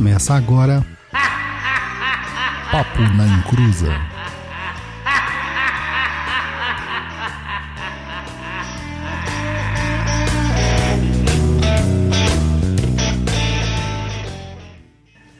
[0.00, 0.82] Começa agora.
[2.72, 3.92] Papo na Encruza.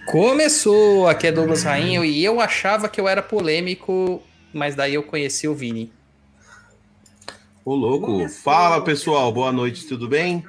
[0.05, 1.09] Começou!
[1.09, 4.23] Aqui é Douglas Rainho e eu achava que eu era polêmico,
[4.53, 5.91] mas daí eu conheci o Vini.
[7.65, 8.29] Ô, louco.
[8.29, 9.33] Fala, pessoal.
[9.33, 10.45] Boa noite, tudo bem?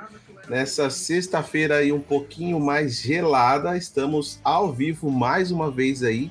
[0.52, 6.30] Nessa sexta-feira aí um pouquinho mais gelada, estamos ao vivo mais uma vez aí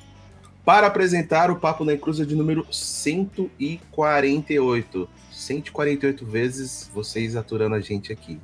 [0.63, 5.09] para apresentar o Papo na Encruza de número 148.
[5.31, 8.37] 148 vezes vocês aturando a gente aqui.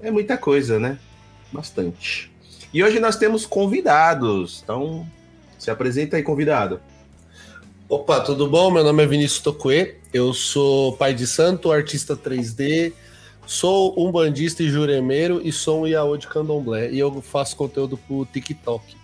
[0.00, 1.00] É muita coisa, né?
[1.50, 2.30] Bastante.
[2.72, 4.60] E hoje nós temos convidados.
[4.62, 5.04] Então,
[5.58, 6.80] se apresenta aí, convidado.
[7.88, 8.70] Opa, tudo bom?
[8.70, 9.96] Meu nome é Vinícius Tocuê.
[10.12, 12.92] Eu sou pai de santo, artista 3D,
[13.46, 16.90] sou um bandista e juremeiro e sou um Iaô de candomblé.
[16.90, 18.96] E eu faço conteúdo pro TikTok.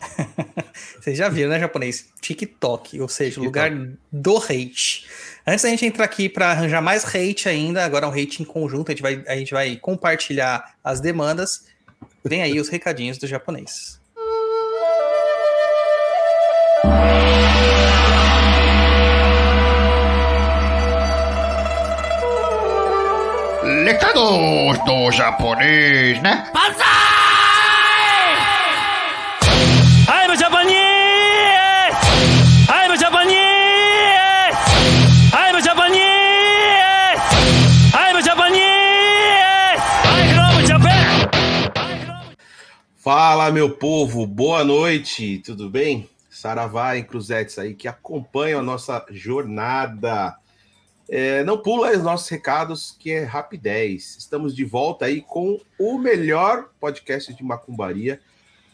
[1.00, 2.08] Vocês já viram, né, japonês?
[2.20, 3.70] TikTok, ou seja, o lugar
[4.10, 5.06] do hate.
[5.46, 8.44] Antes da gente entrar aqui para arranjar mais hate ainda, agora é um hate em
[8.44, 11.66] conjunto, a gente vai, a gente vai compartilhar as demandas.
[12.24, 13.99] Vem aí os recadinhos do japonês.
[23.90, 26.48] Recados do japonês, né?
[26.54, 26.76] I'm
[30.38, 31.96] Japanese!
[32.68, 34.54] I'm Japanese!
[35.34, 36.06] I'm Japanese!
[37.92, 39.82] I'm Japanese!
[40.04, 41.28] I'm from Japan!
[42.96, 46.08] Fala, meu povo, boa noite, tudo bem?
[46.30, 50.36] Saravá em Cruzetes aí que acompanham a nossa jornada.
[51.12, 54.16] É, não pula os nossos recados, que é rapidez.
[54.16, 58.20] Estamos de volta aí com o melhor podcast de macumbaria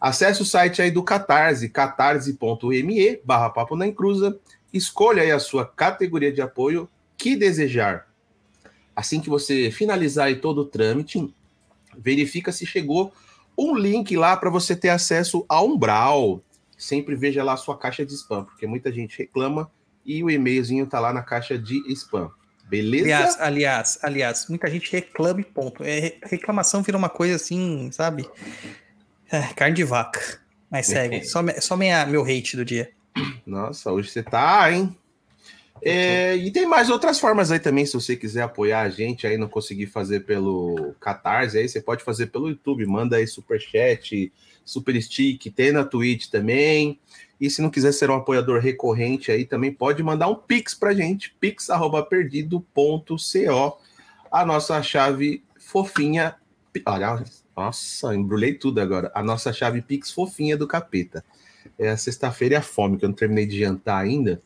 [0.00, 4.40] Acesse o site aí do Catarse, catarse.me barra Papo na Encruza.
[4.72, 8.06] Escolha aí a sua categoria de apoio que desejar.
[8.94, 11.32] Assim que você finalizar todo o trâmite,
[11.96, 13.12] verifica se chegou
[13.56, 16.40] um link lá para você ter acesso ao Umbral.
[16.78, 19.70] Sempre veja lá a sua caixa de spam, porque muita gente reclama
[20.04, 22.30] e o e-mailzinho tá lá na caixa de spam.
[22.68, 23.04] Beleza?
[23.04, 25.82] Aliás, aliás, aliás, muita gente reclama e ponto.
[25.82, 28.28] É, reclamação vira uma coisa assim, sabe?
[29.30, 30.40] É, carne de vaca.
[30.70, 31.24] Mas segue.
[31.26, 32.92] só só minha, meu hate do dia.
[33.46, 34.96] Nossa, hoje você tá, hein?
[35.82, 39.38] É, e tem mais outras formas aí também, se você quiser apoiar a gente aí,
[39.38, 44.30] não conseguir fazer pelo Catarse, aí você pode fazer pelo YouTube, manda aí superchat,
[44.64, 47.00] super stick, tem na Twitch também.
[47.40, 50.92] E se não quiser ser um apoiador recorrente aí, também pode mandar um pix pra
[50.92, 53.78] gente, pix@perdido.co,
[54.30, 56.36] a nossa chave fofinha.
[56.84, 57.24] Olha,
[57.56, 59.10] nossa, embrulhei tudo agora.
[59.14, 61.24] A nossa chave pix fofinha do capeta.
[61.78, 64.40] É a sexta-feira e a fome, que eu não terminei de jantar ainda.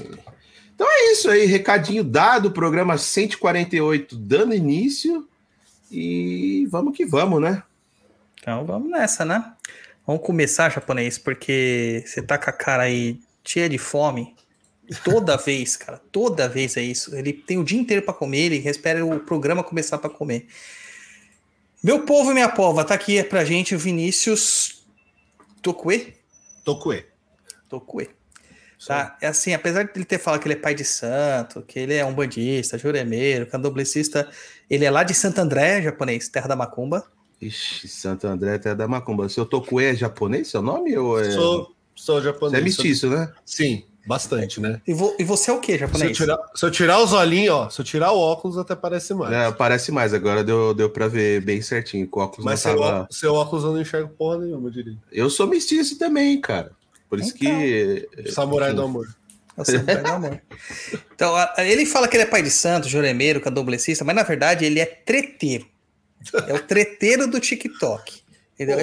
[0.74, 5.28] Então é isso aí, recadinho dado, programa 148 dando início.
[5.90, 7.64] E vamos que vamos, né?
[8.42, 9.54] Então vamos nessa, né?
[10.06, 14.36] Vamos começar, japonês, porque você tá com a cara aí cheia de fome.
[15.04, 17.16] Toda vez, cara, toda vez é isso.
[17.16, 20.46] Ele tem o dia inteiro pra comer, ele espera o programa começar pra comer.
[21.86, 24.84] Meu povo e minha pova, tá aqui pra gente o Vinícius
[25.62, 26.16] Tokue?
[26.64, 27.06] Tokue.
[27.70, 28.10] Tokue.
[28.88, 29.16] Tá?
[29.22, 31.94] É assim, apesar de ele ter falado que ele é pai de santo, que ele
[31.94, 34.28] é um bandista, juremeiro, candomblessista,
[34.68, 37.06] ele é lá de Santo André, japonês, terra da macumba.
[37.40, 39.30] Ixi, Santo André até da Macumba.
[39.30, 40.98] Seu Tokue é japonês, seu nome?
[40.98, 41.30] Ou é...
[41.30, 42.60] Sou, sou Você japonês.
[42.60, 43.32] é mestiço, né?
[43.46, 44.82] Sim, bastante, né?
[44.88, 46.16] E, vo- e você é o que, Se eu, japonês?
[46.18, 49.34] tirar, se eu tirar os olhinhos, ó, se eu tirar o óculos, até parece mais.
[49.34, 52.08] É, parece mais, agora deu, deu pra ver bem certinho.
[52.08, 53.08] Com o óculos Mas não seu, tava...
[53.12, 54.98] seu óculos eu não enxergo porra nenhuma, eu diria.
[55.12, 56.72] Eu sou mestiço também, cara.
[57.10, 58.08] Por isso que.
[58.32, 59.08] Samurai do amor.
[61.14, 64.80] Então, ele fala que ele é pai de santo, juremeiro, candomblessista, mas na verdade ele
[64.80, 65.66] é treteiro.
[66.48, 68.22] É o treteiro do TikTok.
[68.54, 68.78] Entendeu?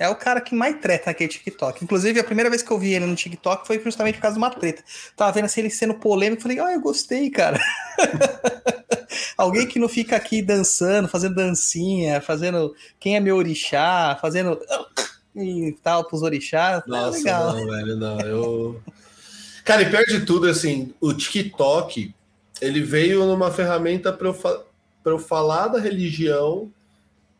[0.00, 1.84] É, o cara que mais treta naquele TikTok.
[1.84, 4.38] Inclusive, a primeira vez que eu vi ele no TikTok foi justamente por causa de
[4.42, 4.82] uma treta.
[5.14, 7.60] Tava vendo assim, ele sendo polêmico, falei, ah, eu gostei, cara.
[9.36, 14.58] Alguém que não fica aqui dançando, fazendo dancinha, fazendo quem é meu orixá, fazendo
[15.36, 16.82] e tal pros orixás.
[16.86, 17.54] é Nossa, legal.
[17.54, 18.20] não, velho, não.
[18.20, 18.82] Eu.
[19.64, 22.14] Cara, e pior de tudo, assim, o TikTok,
[22.58, 24.62] ele veio numa ferramenta para eu, fa-
[25.04, 26.72] eu falar da religião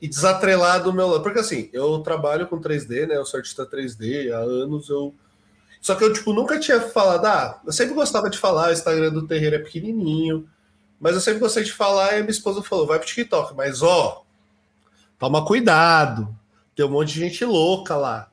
[0.00, 1.22] e desatrelar do meu lado.
[1.22, 3.16] Porque assim, eu trabalho com 3D, né?
[3.16, 5.14] Eu sou artista 3D há anos, eu.
[5.80, 9.10] Só que eu, tipo, nunca tinha falado, ah, eu sempre gostava de falar, o Instagram
[9.12, 10.46] do terreiro é pequenininho,
[11.00, 13.82] mas eu sempre gostei de falar e a minha esposa falou, vai pro TikTok, mas
[13.82, 14.26] ó,
[15.18, 16.36] toma cuidado,
[16.76, 18.30] tem um monte de gente louca lá.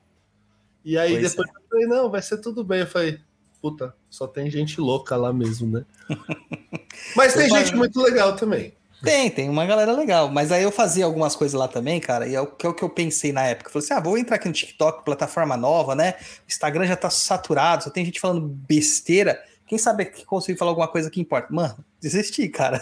[0.84, 2.80] E aí Pois depois eu falei, não, vai ser tudo bem.
[2.80, 3.20] Eu falei,
[3.60, 5.84] puta, só tem gente louca lá mesmo, né?
[7.16, 8.74] Mas tem gente muito legal também.
[9.02, 10.28] Tem, tem uma galera legal.
[10.28, 12.74] Mas aí eu fazia algumas coisas lá também, cara, e é o que, é o
[12.74, 13.68] que eu pensei na época.
[13.68, 16.14] Eu falei assim: ah, vou entrar aqui no TikTok, plataforma nova, né?
[16.20, 19.40] O Instagram já tá saturado, só tem gente falando besteira.
[19.66, 21.52] Quem sabe que consigo falar alguma coisa que importa?
[21.52, 22.80] Mano, desisti, cara.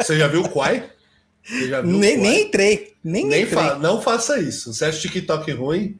[0.00, 0.88] Você já viu o Quai?
[1.44, 2.94] Viu Nem, nem entrei.
[3.02, 3.54] Nem, Nem entrei.
[3.64, 4.72] fa- não faça isso.
[4.72, 5.98] Você acha TikTok ruim?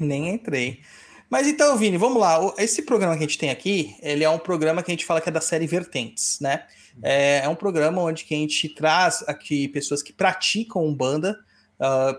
[0.00, 0.80] Nem entrei.
[1.30, 2.38] Mas então, Vini, vamos lá.
[2.58, 5.20] Esse programa que a gente tem aqui, ele é um programa que a gente fala
[5.20, 6.64] que é da série Vertentes, né?
[7.02, 11.38] É, é um programa onde a gente traz aqui pessoas que praticam Umbanda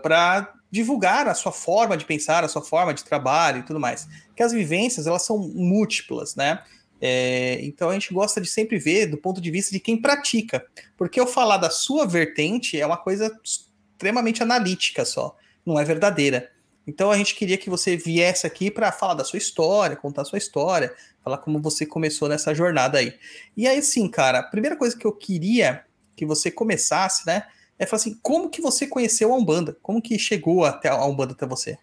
[0.02, 4.08] para divulgar a sua forma de pensar, a sua forma de trabalho e tudo mais.
[4.36, 6.64] Que as vivências, elas são múltiplas, né?
[7.00, 10.66] É, então a gente gosta de sempre ver do ponto de vista de quem pratica.
[10.98, 15.36] Porque eu falar da sua vertente é uma coisa extremamente analítica só,
[15.66, 16.50] não é verdadeira.
[16.88, 20.26] Então a gente queria que você viesse aqui para falar da sua história, contar a
[20.26, 20.94] sua história,
[21.24, 23.14] falar como você começou nessa jornada aí.
[23.56, 25.84] E aí, sim, cara, a primeira coisa que eu queria
[26.16, 27.44] que você começasse, né,
[27.80, 29.78] é falar assim, como que você conheceu a Umbanda?
[29.82, 31.78] Como que chegou até a Umbanda até você?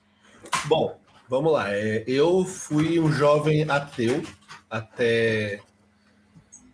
[0.66, 0.98] Bom,
[1.28, 1.74] vamos lá.
[1.74, 4.22] É, eu fui um jovem ateu
[4.68, 5.60] até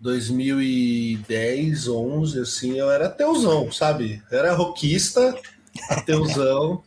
[0.00, 4.23] 2010, 11, assim, eu era ateuzão, sabe?
[4.30, 5.37] Eu era roquista,
[5.88, 6.82] ateuzão.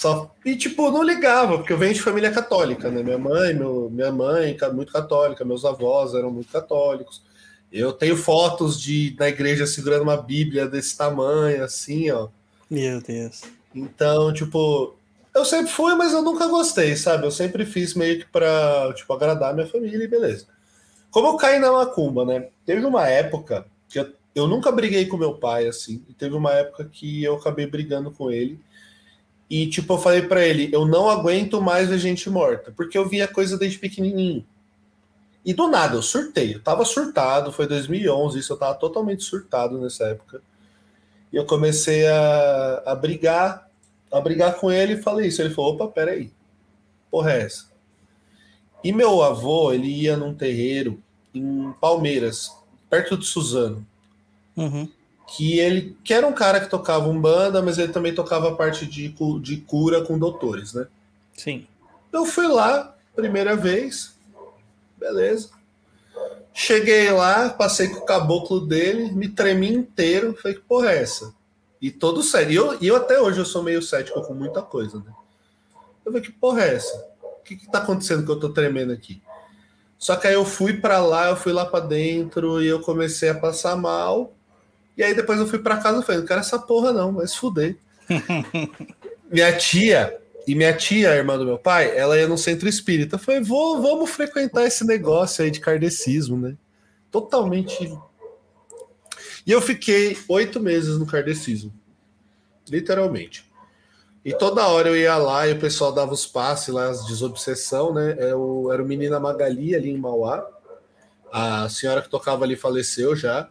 [0.00, 3.02] Só, e tipo, não ligava, porque eu venho de família católica, né?
[3.02, 7.22] Minha mãe, meu, minha mãe, muito católica, meus avós eram muito católicos.
[7.70, 12.28] Eu tenho fotos de na igreja segurando uma Bíblia desse tamanho, assim, ó.
[12.70, 13.42] Meu Deus.
[13.74, 14.96] Então, tipo,
[15.34, 17.26] eu sempre fui, mas eu nunca gostei, sabe?
[17.26, 20.46] Eu sempre fiz meio que pra, tipo, agradar minha família e beleza.
[21.10, 22.48] Como eu caí na macumba, né?
[22.64, 26.54] Teve uma época que eu, eu nunca briguei com meu pai, assim, e teve uma
[26.54, 28.58] época que eu acabei brigando com ele.
[29.50, 33.08] E, tipo, eu falei pra ele, eu não aguento mais ver gente morta, porque eu
[33.08, 34.46] via coisa desde pequenininho.
[35.44, 36.54] E do nada, eu surtei.
[36.54, 40.40] Eu tava surtado, foi 2011, isso eu tava totalmente surtado nessa época.
[41.32, 43.68] E eu comecei a, a brigar,
[44.12, 45.42] a brigar com ele e falei isso.
[45.42, 46.30] Ele falou: opa, peraí,
[47.10, 47.68] porra é essa?
[48.84, 51.02] E meu avô, ele ia num terreiro
[51.34, 52.52] em Palmeiras,
[52.88, 53.86] perto de Suzano,
[54.56, 54.88] Uhum.
[55.30, 58.84] Que ele que era um cara que tocava umbanda, mas ele também tocava a parte
[58.84, 60.88] de, de cura com doutores, né?
[61.36, 61.66] Sim.
[62.12, 64.18] Eu fui lá, primeira vez,
[64.98, 65.50] beleza.
[66.52, 71.32] Cheguei lá, passei com o caboclo dele, me tremi inteiro, falei, que porra é essa?
[71.80, 72.50] E todo sério.
[72.50, 75.12] E eu, eu até hoje eu sou meio cético com muita coisa, né?
[76.04, 77.08] Eu falei, que porra é essa?
[77.22, 79.22] O que, que tá acontecendo que eu tô tremendo aqui?
[79.96, 83.28] Só que aí eu fui para lá, eu fui lá para dentro e eu comecei
[83.28, 84.34] a passar mal.
[85.00, 87.34] E aí depois eu fui para casa e falei, não quero essa porra não, mas
[87.34, 87.74] fudei.
[89.32, 93.14] minha tia, e minha tia, irmã do meu pai, ela ia no centro espírita.
[93.14, 96.54] Eu falei, vou, vamos frequentar esse negócio aí de kardecismo, né?
[97.10, 97.98] Totalmente.
[99.46, 101.72] E eu fiquei oito meses no kardecismo.
[102.68, 103.50] Literalmente.
[104.22, 107.94] E toda hora eu ia lá e o pessoal dava os passes lá, as desobsessão,
[107.94, 108.18] né?
[108.18, 110.46] Eu, era o Menina Magali ali em Mauá.
[111.32, 113.48] A senhora que tocava ali faleceu já.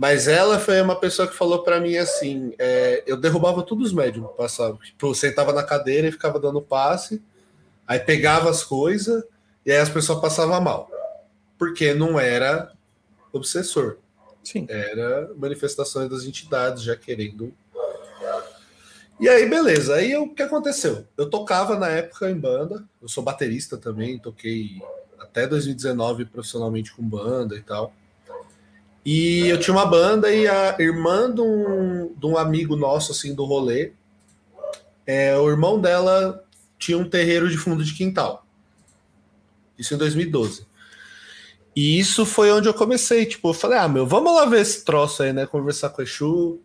[0.00, 3.92] Mas ela foi uma pessoa que falou para mim assim: é, eu derrubava todos os
[3.92, 4.78] médiums, passava.
[4.78, 7.22] Tipo, sentava na cadeira e ficava dando passe,
[7.86, 9.22] aí pegava as coisas
[9.66, 10.90] e aí as pessoas passavam mal.
[11.58, 12.72] Porque não era
[13.30, 13.98] obsessor.
[14.42, 14.64] Sim.
[14.70, 17.52] Era manifestações das entidades já querendo
[19.20, 19.96] e aí, beleza.
[19.96, 21.06] Aí o que aconteceu?
[21.14, 24.80] Eu tocava na época em banda, eu sou baterista também, toquei
[25.18, 27.92] até 2019 profissionalmente com banda e tal.
[29.04, 33.34] E eu tinha uma banda e a irmã de um, de um amigo nosso, assim,
[33.34, 33.92] do rolê,
[35.06, 36.44] é, o irmão dela
[36.78, 38.46] tinha um terreiro de fundo de quintal.
[39.78, 40.66] Isso em 2012.
[41.74, 43.24] E isso foi onde eu comecei.
[43.24, 45.46] Tipo, eu falei, ah, meu, vamos lá ver esse troço aí, né?
[45.46, 46.60] Conversar com o Exu,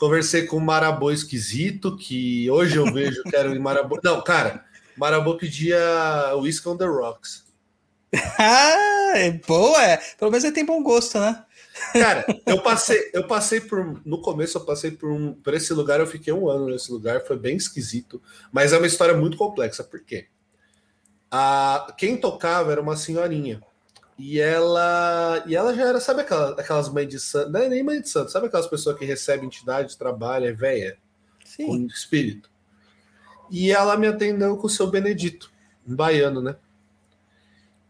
[0.00, 4.00] Conversei com um Marabô esquisito, que hoje eu vejo que era o Marabô.
[4.02, 4.64] Não, cara,
[4.96, 5.78] Marabô pedia
[6.36, 7.44] Whisky on the Rocks.
[8.38, 9.98] ah, é boa, é.
[10.18, 11.44] Pelo menos ele tem bom gosto, né?
[11.92, 14.00] Cara, eu passei, eu passei por.
[14.04, 17.24] No começo, eu passei por, um, por esse lugar, eu fiquei um ano nesse lugar,
[17.26, 18.22] foi bem esquisito.
[18.52, 20.26] Mas é uma história muito complexa, por quê?
[21.30, 23.60] A, quem tocava era uma senhorinha.
[24.18, 27.82] E ela, e ela já era, sabe aquelas, aquelas mães de santo, não é nem
[27.82, 30.98] mãe de santo, sabe aquelas pessoas que recebem entidade, trabalha, é velha,
[31.42, 31.66] Sim.
[31.66, 32.50] com espírito.
[33.50, 35.50] E ela me atendeu com o seu Benedito,
[35.88, 36.54] um baiano, né?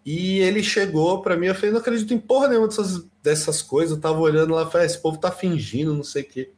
[0.05, 3.97] E ele chegou para mim, eu falei, não acredito em porra nenhuma dessas, dessas coisas.
[3.97, 6.51] Eu tava olhando lá, falei, ah, esse povo tá fingindo, não sei o quê.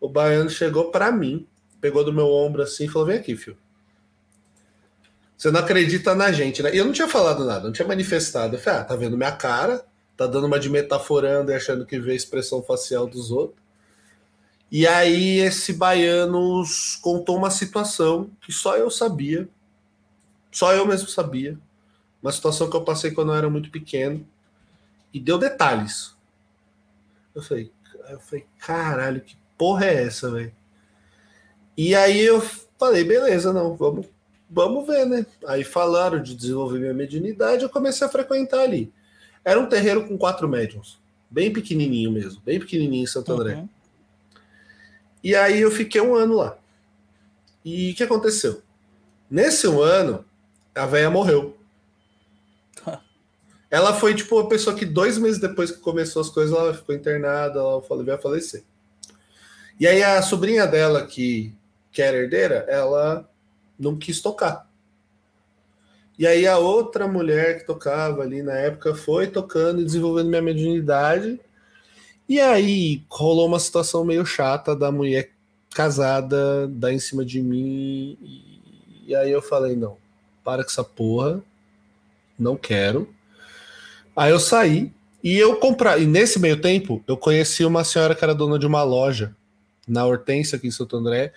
[0.00, 1.46] O baiano chegou para mim,
[1.80, 3.56] pegou do meu ombro assim e falou: vem aqui, filho.
[5.36, 6.74] Você não acredita na gente, né?
[6.74, 8.56] E eu não tinha falado nada, não tinha manifestado.
[8.56, 9.84] Eu falei, ah, tá vendo minha cara,
[10.16, 13.60] tá dando uma de metaforando e achando que vê a expressão facial dos outros.
[14.70, 16.62] E aí esse baiano
[17.00, 19.48] contou uma situação que só eu sabia,
[20.50, 21.58] só eu mesmo sabia,
[22.22, 24.26] uma situação que eu passei quando eu era muito pequeno,
[25.12, 26.14] e deu detalhes.
[27.34, 27.70] Eu falei,
[28.08, 30.54] eu falei, caralho, que porra é essa, velho?
[31.76, 32.40] E aí eu
[32.78, 34.06] falei, beleza, não, vamos
[34.52, 35.24] vamos ver, né?
[35.46, 38.92] Aí falaram de desenvolver minha mediunidade, eu comecei a frequentar ali.
[39.42, 41.00] Era um terreiro com quatro médiums,
[41.30, 43.54] bem pequenininho mesmo, bem pequenininho em Santo André.
[43.54, 43.68] Uhum.
[45.24, 46.58] E aí eu fiquei um ano lá.
[47.64, 48.60] E o que aconteceu?
[49.30, 50.24] Nesse um ano,
[50.74, 51.56] a velha morreu.
[53.72, 56.94] Ela foi tipo uma pessoa que dois meses depois que começou as coisas, ela ficou
[56.94, 58.62] internada, ela veio a falecer.
[59.80, 61.54] E aí a sobrinha dela, que,
[61.90, 63.26] que era herdeira, ela
[63.78, 64.70] não quis tocar.
[66.18, 70.42] E aí a outra mulher que tocava ali na época foi tocando e desenvolvendo minha
[70.42, 71.40] mediunidade.
[72.28, 75.30] E aí rolou uma situação meio chata da mulher
[75.74, 78.18] casada dar em cima de mim.
[79.06, 79.96] E aí eu falei, não,
[80.44, 81.42] para com essa porra.
[82.38, 83.08] Não quero.
[84.16, 84.92] Aí eu saí
[85.22, 86.02] e eu comprei.
[86.02, 89.34] E nesse meio tempo, eu conheci uma senhora que era dona de uma loja
[89.86, 91.32] na Hortência, aqui em Santo André,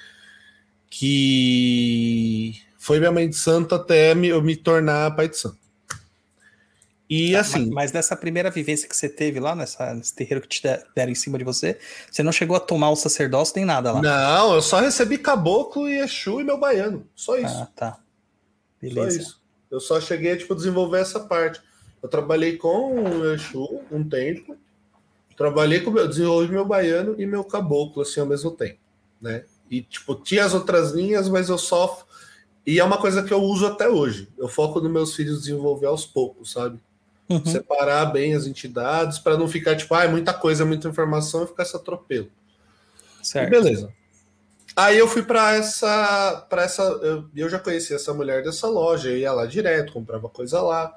[0.89, 5.58] que foi minha mãe de santo até me, eu me tornar pai de santo.
[7.10, 7.65] E tá, assim.
[7.65, 10.62] Mas, mas, nessa primeira vivência que você teve lá, nessa, nesse terreiro que te
[10.96, 11.77] deram em cima de você,
[12.10, 14.01] você não chegou a tomar o sacerdócio nem nada lá?
[14.01, 17.08] Não, eu só recebi caboclo e Exu e meu baiano.
[17.15, 17.55] Só isso.
[17.55, 18.00] Ah, tá.
[18.82, 19.12] Beleza.
[19.12, 19.41] Só isso.
[19.70, 21.62] Eu só cheguei a tipo, desenvolver essa parte.
[22.05, 24.55] Eu trabalhei com o Exu um tempo.
[25.35, 28.77] Trabalhei com meu, desenvolvi meu baiano e meu caboclo assim ao mesmo tempo,
[29.19, 29.43] né?
[29.71, 32.05] E, tipo, tinha as outras linhas, mas eu só.
[32.63, 34.29] E é uma coisa que eu uso até hoje.
[34.38, 36.79] Eu foco nos meus filhos desenvolver aos poucos, sabe?
[37.27, 37.43] Uhum.
[37.43, 41.47] Separar bem as entidades para não ficar, tipo, ah, é muita coisa, muita informação e
[41.47, 42.29] ficar esse atropelo.
[43.24, 43.47] Certo.
[43.47, 43.91] E beleza.
[44.75, 46.45] Aí eu fui para essa.
[46.47, 50.29] para essa eu, eu já conhecia essa mulher dessa loja, eu ia lá direto, comprava
[50.29, 50.95] coisa lá.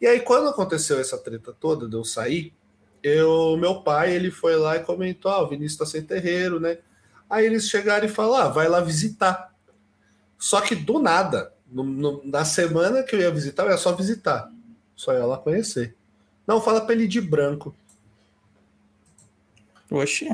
[0.00, 2.52] E aí, quando aconteceu essa treta toda de eu sair,
[3.02, 6.78] eu, meu pai ele foi lá e comentou: Ah, o Vinícius tá sem terreiro, né?
[7.28, 9.54] Aí eles chegaram e falaram: ah, vai lá visitar.
[10.38, 13.94] Só que do nada, no, no, na semana que eu ia visitar, eu ia só
[13.94, 14.50] visitar.
[14.94, 15.94] Só ia lá conhecer.
[16.46, 17.74] Não, fala pra ele de branco.
[19.90, 20.28] Oxi.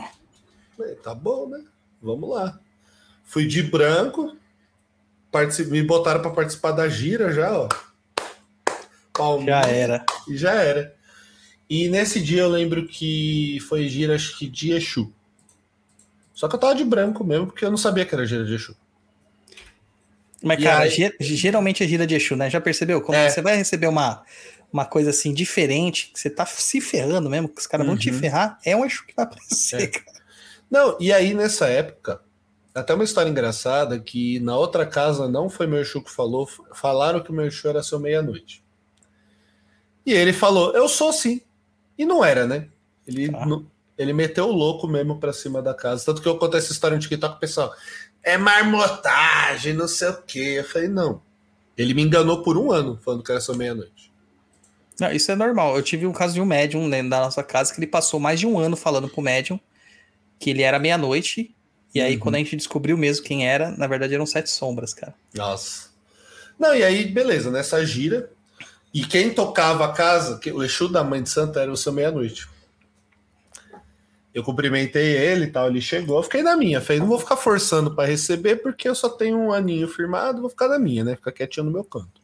[1.02, 1.64] tá bom, né?
[2.00, 2.58] Vamos lá.
[3.24, 4.36] Fui de branco,
[5.68, 7.68] me botaram para participar da gira já, ó.
[9.46, 10.04] Já era.
[10.28, 10.94] e já era.
[11.68, 15.12] E nesse dia eu lembro que foi gira, acho que de Exu.
[16.34, 18.54] Só que eu tava de branco mesmo, porque eu não sabia que era gira de
[18.54, 18.76] Exu.
[20.42, 22.50] Mas, E cara, aí- ge- geralmente é gira de Exu, né?
[22.50, 23.00] Já percebeu?
[23.00, 23.28] Quando É.
[23.30, 24.24] você vai receber uma,
[24.72, 28.10] uma coisa assim diferente, que você tá se ferrando mesmo, que os caras vão te
[28.10, 28.18] Uhum.
[28.18, 29.86] ferrar, é um Exu que vai aparecer, É.
[29.86, 30.22] cara.
[30.70, 32.20] Não, e aí nessa época,
[32.74, 37.20] até uma história engraçada que na outra casa não foi meu Exu que falou, falaram
[37.20, 38.61] que o meu Exu era seu meia-noite.
[40.04, 41.40] E ele falou, eu sou sim.
[41.98, 42.68] E não era, né?
[43.06, 43.66] Ele, não-
[43.96, 46.04] ele meteu o louco mesmo pra cima da casa.
[46.04, 47.72] Tanto que eu contei essa história no TikTok, pessoal,
[48.22, 50.54] é marmotagem, não sei o quê.
[50.58, 51.22] Eu falei, não.
[51.76, 54.12] Ele me enganou por um ano, falando que era seu meia-noite.
[55.00, 55.76] Não, isso é normal.
[55.76, 58.38] Eu tive um caso de um médium dentro da nossa casa que ele passou mais
[58.38, 59.58] de um ano falando pro médium
[60.38, 61.54] que ele era meia-noite.
[61.94, 62.20] E aí, Uhum.
[62.20, 65.14] quando a gente descobriu mesmo quem era, na verdade eram sete sombras, cara.
[65.34, 65.90] Nossa.
[66.58, 68.30] Não, e aí, beleza, nessa gira.
[68.92, 72.48] E quem tocava a casa, o Exu da Mãe de Santa era o seu meia-noite.
[74.34, 76.80] Eu cumprimentei ele tal, ele chegou, fiquei na minha.
[76.80, 80.50] Falei, não vou ficar forçando para receber, porque eu só tenho um aninho firmado, vou
[80.50, 81.16] ficar na minha, né?
[81.16, 82.20] Ficar quietinho no meu canto.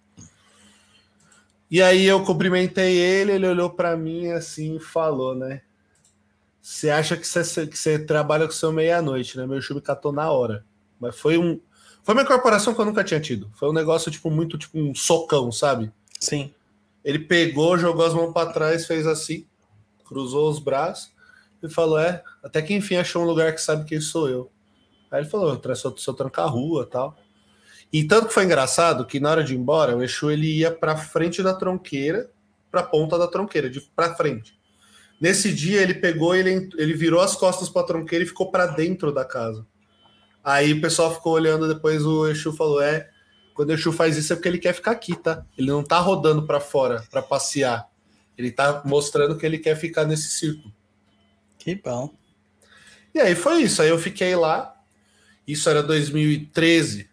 [1.70, 5.60] E aí eu cumprimentei ele, ele olhou para mim assim e falou, né?
[6.62, 9.46] Você acha que você, trabalha com seu meia-noite, né?
[9.46, 10.64] Meu me catou na hora.
[10.98, 11.60] Mas foi um,
[12.02, 13.50] foi uma incorporação que eu nunca tinha tido.
[13.54, 15.92] Foi um negócio, tipo, muito tipo um socão, sabe?
[16.18, 16.52] Sim.
[17.04, 19.46] Ele pegou, jogou as mãos para trás, fez assim,
[20.04, 21.12] cruzou os braços
[21.62, 24.50] e falou: É, até que enfim achou um lugar que sabe quem sou eu.
[25.10, 27.16] Aí ele falou: Eu sou, sou tranca-rua tal.
[27.92, 30.70] E tanto que foi engraçado que na hora de ir embora, o Exu ele ia
[30.70, 32.30] para frente da tronqueira,
[32.70, 34.58] para ponta da tronqueira, de para frente.
[35.20, 38.66] Nesse dia ele pegou, ele, ele virou as costas para a tronqueira e ficou para
[38.66, 39.66] dentro da casa.
[40.44, 43.08] Aí o pessoal ficou olhando, depois o Exu falou: É,
[43.58, 45.44] quando o Exu faz isso é porque ele quer ficar aqui, tá?
[45.58, 47.90] Ele não tá rodando para fora para passear.
[48.36, 50.72] Ele tá mostrando que ele quer ficar nesse círculo.
[51.58, 52.14] Que bom.
[53.12, 53.82] E aí foi isso.
[53.82, 54.80] Aí eu fiquei lá.
[55.44, 57.10] Isso era 2013.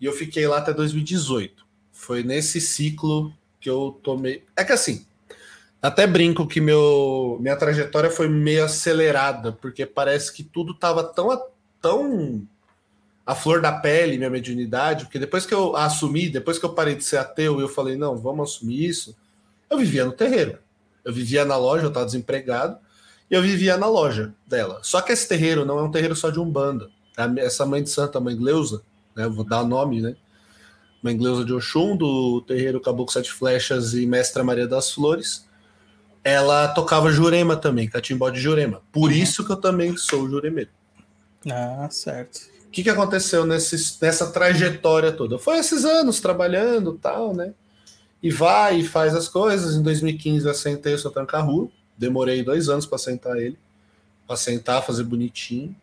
[0.00, 1.66] E eu fiquei lá até 2018.
[1.92, 4.46] Foi nesse ciclo que eu tomei.
[4.56, 5.04] É que assim,
[5.82, 11.28] até brinco que meu minha trajetória foi meio acelerada, porque parece que tudo tava tão
[11.78, 12.48] tão
[13.24, 16.94] a flor da pele, minha mediunidade, porque depois que eu assumi, depois que eu parei
[16.94, 19.16] de ser ateu e eu falei, não, vamos assumir isso,
[19.70, 20.58] eu vivia no terreiro.
[21.04, 22.78] Eu vivia na loja, eu estava desempregado,
[23.30, 24.80] e eu vivia na loja dela.
[24.82, 26.90] Só que esse terreiro não é um terreiro só de Umbanda.
[27.38, 28.82] Essa mãe de santa, a mãe Gleusa,
[29.14, 30.16] né, vou dar nome, né?
[31.02, 35.46] Mãe Gleusa de Oxum, do terreiro Caboclo Sete Flechas e Mestra Maria das Flores,
[36.22, 38.82] ela tocava Jurema também, catimbó de Jurema.
[38.92, 40.70] Por isso que eu também sou juremeiro.
[41.50, 42.40] Ah, certo.
[42.72, 45.36] O que, que aconteceu nesse, nessa trajetória toda?
[45.38, 47.52] Foi esses anos trabalhando tal, né?
[48.22, 49.76] E vai e faz as coisas.
[49.76, 51.68] Em 2015 eu assentei o seu tranca-rua.
[51.98, 53.58] Demorei dois anos para sentar ele.
[54.26, 55.76] Para sentar, fazer bonitinho.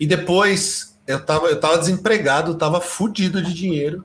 [0.00, 4.04] E depois eu tava, eu tava desempregado, tava fudido de dinheiro.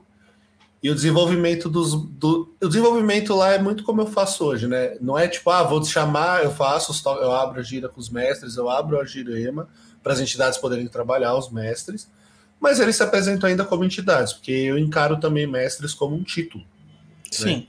[0.84, 1.96] E o desenvolvimento dos.
[1.96, 4.98] Do, o desenvolvimento lá é muito como eu faço hoje, né?
[5.02, 8.10] Não é tipo, ah, vou te chamar, eu faço, eu abro a gira com os
[8.12, 9.67] mestres, eu abro a girema
[10.02, 12.10] para as entidades poderem trabalhar, os mestres.
[12.60, 16.64] Mas eles se apresentam ainda como entidades, porque eu encaro também mestres como um título.
[17.32, 17.68] Sim.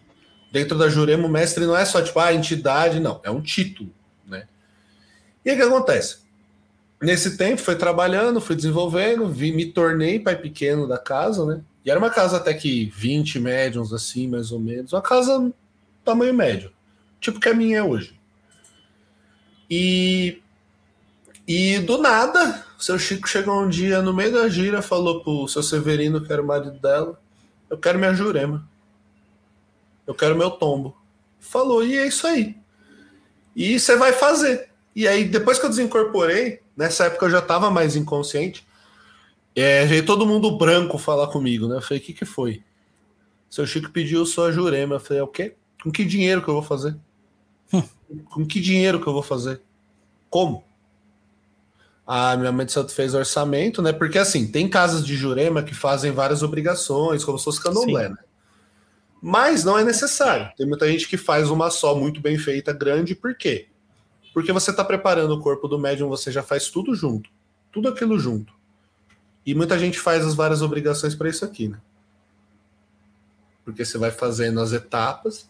[0.51, 3.91] Dentro da Jurema, o mestre não é só tipo, ah, entidade, não, é um título,
[4.27, 4.47] né?
[5.45, 6.19] E o que acontece?
[7.01, 11.63] Nesse tempo, foi trabalhando, fui desenvolvendo, vi, me tornei pai pequeno da casa, né?
[11.85, 14.93] E era uma casa até que 20 médiums, assim, mais ou menos.
[14.93, 15.53] Uma casa
[16.05, 16.71] tamanho médio.
[17.21, 18.19] Tipo que a minha é hoje.
[19.71, 20.42] E,
[21.47, 25.49] e do nada, o seu Chico chegou um dia no meio da gira, falou pro
[25.49, 27.21] seu Severino, que era o marido dela,
[27.69, 28.69] eu quero minha jurema.
[30.07, 30.97] Eu quero meu tombo.
[31.41, 32.57] Falou, e é isso aí.
[33.55, 34.71] E você vai fazer.
[34.95, 38.67] E aí, depois que eu desincorporei, nessa época eu já estava mais inconsciente,
[39.55, 41.77] é, veio todo mundo branco falar comigo, né?
[41.77, 42.63] Eu falei, o que, que foi?
[43.49, 44.97] Seu Chico pediu sua jurema.
[44.97, 45.55] Eu falei, é o quê?
[45.83, 46.97] Com que dinheiro que eu vou fazer?
[48.31, 49.63] Com que dinheiro que eu vou fazer?
[50.29, 50.65] Como?
[52.07, 53.93] A minha mãe de santo fez orçamento, né?
[53.93, 58.15] Porque assim, tem casas de jurema que fazem várias obrigações, como se fosse candomblé, Sim.
[58.15, 58.19] né?
[59.21, 60.51] Mas não é necessário.
[60.57, 63.69] Tem muita gente que faz uma só muito bem feita, grande, por quê?
[64.35, 67.31] Porque você está preparando o corpo do médium, você já faz tudo junto.
[67.71, 68.53] Tudo aquilo junto.
[69.47, 71.79] E muita gente faz as várias obrigações para isso aqui, né?
[73.65, 75.49] Porque você vai fazendo as etapas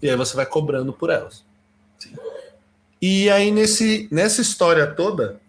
[0.00, 1.44] e aí você vai cobrando por elas.
[3.00, 5.40] E aí, nesse, nessa história toda,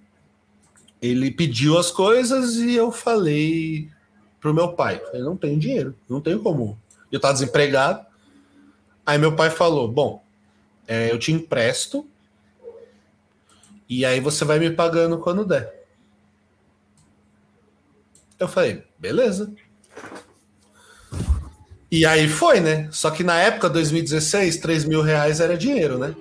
[1.03, 3.89] ele pediu as coisas e eu falei
[4.41, 6.79] pro meu pai: falei, não tenho dinheiro, não tenho como.
[7.11, 8.03] Eu estava desempregado,
[9.05, 10.23] Aí meu pai falou: Bom,
[10.87, 12.07] é, eu te empresto
[13.87, 15.85] e aí você vai me pagando quando der.
[18.39, 19.53] Eu falei: Beleza.
[21.91, 22.89] E aí foi, né?
[22.91, 26.15] Só que na época, 2016, 3 mil reais era dinheiro, né?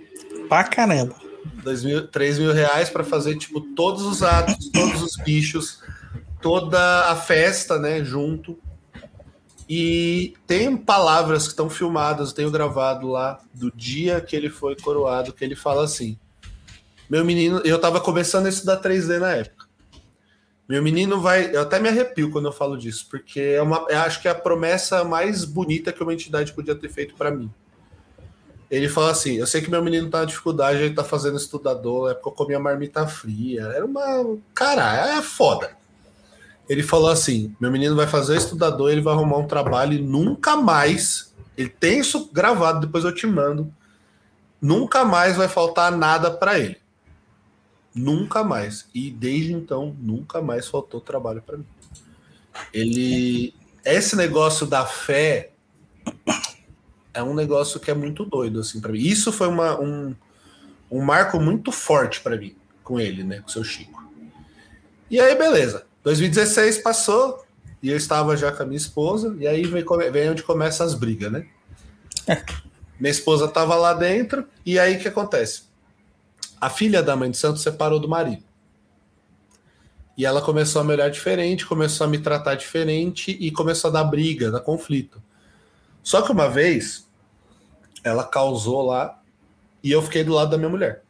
[0.48, 1.21] Pra caramba.
[1.62, 5.82] 2 mil, 3 mil reais para fazer, tipo, todos os atos, todos os bichos,
[6.40, 8.58] toda a festa, né, junto.
[9.68, 15.32] E tem palavras que estão filmadas, tenho gravado lá, do dia que ele foi coroado,
[15.32, 16.18] que ele fala assim:
[17.08, 19.66] Meu menino, eu tava começando a estudar 3D na época.
[20.68, 21.54] Meu menino vai.
[21.54, 24.30] Eu até me arrepio quando eu falo disso, porque é uma, eu acho que é
[24.30, 27.50] a promessa mais bonita que uma entidade podia ter feito para mim.
[28.72, 32.10] Ele fala assim: Eu sei que meu menino tá na dificuldade, ele tá fazendo estudador,
[32.10, 33.64] é porque eu comia marmita fria.
[33.64, 34.38] Era uma.
[34.54, 35.76] Cara, é foda.
[36.66, 40.56] Ele falou assim: Meu menino vai fazer estudador, ele vai arrumar um trabalho e nunca
[40.56, 41.34] mais.
[41.54, 43.70] Ele tem isso gravado, depois eu te mando.
[44.58, 46.78] Nunca mais vai faltar nada para ele.
[47.94, 48.88] Nunca mais.
[48.94, 51.66] E desde então, nunca mais faltou trabalho para mim.
[52.72, 53.54] Ele.
[53.84, 55.50] Esse negócio da fé
[57.14, 59.00] é um negócio que é muito doido, assim, para mim.
[59.00, 60.14] Isso foi uma, um,
[60.90, 64.02] um marco muito forte para mim, com ele, né, com o seu Chico.
[65.10, 65.84] E aí, beleza.
[66.04, 67.44] 2016 passou,
[67.82, 70.94] e eu estava já com a minha esposa, e aí vem, vem onde começa as
[70.94, 71.46] brigas, né?
[72.98, 75.64] minha esposa estava lá dentro, e aí o que acontece?
[76.60, 78.42] A filha da mãe de santo separou do marido.
[80.16, 83.92] E ela começou a me olhar diferente, começou a me tratar diferente e começou a
[83.92, 85.21] dar briga, dar conflito.
[86.02, 87.06] Só que uma vez
[88.02, 89.20] ela causou lá
[89.82, 91.02] e eu fiquei do lado da minha mulher.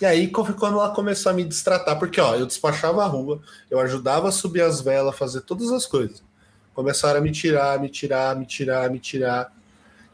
[0.00, 3.80] E aí, quando ela começou a me destratar, porque ó, eu despachava a rua, eu
[3.80, 6.22] ajudava a subir as velas, fazer todas as coisas.
[6.74, 9.50] Começaram a me tirar, me tirar, me tirar, me tirar.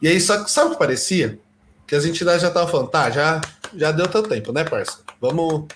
[0.00, 1.40] E aí, só que sabe o que parecia?
[1.84, 3.40] Que as entidades já estavam falando, tá, já,
[3.74, 4.98] já deu teu tempo, né, parça?
[5.20, 5.66] Vamos,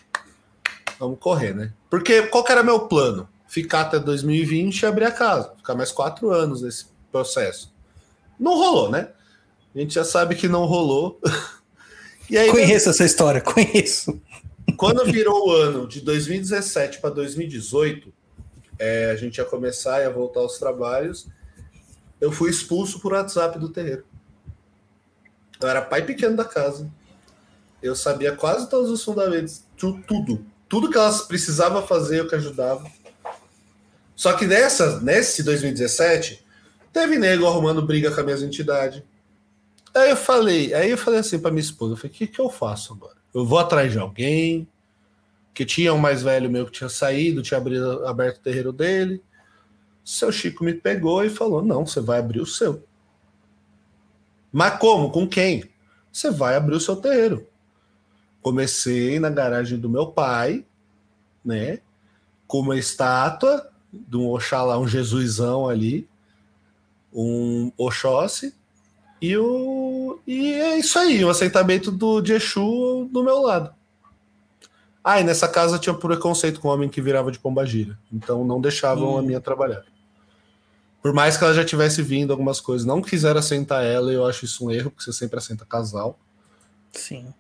[1.01, 1.73] vamos correr, né?
[1.91, 3.29] Porque qual que era meu plano?
[3.49, 5.53] Ficar até 2020 e abrir a casa.
[5.57, 7.76] Ficar mais quatro anos nesse processo.
[8.39, 9.09] Não rolou, né?
[9.75, 11.21] A gente já sabe que não rolou.
[12.29, 14.21] E aí, conheço essa história, conheço.
[14.77, 18.13] Quando virou o ano de 2017 para 2018,
[18.81, 21.29] é, a gente ia começar e ia voltar aos trabalhos.
[22.21, 24.05] Eu fui expulso por WhatsApp do terreiro.
[25.61, 26.91] Eu era pai pequeno da casa.
[27.83, 30.45] Eu sabia quase todos os fundamentos, tudo.
[30.69, 32.91] Tudo que elas precisavam fazer, eu que ajudava.
[34.17, 36.45] Só que nessa, nesse 2017,
[36.97, 39.05] teve nego arrumando briga com a minha entidade
[39.97, 42.39] Aí eu falei, aí eu falei assim para minha esposa, eu falei, o que, que
[42.39, 43.17] eu faço agora?
[43.33, 44.69] Eu vou atrás de alguém,
[45.55, 49.23] que tinha um mais velho meu que tinha saído, tinha abrido, aberto o terreiro dele.
[50.05, 52.85] Seu Chico me pegou e falou: não, você vai abrir o seu.
[54.53, 55.11] Mas como?
[55.11, 55.65] Com quem?
[56.13, 57.49] Você vai abrir o seu terreiro.
[58.43, 60.67] Comecei na garagem do meu pai,
[61.43, 61.79] né?
[62.47, 66.07] Com uma estátua de um Oxalá, um Jesusão ali,
[67.17, 68.55] um Oxóssi,
[69.21, 73.75] e, o, e é isso aí, o assentamento do de Exu do meu lado.
[75.03, 77.99] Ah, e nessa casa tinha preconceito com o homem que virava de pombagira.
[78.13, 79.19] Então não deixavam hum.
[79.19, 79.85] a minha trabalhar.
[81.01, 84.45] Por mais que ela já tivesse vindo algumas coisas, não quiseram assentar ela, eu acho
[84.45, 86.19] isso um erro, porque você sempre assenta casal.
[86.93, 87.33] Sim.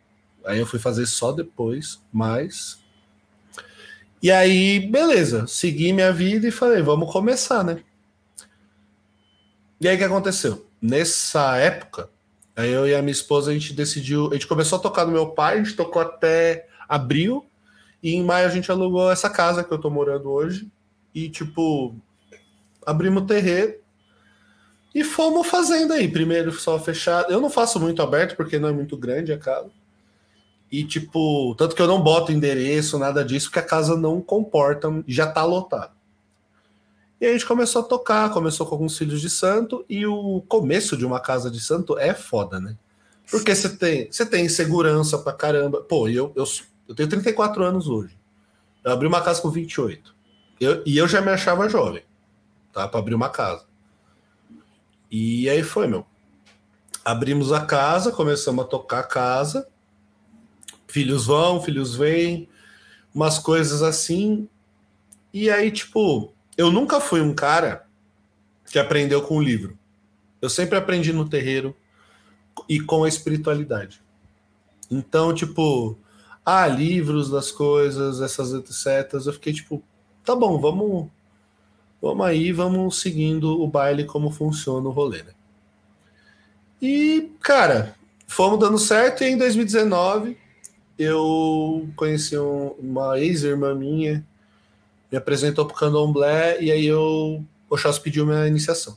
[0.44, 2.78] Aí eu fui fazer só depois, mas.
[4.22, 7.82] E aí, beleza, segui minha vida e falei, vamos começar, né?
[9.80, 10.66] E aí o que aconteceu?
[10.80, 12.08] nessa época,
[12.56, 14.28] eu e a minha esposa, a gente decidiu.
[14.30, 17.46] A gente começou a tocar no meu pai, a gente tocou até abril,
[18.02, 20.70] e em maio a gente alugou essa casa que eu tô morando hoje.
[21.14, 21.94] E, tipo,
[22.84, 23.78] abrimos o terreiro
[24.94, 26.08] e fomos fazendo aí.
[26.08, 27.32] Primeiro só fechado.
[27.32, 29.70] Eu não faço muito aberto, porque não é muito grande a casa.
[30.70, 34.88] E, tipo, tanto que eu não boto endereço, nada disso, porque a casa não comporta,
[35.06, 35.95] já tá lotado.
[37.20, 40.96] E a gente começou a tocar, começou com alguns filhos de santo, e o começo
[40.96, 42.76] de uma casa de santo é foda, né?
[43.30, 45.82] Porque você tem, você tem segurança pra caramba.
[45.82, 46.44] Pô, eu, eu,
[46.88, 48.16] eu tenho 34 anos hoje.
[48.84, 50.14] Eu abri uma casa com 28.
[50.60, 52.02] Eu, e eu já me achava jovem,
[52.72, 52.86] tá?
[52.86, 53.64] Pra abrir uma casa.
[55.10, 56.06] E aí foi, meu.
[57.04, 59.68] Abrimos a casa, começamos a tocar a casa.
[60.86, 62.48] Filhos vão, filhos vêm,
[63.14, 64.48] umas coisas assim.
[65.32, 67.86] E aí, tipo, eu nunca fui um cara
[68.70, 69.78] que aprendeu com o livro.
[70.40, 71.74] Eu sempre aprendi no terreiro
[72.68, 74.00] e com a espiritualidade.
[74.90, 75.98] Então, tipo,
[76.44, 79.12] ah, livros das coisas, essas etc.
[79.26, 79.82] Eu fiquei tipo,
[80.24, 81.08] tá bom, vamos,
[82.00, 85.32] vamos aí, vamos seguindo o baile como funciona o rolê, né?
[86.80, 87.94] E, cara,
[88.26, 90.36] fomos dando certo e em 2019
[90.98, 94.24] eu conheci um- uma ex-irmã minha,
[95.10, 98.96] me apresentou pro candomblé e aí eu, o Oxóssi pediu minha iniciação.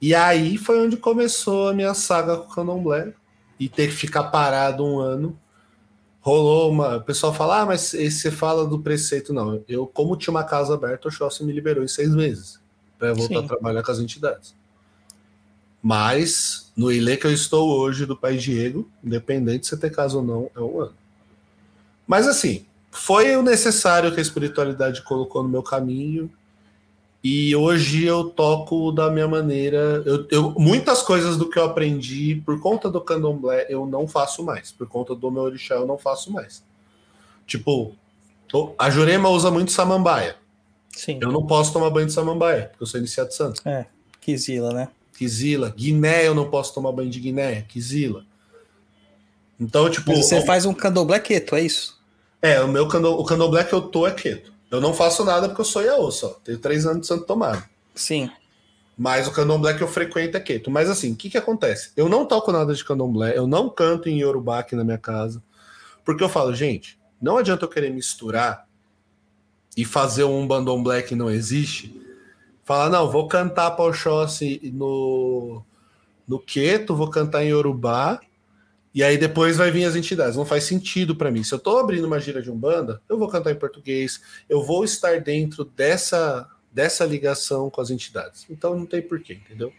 [0.00, 3.14] E aí foi onde começou a minha saga com o candomblé
[3.58, 5.38] e ter que ficar parado um ano.
[6.20, 6.96] Rolou uma.
[6.96, 9.32] O pessoal fala, ah, mas você fala do preceito.
[9.32, 12.60] Não, eu, como tinha uma casa aberta, o Oxóssi me liberou em seis meses
[12.98, 13.44] para voltar Sim.
[13.44, 14.54] a trabalhar com as entidades.
[15.82, 20.16] Mas no Ilê que eu estou hoje, do Pai Diego, independente de você ter casa
[20.16, 20.94] ou não, é um ano.
[22.06, 26.30] Mas assim, foi o necessário que a espiritualidade colocou no meu caminho.
[27.22, 30.02] E hoje eu toco da minha maneira.
[30.06, 34.44] Eu, eu- muitas coisas do que eu aprendi por conta do candomblé eu não faço
[34.44, 34.70] mais.
[34.70, 36.62] Por conta do meu orixá eu não faço mais.
[37.46, 37.94] Tipo,
[38.78, 40.36] a Jurema usa muito samambaia.
[40.90, 41.18] Sim.
[41.20, 43.60] Eu não posso tomar banho de samambaia, porque eu sou iniciado santo.
[43.66, 43.86] É,
[44.20, 44.88] Kizila, né?
[45.18, 45.70] Quizila.
[45.76, 47.62] Guiné eu não posso tomar banho de Guiné.
[47.62, 48.24] Quizila.
[49.58, 50.10] Então, tipo.
[50.10, 51.95] Mas você faz um candomblé quieto, é isso?
[52.46, 54.52] É, o meu o candomblé que eu tô é quieto.
[54.70, 56.28] Eu não faço nada porque eu sou Iaô só.
[56.44, 57.64] Tenho três anos de Santo Tomado.
[57.92, 58.30] Sim.
[58.96, 60.70] Mas o candomblé que eu frequento é quieto.
[60.70, 61.90] Mas assim, o que que acontece?
[61.96, 65.42] Eu não toco nada de candomblé, eu não canto em Yorubá aqui na minha casa.
[66.04, 68.64] Porque eu falo, gente, não adianta eu querer misturar
[69.76, 72.00] e fazer um bandomblé que não existe.
[72.64, 75.64] Falar, não, vou cantar para Oxóssi no,
[76.28, 78.20] no quieto, vou cantar em Yorubá,
[78.96, 80.36] e aí depois vai vir as entidades.
[80.36, 81.44] Não faz sentido para mim.
[81.44, 84.84] Se eu tô abrindo uma gira de Umbanda, eu vou cantar em português, eu vou
[84.84, 88.46] estar dentro dessa, dessa ligação com as entidades.
[88.48, 89.70] Então não tem porquê, entendeu?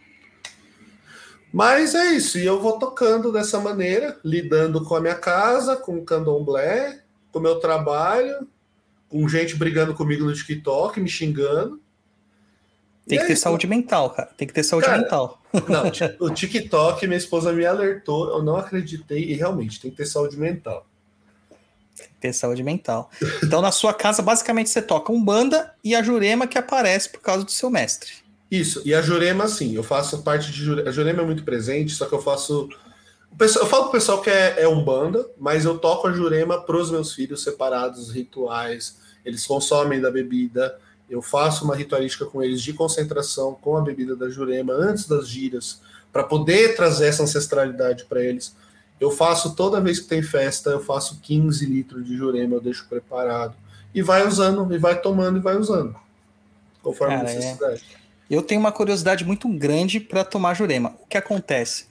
[1.52, 5.98] Mas é isso, e eu vou tocando dessa maneira, lidando com a minha casa, com
[5.98, 7.02] o candomblé,
[7.32, 8.48] com o meu trabalho,
[9.10, 11.82] com gente brigando comigo no TikTok, me xingando.
[13.08, 14.30] Tem E que é ter saúde mental, cara.
[14.36, 15.42] Tem que ter saúde Cara, mental.
[15.70, 15.84] Não,
[16.28, 20.38] o TikTok, minha esposa me alertou, eu não acreditei, e realmente tem que ter saúde
[20.38, 20.86] mental.
[21.96, 23.10] Tem que ter saúde mental.
[23.42, 27.44] Então, na sua casa, basicamente, você toca Umbanda e a Jurema que aparece por causa
[27.44, 28.12] do seu mestre.
[28.52, 30.90] Isso, e a Jurema, assim, eu faço parte de Jurema.
[30.90, 32.70] A Jurema é muito presente, só que eu faço.
[33.40, 37.14] Eu falo pro pessoal que é, é Umbanda, mas eu toco a Jurema pros meus
[37.14, 40.78] filhos separados, rituais, eles consomem da bebida.
[41.10, 45.28] Eu faço uma ritualística com eles de concentração com a bebida da Jurema antes das
[45.28, 48.56] giras, para poder trazer essa ancestralidade para eles.
[49.00, 52.88] Eu faço toda vez que tem festa, eu faço 15 litros de Jurema, eu deixo
[52.90, 53.56] preparado.
[53.94, 55.96] E vai usando, e vai tomando e vai usando.
[56.82, 57.36] Conforme a Cara, é.
[57.36, 57.84] necessidade.
[58.30, 60.96] Eu tenho uma curiosidade muito grande pra tomar Jurema.
[61.02, 61.86] O que acontece?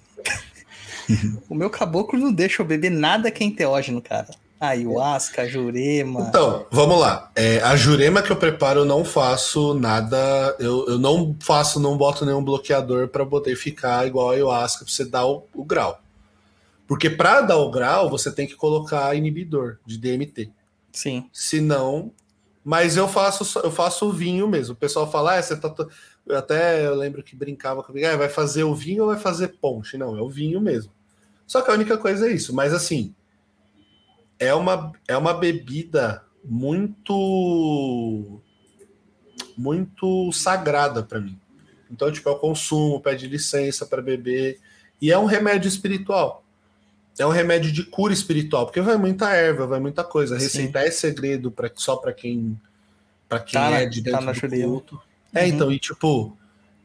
[1.49, 4.29] o meu caboclo não deixa eu beber nada que é enteógeno, cara.
[4.59, 6.21] Ayahuasca, Jurema.
[6.29, 7.31] Então, vamos lá.
[7.37, 10.57] É, a jurema que eu preparo, eu não faço nada.
[10.59, 14.93] Eu, eu não faço, não boto nenhum bloqueador para poder ficar igual a ayahuasca, pra
[14.93, 16.01] você dar o, o grau.
[16.87, 20.51] Porque para dar o grau, você tem que colocar inibidor de DMT.
[20.93, 21.29] Sim.
[21.33, 22.11] Se não.
[22.65, 24.73] Mas eu faço eu faço o vinho mesmo.
[24.73, 25.69] O pessoal fala, ah, você tá.
[25.69, 25.89] to-"
[26.27, 29.57] Eu até eu lembro que brincava comigo, ah, vai fazer o vinho ou vai fazer
[29.61, 29.97] ponche?
[29.97, 30.91] Não, é o vinho mesmo.
[31.47, 32.55] Só que a única coisa é isso.
[32.55, 33.15] Mas assim,
[34.39, 38.41] é uma, é uma bebida muito
[39.57, 41.39] muito sagrada para mim.
[41.91, 44.59] Então, tipo, eu consumo, pede licença para beber
[45.01, 46.45] e é um remédio espiritual.
[47.19, 50.37] É um remédio de cura espiritual, porque vai muita erva, vai muita coisa.
[50.37, 50.45] A Sim.
[50.45, 52.61] receita é segredo para só para quem
[53.29, 55.01] para quem Tá é de tá dentro na do culto.
[55.35, 55.49] É, Uhum.
[55.49, 56.37] então, e tipo,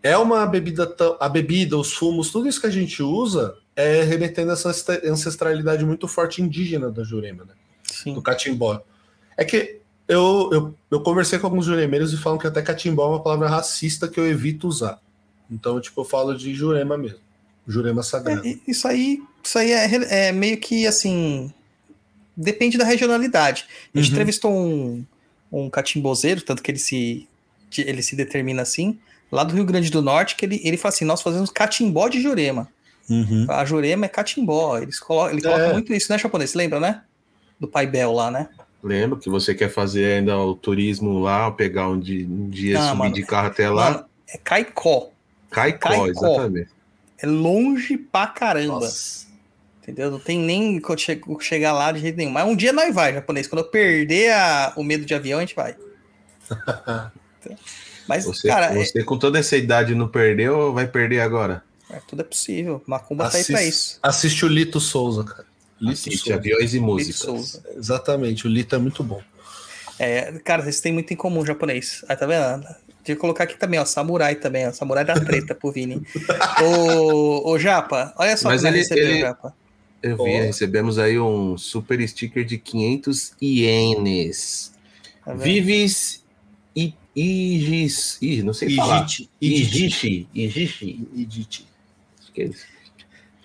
[0.01, 4.03] é uma bebida tão, a bebida, os fumos, tudo isso que a gente usa é
[4.03, 7.53] remetendo essa ancestra- ancestralidade muito forte indígena da Jurema, né?
[7.83, 8.13] Sim.
[8.13, 8.81] do catimbó.
[9.37, 13.09] É que eu, eu, eu conversei com alguns juremeiros e falam que até catimbó é
[13.09, 14.99] uma palavra racista que eu evito usar.
[15.49, 17.19] Então, tipo, eu falo de jurema mesmo.
[17.67, 18.45] Jurema sagrado.
[18.47, 21.53] É, isso aí, isso aí é, é meio que assim.
[22.35, 23.65] Depende da regionalidade.
[23.93, 24.13] A gente Uhum.
[24.13, 25.05] entrevistou um,
[25.51, 27.27] um catimbozeiro, tanto que ele se,
[27.77, 28.97] ele se determina assim,
[29.31, 32.21] lá do Rio Grande do Norte, que ele, ele fala assim: nós fazemos catimbó de
[32.21, 32.67] Jurema.
[33.09, 33.45] Uhum.
[33.49, 34.77] A Jurema é catimbó.
[34.77, 35.73] Eles colocam, ele coloca É.
[35.73, 36.49] muito isso, né, japonês?
[36.51, 37.01] Você lembra, né?
[37.59, 38.49] Do Pai Bel lá, né?
[38.83, 42.87] Lembra que você quer fazer ainda o turismo lá, pegar um dia, um dia Ah,
[42.89, 43.13] subir mano.
[43.13, 43.91] de carro até lá?
[43.91, 45.09] Mano, é Caicó.
[45.51, 46.07] Caicó, Caicó.
[46.07, 46.69] exatamente.
[47.19, 48.79] É longe pra caramba.
[48.79, 49.27] Nossa.
[49.83, 50.09] Entendeu?
[50.09, 50.81] Não tem nem
[51.39, 52.31] chegar lá de jeito nenhum.
[52.31, 53.47] Mas um dia nós vai, japonês.
[53.47, 55.75] Quando eu perder a- o medo de avião, a gente vai.
[58.07, 61.63] Mas, Você, cara, é- você com toda essa idade não perdeu, vai perder agora?
[61.93, 62.81] É, tudo é possível.
[62.85, 63.99] Macumba tá aí pra isso.
[64.01, 65.45] Assiste o Lito Souza, cara.
[65.79, 66.35] Lito Assiste Souza.
[66.35, 67.15] aviões e Lito músicas.
[67.19, 67.63] Souza.
[67.75, 69.21] Exatamente, o Lito é muito bom.
[69.99, 72.03] É, cara, vocês têm muito em comum, japonês.
[72.09, 72.63] Aí tá vendo?
[73.03, 76.01] Tinha que colocar aqui também, ó, samurai também, ó, samurai da treta pro Vini.
[76.63, 79.55] ô, ô, Japa, olha só Mas como ele- recebeu, ele- Japa.
[80.03, 80.41] Eu vi, Ó.
[80.41, 84.73] recebemos aí um super sticker de 500 ienes.
[85.23, 85.43] Tá vendo?
[85.43, 86.23] Vives
[86.75, 88.17] e Igis.
[88.19, 89.01] Ih, não sei falar.
[89.03, 89.29] Igite.
[89.39, 90.27] Igite.
[90.33, 91.07] Igishi.
[91.13, 91.65] Igishi.
[92.33, 92.65] Que é isso.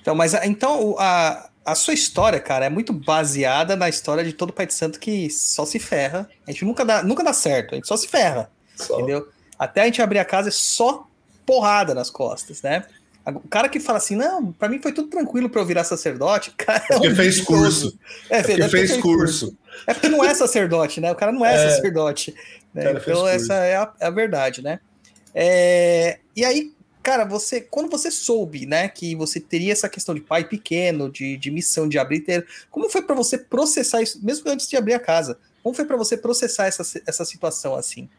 [0.00, 4.32] Então, mas a- então a, a sua história, cara, é muito baseada na história de
[4.32, 6.28] todo pai de santo que só se ferra.
[6.46, 8.94] A gente nunca dá, nunca dá certo, a gente só se ferra, Só.
[8.94, 9.28] entendeu?
[9.58, 11.06] Até a gente abrir a casa é só
[11.44, 12.84] porrada nas costas, né?
[13.26, 16.52] O cara que fala assim, não, pra mim foi tudo tranquilo pra eu virar sacerdote,
[16.58, 16.84] cara.
[16.88, 17.98] É Porque um fez curso.
[18.30, 19.56] É, Porque é fez curso.
[19.86, 21.10] É porque não é sacerdote, né?
[21.10, 21.70] O cara não é, É.
[21.70, 22.32] sacerdote.
[22.72, 22.90] né?
[22.92, 23.26] Então, curso.
[23.26, 24.78] essa é a, é a verdade, né?
[25.34, 26.72] É, E aí,
[27.06, 31.36] cara, você, quando você soube, né, que você teria essa questão de pai pequeno, de,
[31.36, 34.94] de missão de abrir ter, como foi pra você processar isso, mesmo antes de abrir
[34.94, 35.38] a casa?
[35.62, 38.10] Como foi pra você processar essa, essa situação assim?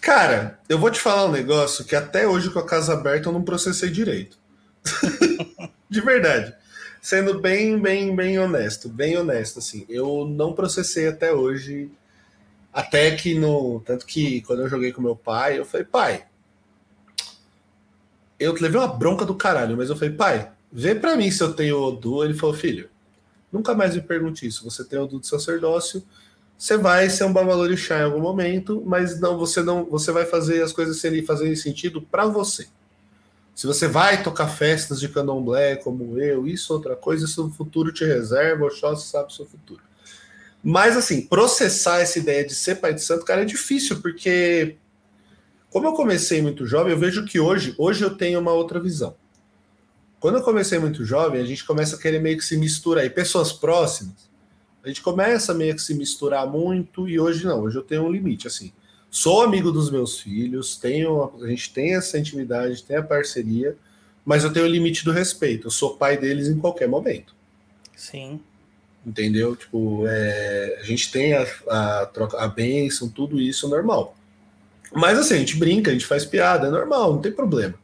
[0.00, 3.32] Cara, eu vou te falar um negócio que até hoje com a casa aberta eu
[3.32, 4.38] não processei direito.
[5.90, 6.54] De verdade.
[7.02, 9.84] Sendo bem, bem, bem honesto, bem honesto, assim.
[9.86, 11.90] Eu não processei até hoje.
[12.72, 13.80] Até que no.
[13.80, 16.24] Tanto que quando eu joguei com meu pai, eu falei, pai.
[18.38, 21.52] Eu levei uma bronca do caralho, mas eu falei, pai, vê pra mim se eu
[21.52, 22.24] tenho Odu.
[22.24, 22.88] Ele falou, filho,
[23.52, 24.64] nunca mais me pergunte isso.
[24.64, 26.04] Você tem Odu de sacerdócio,
[26.56, 30.62] você vai ser um Babalorixá em algum momento, mas não, você não, você vai fazer
[30.62, 32.66] as coisas serem fazerem sentido para você.
[33.54, 37.92] Se você vai tocar festas de candomblé como eu, isso outra coisa, isso o futuro
[37.92, 39.80] te reserva, Oxóssi sabe o seu futuro.
[40.62, 44.76] Mas assim, processar essa ideia de ser pai de santo, cara, é difícil, porque
[45.74, 49.16] como eu comecei muito jovem, eu vejo que hoje, hoje eu tenho uma outra visão.
[50.20, 53.10] Quando eu comecei muito jovem, a gente começa a querer meio que se misturar, e
[53.10, 54.30] pessoas próximas,
[54.84, 58.12] a gente começa meio que se misturar muito e hoje não, hoje eu tenho um
[58.12, 58.72] limite, assim.
[59.10, 63.76] Sou amigo dos meus filhos, tenho, a gente tem essa intimidade, tem a parceria,
[64.24, 65.66] mas eu tenho o limite do respeito.
[65.66, 67.34] Eu sou pai deles em qualquer momento,
[67.96, 68.38] Sim.
[69.04, 69.56] entendeu?
[69.56, 74.14] Tipo, é, a gente tem a, a troca, a bênção, tudo isso normal.
[74.94, 77.74] Mas assim, a gente brinca, a gente faz piada, é normal, não tem problema.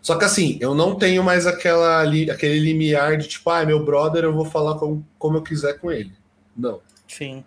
[0.00, 4.24] Só que assim, eu não tenho mais aquela, aquele limiar de tipo, ah, meu brother,
[4.24, 6.12] eu vou falar como, como eu quiser com ele.
[6.56, 6.80] Não.
[7.08, 7.44] Sim.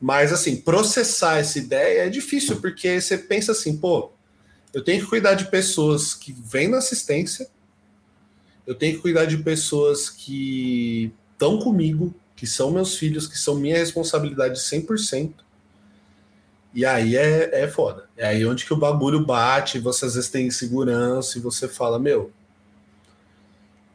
[0.00, 4.12] Mas, assim, processar essa ideia é difícil, porque você pensa assim, pô,
[4.72, 7.48] eu tenho que cuidar de pessoas que vêm na assistência,
[8.66, 13.54] eu tenho que cuidar de pessoas que estão comigo, que são meus filhos, que são
[13.54, 15.32] minha responsabilidade 100%.
[16.76, 18.06] E aí é, é foda.
[18.18, 21.98] É aí onde que o bagulho bate, você às vezes tem insegurança e você fala,
[21.98, 22.30] meu,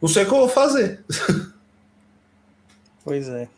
[0.00, 1.04] não sei o que eu vou fazer.
[3.04, 3.48] Pois é.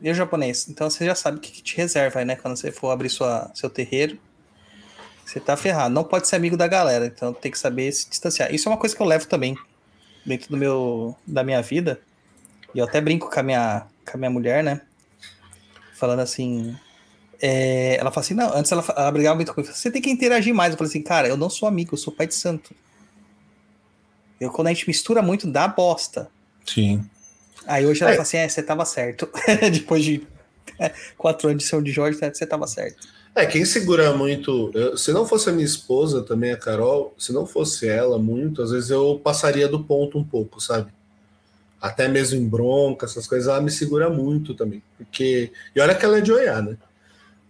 [0.00, 0.66] E o japonês?
[0.66, 2.36] Então você já sabe o que que te reserva aí, né?
[2.36, 4.18] Quando você for abrir sua, seu terreiro.
[5.26, 5.92] Você tá ferrado.
[5.92, 7.04] Não pode ser amigo da galera.
[7.04, 8.50] Então tem que saber se distanciar.
[8.54, 9.58] Isso é uma coisa que eu levo também
[10.24, 12.00] dentro do meu, da minha vida.
[12.74, 14.80] E eu até brinco com a minha, com a minha mulher, né?
[15.92, 16.74] Falando assim.
[17.46, 19.72] É, ela fala assim: não, antes ela, ela brigava muito comigo.
[19.72, 20.72] Você tem que interagir mais.
[20.72, 22.74] Eu falei assim, cara, eu não sou amigo, eu sou pai de santo.
[24.40, 26.28] Eu, quando a gente mistura muito, dá bosta.
[26.66, 27.04] Sim.
[27.66, 28.14] Aí hoje ela É.
[28.14, 29.28] fala assim: é, você tava certo.
[29.72, 30.26] Depois de
[30.78, 33.06] é, quatro anos de São de Jorge, né, você tava certo.
[33.34, 34.70] É, quem segura muito.
[34.74, 38.62] eu- se não fosse a minha esposa, também a Carol, se não fosse ela muito,
[38.62, 40.92] às vezes eu passaria do ponto um pouco, sabe?
[41.80, 44.82] Até mesmo em bronca, essas coisas, ela me segura muito também.
[44.96, 45.52] Porque.
[45.74, 46.76] E olha que ela é de Oiá, né?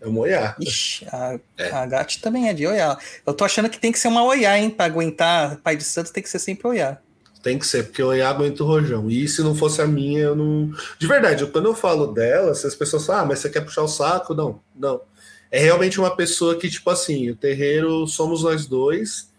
[0.05, 0.55] É uma Oiá.
[0.61, 1.39] Ixi, a,
[1.73, 2.99] a Gatti também é de Oiá.
[3.27, 4.69] Eu tô achando que tem que ser uma Oiá, hein?
[4.69, 6.99] Pra aguentar Pai de Santos tem que ser sempre Oiá.
[7.43, 9.11] Tem que ser, porque Oiá aguenta o rojão.
[9.11, 10.71] E se não fosse a minha, eu não.
[10.99, 13.63] De verdade, eu- quando eu falo dela, se as pessoas falam, ah, mas você quer
[13.63, 14.35] puxar o saco?
[14.35, 15.01] Não, não.
[15.51, 19.31] É realmente uma pessoa que, tipo assim, o terreiro somos nós dois,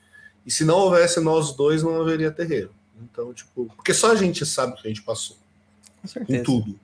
[0.46, 2.72] e se não houvesse nós dois, não haveria terreiro.
[3.04, 5.36] Então, tipo, porque só a gente sabe o que a gente passou.
[6.02, 6.40] Com certeza.
[6.40, 6.80] Em tudo.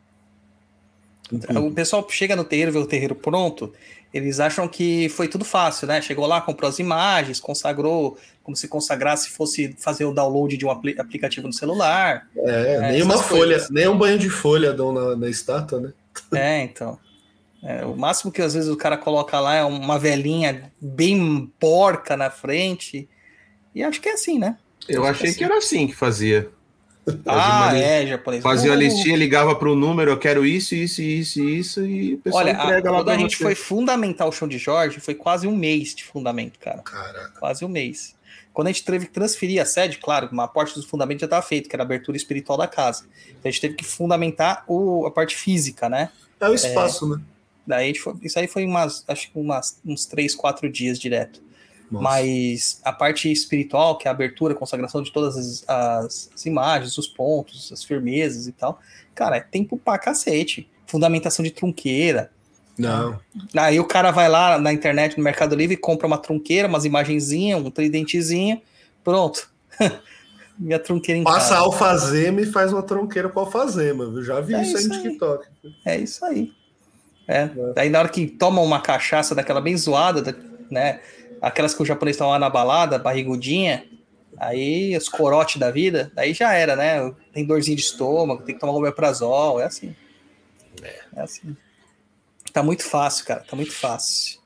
[1.60, 3.74] O pessoal chega no terreiro, vê o terreiro pronto,
[4.14, 6.02] eles acham que foi tudo fácil, né?
[6.02, 10.72] Chegou lá, comprou as imagens, consagrou, como se consagrasse fosse fazer o download de um
[10.72, 12.28] apli- aplicativo no celular.
[12.36, 13.70] É, É, nem uma essas folha, coisas.
[13.70, 15.94] nem um banho de folha dão na, na estátua, né?
[16.34, 17.00] É, então.
[17.64, 22.18] É, o máximo que às vezes o cara coloca lá é uma velhinha bem porca
[22.18, 23.08] na frente.
[23.74, 24.58] E acho que é assim, né?
[24.90, 26.50] Eu achei que era assim que fazia.
[27.26, 28.44] Ah, Fazia uma- é, japonês.
[28.44, 32.16] Fazia a O- listinha, ligava para o número, eu quero isso, isso, isso, isso, e
[32.16, 33.44] o pessoal Olha, a, entrega lá quando a gente você.
[33.44, 36.80] foi fundamentar o chão de Jorge, foi quase um mês de fundamento, cara.
[36.80, 37.40] Caraca.
[37.40, 38.16] Quase um mês.
[38.54, 41.42] Quando a gente teve que transferir a sede, claro, uma parte dos fundamentos já estava
[41.42, 43.06] feito, que era a abertura espiritual da casa.
[43.30, 46.10] Então a gente teve que fundamentar o, a parte física, né?
[46.40, 47.22] É o espaço, né?
[47.66, 51.00] Daí a gente foi- isso aí foi umas, acho que umas, uns três, quatro dias
[51.00, 51.42] direto.
[51.92, 52.04] Nossa.
[52.04, 56.46] Mas a parte espiritual, que é a abertura, a consagração de todas as, as- as
[56.46, 58.80] imagens, os pontos, as firmezas e tal,
[59.14, 60.70] cara, é tempo pra cacete.
[60.88, 62.32] Fundamentação de trunqueira.
[62.78, 63.20] Não.
[63.56, 67.62] Aí o cara vai lá na internet, no Mercado Livre, compra uma trunqueira, umas imagenzinhas,
[67.64, 68.62] um tridentezinho,
[69.04, 69.50] pronto.
[70.58, 71.58] Minha trunqueira em Passa casa.
[71.62, 74.24] alfazema e faz uma tronqueira com alfazema, viu?
[74.24, 75.02] Já vi É isso aí no aí.
[75.02, 75.48] TikTok.
[75.86, 76.52] É isso aí.
[77.28, 77.50] É.
[77.76, 80.36] Daí na hora que toma uma cachaça daquela bem zoada, da-
[80.70, 81.00] né?
[81.42, 83.86] Aquelas que o japonês toma lá na balada, barrigudinha,
[84.38, 87.14] aí os corote da vida, daí já era, né?
[87.34, 89.96] Tem dorzinha de estômago, tem que tomar omeprazol, é assim.
[91.16, 91.56] É assim.
[92.54, 94.40] Tá muito fácil, cara, tá muito fácil.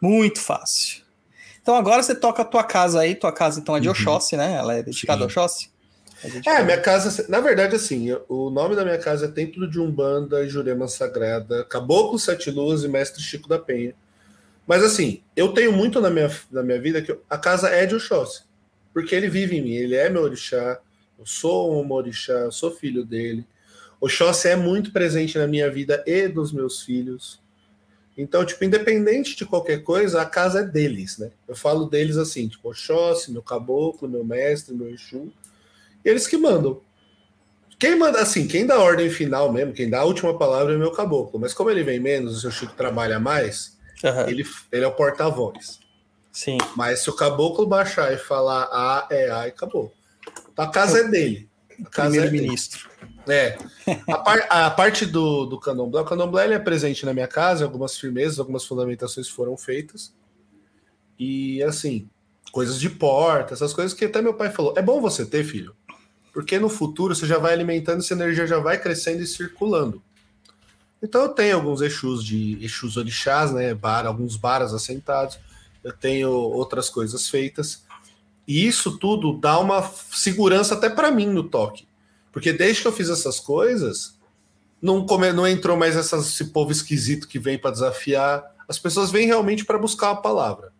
[0.00, 1.02] Muito fácil.
[1.62, 3.92] Então agora você toca a tua casa aí, tua casa então é de Uhum.
[3.92, 4.54] Oxóssi, né?
[4.54, 5.24] Ela é dedicada Sim.
[5.24, 5.70] a Oxóssi?
[6.22, 9.78] É, dedicada- minha casa, na verdade, assim, o nome da minha casa é Templo de
[9.80, 13.94] Umbanda, Jurema Sagrada, Caboclo Sete Luz e Mestre Chico da Penha.
[14.70, 17.96] Mas assim, eu tenho muito na minha, na minha vida que a casa é de
[17.96, 18.44] Oxóssi,
[18.94, 20.80] porque ele vive em mim, ele é meu orixá,
[21.18, 23.44] eu sou um orixá, eu sou filho dele.
[24.00, 27.42] Oxóssi é muito presente na minha vida e dos meus filhos.
[28.16, 31.32] Então, tipo, independente de qualquer coisa, a casa é deles, né?
[31.48, 35.32] Eu falo deles assim, tipo, Oxóssi, meu caboclo, meu mestre, meu Exu.
[36.04, 36.80] Eles que mandam.
[37.76, 40.78] Quem manda, assim, quem dá a ordem final mesmo, quem dá a última palavra é
[40.78, 41.40] meu caboclo.
[41.40, 44.92] Mas como ele vem menos, o seu Chico trabalha mais, Aham, ele, ele é o
[44.92, 45.78] porta-voz.
[46.32, 46.58] Sim.
[46.76, 49.92] Mas se o caboclo baixar e falar A, é A e acabou.
[50.52, 51.48] Então, a casa é dele.
[51.84, 52.28] A casa é dele.
[52.28, 52.88] Primeiro-ministro.
[53.28, 53.58] É.
[54.08, 57.64] A, par- a parte do, do candomblé, o candomblé ele é presente na minha casa,
[57.64, 60.14] algumas firmezas, algumas fundamentações foram feitas.
[61.18, 62.08] E assim,
[62.50, 64.74] coisas de porta, essas coisas que até meu pai falou.
[64.76, 65.74] É bom você ter, filho,
[66.32, 70.02] porque no futuro você já vai alimentando, essa energia já vai crescendo e circulando.
[71.02, 73.74] Então eu tenho alguns Exus de Exus orixás, né?
[73.74, 75.38] Bar, alguns baras assentados,
[75.82, 77.82] eu tenho outras coisas feitas.
[78.46, 79.82] E isso tudo dá uma
[80.12, 81.86] segurança até para mim no toque.
[82.32, 84.14] Porque desde que eu fiz essas coisas,
[84.80, 88.44] não, come, não entrou mais essas, esse povo esquisito que vem para desafiar.
[88.68, 90.72] As pessoas vêm realmente para buscar a palavra.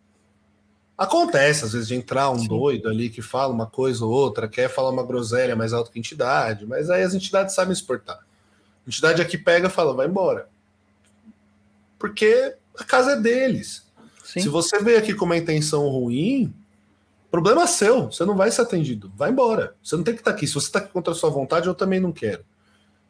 [0.97, 2.47] Acontece, às vezes, de entrar um Sim.
[2.47, 5.97] doido ali que fala uma coisa ou outra, quer falar uma groselha mais alto que
[5.97, 8.19] a entidade, mas aí as entidades sabem exportar.
[8.85, 10.49] A entidade aqui pega e fala, vai embora.
[11.99, 13.85] Porque a casa é deles.
[14.23, 14.41] Sim.
[14.41, 16.53] Se você veio aqui com uma intenção ruim,
[17.29, 18.11] problema seu.
[18.11, 19.11] Você não vai ser atendido.
[19.15, 19.75] Vai embora.
[19.83, 20.47] Você não tem que estar aqui.
[20.47, 22.43] Se você está aqui contra a sua vontade, eu também não quero.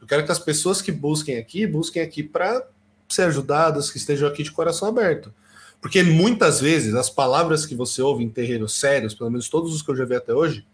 [0.02, 2.68] Eu quero que as pessoas que busquem aqui, busquem aqui para
[3.08, 5.34] ser ajudadas, que estejam aqui de coração aberto.
[5.80, 9.82] Porque muitas vezes as palavras que você ouve em terreiros sérios, pelo menos todos os
[9.82, 10.66] que eu já vi até hoje,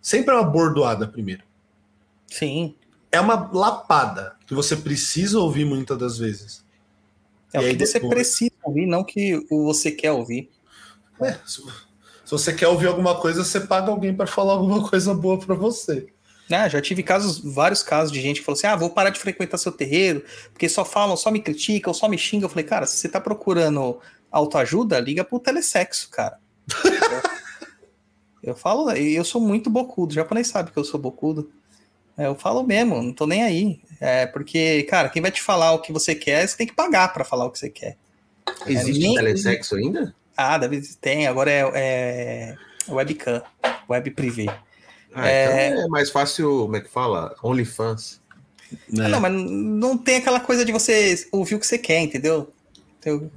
[0.00, 1.42] sempre é uma bordoada primeiro.
[2.26, 2.74] Sim.
[3.14, 6.64] É uma lapada que você precisa ouvir muitas das vezes.
[7.52, 10.50] É o que você depois- precisa ouvir, não que você quer ouvir.
[11.22, 15.14] É, se, se você quer ouvir alguma coisa, você paga alguém para falar alguma coisa
[15.14, 16.08] boa para você.
[16.50, 19.20] Ah, já tive casos, vários casos de gente que falou assim: ah, vou parar de
[19.20, 22.46] frequentar seu terreiro, porque só falam, só me criticam, só me xingam.
[22.46, 24.00] Eu falei, cara, se você tá procurando
[24.30, 26.38] autoajuda, liga pro telesexo, cara.
[28.42, 31.50] eu falo, eu sou muito bocudo, o japonês sabe que eu sou bocudo.
[32.16, 33.80] É, Eu falo mesmo, não tô nem aí.
[34.00, 37.12] É, porque, cara, quem vai te falar o que você quer, você tem que pagar
[37.12, 37.96] pra falar o que você quer.
[38.66, 40.14] Existe nem- telesexo ainda?
[40.36, 42.56] Ah, deve tem, agora é, é
[42.92, 43.42] webcam,
[43.88, 44.46] web privê.
[45.14, 47.34] Ah, então é mais fácil, como é que fala?
[47.42, 48.20] OnlyFans.
[48.88, 49.04] né?
[49.06, 52.52] Ah, Não, mas não tem aquela coisa de você ouvir o que você quer, entendeu?
[52.98, 53.30] Então,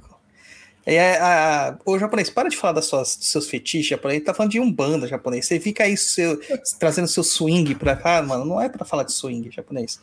[0.96, 4.52] é, a, o japonês, para de falar das suas, dos seus fetiches japonês, tá falando
[4.52, 5.46] de umbanda japonês.
[5.46, 6.40] Você fica aí seu,
[6.78, 10.00] trazendo seu swing pra cá, mano, não é pra falar de swing japonês.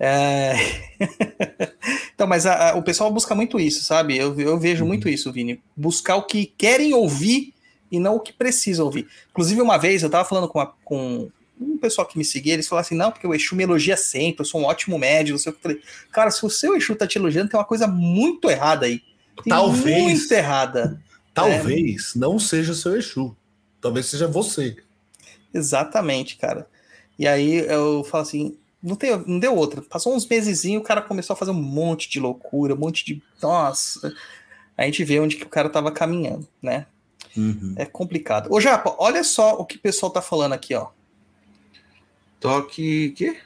[0.00, 0.54] É...
[2.14, 4.16] então, mas a- a- o pessoal busca muito isso, sabe?
[4.16, 5.60] Eu, eu vejo muito isso, Vini.
[5.76, 7.52] Buscar o que querem ouvir
[7.90, 9.06] e não o que precisam ouvir.
[9.30, 12.68] Inclusive, uma vez eu tava falando com, uma- com um pessoal que me seguia, eles
[12.68, 15.38] falaram assim: não, porque o Exu me elogia sempre, eu sou um ótimo médium, não
[15.38, 15.58] sei o que.
[15.58, 18.86] Eu falei, cara, se o seu Exu tá te elogiando, tem uma coisa muito errada
[18.86, 19.02] aí.
[19.42, 20.02] Tem Talvez.
[20.02, 21.00] Muito errada.
[21.34, 23.36] Talvez não seja seu Exu.
[23.80, 24.76] Talvez seja você.
[25.54, 26.68] Exatamente, cara.
[27.18, 29.82] E aí eu falo assim, não, tem, não deu outra.
[29.82, 33.22] Passou uns meses o cara começou a fazer um monte de loucura, um monte de.
[33.42, 34.12] Nossa.
[34.76, 36.86] A gente vê onde que o cara tava caminhando, né?
[37.76, 38.52] É complicado.
[38.52, 40.88] Ô, Japa, olha só o que o pessoal tá falando aqui, ó.
[42.40, 43.10] Toque.
[43.16, 43.36] Que?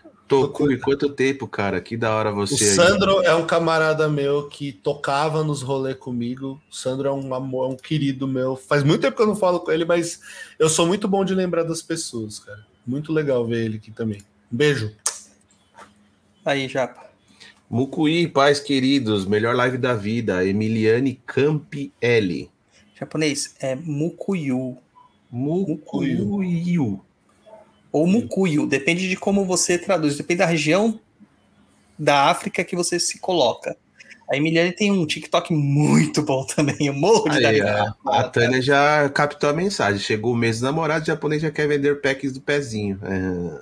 [0.41, 1.81] Toku, quanto tempo, cara?
[1.81, 2.71] Que da hora O você aí.
[2.71, 6.61] Sandro é um camarada meu que tocava nos rolês comigo.
[6.71, 8.57] O Sandro é um amor, é um querido meu.
[8.57, 10.21] Faz muito tempo que eu não falo com ele, mas
[10.59, 12.67] eu sou muito bom de lembrar das pessoas, cara.
[12.87, 14.21] Muito legal ver ele aqui também.
[14.53, 14.93] Um beijo.
[16.45, 17.11] Aí, Japa.
[17.71, 20.45] Mucuí, pais queridos, melhor live da vida.
[20.45, 22.51] Emiliane Campielli.
[22.99, 24.77] Japonês é Mukuyu.
[25.31, 27.01] Mukuyu.
[27.93, 28.67] Ou Mukuyu.
[28.67, 30.17] Depende de como você traduz.
[30.17, 30.99] Depende da região
[31.99, 33.77] da África que você se coloca.
[34.31, 36.87] A Emiliane tem um TikTok muito bom também.
[36.87, 40.01] Eu morro de Aí, a, a Tânia já captou a mensagem.
[40.01, 42.99] Chegou o mês do namorado, o japonês já quer vender packs do pezinho.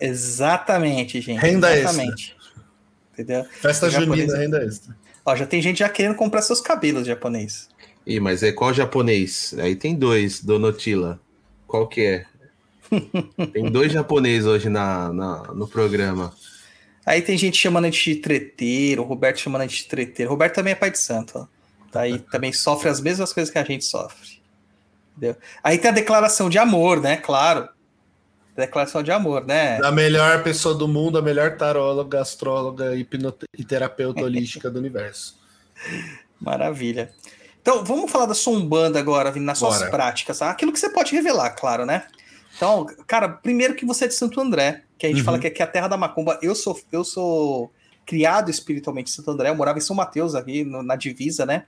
[0.01, 0.07] É.
[0.07, 1.41] Exatamente, gente.
[1.41, 2.37] Renda exatamente.
[3.13, 3.45] Entendeu?
[3.51, 4.97] Festa junina, renda extra.
[5.27, 7.69] Ó, já tem gente já querendo comprar seus cabelos japonês.
[8.07, 9.55] Ih, mas é qual japonês?
[9.59, 11.21] Aí tem dois, Donotila.
[11.67, 12.27] Qual que é?
[13.53, 16.33] Tem dois japoneses hoje na, na- no programa.
[17.07, 20.31] Aí tem gente chamando a gente de treteiro, o Roberto chamando a gente de treteiro.
[20.31, 21.47] O Roberto também é pai de santo, ó.
[21.91, 24.41] Tá aí, também sofre as mesmas coisas que a gente sofre.
[25.17, 25.37] Entendeu?
[25.63, 27.17] Aí tem a declaração de amor, né?
[27.17, 27.69] Claro.
[28.57, 29.81] Declaração de amor, né?
[29.83, 35.37] A melhor pessoa do mundo, a melhor taróloga, astróloga hipnote- e terapeuta holística do universo.
[36.41, 37.11] Maravilha.
[37.61, 39.91] Então, vamos falar da sua Umbanda agora, Vini, nas suas Bora.
[39.91, 40.39] práticas.
[40.39, 40.51] tá?
[40.51, 42.07] Aquilo que você pode revelar, claro, né?
[42.61, 45.25] Então, cara, primeiro que você é de Santo André, que a gente Uhum.
[45.25, 46.39] fala que aqui é a terra da macumba.
[46.43, 47.73] Eu sou, eu sou
[48.05, 51.65] criado espiritualmente em Santo André, eu morava em São Mateus, aqui no- na divisa, né?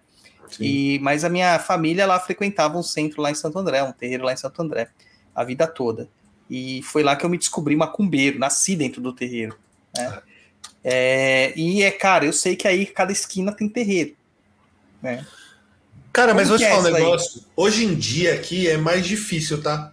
[0.60, 4.24] E, mas a minha família lá frequentava um centro lá em Santo André, um terreiro
[4.24, 4.90] lá em Santo André,
[5.34, 6.10] a vida toda.
[6.50, 9.56] E foi lá que eu me descobri macumbeiro, nasci dentro do terreiro.
[9.96, 10.20] Né?
[10.84, 14.14] É, e é, cara, eu sei que aí cada esquina tem terreiro.
[15.00, 15.24] Né?
[16.12, 17.02] Cara, mas Como vou te é falar um isso aí?
[17.02, 17.44] negócio.
[17.56, 19.90] Hoje em dia aqui é mais difícil, tá?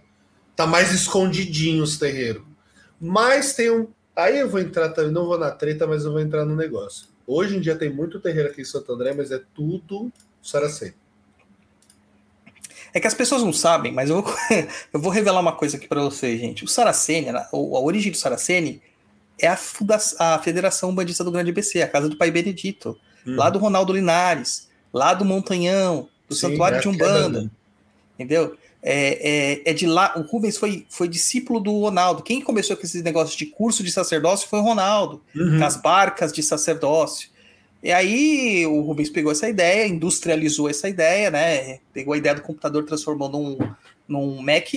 [0.60, 2.42] Tá mais escondidinho os terreiros.
[3.00, 3.88] Mas tem um.
[4.14, 7.06] Aí eu vou entrar também, não vou na treta, mas eu vou entrar no negócio.
[7.26, 10.92] Hoje em dia tem muito terreiro aqui em Santo André, mas é tudo Saracen.
[12.92, 14.34] É que as pessoas não sabem, mas eu vou,
[14.92, 16.62] eu vou revelar uma coisa aqui pra vocês, gente.
[16.62, 18.82] O Saraceni, a, a origem do Saraceni
[19.38, 19.58] é a,
[20.18, 24.68] a Federação Bandista do Grande ABC, a casa do Pai Benedito, lá do Ronaldo Linares,
[24.92, 27.38] lá do Montanhão, do Sim, Santuário é de Umbanda.
[27.40, 27.50] queda,
[28.18, 28.58] entendeu?
[28.82, 30.14] É, é, é de lá.
[30.16, 32.22] O Rubens foi, foi discípulo do Ronaldo.
[32.22, 35.58] Quem começou com esses negócios de curso de sacerdócio foi o Ronaldo, Uhum.
[35.58, 37.28] com as barcas de sacerdócio.
[37.82, 41.78] E aí o Rubens pegou essa ideia, industrializou essa ideia, né?
[41.92, 43.58] Pegou a ideia do computador, transformou num,
[44.08, 44.68] num Mac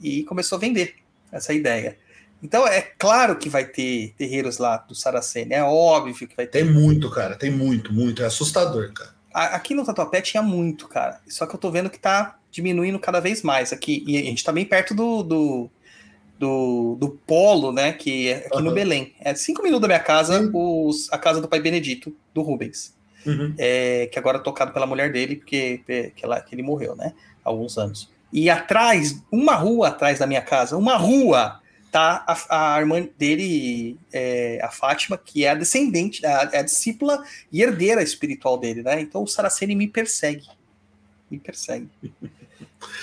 [0.00, 0.94] e começou a vender
[1.30, 1.96] essa ideia.
[2.42, 6.62] Então é claro que vai ter terreiros lá do Saraceni, é óbvio que vai ter.
[6.64, 7.36] Tem muito, cara.
[7.36, 8.22] Tem muito, muito.
[8.22, 9.14] É assustador, cara.
[9.32, 11.20] Aqui no Tatuapé tinha muito, cara.
[11.28, 14.04] Só que eu tô vendo que tá diminuindo cada vez mais aqui.
[14.06, 15.70] E a gente tá bem perto do, do,
[16.38, 17.92] do, do polo, né?
[17.92, 18.74] Que é aqui no Aham.
[18.74, 19.14] Belém.
[19.18, 22.94] É cinco minutos da minha casa, os, a casa do pai Benedito, do Rubens.
[23.26, 23.54] Uhum.
[23.56, 26.94] É, que agora é tocado pela mulher dele, porque é, que, ela- que ele morreu,
[26.94, 27.14] né?
[27.44, 28.10] Há alguns anos.
[28.32, 33.96] E atrás, uma rua atrás da minha casa, uma rua, tá a, a irmã dele,
[34.12, 37.22] é, a Fátima, que é a descendente, a, é a discípula
[37.52, 39.00] e herdeira espiritual dele, né?
[39.00, 40.46] Então o Saraceni me persegue.
[41.30, 41.88] Me persegue.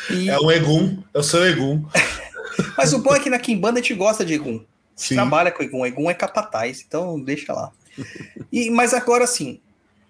[0.09, 1.01] E- É um Egum.
[1.13, 1.85] É o seu Egum.
[2.77, 4.63] mas o bom é que na Kimbanda a gente gosta de Egum.
[4.95, 5.15] Sim.
[5.15, 5.85] trabalha com Egum.
[5.85, 7.71] Egum é capataz, então deixa lá.
[8.51, 9.59] E, mas agora sim,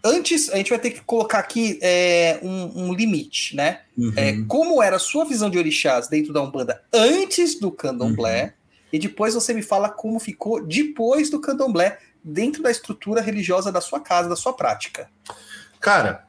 [0.03, 3.82] antes a gente vai ter que colocar aqui é, um, um limite, né?
[3.97, 4.13] Uhum.
[4.15, 8.51] É, como era a sua visão de orixás dentro da Umbanda antes do candomblé, Uhum.
[8.93, 13.82] e depois você me fala como ficou depois do candomblé dentro da estrutura religiosa da
[13.82, 15.09] sua casa, da sua prática.
[15.82, 16.26] Cara,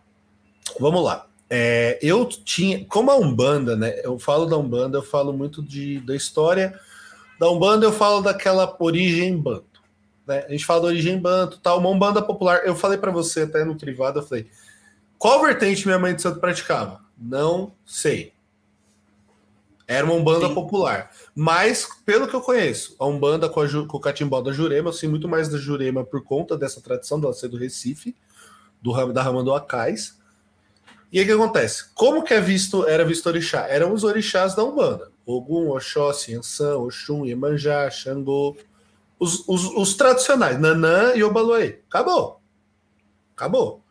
[0.81, 1.27] vamos lá.
[1.53, 4.01] É, eu tinha, como a Umbanda, né?
[4.05, 6.79] Eu falo da Umbanda, eu falo muito de, da história
[7.41, 9.83] da Umbanda, eu falo daquela origem banto.
[10.27, 10.45] Né?
[10.47, 12.65] A gente fala da origem banto, tal, uma Umbanda popular.
[12.65, 14.47] Eu falei pra você até no privado, eu falei,
[15.19, 17.01] qual vertente minha mãe de santo praticava?
[17.19, 18.33] Não sei.
[19.89, 20.55] Era uma Umbanda Sim.
[20.55, 21.11] popular.
[21.35, 24.93] Mas, pelo que eu conheço, a Umbanda com, a com o catimbó da Jurema, eu
[24.93, 28.15] sei muito mais da Jurema por conta dessa tradição dela ser do Recife,
[28.81, 30.20] do, da Rama do Acais.
[31.13, 31.93] E aí o que acontece?
[31.95, 33.67] Como que é visto, era visto orixá?
[33.69, 35.11] Eram os orixás da Umbanda.
[35.27, 38.57] Ogum, Oxóssi, Yansan, Oxum, Iemanjá, Xangô.
[39.19, 41.81] Os, os, os tradicionais, Nanã e Obaluaê.
[41.89, 42.41] Acabou.
[43.37, 43.83] Acabou.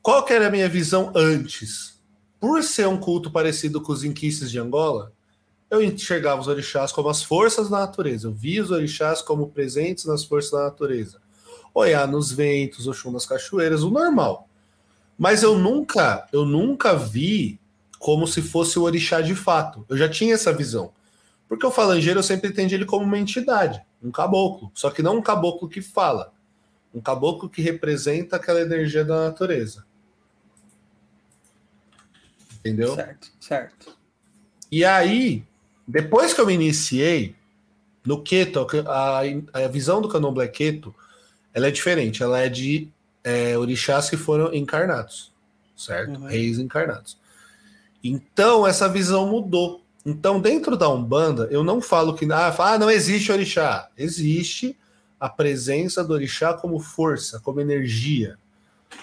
[0.00, 2.00] Qual que era a minha visão antes?
[2.40, 5.12] Por ser um culto parecido com os inquices de Angola,
[5.70, 8.26] eu enxergava os orixás como as forças da natureza.
[8.26, 11.20] Eu via os orixás como presentes nas forças da natureza.
[11.74, 14.48] Oiá nos ventos, Oxum nas cachoeiras, o normal.
[15.22, 17.60] Mas eu nunca, eu nunca vi
[17.96, 19.86] como se fosse o orixá de fato.
[19.88, 20.92] Eu já tinha essa visão.
[21.48, 24.72] Porque o falangeiro eu sempre entendi ele como uma entidade, um caboclo.
[24.74, 26.32] Só que não um caboclo que fala.
[26.92, 29.86] Um caboclo que representa aquela energia da natureza.
[32.58, 32.96] Entendeu?
[32.96, 33.96] Certo, certo.
[34.72, 35.44] E aí,
[35.86, 37.36] depois que eu me iniciei
[38.04, 39.20] no Keto, a,
[39.52, 40.92] a visão do candomblé Keto,
[41.54, 42.24] ela é diferente.
[42.24, 42.90] Ela é de
[43.24, 45.32] é, orixás que foram encarnados,
[45.76, 46.20] certo?
[46.20, 46.26] Uhum.
[46.26, 47.16] Reis encarnados.
[48.02, 49.82] Então, essa visão mudou.
[50.04, 53.88] Então, dentro da Umbanda, eu não falo que ah, ah, não existe orixá.
[53.96, 54.76] Existe
[55.20, 58.36] a presença do orixá como força, como energia,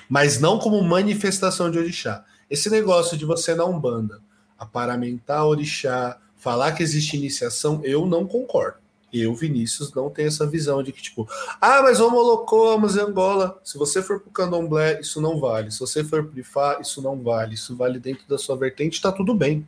[0.09, 2.25] mas não como manifestação de orixá.
[2.49, 4.21] Esse negócio de você na Umbanda
[4.57, 8.77] aparamentar orixá, falar que existe iniciação, eu não concordo.
[9.11, 11.27] Eu, Vinícius, não tenho essa visão de que, tipo,
[11.59, 13.59] ah, mas homolocamos em Angola.
[13.63, 15.71] Se você for pro candomblé, isso não vale.
[15.71, 17.55] Se você for pro Ifá, isso não vale.
[17.55, 19.67] Isso vale dentro da sua vertente, tá tudo bem.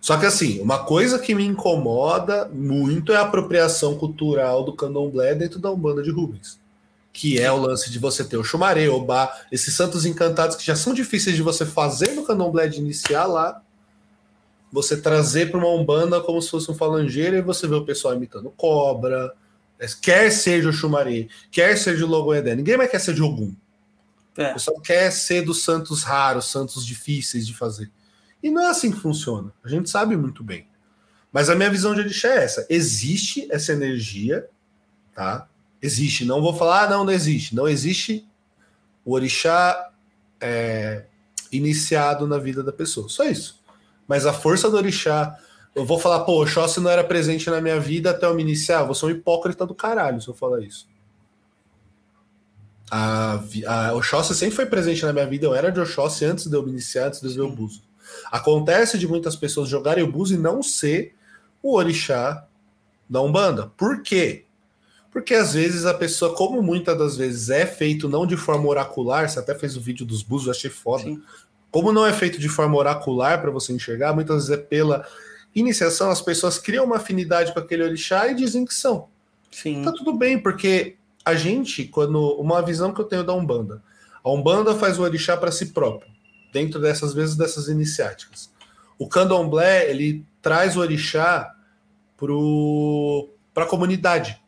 [0.00, 5.34] Só que assim, uma coisa que me incomoda muito é a apropriação cultural do candomblé
[5.34, 6.58] dentro da Umbanda de Rubens.
[7.12, 10.64] Que é o lance de você ter o Xumaré, o Bá, esses santos encantados que
[10.64, 13.60] já são difíceis de você fazer no candomblé de iniciar lá,
[14.72, 18.14] você trazer para uma Umbanda como se fosse um falangeiro e você vê o pessoal
[18.14, 19.34] imitando cobra,
[20.00, 23.54] quer seja o Xumaré, quer seja o Logoedé, ninguém mais quer ser de Ogum.
[24.36, 24.50] É.
[24.50, 27.90] O pessoal quer ser dos santos raros, santos difíceis de fazer.
[28.42, 29.52] E não é assim que funciona.
[29.62, 30.66] A gente sabe muito bem.
[31.32, 32.66] Mas a minha visão de orixá é essa.
[32.68, 34.48] Existe essa energia,
[35.14, 35.48] tá?
[35.80, 36.24] Existe.
[36.24, 37.54] Não vou falar, ah, não, não existe.
[37.54, 38.26] Não existe
[39.04, 39.90] o orixá
[40.40, 41.04] é,
[41.52, 43.08] iniciado na vida da pessoa.
[43.08, 43.59] Só isso.
[44.10, 45.38] Mas a força do orixá.
[45.72, 48.82] Eu vou falar, pô, Oxóssi não era presente na minha vida até eu me iniciar.
[48.82, 50.88] Vou ser um hipócrita do caralho se eu falar isso.
[52.90, 55.46] A, a Oxóssi sempre foi presente na minha vida.
[55.46, 57.84] Eu era de Oxóssi antes de eu me iniciar, antes de eu ver o Buzo.
[58.32, 61.14] Acontece de muitas pessoas jogarem o Buzo e não ser
[61.62, 62.48] o orixá
[63.08, 63.68] da Umbanda.
[63.76, 64.44] Por quê?
[65.12, 69.30] Porque às vezes a pessoa, como muitas das vezes é feito não de forma oracular,
[69.30, 71.04] você até fez o vídeo dos búzios, achei foda.
[71.04, 71.22] Sim.
[71.70, 75.06] Como não é feito de forma oracular para você enxergar, muitas vezes é pela
[75.54, 79.08] iniciação, as pessoas criam uma afinidade com aquele orixá e dizem que são.
[79.50, 79.82] Sim.
[79.82, 82.34] Tá tudo bem, porque a gente, quando.
[82.40, 83.82] Uma visão que eu tenho da Umbanda.
[84.22, 86.10] A Umbanda faz o orixá para si próprio
[86.52, 88.50] dentro dessas vezes dessas iniciáticas.
[88.98, 91.54] O candomblé ele traz o orixá
[93.54, 94.39] para a comunidade.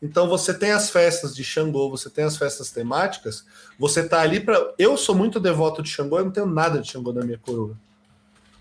[0.00, 3.44] Então você tem as festas de Xangô, você tem as festas temáticas,
[3.78, 4.74] você tá ali para.
[4.78, 7.76] Eu sou muito devoto de Xangô, eu não tenho nada de Xangô na minha coroa.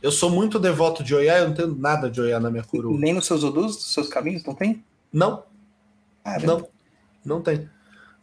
[0.01, 2.97] Eu sou muito devoto de Oiá, eu não tenho nada de Oiá na minha coroa.
[2.97, 4.83] Nem nos seus odus, nos seus caminhos, não tem?
[5.11, 5.43] Não.
[6.43, 6.67] Não,
[7.25, 7.69] não tem.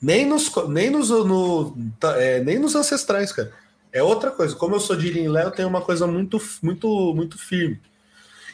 [0.01, 1.77] Nem nos, nem nos, no,
[2.17, 3.53] é, nem nos ancestrais, cara.
[3.93, 4.55] É outra coisa.
[4.55, 7.81] Como eu sou de Irinlé, eu tenho uma coisa muito, muito, muito firme.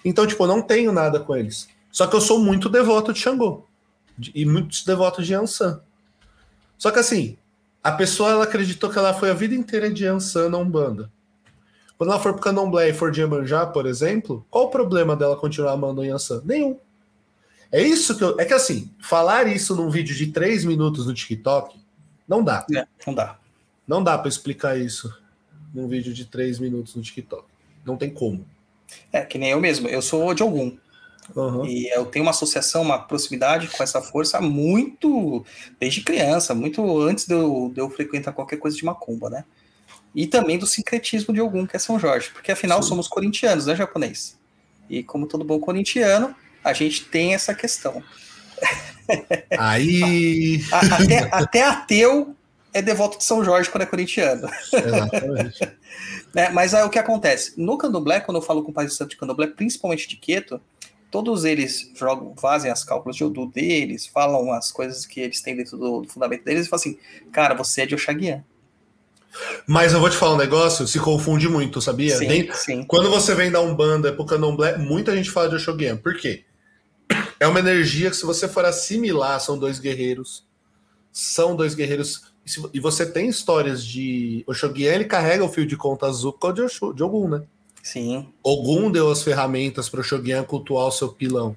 [0.05, 1.69] Então, tipo, eu não tenho nada com eles.
[1.91, 3.67] Só que eu sou muito devoto de Xangô.
[4.35, 5.81] E muito devoto de Ansan.
[6.77, 7.37] Só que assim,
[7.83, 11.11] a pessoa ela acreditou que ela foi a vida inteira de Ansan na Umbanda.
[11.97, 15.37] Quando ela for pro Candomblé e for de Iemanjá, por exemplo, qual o problema dela
[15.37, 16.43] continuar amando Ansan?
[16.45, 16.79] Nenhum.
[17.71, 18.39] É isso que eu.
[18.41, 21.79] É que assim, falar isso num vídeo de três minutos no TikTok,
[22.27, 22.67] não dá.
[22.75, 23.39] É, não dá.
[23.87, 25.15] Não dá para explicar isso
[25.75, 27.45] num vídeo de três minutos no TikTok.
[27.85, 28.47] Não tem como.
[29.13, 29.89] É, que nem eu mesmo.
[29.89, 30.77] Eu sou de algum.
[31.35, 31.64] Uhum.
[31.66, 35.45] E eu tenho uma associação, uma proximidade com essa força muito
[35.78, 39.45] desde criança, muito antes de eu, de eu frequentar qualquer coisa de macumba, né?
[40.14, 42.89] E também do sincretismo de algum, que é São Jorge, porque afinal Sim.
[42.89, 44.37] somos corintianos, né, japonês?
[44.89, 48.03] E como todo bom corintiano, a gente tem essa questão.
[49.57, 50.64] Aí.
[50.72, 52.35] até, até ateu
[52.72, 54.49] é devoto de São Jorge quando é corintiano.
[54.72, 55.70] Exatamente.
[56.35, 57.55] é, mas aí o que acontece?
[57.57, 60.61] No candomblé, quando eu falo com o pai de santo de candomblé, principalmente de Queto,
[61.11, 65.57] todos eles jogam, fazem as cálculos de Odu deles, falam as coisas que eles têm
[65.57, 66.99] dentro do, do fundamento deles e falam assim,
[67.33, 68.45] cara, você é de Oxaguian.
[69.67, 72.17] Mas eu vou te falar um negócio, se confunde muito, sabia?
[72.17, 72.83] Sim, sim.
[72.85, 75.97] Quando você vem da Umbanda pro Candomblé, muita gente fala de Oxaguian.
[75.97, 76.45] Por quê?
[77.39, 80.45] É uma energia que se você for assimilar, são dois guerreiros.
[81.13, 82.31] São dois guerreiros
[82.73, 84.43] e você tem histórias de.
[84.47, 87.43] O Shogun ele carrega o fio de conta azul de, de Ogum, né?
[87.83, 88.28] Sim.
[88.43, 91.57] Ogum deu as ferramentas para o Shogun cultuar o seu pilão.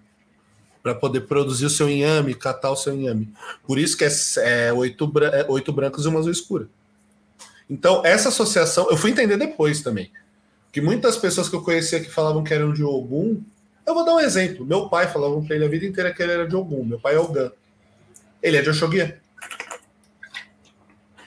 [0.82, 3.34] Para poder produzir o seu inhame, catar o seu inhame.
[3.66, 6.68] Por isso que é, é, oito, é oito brancos e uma azul escura.
[7.70, 10.12] Então, essa associação, eu fui entender depois também.
[10.72, 13.42] Que muitas pessoas que eu conhecia que falavam que eram de Ogum.
[13.86, 14.66] Eu vou dar um exemplo.
[14.66, 16.84] Meu pai falava para ele a vida inteira que ele era de Ogum.
[16.84, 17.52] Meu pai é Ogan.
[18.42, 19.14] Ele é de Oxoguian.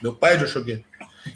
[0.02, 0.84] Meu pai é de Oxoguê.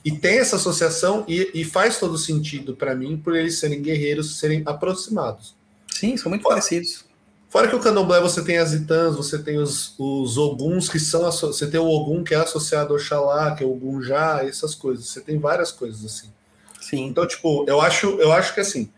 [0.04, 4.38] E tem essa associação e, e faz todo sentido para mim por eles serem guerreiros,
[4.38, 5.54] serem aproximados.
[5.88, 7.04] Sim, são muito fora, parecidos.
[7.48, 11.30] Fora que o candomblé você tem as itãs, você tem os, os oguns que são.
[11.30, 15.08] Você tem o ogum que é associado ao xalá, que é o ogunjá, essas coisas.
[15.08, 16.32] Você tem várias coisas assim.
[16.80, 17.06] Sim.
[17.06, 18.90] Então, tipo, eu acho, eu acho que assim.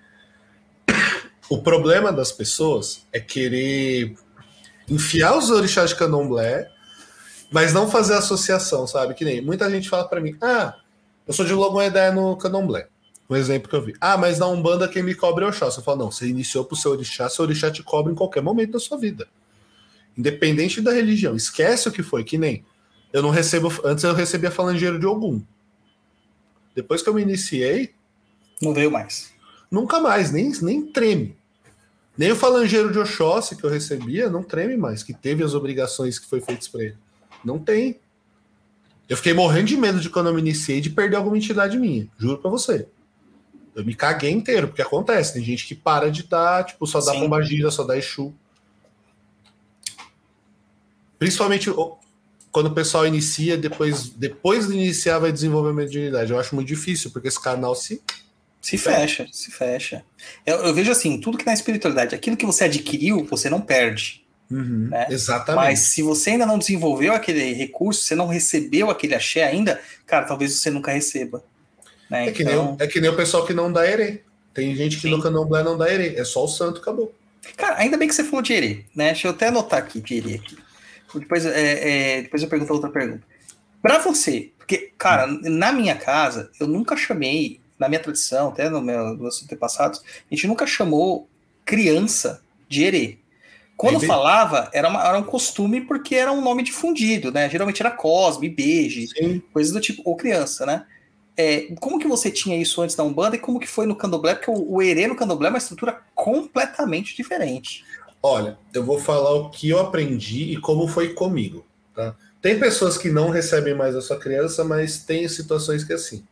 [1.48, 4.14] O problema das pessoas é querer
[4.88, 6.70] enfiar os orixás de candomblé
[7.52, 9.12] mas não fazer associação, sabe?
[9.12, 10.74] Que nem muita gente fala para mim: ah,
[11.26, 12.88] eu sou de Logoedé no Candomblé.
[13.30, 13.94] Um exemplo que eu vi.
[14.00, 15.78] Ah, mas na Umbanda quem me cobre é o Oxóssi.
[15.78, 18.72] Eu falo, não, você iniciou pro seu orixá, seu orixá te cobra em qualquer momento
[18.72, 19.26] da sua vida.
[20.16, 21.34] Independente da religião.
[21.34, 22.64] Esquece o que foi, que nem.
[23.12, 23.72] Eu não recebo.
[23.84, 25.40] Antes eu recebia falangeiro de algum.
[26.74, 27.94] Depois que eu me iniciei,
[28.60, 29.32] Não veio mais.
[29.70, 31.36] nunca mais, nem, nem treme.
[32.16, 36.18] Nem o falangeiro de Oxóssi que eu recebia não treme mais, que teve as obrigações
[36.18, 36.96] que foi feitas para ele.
[37.42, 37.98] Não tem.
[39.08, 42.08] Eu fiquei morrendo de medo de quando eu me iniciei de perder alguma entidade minha,
[42.18, 42.86] juro para você.
[43.74, 47.12] Eu me caguei inteiro, porque acontece, tem gente que para de dar, tipo, só dá
[47.12, 47.20] Sim.
[47.20, 48.34] pombagira, só dá Exu.
[51.18, 51.70] Principalmente
[52.50, 56.30] quando o pessoal inicia, depois, depois de iniciar vai desenvolver mediunidade.
[56.30, 58.02] Eu acho muito difícil, porque esse canal se
[58.60, 60.04] Se fecha, se fecha.
[60.44, 64.22] Eu, eu vejo assim, tudo que na espiritualidade, aquilo que você adquiriu, você não perde.
[64.52, 65.06] Uhum, Né?
[65.10, 65.64] Exatamente.
[65.64, 70.26] Mas se você ainda não desenvolveu aquele recurso, você não recebeu aquele axé ainda, cara,
[70.26, 71.42] talvez você nunca receba.
[72.10, 72.28] Né?
[72.28, 74.20] É que, nem, o- é que nem o pessoal que não dá herê.
[74.52, 75.10] Tem gente que Sim.
[75.10, 76.14] no candomblé não dá herê.
[76.16, 77.14] É só o santo, acabou.
[77.56, 79.06] Cara, ainda bem que você falou de herê, né?
[79.12, 80.56] Deixa eu até anotar aqui de herê aqui.
[81.14, 83.22] Depois, é, é, depois eu pergunto outra pergunta.
[83.80, 88.80] Pra você, porque, cara, na minha casa, eu nunca chamei, na minha tradição, até no
[88.80, 90.00] meu, nos meus antepassados,
[90.30, 91.28] a gente nunca chamou
[91.64, 93.18] criança de herê.
[93.82, 97.50] Quando falava, era, uma- era um costume porque era um nome difundido, né?
[97.50, 99.42] Geralmente era Cosme, Beige, Sim.
[99.52, 100.86] coisas do tipo, ou criança, né?
[101.36, 104.34] É, como que você tinha isso antes da Umbanda e como que foi no Candomblé?
[104.34, 107.84] Porque o, o Herê no Candomblé é uma estrutura completamente diferente.
[108.22, 111.66] Olha, eu vou falar o que eu aprendi e como foi comigo.
[111.94, 112.14] Tá?
[112.40, 116.22] Tem pessoas que não recebem mais a sua criança, mas tem situações que é assim.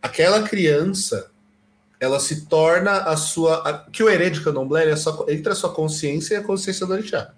[0.00, 1.30] Aquela criança,
[2.04, 3.68] ela se torna a sua.
[3.68, 6.86] a- que o herê de candomblé é só, entre a sua consciência e a consciência
[6.86, 7.32] do orixá.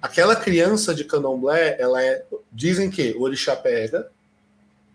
[0.00, 2.24] Aquela criança de candomblé, ela é.
[2.52, 4.08] Dizem que o orixá pega,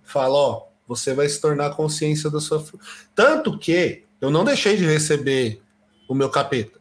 [0.03, 2.63] fala: ó, você vai se tornar a consciência da sua.
[3.13, 5.61] Tanto que eu não deixei de receber
[6.07, 6.79] o meu capeta,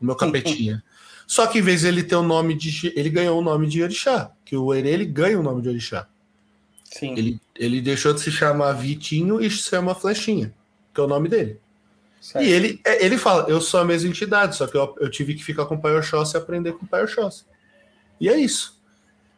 [0.00, 0.82] o meu capetinha.
[1.26, 2.92] Só que em vez de ele ter o nome de.
[2.94, 4.30] Ele ganhou o nome de orixá.
[4.44, 6.06] Que o herê ele ganha o nome de orixá.
[6.84, 7.14] Sim.
[7.16, 10.52] Ele, ele deixou de se chamar Vitinho e se chama Flechinha,
[10.92, 11.58] que é o nome dele.
[12.20, 12.44] certo.
[12.44, 15.34] E ele, é, ele fala, eu sou a mesma entidade, só que eu, eu tive
[15.34, 17.44] que ficar com o Pai Oxóssi e aprender com o Pai Oxóssi.
[18.20, 18.80] E é isso.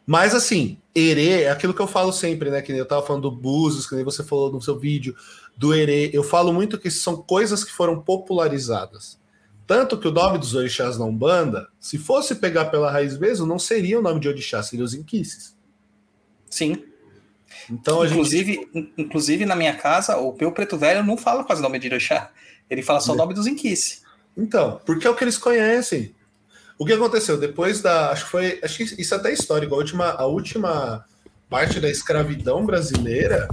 [0.05, 2.61] Mas assim, Herê é aquilo que eu falo sempre, né?
[2.61, 5.15] Que nem eu tava falando do Búzios, que nem você falou no seu vídeo,
[5.57, 6.11] do Herê.
[6.13, 9.17] Eu falo muito que são coisas que foram popularizadas.
[9.65, 13.57] Tanto que o nome dos orixás na Umbanda, se fosse pegar pela raiz mesmo, não
[13.57, 15.57] seria o nome de orixá, seria os inquices.
[16.47, 16.83] Sim.
[17.69, 18.13] Então a gente.
[18.15, 21.79] inclusive, in- inclusive, na minha casa, o meu preto velho não fala quase o nome
[21.79, 22.29] de Irachá.
[22.69, 23.99] Ele fala só o nome dos Inquice.
[24.37, 26.13] Então, porque é o que eles conhecem.
[26.77, 29.73] O que aconteceu depois da, acho que foi, acho que isso até é histórico.
[29.73, 31.05] A última, a última
[31.49, 33.47] parte da escravidão brasileira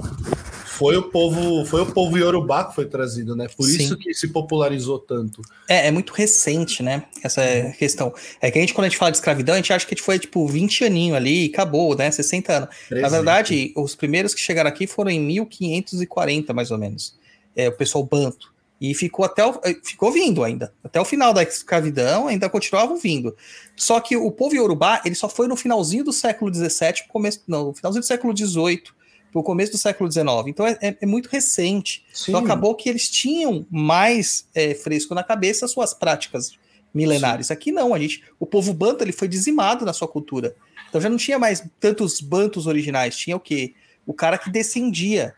[0.82, 3.46] foi o povo, foi o povo iorubá que foi trazido, né?
[3.56, 3.76] Por Sim.
[3.76, 5.40] isso que se popularizou tanto.
[5.68, 7.04] É, é muito recente, né?
[7.22, 7.42] Essa
[7.78, 8.12] questão.
[8.40, 10.04] É que a gente, quando a gente fala de escravidão, a gente acha que tipo,
[10.04, 12.10] foi tipo 20 aninho ali e acabou, né?
[12.10, 12.68] 60 anos.
[12.88, 13.02] Presente.
[13.02, 13.82] Na verdade, né?
[13.82, 17.16] os primeiros que chegaram aqui foram em 1540, mais ou menos.
[17.54, 18.52] É, o pessoal banto.
[18.80, 20.72] E ficou até o, é, ficou vindo ainda.
[20.82, 23.36] Até o final da escravidão, ainda continuavam vindo.
[23.76, 27.66] Só que o povo iorubá, ele só foi no finalzinho do século 17, começo, não,
[27.66, 29.01] no finalzinho do século 18
[29.34, 30.26] o começo do século XIX.
[30.46, 32.04] Então é, é, é, muito recente.
[32.12, 32.32] Sim.
[32.32, 36.52] Então acabou que eles tinham mais é, fresco na cabeça as suas práticas
[36.92, 37.46] milenares.
[37.46, 37.52] Sim.
[37.52, 40.54] Aqui não, a gente, o povo banto ele foi dizimado na sua cultura.
[40.88, 43.74] Então já não tinha mais tantos bantos originais, tinha o quê?
[44.06, 45.34] O cara que descendia.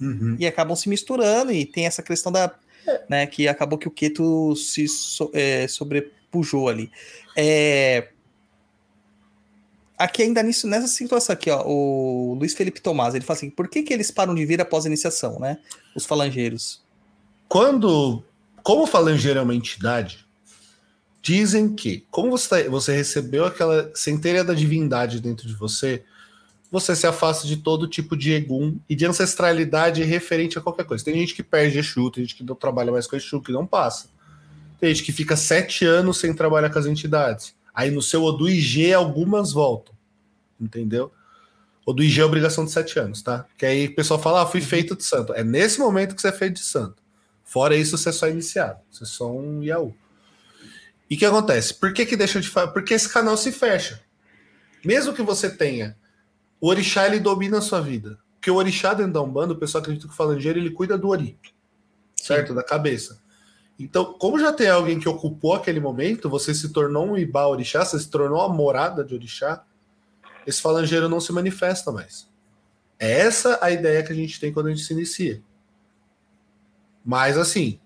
[0.00, 0.36] Uhum.
[0.38, 2.54] E acabam se misturando e tem essa questão da,
[3.08, 6.90] né, que acabou que o Queto se so, é, sobrepujou ali.
[7.36, 8.08] É,
[9.98, 13.66] Aqui ainda nisso, nessa situação aqui, ó, o Luiz Felipe Tomás, ele fala assim, por
[13.68, 15.58] que que eles param de vir após a iniciação, né?
[15.94, 16.82] Os falangeiros.
[17.48, 18.22] Quando,
[18.62, 20.26] como falangeiro é uma entidade,
[21.22, 26.04] dizem que, como você, tá- você recebeu aquela centelha da divindade dentro de você,
[26.70, 31.04] você se afasta de todo tipo de egum e de ancestralidade referente a qualquer coisa.
[31.04, 33.66] Tem gente que perde Exu, tem gente que não trabalha mais com Exu, que não
[33.66, 34.08] passa.
[34.78, 37.55] Tem gente que fica sete anos sem trabalhar com as entidades.
[37.76, 39.94] Aí no seu Odu IG algumas voltam.
[40.58, 41.12] Entendeu?
[41.84, 43.44] Odu IG é obrigação de sete anos, tá?
[43.58, 45.34] Que aí o pessoal fala, ah, fui feito de santo.
[45.34, 47.02] É nesse momento que você é feito de santo.
[47.44, 48.80] Fora isso, você é só iniciado.
[48.90, 49.94] Você é só um Yahoo.
[51.08, 51.74] E o que acontece?
[51.74, 52.68] Por que, que deixa de falar?
[52.68, 54.00] Porque esse canal se fecha.
[54.82, 55.96] Mesmo que você tenha,
[56.60, 58.18] o orixá ele domina a sua vida.
[58.34, 61.08] Porque o orixá dentro da Umbanda, o pessoal acredita que o falangeiro ele cuida do
[61.08, 61.38] ori,
[62.16, 62.54] certo?
[62.54, 63.20] Da cabeça.
[63.78, 67.84] Então, como já tem alguém que ocupou aquele momento, você se tornou um Ibá orixá,
[67.84, 69.64] você se tornou a morada de orixá,
[70.46, 72.28] esse falangeiro não se manifesta mais.
[72.98, 75.42] É essa a ideia que a gente tem quando a gente se inicia.
[77.04, 77.78] Mas assim,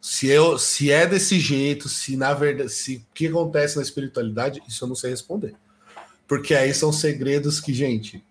[0.00, 4.62] se, eu, se é desse jeito, se na verdade, se o que acontece na espiritualidade,
[4.66, 5.54] isso eu não sei responder.
[6.26, 8.24] Porque aí são segredos que, gente,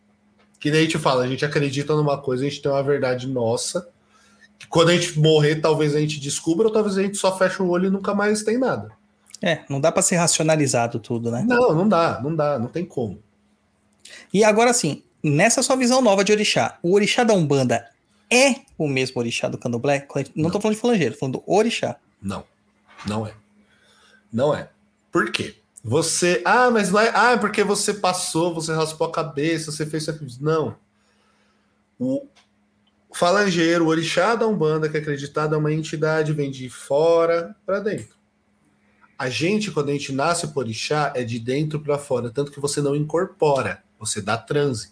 [0.60, 3.88] que a gente fala, a gente acredita numa coisa, a gente tem uma verdade nossa,
[4.70, 7.70] quando a gente morrer, talvez a gente descubra, ou talvez a gente só feche o
[7.70, 8.92] olho e nunca mais tem nada.
[9.42, 11.44] É, não dá para ser racionalizado tudo, né?
[11.48, 13.20] Não, não dá, não dá, não tem como.
[14.34, 17.88] E agora sim, nessa sua visão nova de orixá, o orixá da Umbanda
[18.30, 20.08] é o mesmo orixá do Candomblé?
[20.36, 20.50] Não, não.
[20.50, 21.98] tô falando de falangeiro, tô falando do orixá.
[22.22, 22.44] Não,
[23.06, 23.34] não é.
[24.32, 24.70] Não é.
[25.12, 25.56] Por quê?
[25.84, 26.42] Você.
[26.44, 27.12] Ah, mas não é.
[27.14, 30.44] Ah, é porque você passou, você raspou a cabeça, você fez sacrifício.
[30.44, 30.76] Não.
[32.00, 32.28] O
[33.16, 37.80] falangeiro, o orixá da Umbanda, que é acreditado é uma entidade, vem de fora para
[37.80, 38.16] dentro.
[39.18, 42.60] A gente, quando a gente nasce por orixá, é de dentro para fora, tanto que
[42.60, 44.92] você não incorpora, você dá transe.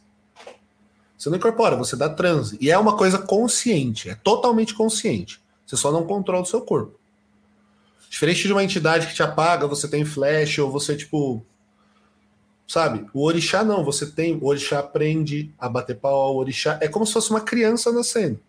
[1.17, 2.57] Você não incorpora, você dá transe.
[2.61, 5.41] E é uma coisa consciente, é totalmente consciente.
[5.65, 6.97] Você só não controla o seu corpo.
[8.09, 11.45] Diferente de uma entidade que te apaga, você tem flash, ou você, tipo.
[12.67, 13.05] Sabe?
[13.13, 14.37] O orixá não, você tem.
[14.41, 16.77] O orixá aprende a bater pau, o orixá.
[16.81, 18.39] É como se fosse uma criança nascendo.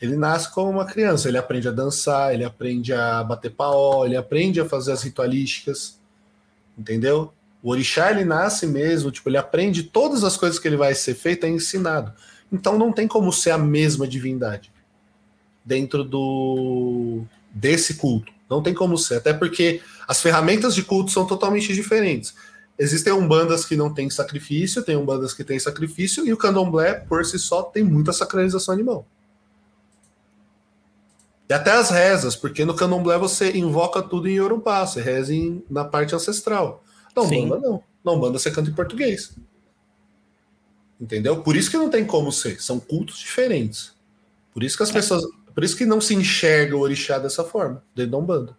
[0.00, 4.16] Ele nasce como uma criança, ele aprende a dançar, ele aprende a bater pau, ele
[4.16, 5.98] aprende a fazer as ritualísticas.
[6.76, 7.32] Entendeu?
[7.62, 11.14] O orixá ele nasce mesmo, tipo, ele aprende todas as coisas que ele vai ser
[11.14, 12.12] feito é ensinado.
[12.52, 14.70] Então não tem como ser a mesma divindade
[15.64, 18.32] dentro do desse culto.
[18.50, 22.34] Não tem como ser, até porque as ferramentas de culto são totalmente diferentes.
[22.78, 27.24] Existem umbandas que não têm sacrifício, tem umbandas que têm sacrifício, e o candomblé, por
[27.24, 29.06] si só, tem muita sacralização animal.
[31.48, 35.62] E até as rezas, porque no candomblé você invoca tudo em Yorubá, você reza em,
[35.70, 36.82] na parte ancestral.
[37.14, 37.44] Não, Sim.
[37.44, 37.82] Umbanda não.
[38.02, 39.36] Na Umbanda você canta em português.
[41.00, 41.42] Entendeu?
[41.42, 42.60] Por isso que não tem como ser.
[42.62, 43.94] São cultos diferentes.
[44.52, 44.94] Por isso que as é.
[44.94, 48.56] pessoas por isso que não se enxerga o orixá dessa forma, dentro da Umbanda.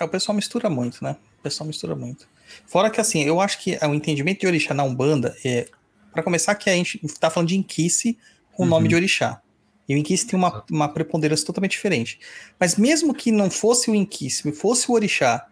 [0.00, 1.16] É, o pessoal mistura muito, né?
[1.38, 2.26] O pessoal mistura muito.
[2.66, 5.66] Fora que, assim, eu acho que o entendimento de orixá na Umbanda é.
[6.12, 8.18] para começar, que a gente tá falando de Inquice
[8.52, 8.70] com o uhum.
[8.70, 9.40] nome de orixá.
[9.88, 12.18] E o Inquice tem uma, uma preponderância totalmente diferente.
[12.58, 15.46] Mas mesmo que não fosse o Inquice, fosse o orixá,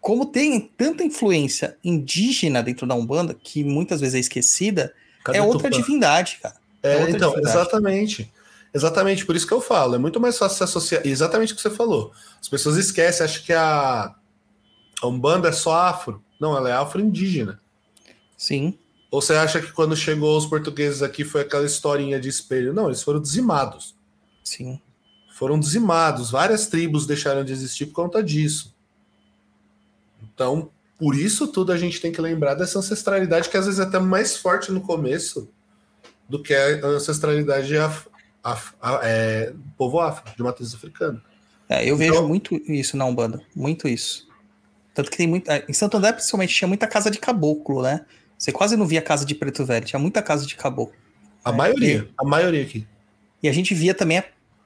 [0.00, 5.42] como tem tanta influência indígena dentro da Umbanda, que muitas vezes é esquecida, Cadê é
[5.42, 6.56] outra divindade, cara.
[6.82, 7.56] É, é então, divindade.
[7.56, 8.32] exatamente.
[8.74, 9.94] Exatamente, por isso que eu falo.
[9.94, 11.06] É muito mais fácil se associar.
[11.06, 12.10] Exatamente o que você falou.
[12.40, 14.14] As pessoas esquecem, acham que a,
[15.02, 16.22] a Umbanda é só afro.
[16.40, 17.60] Não, ela é afro-indígena.
[18.36, 18.78] Sim.
[19.10, 22.72] Ou você acha que quando chegou os portugueses aqui foi aquela historinha de espelho?
[22.72, 23.94] Não, eles foram dizimados.
[24.42, 24.80] Sim.
[25.34, 26.30] Foram dizimados.
[26.30, 28.74] Várias tribos deixaram de existir por conta disso.
[30.22, 33.82] Então, por isso tudo a gente tem que lembrar dessa ancestralidade que às vezes é
[33.82, 35.48] até mais forte no começo
[36.28, 38.06] do que a ancestralidade af
[38.42, 41.22] af, é, povo afro, de matriz africana.
[41.68, 44.26] É, eu então, vejo muito isso na Umbanda, muito isso.
[44.94, 45.50] Tanto que tem muito.
[45.50, 48.04] É, em Santo André, principalmente, tinha muita casa de caboclo, né?
[48.36, 50.94] Você quase não via casa de preto velho, tinha muita casa de caboclo.
[51.44, 52.86] A maioria, e, a maioria aqui.
[53.42, 54.22] E a gente via também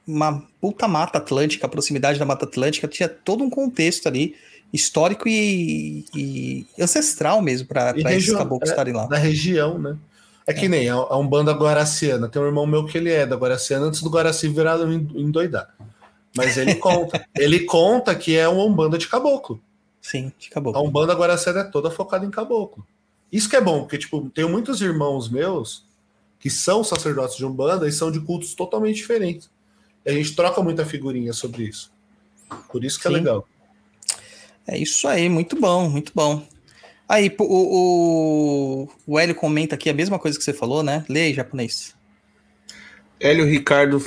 [0.06, 4.34] uma puta mata atlântica, a proximidade da mata atlântica, tinha todo um contexto ali,
[4.72, 9.06] histórico e, e ancestral mesmo, para esses caboclos é, estarem lá.
[9.06, 9.96] Da região, né?
[10.46, 12.28] É que nem a, a Umbanda Guaraciana.
[12.28, 14.78] Tem um irmão meu que ele é da Guaraciana antes do Guaraci virar
[15.14, 15.74] endoidar.
[16.36, 17.26] Mas ele conta.
[17.36, 19.60] ele conta que é uma Umbanda de caboclo.
[20.06, 20.80] Sim, de caboclo.
[20.80, 22.86] A Umbanda Guaraciana é toda focada em caboclo.
[23.32, 25.84] Isso que é bom, porque, tipo, tenho muitos irmãos meus
[26.38, 29.50] que são sacerdotes de Umbanda e são de cultos totalmente diferentes.
[30.04, 31.92] E a gente troca muita figurinha sobre isso.
[32.70, 33.16] Por isso que é Sim.
[33.16, 33.48] é legal.
[34.64, 36.46] É isso aí, muito bom, muito bom.
[37.08, 41.04] Aí, o, o, o Hélio comenta aqui a mesma coisa que você falou, né?
[41.08, 41.96] Leia japonês.
[43.18, 44.00] Hélio Ricardo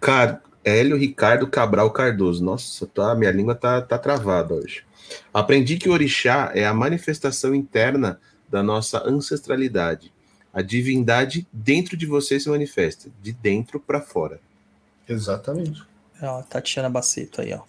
[0.00, 0.40] Car...
[0.64, 2.42] Hélio Ricardo Cabral Cardoso.
[2.42, 4.86] Nossa, tá, minha língua tá, tá travada hoje.
[5.32, 10.12] Aprendi que o orixá é a manifestação interna da nossa ancestralidade.
[10.52, 14.40] A divindade dentro de você se manifesta, de dentro para fora.
[15.08, 15.82] Exatamente.
[16.22, 17.60] Ó, Tatiana Baceto aí, ó.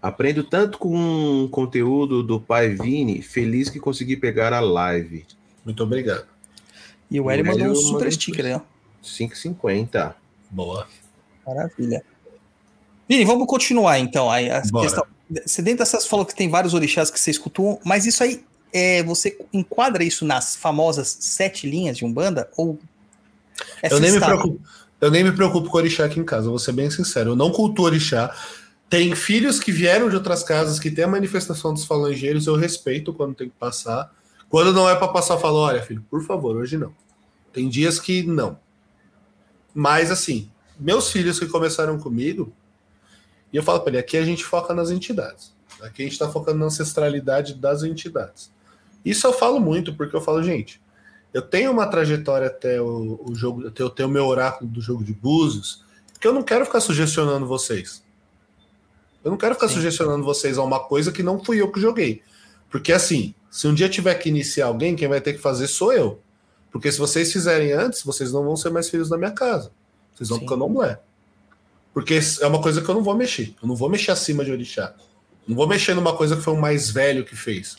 [0.00, 5.26] Aprendo tanto com o conteúdo do pai Vini, feliz que consegui pegar a live.
[5.64, 6.26] Muito obrigado.
[7.10, 8.60] E o Hélio mandou um super sticker aí, ó.
[9.02, 10.14] 5,50.
[10.50, 10.86] Boa.
[11.46, 12.04] Maravilha.
[13.08, 14.30] Vini, vamos continuar então.
[14.30, 14.86] Aí, a Bora.
[14.86, 15.06] questão.
[15.44, 19.02] Você dentro dessas falou que tem vários orixás que você escutou, mas isso aí, é,
[19.02, 22.48] você enquadra isso nas famosas sete linhas de Umbanda?
[22.56, 22.78] Ou
[23.82, 24.60] é eu, nem me preocupo,
[25.00, 27.30] eu nem me preocupo com orixá aqui em casa, vou ser bem sincero.
[27.30, 28.34] Eu não culto orixá.
[28.88, 33.12] Tem filhos que vieram de outras casas que tem a manifestação dos falangeiros, eu respeito
[33.12, 34.12] quando tem que passar.
[34.48, 36.92] Quando não é para passar, eu falo: olha, filho, por favor, hoje não.
[37.52, 38.58] Tem dias que não.
[39.74, 42.52] Mas assim, meus filhos que começaram comigo,
[43.54, 45.54] e eu falo para ele, aqui a gente foca nas entidades.
[45.80, 48.50] Aqui a gente está focando na ancestralidade das entidades.
[49.04, 50.82] Isso eu falo muito, porque eu falo, gente,
[51.32, 54.80] eu tenho uma trajetória até o, o jogo, até eu tenho o meu oráculo do
[54.80, 55.84] jogo de Búzios,
[56.20, 58.02] que eu não quero ficar sugestionando vocês.
[59.22, 59.74] Eu não quero ficar Sim.
[59.74, 62.22] sugestionando vocês a uma coisa que não fui eu que joguei.
[62.68, 65.92] Porque assim, se um dia tiver que iniciar alguém, quem vai ter que fazer sou
[65.92, 66.20] eu.
[66.72, 69.70] Porque se vocês fizerem antes, vocês não vão ser mais filhos da minha casa.
[70.12, 70.44] Vocês vão Sim.
[70.44, 70.98] pro candomblé.
[71.94, 73.54] Porque é uma coisa que eu não vou mexer.
[73.62, 74.94] Eu não vou mexer acima de orixá.
[75.46, 77.76] Não vou mexer numa coisa que foi o mais velho que fez.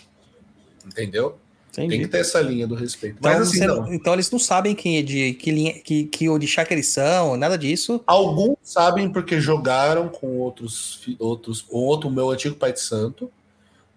[0.87, 1.37] Entendeu?
[1.73, 2.09] Tem que Entendi.
[2.09, 3.17] ter essa linha do respeito.
[3.19, 3.93] Então, Mas assim, você- não.
[3.93, 7.35] então eles não sabem quem é de que linha, que, que orixá que eles são,
[7.35, 8.01] nada disso.
[8.07, 13.29] Alguns sabem porque jogaram com outros, outros, outro meu antigo pai de santo.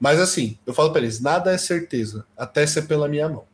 [0.00, 3.44] Mas assim, eu falo pra eles, nada é certeza, até ser pela minha mão.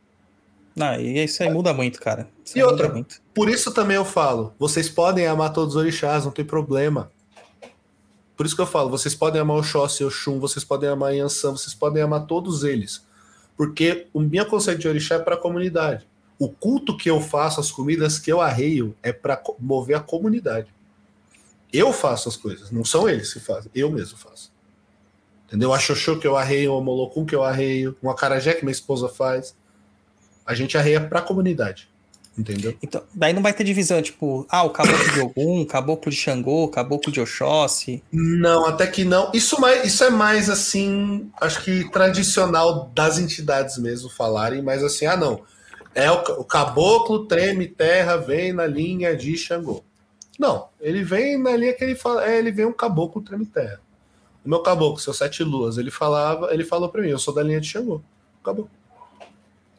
[0.75, 2.27] Não, e isso aí muda muito, cara.
[2.43, 3.05] Isso E outra?
[3.33, 7.11] Por isso também eu falo, vocês podem amar todos os orixás, não tem problema.
[8.35, 11.15] Por isso que eu falo, vocês podem amar o Xóssi, o Xum, vocês podem amar
[11.15, 13.05] Yansan, vocês podem amar todos eles.
[13.55, 16.05] Porque o meu conceito de orixá é para a comunidade.
[16.37, 20.67] O culto que eu faço, as comidas que eu arreio, é para mover a comunidade.
[21.71, 24.51] Eu faço as coisas, não são eles que fazem, eu mesmo faço.
[25.47, 25.73] Entendeu?
[25.73, 29.07] A xoxô que eu arreio, o molocum que eu arreio, um acarajé que minha esposa
[29.07, 29.55] faz.
[30.45, 31.89] A gente arreia para a comunidade.
[32.37, 32.75] Entendeu?
[32.83, 36.17] Então, daí não vai ter divisão, tipo, ah, o caboclo de Ogum, o caboclo de
[36.17, 38.03] Xangô, caboclo de Oxóssi.
[38.11, 39.31] Não, até que não.
[39.33, 45.05] Isso, mais, isso é mais assim, acho que tradicional das entidades mesmo falarem, mas assim,
[45.05, 45.43] ah, não.
[45.93, 49.81] É o, o caboclo treme terra, vem na linha de Xangô.
[50.37, 53.79] Não, ele vem na linha que ele fala, é, ele vem um caboclo treme terra.
[54.43, 57.41] O meu caboclo, seu sete luas, ele falava, ele falou pra mim, eu sou da
[57.41, 58.01] linha de Xangô.
[58.41, 58.69] Acabou.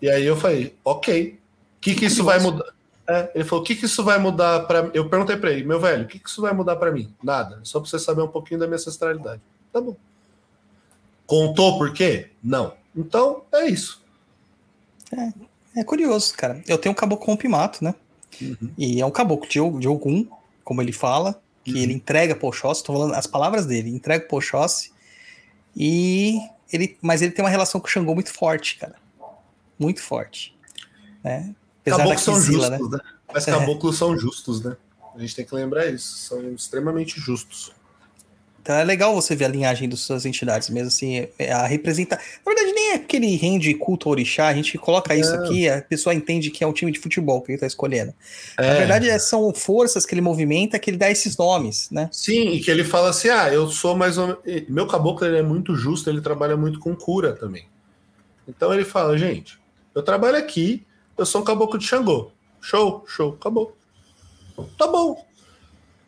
[0.00, 1.38] E aí eu falei, ok.
[1.76, 2.76] O que, que isso vai mudar?
[3.08, 5.78] É, ele falou: o que, que isso vai mudar para Eu perguntei para ele, meu
[5.78, 7.14] velho, o que, que isso vai mudar para mim?
[7.22, 7.60] Nada.
[7.62, 9.40] Só para você saber um pouquinho da minha ancestralidade.
[9.72, 9.96] Tá bom.
[11.26, 12.30] Contou por quê?
[12.42, 12.74] Não.
[12.96, 14.02] Então, é isso.
[15.74, 16.62] É curioso, cara.
[16.66, 17.94] Eu tenho um caboclo rompimato, né?
[18.40, 18.70] Uhum.
[18.76, 20.26] E é um caboclo de, de Ogum,
[20.64, 21.78] como ele fala, que Uhum.
[21.78, 24.92] ele entrega pro Oxóssi, tô falando as palavras dele, entrega pro Oxóssi,
[25.76, 26.38] e
[26.72, 28.94] ele, mas ele tem uma relação com o Xangô muito forte, cara.
[29.78, 30.56] Muito forte.
[31.22, 31.54] Né?
[31.82, 32.78] Apesar Caboclos são justos, né?
[32.78, 33.00] né?
[33.32, 33.50] Mas É.
[33.52, 34.76] caboclos são justos, né?
[35.14, 36.16] A gente tem que lembrar isso.
[36.18, 37.72] São extremamente justos.
[38.60, 41.64] Então é legal você ver a linhagem das suas entidades mesmo, assim, é- é a
[41.68, 42.16] representar.
[42.44, 45.44] Na verdade, nem é porque ele rende culto ao orixá, a gente coloca isso Não.
[45.44, 48.12] aqui, a pessoa entende que é um time de futebol que ele tá escolhendo.
[48.58, 48.74] Na É.
[48.78, 52.08] verdade, é- são forças que ele movimenta que ele dá esses nomes, né?
[52.10, 54.36] Sim, e que ele fala assim: ah, eu sou mais ou.
[54.68, 57.66] Meu caboclo ele é muito justo, ele trabalha muito com cura também.
[58.48, 59.60] Então ele fala, gente,
[59.96, 60.86] eu trabalho aqui,
[61.18, 62.30] eu sou um caboclo de Xangô.
[62.60, 63.76] Show, show, acabou.
[64.78, 65.26] Tá bom.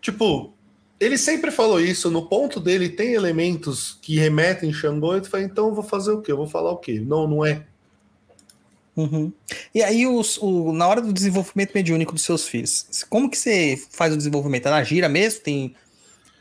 [0.00, 0.52] Tipo,
[1.00, 5.42] ele sempre falou isso, no ponto dele tem elementos que remetem Xangô, e tu fala,
[5.44, 6.30] então eu vou fazer o quê?
[6.32, 7.00] Eu vou falar o quê?
[7.00, 7.66] Não, não é.
[8.96, 9.32] Uhum.
[9.72, 13.80] E aí, os, o, na hora do desenvolvimento mediúnico dos seus filhos, como que você
[13.92, 14.66] faz o desenvolvimento?
[14.66, 15.40] É na gira mesmo?
[15.40, 15.74] Tem,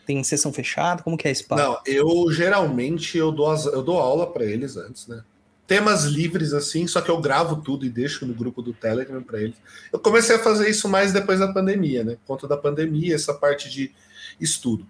[0.08, 1.04] tem sessão fechada?
[1.04, 1.62] Como que é esse papo?
[1.62, 5.24] Não, eu geralmente eu dou, as- eu dou aula para eles antes, né?
[5.68, 9.42] Temas livres assim, só que eu gravo tudo e deixo no grupo do Telegram para
[9.42, 9.58] eles.
[9.92, 12.14] Eu comecei a fazer isso mais depois da pandemia, né?
[12.14, 13.92] Por conta da pandemia, essa parte de
[14.40, 14.88] estudo.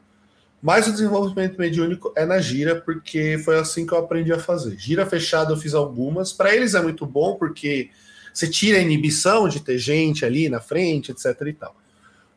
[0.62, 4.78] Mas o desenvolvimento mediúnico é na gira, porque foi assim que eu aprendi a fazer.
[4.78, 6.32] Gira fechada eu fiz algumas.
[6.32, 7.90] Para eles é muito bom, porque
[8.34, 11.76] você tira a inibição de ter gente ali na frente, etc e tal.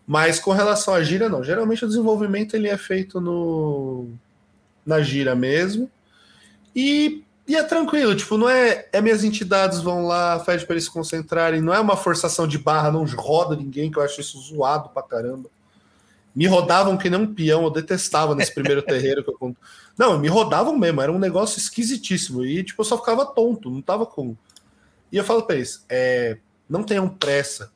[0.07, 1.45] Mas com relação à gira, não.
[1.45, 4.09] Geralmente o desenvolvimento ele é feito no
[4.85, 5.91] na gira mesmo.
[6.75, 10.85] E, e é tranquilo, tipo, não é, é minhas entidades vão lá, pede para eles
[10.85, 14.39] se concentrarem, não é uma forçação de barra, não roda ninguém, que eu acho isso
[14.39, 15.51] zoado pra caramba.
[16.33, 19.59] Me rodavam que nem um peão, eu detestava nesse primeiro terreiro que eu conto.
[19.99, 22.45] Não, me rodavam mesmo, era um negócio esquisitíssimo.
[22.45, 24.37] E, tipo, eu só ficava tonto, não tava com.
[25.11, 26.39] E eu falo pra eles, é,
[26.69, 27.73] não tenham pressa.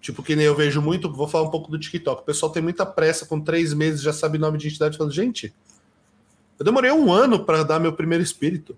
[0.00, 2.22] Tipo, que nem eu vejo muito, vou falar um pouco do TikTok.
[2.22, 4.96] O pessoal tem muita pressa, com três meses já sabe nome de entidade.
[4.96, 5.52] Falando, gente,
[6.58, 8.76] eu demorei um ano para dar meu primeiro espírito.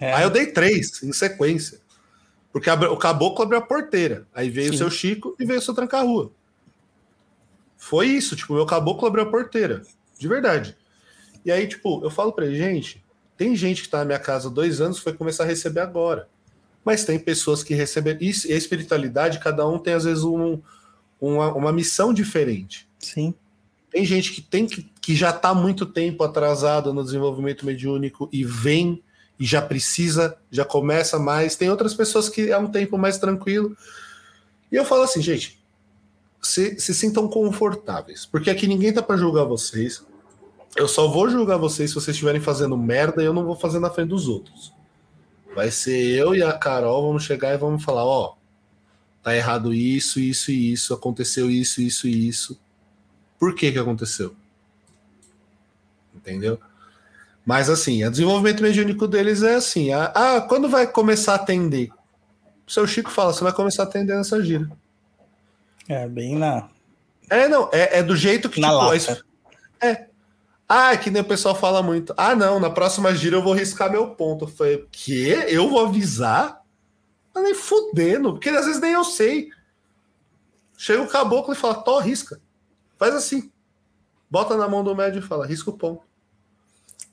[0.00, 0.12] É.
[0.12, 1.80] Aí eu dei três em sequência.
[2.52, 4.26] Porque o caboclo abriu a porteira.
[4.34, 4.74] Aí veio Sim.
[4.74, 6.30] o seu Chico e veio o seu tranca-rua.
[7.76, 9.82] Foi isso, tipo, meu caboclo abriu a porteira.
[10.18, 10.76] De verdade.
[11.44, 13.04] E aí, tipo, eu falo pra ele, gente,
[13.36, 16.28] tem gente que tá na minha casa há dois anos foi começar a receber agora.
[16.84, 18.18] Mas tem pessoas que receberam.
[18.20, 20.60] Isso, e a espiritualidade, cada um tem, às vezes, um,
[21.20, 22.88] uma, uma missão diferente.
[22.98, 23.34] Sim.
[23.94, 28.42] Tem gente que tem que, que já está muito tempo atrasado no desenvolvimento mediúnico e
[28.42, 29.00] vem
[29.38, 31.54] e já precisa, já começa mais.
[31.54, 33.76] Tem outras pessoas que é um tempo mais tranquilo.
[34.72, 35.62] E eu falo assim, gente,
[36.42, 40.04] se, se sintam confortáveis, porque aqui ninguém tá para julgar vocês.
[40.74, 43.78] Eu só vou julgar vocês se vocês estiverem fazendo merda e eu não vou fazer
[43.78, 44.72] na frente dos outros.
[45.54, 48.34] Vai ser eu e a Carol, vamos chegar e vamos falar, ó,
[49.22, 52.58] tá errado isso, isso e isso, aconteceu isso, isso e isso.
[53.38, 54.34] Por que que aconteceu?
[56.14, 56.58] Entendeu?
[57.44, 61.90] Mas assim, o desenvolvimento mediúnico deles é assim, ah, ah, quando vai começar a atender?
[62.66, 64.70] O seu Chico fala, você vai começar a atender nessa gira.
[65.86, 66.68] É, bem na.
[67.28, 68.96] É, não, é, é do jeito que Na tipo, lata.
[68.96, 69.24] isso-
[69.82, 70.06] É.
[70.66, 72.14] Ah, é que nem o pessoal fala muito.
[72.16, 74.46] Ah, não, na próxima gira eu vou riscar meu ponto.
[74.46, 75.44] Eu falei, o quê?
[75.48, 76.62] Eu vou avisar?
[77.34, 79.50] Tá nem fudendo, porque às vezes nem eu sei.
[80.78, 82.40] Chega o caboclo e fala, tó, risca.
[82.98, 83.50] Faz assim.
[84.30, 86.02] Bota na mão do médio e fala, risca o ponto.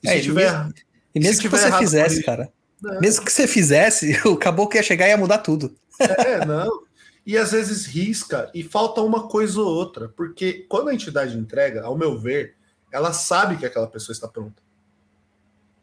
[0.02, 0.52] E É, se e tiver.
[0.52, 0.74] mesmo-
[1.14, 2.52] E Se mesmo que tiver você errado, fizesse, cara.
[2.80, 3.00] Não.
[3.00, 5.74] Mesmo que você fizesse, o caboclo ia chegar e ia mudar tudo.
[6.00, 6.82] É, não.
[7.24, 11.84] E às vezes risca e falta uma coisa ou outra, porque quando a entidade entrega,
[11.84, 12.56] ao meu ver,
[12.90, 14.60] ela sabe que aquela pessoa está pronta.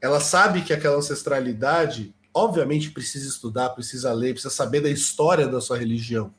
[0.02, 5.62] Ela sabe que aquela ancestralidade, obviamente, precisa estudar, precisa ler, precisa saber da história da
[5.62, 6.34] sua religião.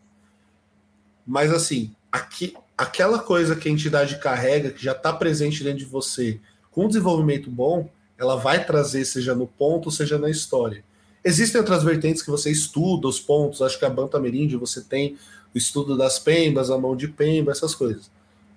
[1.27, 5.85] Mas assim, aqui, aquela coisa que a entidade carrega, que já está presente dentro de
[5.85, 10.83] você, com um desenvolvimento bom, ela vai trazer, seja no ponto, seja na história.
[11.22, 15.18] Existem outras vertentes que você estuda os pontos, acho que a Banta Ameríndia você tem
[15.55, 18.11] o estudo das pembas, a mão de pemba, essas coisas.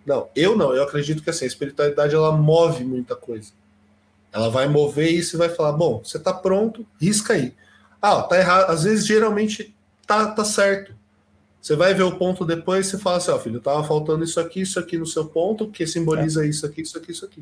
[0.06, 3.52] Não, eu não, eu acredito que assim, a espiritualidade ela move muita coisa.
[4.32, 7.54] Ela vai mover isso e vai falar: bom, você tá pronto, risca aí.
[8.02, 8.70] Ah, tá errado.
[8.70, 9.76] Às vezes, geralmente,
[10.08, 10.94] tá, tá certo.
[11.64, 14.60] Você vai ver o ponto depois e fala assim: ó, filho, tava faltando isso aqui,
[14.62, 17.42] isso aqui no seu ponto, que simboliza isso aqui, isso aqui, isso aqui.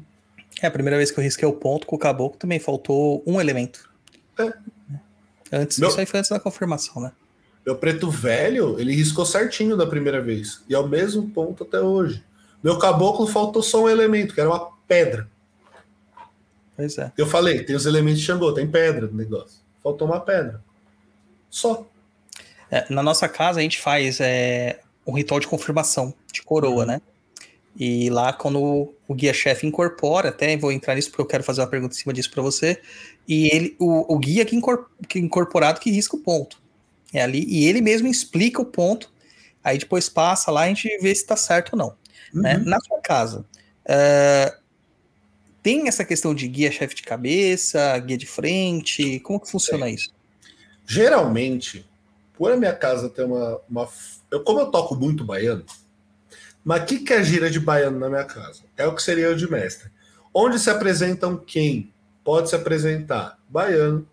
[0.61, 3.41] É, a primeira vez que eu risquei o ponto com o caboclo também faltou um
[3.41, 3.89] elemento.
[4.37, 4.53] É.
[5.51, 7.11] Antes, Meu- Isso aí foi antes da confirmação, né?
[7.65, 10.61] Meu preto velho, ele riscou certinho da primeira vez.
[10.69, 12.23] E é o mesmo ponto até hoje.
[12.63, 15.27] Meu caboclo faltou só um elemento, que era uma pedra.
[16.77, 17.11] Pois é.
[17.17, 19.59] Eu falei, tem os elementos de Xangô, tem pedra no negócio.
[19.83, 20.63] Faltou uma pedra.
[21.49, 21.87] Só.
[22.71, 26.85] É, na nossa casa a gente faz é, um ritual de confirmação de coroa, Uhum.
[26.85, 27.01] né?
[27.77, 31.67] E lá quando o guia-chefe incorpora, até vou entrar nisso porque eu quero fazer uma
[31.67, 32.81] pergunta em cima disso para você.
[33.27, 36.61] E ele, o, o guia que, incor, que incorporado que risca o ponto.
[37.13, 39.11] É ali, e ele mesmo explica o ponto.
[39.63, 41.95] Aí depois passa lá e a gente vê se tá certo ou não.
[42.33, 42.57] né?
[42.57, 42.65] Uhum.
[42.65, 43.45] Na sua casa,
[43.85, 44.53] é,
[45.63, 49.19] tem essa questão de guia-chefe de cabeça, guia de frente?
[49.21, 50.09] Como que funciona isso?
[50.85, 51.85] Geralmente,
[52.41, 53.61] por a minha casa ter uma.
[53.69, 53.87] uma
[54.31, 55.63] eu, como eu toco muito baiano,
[56.63, 58.63] mas o que, que é gira de baiano na minha casa?
[58.75, 59.91] É o que seria o de mestre.
[60.33, 61.93] Onde se apresentam quem?
[62.23, 64.07] Pode se apresentar baiano,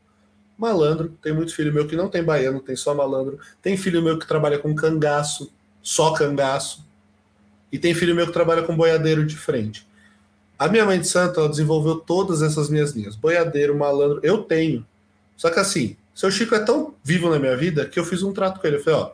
[0.59, 1.17] malandro.
[1.23, 3.39] Tem muito filho meu que não tem baiano, tem só malandro.
[3.63, 5.51] Tem filho meu que trabalha com cangaço,
[5.81, 6.87] só cangaço.
[7.73, 9.89] E tem filho meu que trabalha com boiadeiro de frente.
[10.59, 13.17] A minha mãe de santo ela desenvolveu todas essas minhas linhas.
[13.17, 14.87] Boiadeiro, malandro, eu tenho.
[15.35, 18.33] Só que assim, seu Chico é tão vivo na minha vida que eu fiz um
[18.33, 18.77] trato com ele.
[18.77, 19.11] Eu falei, ó,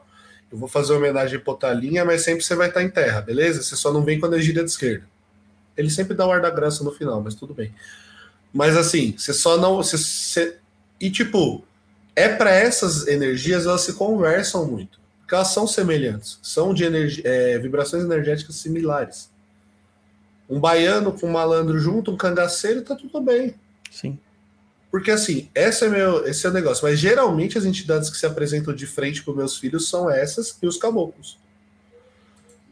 [0.50, 3.62] eu vou fazer homenagem pro Talinha, mas sempre você vai estar em terra, beleza?
[3.62, 5.04] Você só não vem quando é gira de esquerda.
[5.76, 7.74] Ele sempre dá o ar da graça no final, mas tudo bem.
[8.52, 9.76] Mas assim, você só não.
[9.76, 10.56] Você, você-
[11.00, 11.64] E tipo,
[12.16, 14.98] é para essas energias, elas se conversam muito.
[15.20, 19.28] Porque elas são semelhantes, são de energi- é, vibrações energéticas similares.
[20.48, 23.54] Um baiano com um malandro junto, um cangaceiro, tá tudo bem.
[23.90, 24.18] Sim.
[24.94, 26.86] Porque assim, esse é, meu, esse é o negócio.
[26.86, 30.68] Mas geralmente as entidades que se apresentam de frente para meus filhos são essas e
[30.68, 31.36] os caboclos.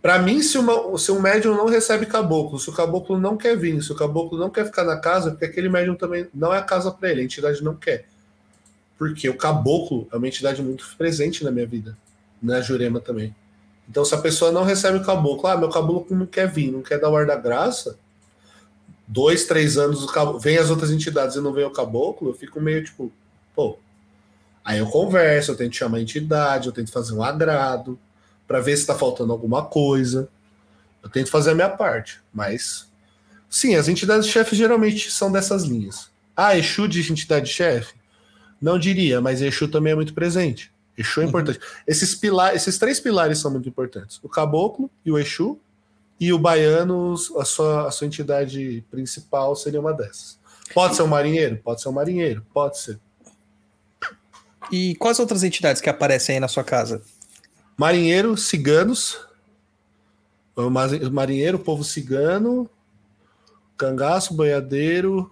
[0.01, 3.57] Para mim, se, uma, se um médium não recebe caboclo, se o caboclo não quer
[3.57, 6.59] vir, se o caboclo não quer ficar na casa, porque aquele médium também não é
[6.59, 8.05] a casa para ele, a entidade não quer.
[8.97, 11.99] Porque o caboclo é uma entidade muito presente na minha vida,
[12.41, 13.35] na Jurema também.
[13.89, 16.83] Então, se a pessoa não recebe o caboclo, ah, meu caboclo não quer vir, não
[16.83, 17.99] quer dar o ar da graça,
[19.07, 22.61] dois, três anos, o vem as outras entidades e não vem o caboclo, eu fico
[22.61, 23.13] meio tipo,
[23.55, 23.79] pô.
[24.65, 27.99] Aí eu converso, eu tento chamar a entidade, eu tento fazer um agrado,
[28.47, 30.29] para ver se está faltando alguma coisa.
[31.03, 32.89] Eu tento fazer a minha parte, mas.
[33.51, 36.11] Sim, as entidades chefes geralmente são dessas linhas.
[36.37, 37.95] Ah, Exu de entidade chefe?
[38.61, 40.71] Não diria, mas Exu também é muito presente.
[40.97, 41.29] Exu é Uhum.
[41.31, 41.59] importante.
[41.87, 45.59] Esses, pilar, esses três pilares são muito importantes: o caboclo e o Exu,
[46.23, 50.39] e o baiano, a sua, a sua entidade principal seria uma dessas.
[50.73, 51.57] Pode ser um marinheiro?
[51.57, 53.01] Pode ser um marinheiro, pode ser.
[54.71, 57.03] E quais outras entidades que aparecem aí na sua casa?
[57.77, 59.19] Marinheiro, ciganos,
[61.11, 62.71] marinheiro, povo cigano,
[63.77, 65.29] cangaço, boiadeiro,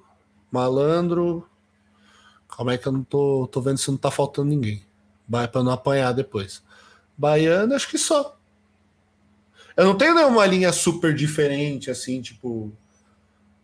[0.51, 1.49] malandro.
[2.49, 4.83] Calma aí que eu não tô, tô vendo se não tá faltando ninguém.
[5.29, 6.65] Vai para não apanhar depois.
[7.17, 8.40] Baiano, acho que só.
[9.77, 12.73] Eu não tenho nenhuma linha super diferente, assim, tipo.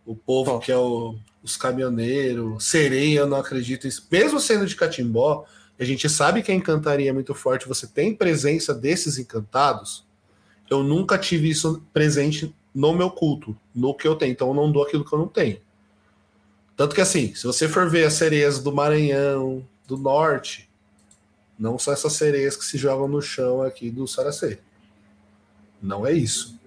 [0.05, 4.07] O povo que é o- os caminhoneiros, sereia, eu não acredito nisso.
[4.11, 5.45] Mesmo sendo de Catimbó,
[5.79, 10.05] a gente sabe que a encantaria é muito forte, você tem presença desses encantados.
[10.71, 14.33] Eu nunca tive isso presente no meu culto, no que eu tenho.
[14.33, 15.61] Então eu não dou aquilo que eu não tenho.
[16.77, 20.69] Tanto que assim, se você for ver as sereias do Maranhão, do norte,
[21.59, 24.59] não são essas sereias que se jogam no chão aqui do Saracê.
[25.83, 26.59] Não é isso.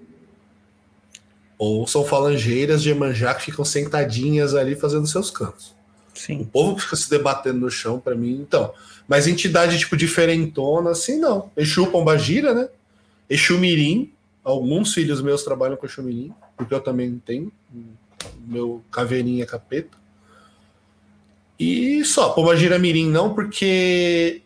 [1.58, 5.76] Ou são falangeiras de Emanjá que ficam sentadinhas ali fazendo seus cantos.
[6.16, 6.44] O Sim.
[6.46, 8.74] povo que fica se debatendo no chão, pra mim, então.
[9.08, 11.52] Mas entidade, tipo, diferentona, assim, não.
[11.58, 12.70] Exu Pombagira, né?
[13.30, 14.14] Exu Mirim.
[14.44, 17.52] Alguns filhos meus trabalham com Exu Mirim, porque eu também tenho.
[18.46, 19.98] Meu caveirinha capeta.
[21.60, 24.42] E só, Pombagira Mirim não, porque.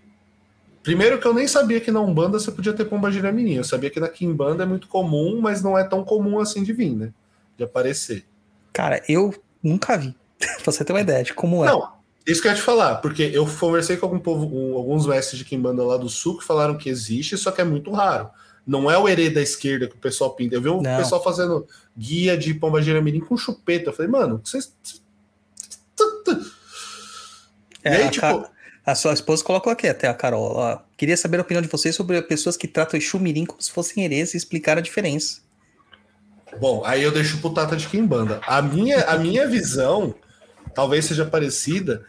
[0.83, 3.53] Primeiro que eu nem sabia que na Umbanda você podia ter Pombagira Mirim.
[3.55, 6.73] Eu sabia que na Kimbanda é muito comum, mas não é tão comum assim de
[6.73, 7.13] vir, né?
[7.57, 8.25] De aparecer.
[8.73, 9.33] Cara, eu
[9.63, 10.13] nunca vi.
[10.61, 11.69] pra você ter uma ideia de como é.
[11.69, 11.89] Não,
[12.27, 15.37] isso que eu ia te falar, porque eu conversei com algum povo, um- alguns mestres
[15.39, 18.29] de Kimbanda lá do sul que falaram que existe, só que é muito raro.
[18.67, 20.55] Não é o herê da esquerda que o pessoal pinta.
[20.55, 20.97] Eu vi um Não.
[20.97, 21.65] pessoal fazendo
[21.97, 23.89] guia de pombagira mirim com chupeta.
[23.89, 24.73] Eu falei, mano, vocês.
[27.83, 28.49] É, e aí, tipo, Ca-
[28.85, 30.55] a sua esposa colocou aqui até a Carol.
[30.55, 33.71] Ó, queria saber a opinião de vocês sobre pessoas que tratam Exu Mirim como se
[33.71, 35.41] fossem herês e explicar a diferença.
[36.59, 38.39] Bom, aí eu deixo pro Tata de Kimbanda.
[38.45, 40.13] A minha, a minha visão
[40.73, 42.03] talvez seja parecida,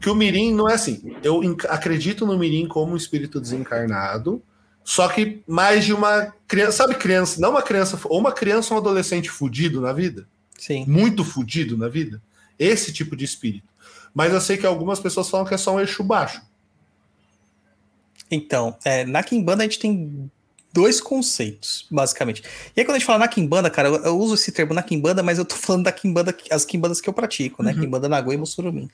[0.00, 1.16] que o Mirim não é assim.
[1.22, 4.42] Eu acredito no Mirim como um espírito desencarnado,
[4.84, 8.78] só que mais de uma criança, sabe criança, não uma criança, ou uma criança ou
[8.78, 10.26] um adolescente fudido na vida,
[10.58, 10.84] Sim.
[10.86, 12.20] muito fudido na vida,
[12.58, 13.69] esse tipo de espírito.
[14.14, 16.42] Mas eu sei que algumas pessoas falam que é só um eixo baixo.
[18.30, 20.30] Então, é, na Kimbanda a gente tem
[20.72, 22.42] dois conceitos, basicamente.
[22.76, 24.82] E aí quando a gente fala na Kimbanda, cara, eu, eu uso esse termo na
[24.82, 27.72] Kimbanda, mas eu tô falando da Kimbanda, as Kimbandas que eu pratico, né?
[27.72, 27.80] Uhum.
[27.80, 28.88] Kimbanda Nagô e Mussurumim.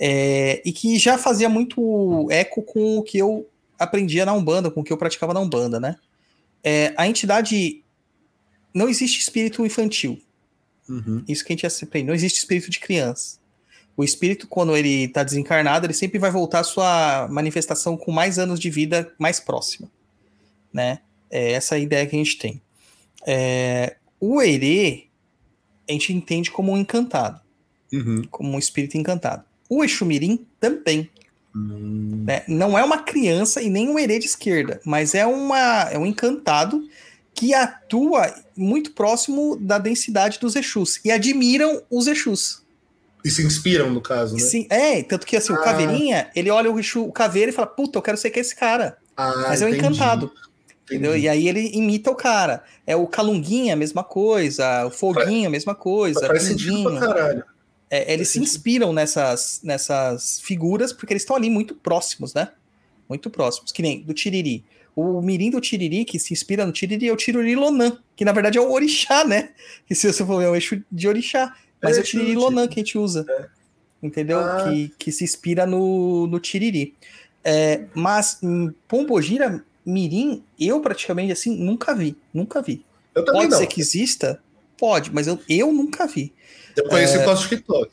[0.00, 3.48] É, e que já fazia muito eco com o que eu
[3.78, 5.96] aprendia na Umbanda, com o que eu praticava na Umbanda, né?
[6.62, 7.82] É, a entidade...
[8.74, 10.20] Não existe espírito infantil.
[10.88, 11.24] Uhum.
[11.26, 12.08] Isso que a gente já aprende.
[12.08, 13.38] Não existe espírito de criança.
[13.96, 18.38] O espírito, quando ele está desencarnado, ele sempre vai voltar à sua manifestação com mais
[18.38, 19.88] anos de vida mais próxima.
[20.72, 20.98] Né?
[21.30, 22.60] É essa a ideia que a gente tem.
[23.26, 25.06] É, o Herê,
[25.88, 27.40] a gente entende como um encantado,
[27.92, 28.22] Uhum.
[28.30, 29.44] como um espírito encantado.
[29.68, 31.08] O Exumirim também.
[31.54, 32.24] Hum.
[32.26, 32.42] né?
[32.46, 36.04] Não é uma criança e nem um herê de esquerda, mas é, uma, é um
[36.04, 36.86] encantado
[37.32, 42.62] que atua muito próximo da densidade dos Exus e admiram os Exus.
[43.26, 44.40] E se inspiram, no caso, né?
[44.40, 45.62] Sim, é, tanto que assim, o Ah.
[45.64, 48.54] Caveirinha, ele olha o Exu, o Caveira e fala, puta, eu quero ser que esse
[48.54, 48.96] cara.
[49.16, 50.26] Ah, Mas é um entendi, encantado.
[50.26, 50.46] entendi.
[50.88, 51.16] Entendeu?
[51.16, 52.62] E aí ele imita o cara.
[52.86, 57.44] É o Calunguinha, a mesma coisa, o Foguinho, a mesma coisa, Faz sentido pra caralho.
[57.90, 62.50] É, eles se inspiram nessas, nessas figuras porque eles estão ali muito próximos, né?
[63.08, 63.72] Muito próximos.
[63.72, 64.64] Que nem do Tiriri.
[64.94, 68.32] O mirim do Tiriri, que se inspira no Tiriri, é o Tiriri Lonan, que na
[68.32, 69.50] verdade é o Orixá, né?
[69.86, 71.52] Que se você for ver, é um eixo de Orixá.
[71.88, 73.26] Mas é, É, o Tiriri sim, Lonan que a gente usa.
[74.02, 74.38] Entendeu?
[74.38, 74.68] Ah.
[74.68, 76.94] Que, que se inspira no, no Tiriri.
[77.42, 82.16] É, mas em Pombogira Mirim, eu praticamente assim, nunca vi.
[82.34, 82.84] Nunca vi.
[83.14, 83.58] Pode não.
[83.58, 84.40] ser que exista?
[84.76, 86.32] Pode, mas eu, eu nunca vi.
[86.74, 87.26] Eu conheci é...
[87.26, 87.90] o TikTok.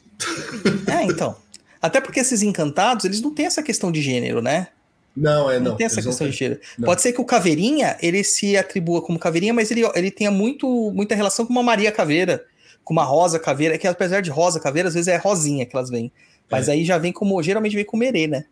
[0.91, 1.35] É, então.
[1.81, 4.67] Até porque esses encantados, eles não têm essa questão de gênero, né?
[5.15, 5.77] Não, é Não, não.
[5.77, 6.59] tem essa questão de gênero.
[6.77, 6.85] Não.
[6.85, 10.91] Pode ser que o Caveirinha, ele se atribua como Caveirinha, mas ele, ele tenha muito,
[10.91, 12.45] muita relação com uma Maria Caveira,
[12.83, 15.89] com uma Rosa Caveira, que apesar de Rosa Caveira, às vezes é Rosinha que elas
[15.89, 16.11] vêm.
[16.51, 18.45] Mas aí já vem como, geralmente vem como Herê, né?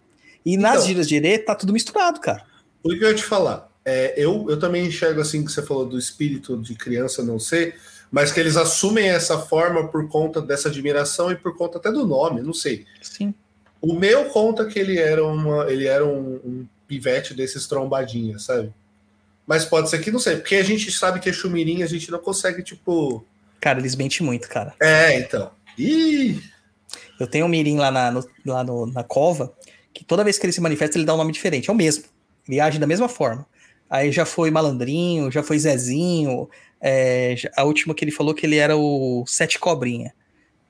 [0.46, 0.76] E nas É.
[0.76, 0.88] Então.
[0.88, 2.44] giras de Herê, tá tudo misturado, cara.
[2.84, 3.70] O que eu ia te falar?
[3.84, 7.76] É, eu, eu também enxergo assim que você falou do espírito de criança não ser,
[8.12, 12.06] mas que eles assumem essa forma por conta dessa admiração e por conta até do
[12.06, 12.86] nome, não sei.
[13.02, 13.34] Sim.
[13.82, 18.72] O meu conta que ele era uma, ele era um, um pivete desses trombadinhas, sabe?
[19.48, 22.12] Mas pode ser que não sei, porque a gente sabe que é chumirim, a gente
[22.12, 23.26] não consegue tipo,
[23.62, 24.74] Cara, eles mentem muito, cara.
[24.82, 25.52] é, então.
[25.78, 26.42] Ih,
[27.20, 29.54] Eu tenho um mirim lá, na, no- lá no- na cova,
[29.94, 31.70] que toda vez que ele se manifesta, ele dá um nome diferente.
[31.70, 32.06] É o mesmo.
[32.50, 33.46] Ele age da mesma forma.
[33.90, 36.50] Aí já foi Malandrinho, já foi Zezinho.
[36.84, 40.16] é, a última que ele falou que ele era o Sete Cobrinha.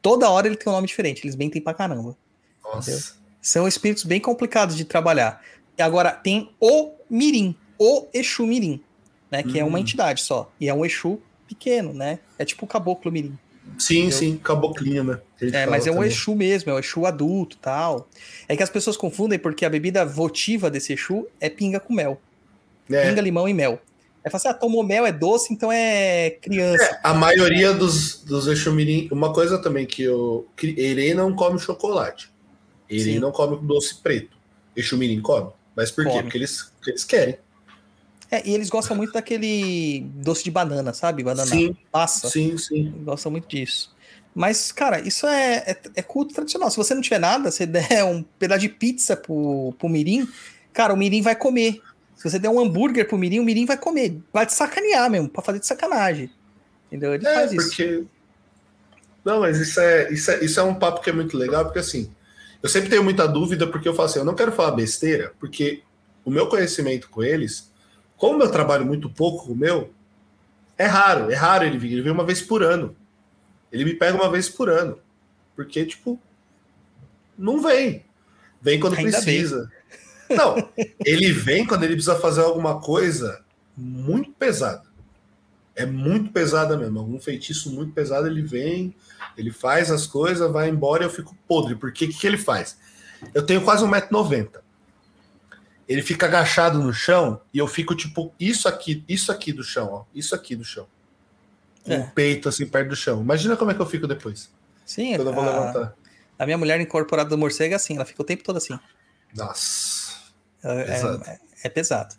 [0.02, 1.24] Toda hora ele tem um nome diferente.
[1.24, 2.18] Eles mentem pra caramba.
[2.62, 3.16] nossa.
[3.42, 5.42] São espíritos bem complicados de trabalhar.
[5.78, 8.84] E agora tem o Mirim, o Exu Mirim,
[9.32, 9.42] né?
[9.42, 9.82] Que é uma Hum.
[9.82, 10.52] entidade só.
[10.60, 11.20] E é um Exu
[11.56, 12.20] pequeno, né?
[12.40, 13.38] É tipo o Caboclo Mirim.
[13.78, 15.20] Sim, Eu- sim, caboclinho, né?
[15.54, 16.10] É, mas é um também.
[16.10, 18.08] Exu mesmo, é um Exu adulto tal.
[18.48, 22.20] É que as pessoas confundem porque a bebida votiva desse Exu é pinga com mel.
[22.90, 23.80] É, Pinga, limão e mel.
[24.24, 26.84] Aí fala assim, ah, tomou mel, é doce, então é criança.
[26.84, 29.08] É, a maioria dos, dos Exumirim.
[29.12, 30.48] Uma coisa também que eu.
[30.56, 32.30] que Erê não come chocolate.
[32.90, 33.20] Erê Sim.
[33.20, 34.38] não come doce preto.
[34.76, 35.50] Exumirim come.
[35.76, 36.12] Mas por quê?
[36.12, 36.24] Come.
[36.24, 37.38] Porque eles, porque eles querem.
[38.32, 41.22] É, e eles gostam muito daquele doce de banana, sabe?
[41.22, 41.76] Banana Sim.
[41.92, 42.30] passa.
[42.30, 42.90] Sim, sim.
[43.04, 43.94] Gostam muito disso.
[44.34, 46.72] Mas, cara, isso é, é, é culto tradicional.
[46.72, 50.26] Se você não tiver nada, você der um pedaço de pizza pro, pro Mirim,
[50.72, 51.82] cara, o Mirim vai comer.
[52.16, 54.18] Se você der um hambúrguer pro Mirim, o Mirim vai comer.
[54.32, 56.30] Vai te sacanear mesmo, pra fazer de sacanagem.
[56.88, 57.14] Entendeu?
[57.14, 57.68] Ele É, faz isso.
[57.68, 58.04] porque.
[59.26, 61.80] Não, mas isso é, isso, é, isso é um papo que é muito legal, porque
[61.80, 62.10] assim,
[62.64, 65.84] eu sempre tenho muita dúvida, porque eu falo assim, eu não quero falar besteira, porque
[66.26, 67.71] o meu conhecimento com eles,
[68.22, 69.92] como eu trabalho muito pouco com o meu,
[70.78, 72.96] é raro, é raro ele vir, ele vem uma vez por ano.
[73.72, 75.00] Ele me pega uma vez por ano.
[75.56, 76.22] Porque, tipo,
[77.36, 78.06] não vem.
[78.62, 79.72] Vem quando Ainda precisa.
[80.30, 80.70] Não,
[81.04, 83.44] ele vem quando ele precisa fazer alguma coisa
[83.76, 84.84] muito pesada.
[85.76, 87.00] É muito pesada mesmo.
[87.00, 88.96] Algum feitiço muito pesado, ele vem,
[89.36, 91.74] ele faz as coisas, vai embora e eu fico podre.
[91.74, 92.78] Porque o que, que ele faz?
[93.34, 94.61] Eu tenho quase 1,90m.
[95.92, 99.90] Ele fica agachado no chão e eu fico tipo isso aqui, isso aqui do chão,
[99.92, 100.88] ó, isso aqui do chão.
[101.84, 102.00] Com É.
[102.00, 103.22] o peito assim perto do chão.
[103.22, 104.50] Imagina como é que eu fico depois,
[104.86, 105.96] Sim, quando eu vou a, levantar.
[106.38, 108.78] a minha mulher incorporada do morcego é assim, ela fica o tempo todo assim.
[109.36, 110.12] Nossa.
[110.64, 111.24] É, Pesado.
[111.26, 112.16] é- é pesado.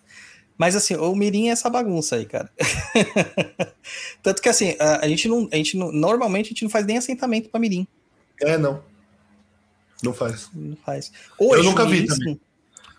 [0.58, 2.50] Mas assim, o Mirim é essa bagunça aí, cara.
[4.22, 5.48] Tanto que assim, a, a gente não.
[5.52, 5.90] A gente não.
[5.90, 7.86] Normalmente a gente não faz nem assentamento pra Mirim.
[8.40, 8.82] É, não.
[10.02, 10.50] Não faz.
[10.52, 11.12] Não faz.
[11.38, 12.40] Ou Eu Exu nunca vi Mirim, também.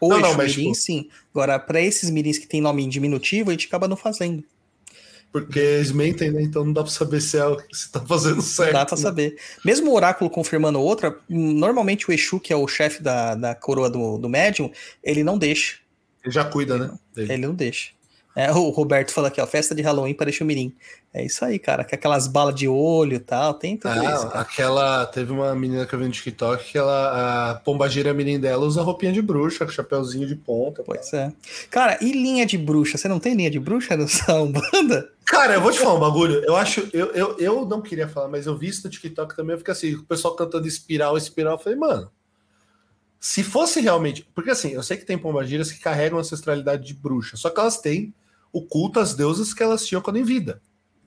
[0.04, 1.10] Ou Não, não, Exu mas, Mirim, tipo- sim.
[1.34, 4.44] Agora, pra esses mirins que tem nome em diminutivo, a gente acaba não fazendo.
[5.32, 6.44] Porque eles mentem, né?
[6.44, 8.74] Então não dá pra saber se, é, o- se tá fazendo certo.
[8.74, 9.02] Não dá pra né?
[9.02, 9.38] saber.
[9.66, 13.90] Mesmo o oráculo confirmando outra, normalmente o Exu, que é o chefe da, da coroa
[13.90, 14.70] do, do médium,
[15.04, 15.78] ele não deixa.
[16.24, 16.92] Ele já cuida, né?
[17.18, 17.90] Ele não deixa.
[18.36, 20.74] É, o Roberto fala aqui, ó, festa de Halloween para Exu Mirim.
[21.14, 21.84] É isso aí, cara.
[21.86, 24.40] Com aquelas balas de olho e tal, tem tudo Ah, isso, cara.
[24.40, 25.06] aquela.
[25.06, 28.82] Teve uma menina que eu vi no TikTok que ela, a pombagira mirim dela usa
[28.82, 30.82] roupinha de bruxa, com chapeuzinho de ponta.
[30.84, 31.32] Pois é.
[31.70, 32.98] Cara, e linha de bruxa?
[32.98, 34.06] Você não tem linha de bruxa no
[34.42, 35.12] Umbanda?
[35.26, 36.44] Cara, eu vou te falar um bagulho.
[36.44, 36.90] Eu acho.
[36.92, 39.54] Eu, eu, eu não queria falar, mas eu vi isso no TikTok também.
[39.54, 41.54] Eu fiquei assim, o pessoal cantando espiral, espiral.
[41.54, 42.10] Eu falei, mano.
[43.20, 44.28] Se fosse realmente.
[44.34, 47.78] Porque assim, eu sei que tem pombagiras que carregam ancestralidade de bruxa, só que elas
[47.78, 48.14] têm
[48.54, 50.62] o culto às deusas que elas tinham quando em vida.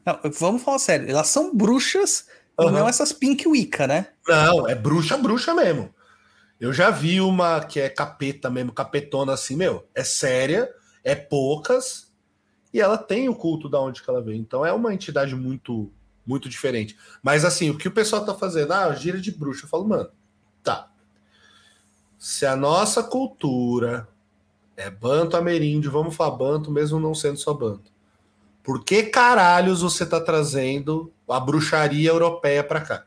[0.04, 1.08] Não, vamos falar sério.
[1.08, 2.26] Elas são bruxas
[2.58, 2.70] Aham.
[2.72, 4.08] não essas Pink Wicca, né?
[4.26, 5.94] Não, é bruxa, bruxa mesmo.
[6.58, 9.86] Eu já vi uma que é capeta mesmo, capetona assim, meu.
[9.94, 10.70] É séria,
[11.04, 12.06] é poucas,
[12.76, 14.38] e ela tem o culto da onde que ela veio.
[14.38, 15.90] Então é uma entidade muito,
[16.26, 16.96] muito diferente.
[17.22, 18.72] Mas assim, o que o pessoal tá fazendo?
[18.72, 19.64] Ah, gira de bruxa.
[19.64, 20.10] Eu falo, mano,
[20.62, 20.90] tá.
[22.18, 24.08] Se a nossa cultura
[24.76, 27.90] é banto ameríndio, vamos falar banto, mesmo não sendo só banto.
[28.62, 33.06] Por que caralhos você tá trazendo a bruxaria europeia pra cá?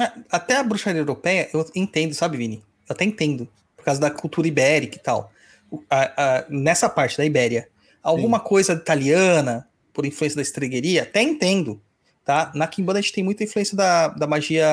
[0.00, 2.64] É, Até a bruxaria europeia, eu entendo, sabe, Vini?
[2.88, 3.48] Eu até entendo.
[3.76, 5.30] Por causa da cultura ibérica e tal.
[5.90, 7.68] A- a- nessa parte da Ibéria.
[8.02, 11.80] Alguma coisa italiana, por influência da estregueria, até entendo.
[12.24, 12.52] Tá?
[12.54, 14.66] Na Kimbanda a gente tem muita influência da, da magia,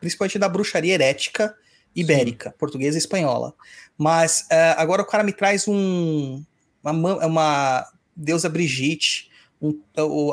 [0.00, 1.56] principalmente da bruxaria herética
[1.94, 3.54] ibérica, portuguesa e espanhola.
[3.96, 6.42] Mas é, agora o cara me traz um,
[6.82, 9.28] uma, ma- uma deusa Brigitte,
[9.60, 9.80] um-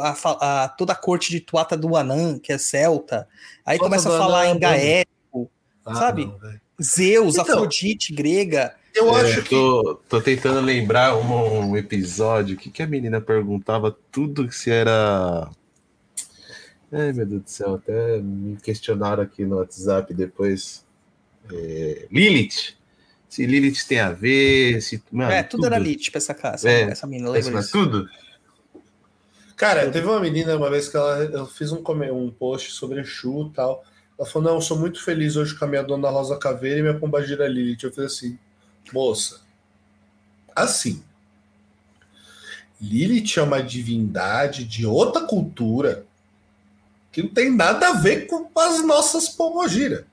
[0.02, 3.28] a fa- a- toda a corte de Tuata do Anã, que é celta.
[3.66, 5.50] Aí Tuata começa a falar Anã é em gaélico,
[5.86, 6.26] Ah, Sabe?
[6.26, 6.40] não.
[6.82, 7.44] Zeus, Então.
[7.56, 8.76] Afrodite, grega.
[8.94, 9.50] Eu É, acho que.
[9.50, 15.50] tô, tô tentando lembrar um, um episódio que, que a menina perguntava tudo se era.
[16.92, 20.85] Ai, meu Deus do céu, até me questionaram aqui no WhatsApp depois.
[21.52, 22.76] É, Lilith.
[23.30, 25.04] Se Lilith tem a ver, se.
[25.12, 26.70] Mano, é, tudo, era Lilith pra essa casa.
[26.70, 27.72] É, essa menina, lembra disso?
[27.72, 28.10] tudo?
[29.56, 31.82] Cara, teve uma menina uma vez que ela, eu fiz um,
[32.14, 33.84] um post sobre Exu e tal.
[34.18, 36.82] Ela falou: Não, eu sou muito feliz hoje com a minha dona Rosa Caveira e
[36.82, 37.84] minha pombagira Lilith.
[37.84, 38.38] Eu falei assim:
[38.94, 39.42] Moça,
[40.56, 41.04] assim.
[42.82, 46.06] Lilith é uma divindade de outra cultura
[47.12, 50.04] que não tem nada a ver com as nossas pombagiras.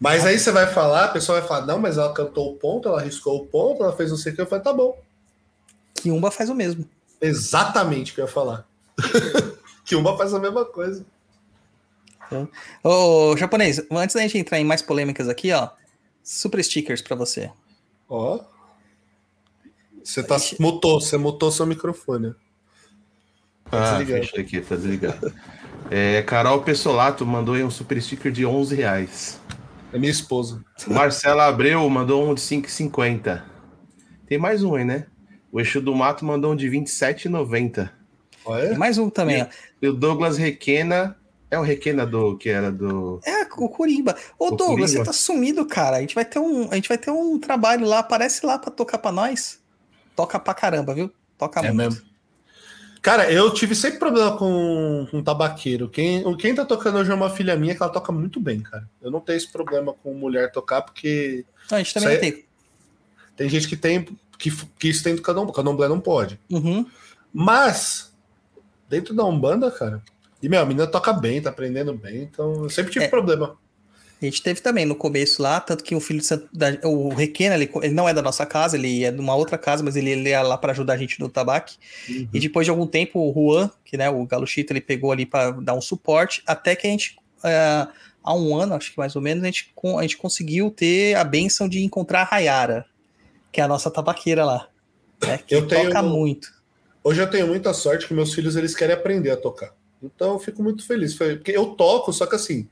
[0.00, 2.88] Mas aí você vai falar, a pessoa vai falar: Não, mas ela cantou o ponto,
[2.88, 4.40] ela riscou o ponto, ela fez não sei o que.
[4.40, 4.98] Eu falei: Tá bom.
[5.94, 6.88] Kiumba faz o mesmo.
[7.20, 8.66] Exatamente o que eu ia falar.
[9.84, 11.04] que uma faz a mesma coisa.
[12.82, 15.70] Ô, japonês, antes da gente entrar em mais polêmicas aqui, ó.
[16.22, 17.50] Super stickers pra você.
[18.08, 18.40] Ó.
[20.02, 22.34] Você tá mutou, você mutou seu microfone.
[23.70, 24.26] Ah, desligado.
[24.26, 25.34] fechei aqui, tá desligado.
[25.90, 29.40] É, Carol Pessolato mandou aí um super sticker de 11 reais.
[29.94, 30.64] É minha esposa.
[30.88, 33.42] Marcela Abreu mandou um de 5,50.
[34.26, 35.06] Tem mais um aí, né?
[35.52, 37.90] O Exu do Mato mandou um de 27,90.
[38.44, 38.68] Olha.
[38.70, 39.46] Tem mais um também, ó.
[39.80, 41.16] E o Douglas Requena.
[41.50, 43.20] É o Requena do que era do.
[43.24, 44.16] É, o Corimba.
[44.36, 45.04] Ô, O Douglas, Corimba.
[45.04, 45.98] você tá sumido, cara.
[45.98, 48.72] A gente vai ter um, a gente vai ter um trabalho lá, aparece lá pra
[48.72, 49.60] tocar pra nós.
[50.16, 51.08] Toca pra caramba, viu?
[51.38, 51.76] Toca É muito.
[51.76, 52.13] mesmo.
[53.04, 55.90] Cara, eu tive sempre problema com, com tabaqueiro.
[55.90, 58.88] Quem, quem tá tocando hoje é uma filha minha que ela toca muito bem, cara.
[59.02, 62.44] Eu não tenho esse problema com mulher tocar, porque Não, a gente também tem.
[63.36, 64.06] tem gente que tem.
[64.38, 65.54] que, que isso tem do candomblé.
[65.54, 66.40] Candomblé não pode.
[66.50, 66.86] Uhum.
[67.30, 68.10] Mas,
[68.88, 70.02] dentro da Umbanda, cara.
[70.42, 73.08] E, meu, a menina toca bem, tá aprendendo bem, então eu sempre tive É.
[73.08, 73.54] problema.
[74.26, 77.08] A gente teve também no começo lá, tanto que o filho de Santo, da- o
[77.10, 79.96] Requena, ele, ele não é da nossa casa, ele é de uma outra casa, mas
[79.96, 81.76] ele, ele ia lá para ajudar a gente no tabaque.
[82.08, 82.28] Uhum.
[82.32, 85.26] E depois de algum tempo, o Juan, que né, o Galo Chito, ele pegou ali
[85.26, 87.86] para dar um suporte, até que a gente, é,
[88.22, 91.24] há um ano, acho que mais ou menos, a gente, a gente conseguiu ter a
[91.24, 92.86] benção de encontrar a Rayara,
[93.52, 94.68] que é a nossa tabaqueira lá.
[95.24, 96.52] né, que Eu tenho- toca muito.
[97.02, 99.72] Hoje eu tenho muita sorte que meus filhos eles querem aprender a tocar.
[100.02, 101.14] Então eu fico muito feliz.
[101.14, 102.66] Porque eu toco, só que assim,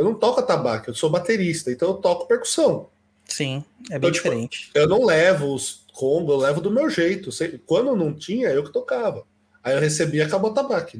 [0.00, 2.88] eu não toco tabaco, eu sou baterista, então eu toco percussão.
[3.26, 4.70] Sim, é bem Então, tipo, diferente.
[4.74, 7.28] Eu não levo os combos, eu levo do meu jeito.
[7.66, 9.24] Quando não tinha, eu que tocava.
[9.62, 10.96] Aí eu recebia acabou o tabaco.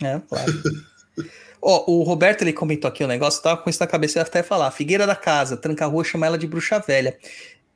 [0.00, 0.16] né?
[0.16, 0.52] É, claro.
[1.62, 4.22] Ó, o Roberto ele comentou aqui o negócio, eu tava com isso na cabeça, eu
[4.22, 4.72] até falar.
[4.72, 7.16] Figueira da casa, tranca rua, chama ela de bruxa velha.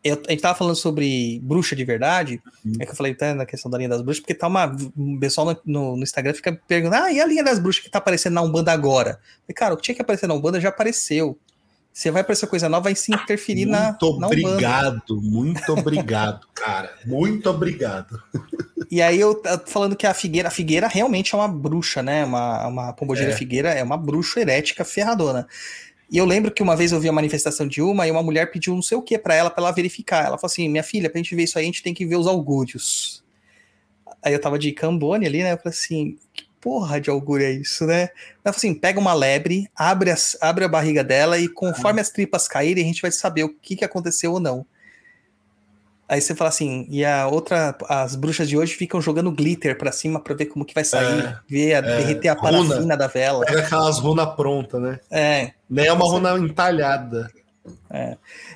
[0.08, 2.40] Eu- a gente tava falando sobre bruxa de verdade,
[2.80, 4.66] é que eu falei até na questão da linha das bruxas, porque tá uma.
[4.96, 7.90] O pessoal no, no- no Instagram fica perguntando: ah, e a linha das bruxas que
[7.90, 9.18] tá aparecendo na Umbanda agora?
[9.42, 11.38] Falei, cara, o que tinha que aparecer na Umbanda já apareceu.
[11.92, 14.48] Você vai aparecer coisa nova, vai se interferir na, Muito na Umbanda.
[14.50, 16.92] obrigado, muito obrigado, cara.
[17.06, 18.22] Muito obrigado.
[18.90, 22.22] E aí eu tô falando que a Figueira, a Figueira realmente é uma bruxa, né?
[22.26, 23.34] Uma, uma pombogira É.
[23.34, 25.48] Figueira é uma bruxa herética ferradona.
[26.10, 28.50] E eu lembro que uma vez eu vi a manifestação de uma e uma mulher
[28.50, 30.18] pediu não sei o que pra ela, pra ela verificar.
[30.26, 32.16] Ela falou assim: minha filha, pra gente ver isso aí, a gente tem que ver
[32.16, 33.24] os augúrios.
[34.22, 35.52] Aí eu tava de cambone ali, né?
[35.52, 38.02] Eu falei assim: que porra de augúrio é isso, né?
[38.02, 38.10] Ela
[38.52, 42.46] falou assim: pega uma lebre, abre, as- abre a barriga dela e conforme as tripas
[42.48, 44.64] caírem, a gente vai saber o que, que aconteceu ou não.
[46.08, 49.90] Aí você fala assim, e a outra, as bruxas de hoje ficam jogando glitter pra
[49.90, 52.68] cima pra ver como que vai sair, É, ver a, é, derreter a runa.
[52.68, 53.44] parafina da vela.
[53.44, 55.00] Pega aquelas runas prontas, né?
[55.10, 55.52] É.
[55.68, 57.28] Nem é uma runa entalhada.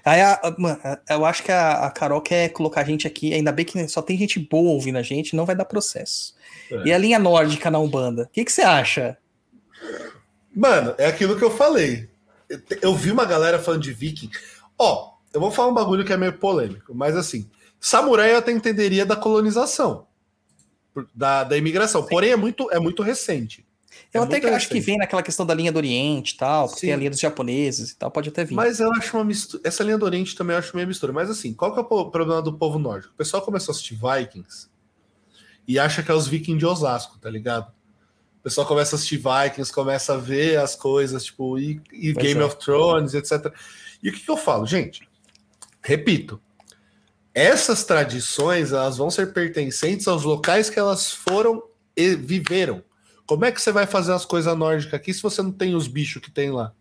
[0.05, 3.51] Aí a- a- eu acho que a, a Carol quer colocar a gente aqui, ainda
[3.51, 6.37] bem que só tem gente boa ouvindo a gente, não vai dar processo.
[6.71, 6.83] É.
[6.87, 9.17] E a linha nórdica na Umbanda, o que, que você acha?
[10.55, 12.09] Mano, é aquilo que eu falei.
[12.49, 14.31] Eu Eu vi uma galera falando de viking.
[14.79, 17.49] Ó, eu vou falar um bagulho que é meio polêmico, mas assim,
[17.79, 20.07] samurai eu até entenderia da colonização,
[21.15, 22.03] da, da imigração.
[22.05, 23.65] Porém, é muito, é muito recente.
[24.13, 26.67] Eu É até que acho que vem naquela questão da linha do Oriente e tal,
[26.67, 26.87] porque Sim.
[26.89, 28.55] tem a linha dos japoneses e tal, pode até vir.
[28.55, 29.63] Mas eu acho uma mistura.
[29.65, 31.13] Essa linha do Oriente também eu acho meio mistura.
[31.13, 33.13] Mas assim, qual que é o problema do povo nórdico?
[33.15, 34.69] O pessoal começou a assistir Vikings
[35.67, 37.71] e acha que é os vikings de Osasco, tá ligado?
[38.41, 42.41] O pessoal começa a assistir Vikings, começa a ver as coisas, tipo, e, e Game
[42.41, 42.45] é.
[42.45, 43.55] of Thrones, etc.
[44.03, 45.09] E o que, que eu falo, gente?
[45.83, 46.41] Repito,
[47.35, 51.63] essas tradições elas vão ser pertencentes aos locais que elas foram
[51.97, 52.83] e viveram.
[53.27, 55.87] Como é que você vai fazer as coisas nórdicas aqui se você não tem os
[55.87, 56.75] bichos que tem lá?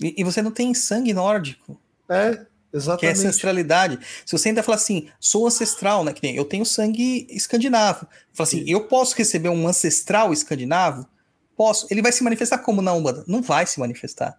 [0.00, 1.80] E, e você não tem sangue nórdico.
[2.08, 3.18] É, que é exatamente.
[3.18, 3.98] ancestralidade.
[4.24, 6.12] Se você ainda fala assim, sou ancestral, né?
[6.12, 8.06] Que nem eu tenho sangue escandinavo.
[8.32, 11.08] Fala assim, eu posso receber um ancestral escandinavo?
[11.56, 11.86] Posso.
[11.90, 13.24] Ele vai se manifestar como na Umbanda?
[13.26, 14.38] Não vai se manifestar.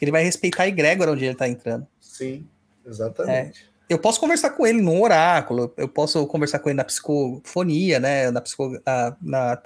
[0.00, 1.86] Ele vai respeitar a egrégora onde ele tá entrando.
[2.00, 2.46] Sim,
[2.86, 3.68] exatamente.
[3.88, 8.30] Eu posso conversar com ele no oráculo, eu posso conversar com ele na psicofonia, né?
[8.30, 9.62] Na, psico, na, na,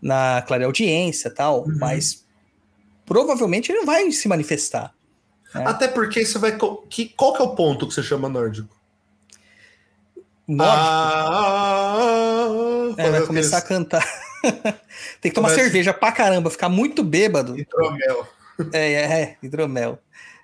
[0.00, 1.76] na clareaudiência e tal, Uhum.
[1.78, 2.24] mas
[3.04, 4.94] provavelmente ele não vai se manifestar.
[5.54, 5.58] É.
[5.64, 6.56] Até porque você vai.
[6.88, 8.68] Que, qual que é o ponto que você chama nórdico?
[10.48, 10.78] Nórdico,
[11.72, 14.04] Ah, é, vai começar a aqueles cantar.
[15.20, 17.58] Tem que tomar Começa- cerveja pra caramba, ficar muito bêbado.
[17.58, 18.26] hidromel.
[18.72, 19.98] É, é, é, hidromel.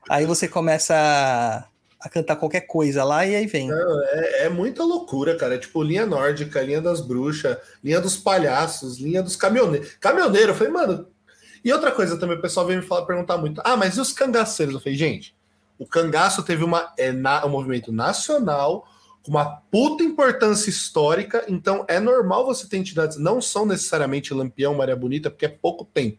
[0.08, 1.66] Aí você começa
[2.00, 3.68] a, cantar qualquer coisa lá e aí vem.
[3.68, 5.54] Não, é, é muita loucura, cara.
[5.54, 9.94] É tipo linha nórdica, linha das bruxas, linha dos palhaços, linha dos caminhoneiros.
[10.00, 11.06] Caminhoneiro, eu falei, mano.
[11.64, 14.12] E outra coisa também, o pessoal vem me falar, perguntar muito: ah, mas e os
[14.12, 14.74] cangaceiros?
[14.74, 15.36] Eu falei, gente,
[15.78, 18.86] o cangaço teve uma, é, na- um movimento nacional
[19.22, 24.74] com uma puta importância histórica, então é normal você ter entidades, não são necessariamente Lampião,
[24.74, 26.18] Maria Bonita, porque é pouco tempo.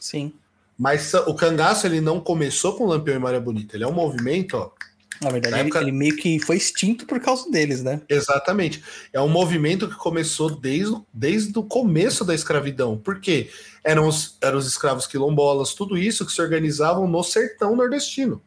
[0.00, 0.32] Sim.
[0.78, 4.56] Mas o cangaço ele não começou com Lampião e Maria Bonita, ele é um movimento,
[4.56, 4.70] ó,
[5.20, 8.00] Na verdade, Na ele, época- ele meio que foi extinto por causa deles, né?
[8.08, 8.82] Exatamente.
[9.12, 12.96] É um movimento que começou desde, o- desde o começo da escravidão.
[12.96, 13.50] Por quê?
[13.82, 18.40] Eram os, eram os escravos quilombolas, tudo isso que se organizavam no sertão nordestino.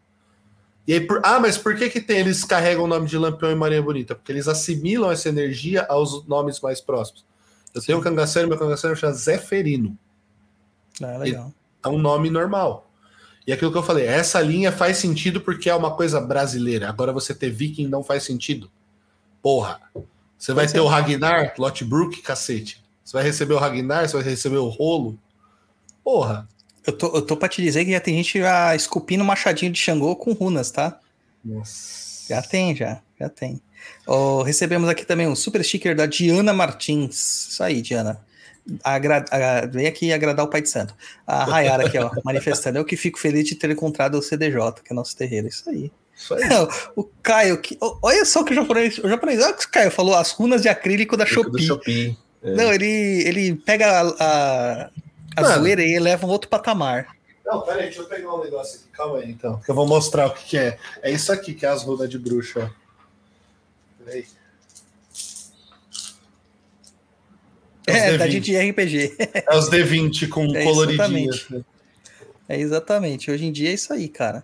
[0.87, 3.51] E aí, por- ah, mas por que, que tem, eles carregam o nome de Lampião
[3.51, 4.15] e Marinha Bonita?
[4.15, 7.25] Porque eles assimilam essa energia aos nomes mais próximos.
[7.73, 9.97] Eu tenho um cangaceiro, meu cangaceiro chama Zeferino.
[11.01, 11.53] Ah, legal.
[11.83, 12.90] É um nome normal.
[13.51, 16.87] E aquilo que eu falei, essa linha faz sentido porque é uma coisa brasileira.
[16.87, 18.71] Agora você ter viking não faz sentido.
[19.41, 19.81] Porra.
[20.39, 20.81] Você vai Pois ter é.
[20.81, 22.81] o Ragnar, Lotbrook, cacete.
[23.03, 25.19] Você vai receber o Ragnar, você vai receber o rolo.
[26.01, 26.47] Porra.
[26.87, 29.79] Eu tô, eu tô pra te dizer que já tem gente já esculpindo machadinho de
[29.79, 30.97] Xangô com runas, tá?
[31.43, 32.29] Nossa.
[32.29, 33.01] Já tem, já.
[33.19, 33.61] Já tem.
[34.07, 37.49] Ó, recebemos aqui também um super sticker da Diana Martins.
[37.49, 38.17] Isso aí, Diana.
[38.83, 40.95] Agra a- vem aqui agradar o Pai de Santo.
[41.25, 42.77] A Rayara aqui, ó, manifestando.
[42.77, 45.47] Eu que fico feliz de ter encontrado o CDJ, que é nosso terreiro.
[45.47, 45.91] Isso aí.
[46.15, 46.41] Isso aí.
[46.95, 49.89] O Caio, que, olha só que o japonês, o japonês, olha o que o Caio
[49.91, 51.63] falou, as runas de acrílico da Do Shopee.
[51.65, 52.17] Shopee.
[52.43, 52.51] É.
[52.55, 52.85] Não, ele,
[53.27, 54.89] ele pega a, a,
[55.37, 55.55] a Mano.
[55.55, 57.07] zoeira e eleva um outro patamar.
[57.45, 58.87] Não, peraí, deixa eu pegar um negócio aqui.
[58.93, 59.59] Calma aí, então.
[59.59, 60.77] Que eu vou mostrar o que, que é.
[61.01, 62.71] É isso aqui que é as runas de bruxa.
[62.71, 64.03] ó.
[64.05, 64.25] Peraí.
[67.91, 68.31] É os É, da D20.
[68.31, 69.15] gente de RPG.
[69.49, 71.35] É os D20 com É, coloridinhos.
[71.37, 71.65] exatamente.
[72.49, 73.31] É exatamente.
[73.31, 74.43] Hoje em dia é isso aí, cara.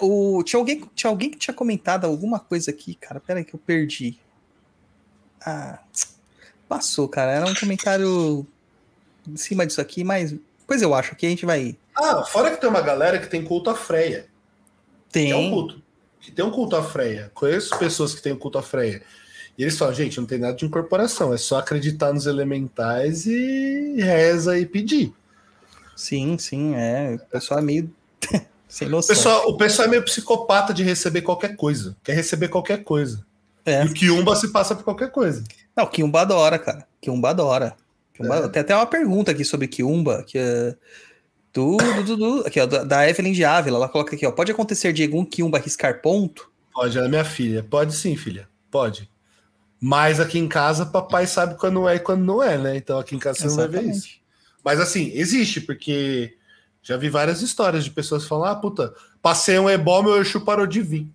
[0.00, 3.18] O, tinha, alguém, tinha alguém que tinha comentado alguma coisa aqui, cara.
[3.20, 4.18] Pera aí que eu perdi.
[5.44, 5.78] Ah,
[6.68, 7.32] passou, cara.
[7.32, 8.46] Era um comentário
[9.26, 11.76] em cima disso aqui, mas depois eu acho que a gente vai.
[11.94, 14.26] Ah, fora que tem uma galera que tem culto à Freia.
[15.12, 15.50] Que é um Tem.
[15.50, 15.82] culto.
[16.20, 17.30] Que tem um culto à Freia.
[17.34, 19.02] Conheço pessoas que têm um culto à Freia.
[19.60, 23.96] E eles falam, gente, não tem nada de incorporação, é só acreditar nos elementais e
[24.00, 25.12] reza e pedir.
[25.94, 27.16] Sim, sim, é.
[27.22, 27.90] O pessoal é meio
[28.66, 29.14] sem O noção.
[29.14, 31.94] pessoal, o pessoal é meio psicopata de receber qualquer coisa.
[32.02, 33.22] Quer receber qualquer coisa.
[33.66, 33.84] É.
[33.84, 35.44] E o Kiumba se passa por qualquer coisa.
[35.76, 36.86] Não, Kiumba adora, cara.
[36.98, 37.76] Kiumba adora.
[38.14, 38.48] Kiumba- É.
[38.48, 40.74] Tem até uma pergunta aqui sobre Kiumba, que é
[41.52, 41.76] do,
[42.06, 43.76] do, do- aqui, ó, da- da Evelyn de Ávila.
[43.76, 44.30] Ela coloca aqui, ó.
[44.32, 46.50] Pode acontecer de algum Kiumba riscar ponto?
[46.72, 47.62] Pode, ela é minha filha.
[47.68, 48.48] Pode sim, filha.
[48.70, 49.10] Pode.
[49.80, 52.76] Mas aqui em casa, papai sabe quando é e quando não é, né?
[52.76, 54.20] Então aqui em casa você não vai ver isso.
[54.62, 56.36] Mas assim, existe, porque
[56.82, 60.42] já vi várias histórias de pessoas que falam: ah, puta, passei um ebó, meu Exu
[60.42, 61.08] parou de vir.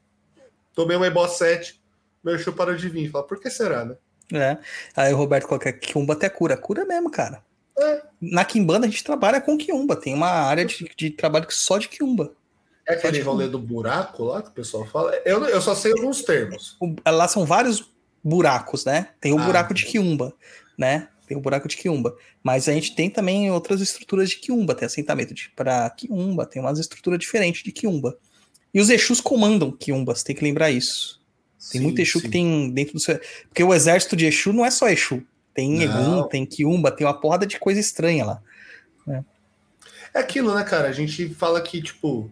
[0.73, 1.79] Tomei um ebó 7,
[2.23, 3.11] meu Exu parou de vir.
[3.11, 3.95] Fala, por que será, né?
[4.33, 4.57] É.
[4.95, 6.57] Aí o Roberto coloca que Kiumba até cura.
[6.57, 7.43] Cura mesmo, cara.
[7.77, 8.01] É.
[8.19, 9.95] Na Kimbanda a gente trabalha com Kiumba.
[9.95, 12.33] Tem uma área de, de trabalho só de Kiumba.
[12.87, 15.15] É aquele rolê do buraco lá que o pessoal fala.
[15.25, 16.77] Eu, eu só sei alguns termos.
[17.05, 17.94] Lá são vários
[18.25, 19.09] buracos, né?
[19.21, 20.33] Tem o Ah, buraco de Kiumba,
[20.75, 21.09] né?
[21.27, 22.17] Tem o buraco de Kiumba.
[22.43, 24.73] Mas a gente tem também outras estruturas de Kiumba.
[24.73, 28.17] Tem assentamento de para Kiumba, tem umas estruturas diferentes de Kiumba.
[28.73, 31.21] E os Exus comandam você tem que lembrar isso.
[31.71, 33.19] Tem muito Exu que tem dentro do seu.
[33.47, 35.23] Porque o exército de Exu não é só Exu.
[35.53, 35.83] Tem.
[35.83, 38.41] Egum, tem Kiumba, tem uma porrada de coisa estranha lá.
[40.13, 40.87] É aquilo, né, cara?
[40.87, 42.31] A gente fala que, tipo,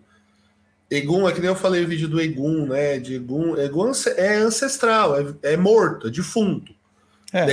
[0.95, 2.99] Egum, é que nem eu falei o vídeo do Egum, né?
[2.99, 3.57] De Egum.
[3.57, 6.74] Egum é ancestral, é, é morto, é defunto.
[7.32, 7.45] É,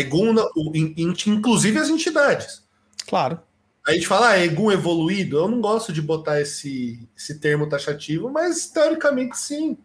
[0.75, 2.62] in- inclusive as entidades.
[3.07, 3.41] claro.
[3.89, 5.39] A gente fala, ah, Egum evoluído.
[5.39, 9.77] Eu não gosto de botar esse, esse termo taxativo, mas teoricamente sim.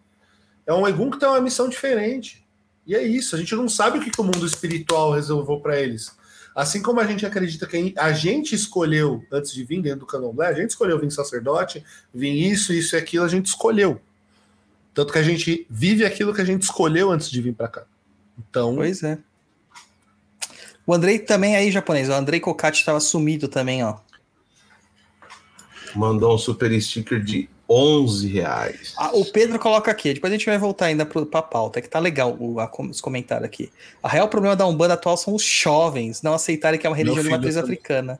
[0.67, 2.45] É um Egum que tem uma missão diferente.
[2.85, 3.35] E é isso.
[3.35, 6.11] A gente não sabe o que, que o mundo espiritual resolveu para eles.
[6.55, 10.47] Assim como a gente acredita que a gente escolheu, antes de vir dentro do candomblé,
[10.47, 11.83] a gente escolheu vir sacerdote,
[12.13, 13.99] vir isso, isso e aquilo, a gente escolheu.
[14.93, 17.83] Tanto que a gente vive aquilo que a gente escolheu antes de vir para cá.
[18.39, 19.19] Então, Pois é.
[20.87, 22.07] O Andrei também aí, japonês.
[22.07, 23.97] O Andrei Kokati estava sumido também, ó.
[25.93, 28.93] Mandou um super sticker de 11 reais.
[28.97, 31.89] Ah, o Pedro coloca aqui, depois a gente vai voltar ainda pro, pra pauta, que
[31.89, 33.71] tá legal o- a- os comentários aqui.
[34.03, 37.23] O real problema da Umbanda atual são os jovens não aceitarem que é uma religião
[37.23, 37.71] de matriz também.
[37.73, 38.19] africana.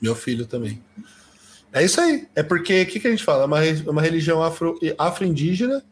[0.00, 0.82] Meu filho também.
[1.72, 2.28] É isso aí.
[2.34, 3.44] É porque o que, que a gente fala?
[3.44, 5.82] É uma, re- uma religião afro, afro-indígena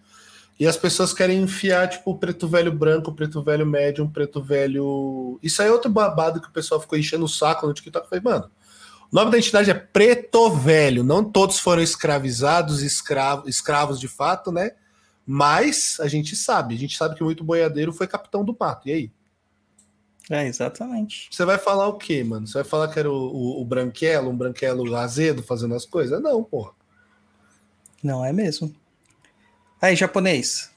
[0.59, 5.39] e as pessoas querem enfiar, tipo, preto velho branco, preto velho médium, preto velho.
[5.43, 8.10] Isso aí é outro babado que o pessoal ficou enchendo o saco no TikTok.
[8.10, 8.51] Falei, mano,
[9.12, 11.03] o nome da entidade é preto velho.
[11.03, 14.73] Não todos foram escravizados, escravo, escravos de fato, né?
[15.27, 18.89] Mas a gente sabe, a gente sabe que muito boiadeiro foi capitão do mato.
[18.89, 19.12] E aí?
[20.31, 21.28] É, exatamente.
[21.31, 22.47] Você vai falar o quê, mano?
[22.47, 26.23] Você vai falar que era o, o, o branquelo, um branquelo azedo fazendo as coisas?
[26.23, 26.73] Não, porra.
[28.03, 28.73] Não é mesmo.
[29.82, 30.70] Aí, japonês.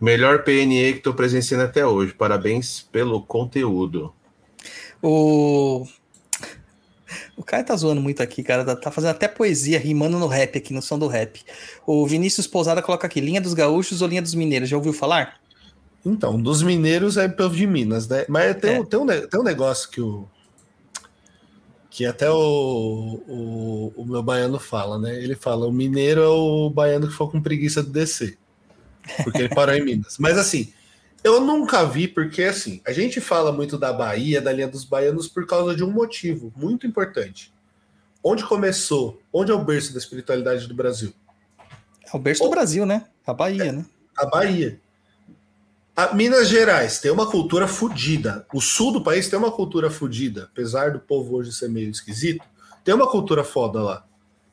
[0.00, 2.14] Melhor PNE que tô presenciando até hoje.
[2.14, 4.14] Parabéns pelo conteúdo.
[5.02, 5.86] O.
[7.36, 8.64] O cara tá zoando muito aqui, cara.
[8.64, 11.42] Tá- Tá fazendo até poesia, rimando no rap aqui, no som do rap.
[11.86, 14.68] O Vinícius Pousada coloca aqui: linha dos gaúchos ou linha dos mineiros?
[14.68, 15.38] Já ouviu falar?
[16.04, 18.24] Então, dos mineiros é povo de Minas, né?
[18.28, 18.80] Mas tem, É.
[18.80, 20.26] um, tem, um, tem um negócio que o.
[21.90, 22.36] Que até o,
[23.26, 25.14] o, o meu baiano fala, né?
[25.22, 28.38] Ele fala: o mineiro é o baiano que for com preguiça de descer.
[29.24, 30.16] Porque ele parou em Minas.
[30.18, 30.72] Mas assim,
[31.26, 35.26] eu nunca vi, porque assim, a gente fala muito da Bahia, da linha dos baianos,
[35.26, 37.52] por causa de um motivo muito importante.
[38.22, 39.20] Onde começou?
[39.32, 41.12] Onde é o berço da espiritualidade do Brasil?
[42.04, 43.06] É o berço do Brasil, né?
[43.26, 43.84] A Bahia, né?
[44.16, 44.80] A Bahia.
[45.96, 48.46] A Minas Gerais tem uma cultura fodida.
[48.54, 50.44] O sul do país tem uma cultura fodida.
[50.52, 52.44] Apesar do povo hoje ser meio esquisito,
[52.84, 54.06] tem uma cultura foda lá.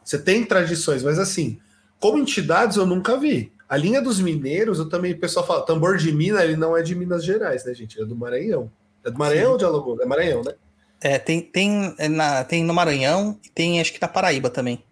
[0.04, 1.60] Você tem tradições, mas assim,
[2.00, 3.52] como entidades eu nunca vi.
[3.74, 6.84] A linha dos mineiros, eu também, o pessoal fala, tambor de Minas, ele não é
[6.84, 8.00] de Minas Gerais, né, gente?
[8.00, 8.72] É do Maranhão.
[9.04, 10.00] É do Maranhão ou de Alagoas?
[10.00, 10.54] É Maranhão, né?
[11.02, 14.84] É, tem, tem, é na, tem no Maranhão e tem acho que na Paraíba também.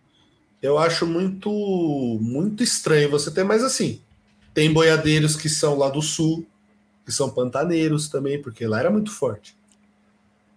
[0.59, 1.51] Eu acho muito
[2.19, 4.01] muito estranho você ter, mas assim,
[4.51, 6.43] tem boiadeiros que são lá do sul,
[7.05, 9.55] que são pantaneiros também, porque lá era muito forte.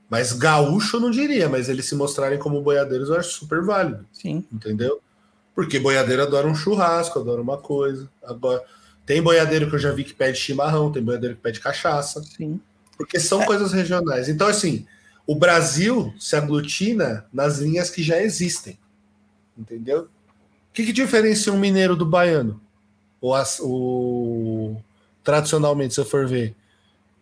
[0.08, 4.06] Mas gaúcho eu não diria, mas eles se mostrarem como boiadeiros eu acho super válido.
[4.10, 4.46] Sim.
[4.50, 5.02] Entendeu?
[5.54, 8.10] Porque boiadeiro adora um churrasco, adora uma coisa.
[8.22, 8.62] Agora,
[9.06, 12.22] tem boiadeiro que eu já vi que pede chimarrão, tem boiadeiro que pede cachaça.
[12.22, 12.60] Sim.
[12.96, 13.46] Porque são é.
[13.46, 14.28] coisas regionais.
[14.28, 14.86] Então, assim,
[15.26, 18.78] o Brasil se aglutina nas linhas que já existem.
[19.56, 20.02] Entendeu?
[20.02, 20.08] O
[20.72, 22.60] que, que diferencia um mineiro do baiano?
[23.20, 24.76] O, o,
[25.22, 26.54] tradicionalmente, se eu for ver,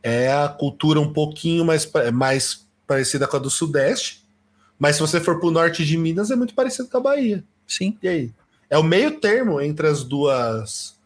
[0.02, 4.26] é a cultura um pouquinho mais, mais parecida com a do Sudeste.
[4.78, 7.44] Mas se você for para o norte de Minas, é muito parecido com a Bahia.
[7.66, 7.96] Sim.
[8.02, 8.32] E aí?
[8.68, 10.96] É o meio termo entre as duas.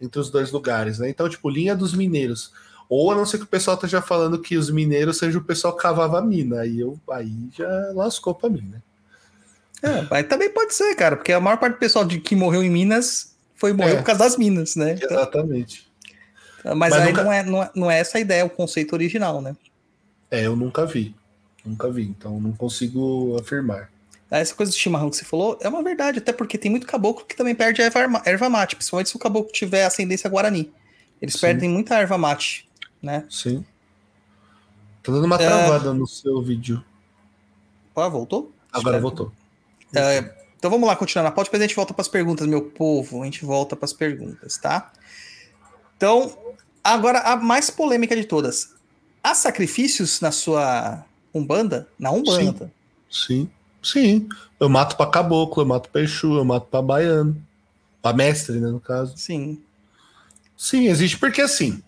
[0.00, 1.08] Entre os dois lugares, né?
[1.08, 2.52] Então, tipo, linha dos mineiros.
[2.88, 5.74] Ou a não ser que o pessoal esteja falando que os mineiros seja o pessoal
[5.74, 6.60] que cavava a mina.
[6.60, 8.82] Aí, eu, aí já lascou para mim, né?
[9.82, 12.62] É, mas também pode ser, cara, porque a maior parte do pessoal de, que morreu
[12.62, 13.96] em Minas foi morreu é.
[13.98, 14.92] por causa das minas, né?
[14.92, 15.86] Então, Exatamente.
[16.64, 17.24] Mas, mas aí nunca...
[17.24, 19.56] não, é, não, é, não é essa a ideia, o conceito original, né?
[20.30, 21.14] É, eu nunca vi.
[21.64, 23.90] Nunca vi, então não consigo afirmar.
[24.30, 27.24] Essa coisa do chimarrão que você falou é uma verdade, até porque tem muito caboclo
[27.24, 30.72] que também perde a erva, erva mate, principalmente se o caboclo tiver ascendência guarani.
[31.22, 31.40] Eles Sim.
[31.40, 32.68] perdem muita erva mate,
[33.00, 33.24] né?
[33.30, 33.64] Sim.
[35.02, 35.46] Tá dando uma é.
[35.46, 35.92] travada é...
[35.92, 36.84] no seu vídeo.
[37.94, 38.52] Ah, voltou?
[38.72, 39.32] Agora voltou.
[39.94, 42.62] É, então vamos lá, continuando a pauta, depois a gente volta para as perguntas, meu
[42.62, 43.22] povo.
[43.22, 44.92] A gente volta para as perguntas, tá?
[45.96, 46.36] Então,
[46.82, 48.74] agora a mais polêmica de todas.
[49.22, 51.88] Há sacrifícios na sua Umbanda?
[51.98, 52.72] Na Umbanda?
[53.08, 53.26] Sim.
[53.26, 53.50] Sim.
[53.86, 57.40] Sim, eu mato para caboclo, eu mato para Exu, eu mato para baiano,
[58.02, 59.16] para mestre, né, no caso.
[59.16, 59.62] Sim.
[60.56, 61.80] Sim, existe porque assim.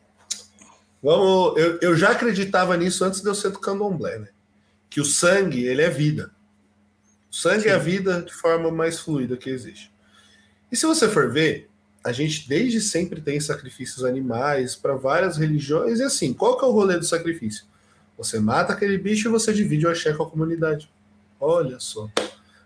[1.03, 4.29] Vamos, eu, eu já acreditava nisso antes de eu ser do candomblé, né?
[4.89, 6.31] Que o sangue, ele é vida.
[7.29, 7.69] O sangue Sim.
[7.71, 9.93] é a vida de forma mais fluida que existe.
[10.71, 11.69] E se você for ver,
[12.05, 15.99] a gente desde sempre tem sacrifícios animais para várias religiões.
[15.99, 17.65] E assim, qual que é o rolê do sacrifício?
[18.17, 20.89] Você mata aquele bicho e você divide o axé com a comunidade.
[21.41, 22.09] Olha só.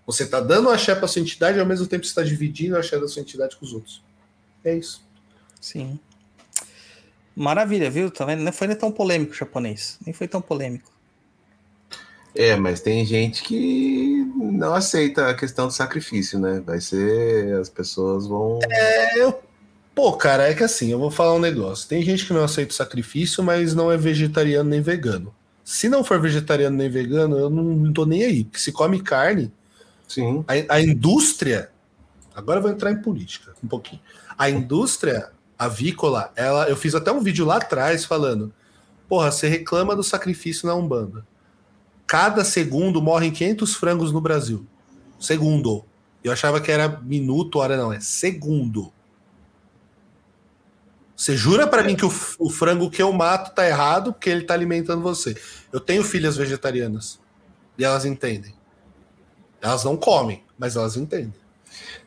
[0.07, 2.79] Você está dando o axé para sua entidade e ao mesmo tempo está dividindo o
[2.79, 4.03] axé da sua entidade com os outros.
[4.65, 5.03] É isso.
[5.61, 5.99] Sim.
[7.35, 8.11] Maravilha, viu?
[8.11, 8.43] Tá vendo?
[8.43, 9.99] Não foi nem tão polêmico o japonês.
[10.05, 10.91] Nem foi tão polêmico.
[12.35, 16.63] É, mas tem gente que não aceita a questão do sacrifício, né?
[16.65, 17.55] Vai ser.
[17.61, 18.59] As pessoas vão.
[18.71, 19.43] É, eu.
[19.95, 21.87] Pô, cara, é que assim, eu vou falar um negócio.
[21.87, 25.35] Tem gente que não aceita o sacrifício, mas não é vegetariano nem vegano.
[25.65, 28.45] Se não for vegetariano nem vegano, eu não, não tô nem aí.
[28.45, 29.53] Porque se come carne,
[30.13, 30.45] Sim.
[30.47, 31.71] A, a indústria.
[32.35, 34.01] Agora eu vou entrar em política um pouquinho.
[34.37, 38.53] A indústria avícola, ela, eu fiz até um vídeo lá atrás falando:
[39.09, 41.27] porra, você reclama do sacrifício na Umbanda.
[42.07, 44.67] Cada segundo morrem 500 frangos no Brasil.
[45.19, 45.85] Segundo.
[46.23, 48.93] Eu achava que era minuto, hora não, é segundo.
[51.23, 54.43] Você jura para mim que o, o, frango que eu mato tá errado porque ele
[54.43, 55.37] tá alimentando você?
[55.73, 57.21] Eu tenho filhas vegetarianas
[57.79, 58.53] e elas entendem.
[59.61, 61.33] Elas não comem, mas elas entendem.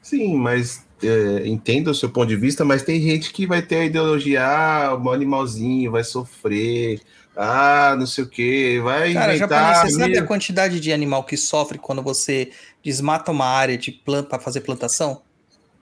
[0.02, 3.78] Sim, mas é, entendo o seu ponto de vista, mas tem gente que vai ter
[3.78, 7.00] a ideologia, ah, o animalzinho vai sofrer,
[7.38, 9.76] ah, não sei o que, vai Cara, inventar...
[9.76, 12.52] Japonês, você sabe a quantidade de animal que sofre quando você
[12.84, 15.22] desmata uma área de planta para fazer plantação?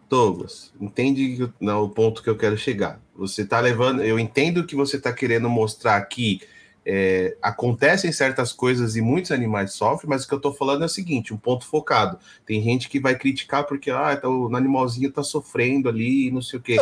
[0.10, 3.00] Douglas, entende não, o ponto que eu quero chegar.
[3.16, 6.42] Você está levando, eu entendo que você está querendo mostrar que
[6.86, 10.86] é, acontecem certas coisas e muitos animais sofrem, mas o que eu estou falando é
[10.86, 12.18] o seguinte: um ponto focado.
[12.46, 16.60] Tem gente que vai criticar porque ah, tá, o animalzinho está sofrendo ali, não sei
[16.60, 16.78] o quê.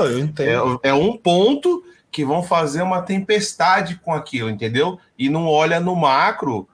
[0.84, 5.00] É, é um ponto que vão fazer uma tempestade com aquilo, entendeu?
[5.18, 6.68] E não olha no macro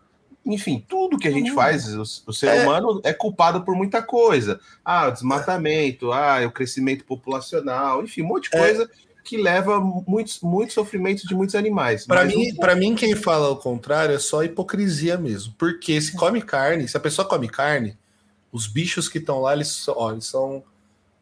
[0.47, 2.63] enfim, tudo que a gente faz, o, o ser é.
[2.63, 4.59] humano é culpado por muita coisa.
[4.83, 8.59] Ah, o desmatamento, ah, o crescimento populacional, enfim, um monte de é.
[8.59, 8.89] coisa
[9.23, 12.05] que leva muitos, muitos sofrimentos de muitos animais.
[12.05, 15.53] Para mim, para mim, quem fala o contrário é só hipocrisia mesmo.
[15.57, 17.97] Porque se come carne, se a pessoa come carne,
[18.53, 20.63] os bichos que estão lá, eles, são- ó, eles são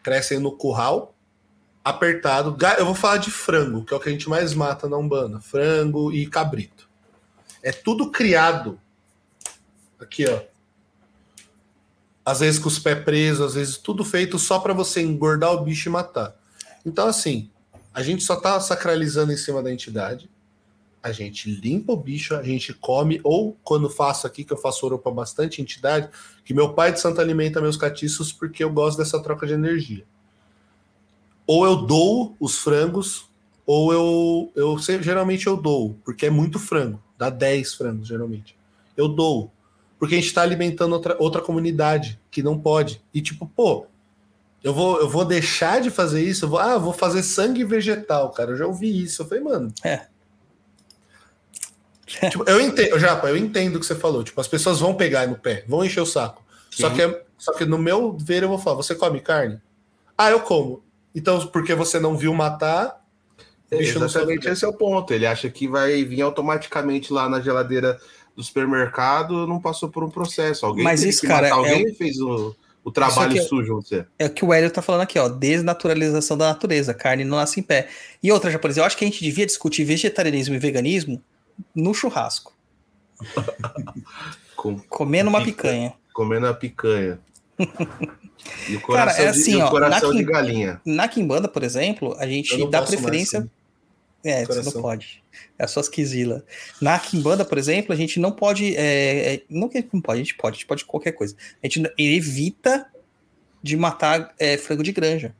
[0.04, 1.16] crescem no curral,
[1.84, 2.56] apertado.
[2.78, 5.40] Eu vou falar de frango, que é o que a gente mais mata na Umbanda.
[5.40, 6.88] Frango e cabrito.
[7.64, 8.80] É tudo criado.
[10.00, 10.42] Aqui, ó.
[12.26, 15.64] Às vezes com os pés presos, às vezes tudo feito só para você engordar o
[15.64, 16.36] bicho e matar.
[16.86, 17.50] Então, assim,
[17.94, 20.30] a gente só tá sacralizando em cima da entidade.
[21.02, 24.86] A gente limpa o bicho, a gente come, ou quando faço aqui, que eu faço
[24.86, 26.10] ouro para bastante entidade,
[26.44, 30.04] que meu pai de santo alimenta meus catiços porque eu gosto dessa troca de energia.
[31.46, 33.30] Ou eu dou os frangos,
[33.66, 38.58] ou eu, eu geralmente eu dou, porque é muito frango, dá 10 frangos geralmente.
[38.98, 39.52] Eu dou,
[40.06, 43.02] porque a gente está alimentando outra, outra comunidade que não pode.
[43.12, 43.88] E tipo, pô,
[44.64, 46.46] eu vou, eu vou deixar de fazer isso?
[46.46, 48.52] Eu vou, ah, vou fazer sangue vegetal, cara.
[48.52, 49.24] Eu já ouvi isso.
[49.24, 49.74] Eu falei, mano.
[49.84, 50.06] É.
[52.30, 54.24] Tipo, eu entendo, Japa, eu entendo o que você falou.
[54.24, 56.46] Tipo, as pessoas vão pegar no pé, vão encher o saco.
[56.70, 59.60] Só que, é- só que no meu ver, eu vou falar: você come carne?
[60.16, 60.84] Ah, eu como.
[61.16, 63.04] Então, porque você não viu matar,
[63.72, 65.12] É, exatamente esse é o ponto.
[65.12, 68.00] Ele acha que vai vir automaticamente lá na geladeira
[68.36, 70.66] do supermercado, não passou por um processo.
[70.66, 74.08] Alguém Mas isso, que cara, matar, é alguém fez o, o trabalho é- sujo, dizer.
[74.20, 75.30] É o que o Hélio tá falando aqui, ó.
[75.30, 76.94] Desnaturalização da natureza.
[76.94, 77.88] Carne não nasce em pé.
[78.22, 81.22] E outra, japonês, eu acho que a gente devia discutir vegetarianismo e veganismo
[81.74, 82.54] no churrasco.
[84.56, 85.64] Com, Comendo uma Pica.
[85.64, 85.94] picanha.
[86.14, 87.20] comendo a picanha.
[88.70, 90.82] E o Cara, coração, é de, assim, e o ó, coração na de galinha.
[90.86, 93.32] Na Kimbanda, por exemplo, a gente dá posso mais,
[94.26, 95.24] é, você não pode.
[95.58, 96.42] É as suas quisilas.
[96.82, 98.76] Na Kimbanda, por exemplo, a gente não pode.
[98.76, 101.36] é, é, não que não pode, a gente pode, a gente pode qualquer coisa.
[101.64, 102.88] A gente evita
[103.62, 105.36] de matar é, frango de granja.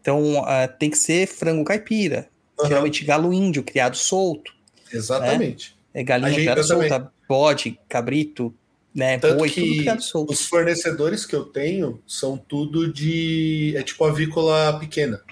[0.00, 0.44] Então
[0.78, 2.28] tem que ser frango caipira.
[2.58, 2.68] Aham.
[2.68, 4.52] Geralmente galo índio, criado solto.
[4.92, 5.76] Exatamente.
[5.94, 8.54] É galinha criada solta, bode, cabrito,
[8.94, 9.18] né?
[9.18, 10.32] Tanto Boi, tudo que criado solto.
[10.32, 13.74] os fornecedores que eu tenho são tudo de.
[13.76, 15.22] É tipo avícola pequena.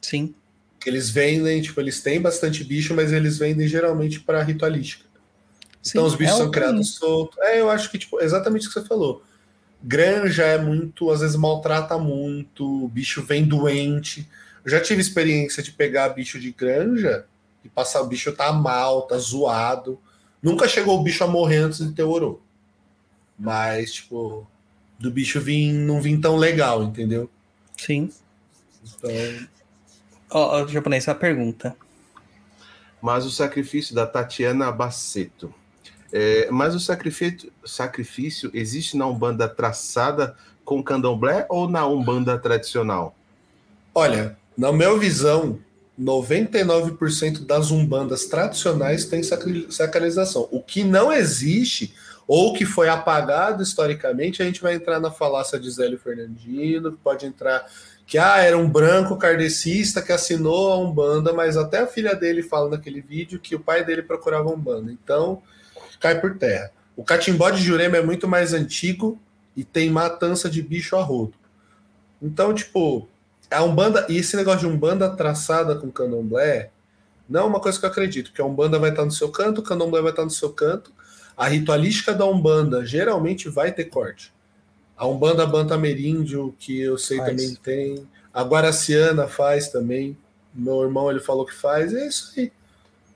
[0.00, 0.34] Sim.
[0.88, 5.04] Eles vendem, tipo, eles têm bastante bicho, mas eles vendem geralmente para ritualística.
[5.82, 5.90] sim.
[5.90, 7.38] Então os bichos É são criados soltos.
[7.40, 9.22] É, eu acho que, tipo, exatamente o que você falou.
[9.82, 14.28] Granja é muito, às vezes maltrata muito, o bicho vem doente.
[14.64, 17.24] Eu já tive experiência de pegar bicho de granja
[17.64, 19.98] e passar o bicho tá mal, tá zoado.
[20.42, 22.40] Nunca chegou o bicho a morrer antes de ter orô.
[23.38, 24.46] Mas, tipo,
[24.98, 27.28] do bicho vir, não vir tão legal, entendeu?
[27.76, 28.10] Sim.
[28.82, 29.10] Então,
[30.30, 31.76] Ó, ó, japonês, uma pergunta.
[33.00, 35.52] Mas o sacrifício da Tatiana Baceto.
[36.12, 43.14] É, mas o sacrifício, sacrifício existe na Umbanda traçada com candomblé ou na Umbanda tradicional?
[43.94, 45.58] Olha, na minha visão,
[45.98, 50.48] 99% das umbandas tradicionais tem sacri- sacralização.
[50.50, 51.94] O que não existe,
[52.26, 56.98] ou que foi apagado historicamente, a gente vai entrar na falácia de Zélio Fernandino, que
[56.98, 57.66] pode entrar
[58.06, 62.42] que ah, era um branco kardecista que assinou a Umbanda, mas até a filha dele
[62.42, 64.92] fala naquele vídeo que o pai dele procurava Umbanda.
[64.92, 65.42] Então,
[65.98, 66.70] cai por terra.
[66.96, 69.20] O catimbó de Jurema é muito mais antigo
[69.56, 71.34] e tem matança de bicho a rodo.
[72.22, 73.08] Então, tipo,
[73.50, 76.70] a Umbanda, e esse negócio de Umbanda traçada com candomblé,
[77.28, 79.60] não é uma coisa que eu acredito, porque a Umbanda vai estar no seu canto,
[79.60, 80.92] o candomblé vai estar no seu canto.
[81.36, 84.32] A ritualística da Umbanda geralmente vai ter corte.
[84.96, 87.30] A Umbanda Bantameríndio, que eu sei Faz.
[87.30, 88.06] também tem.
[88.32, 90.16] A Guaraciana faz também.
[90.54, 91.92] Meu irmão ele falou que faz.
[91.92, 92.52] É isso aí.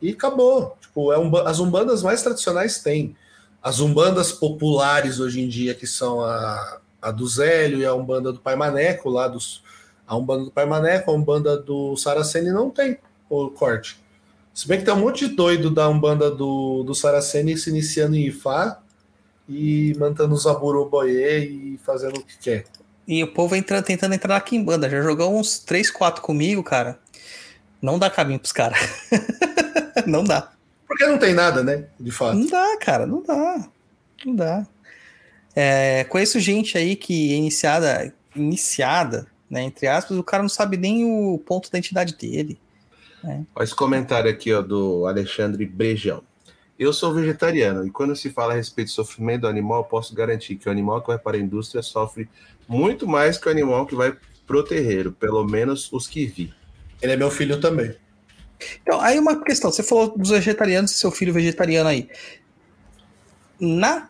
[0.03, 0.77] E acabou.
[0.81, 3.17] Tipo, é umba- as umbandas mais tradicionais têm.
[3.63, 8.33] As umbandas populares hoje em dia, que são a, a do Zélio e a umbanda
[8.33, 9.63] do Pai Maneco, lá dos.
[10.07, 12.99] A umbanda do Pai Maneco, a umbanda do Saraceni não tem
[13.29, 13.99] o corte.
[14.53, 18.17] Se bem que tem um monte de doido da umbanda do, do Saraceni se iniciando
[18.17, 18.83] em Ifá
[19.51, 22.65] e mantendo os Aburu Boye e fazendo o que quer.
[23.07, 24.89] E o povo entra, tentando entrar na Kimbanda.
[24.89, 26.97] Já jogou uns 3, 4 comigo, cara.
[27.83, 28.79] Não dá caminho pros caras.
[30.07, 30.53] não dá.
[30.87, 31.87] Porque não tem nada, né?
[31.99, 32.37] De fato.
[32.37, 33.07] Não dá, cara.
[33.07, 33.69] Não dá.
[34.25, 34.67] Não dá.
[35.57, 39.63] É, conheço gente aí que é iniciada, iniciada, né?
[39.63, 42.61] Entre aspas, o cara não sabe nem o ponto da entidade dele.
[43.25, 46.23] Olha esse comentário aqui ó, do Alexandre Brejão.
[46.81, 50.15] Eu sou vegetariano e quando se fala a respeito do sofrimento do animal, eu posso
[50.15, 52.27] garantir que o animal que vai para a indústria sofre
[52.67, 54.17] muito mais que o animal que vai
[54.47, 56.55] pro terreiro, pelo menos os que vi.
[57.03, 57.95] Ele é meu filho também.
[58.83, 59.71] Então, aí uma questão.
[59.71, 62.09] Você falou dos vegetarianos e seu filho vegetariano aí.
[63.61, 64.09] Na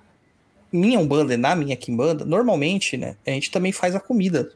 [0.72, 3.16] minha Umbanda e na minha Kimbanda, normalmente, né?
[3.26, 4.52] A gente também faz a comida.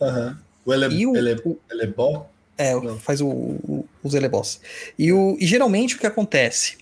[0.00, 0.38] Aham.
[0.62, 2.28] O ele, E o- ele, o- ele é bom?
[2.58, 2.98] É, Não.
[2.98, 4.60] faz o, o, o Zeleboss.
[4.98, 6.76] E, o, e geralmente o que acontece?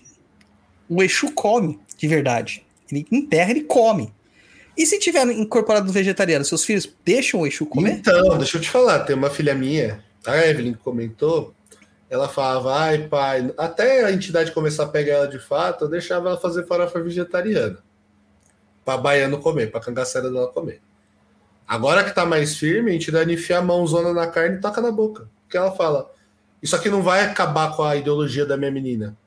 [0.89, 2.65] O Exu come, de verdade.
[2.91, 4.13] Ele enterra, ele come.
[4.77, 7.93] E se tiver incorporado no vegetariano, seus filhos deixam o Exu comer?
[7.93, 11.53] Então, deixa eu te falar, tem uma filha minha, a Evelyn comentou,
[12.09, 16.29] ela falava, ai pai, até a entidade começar a pegar ela de fato, eu deixava
[16.29, 17.79] ela fazer farofa vegetariana.
[18.83, 20.81] Pra baiano comer, pra cangaceira dela comer.
[21.67, 24.91] Agora que tá mais firme, a entidade enfia a mãozona na carne e toca na
[24.91, 25.27] boca.
[25.43, 26.11] Porque ela fala,
[26.61, 29.17] isso aqui não vai acabar com a ideologia da minha menina.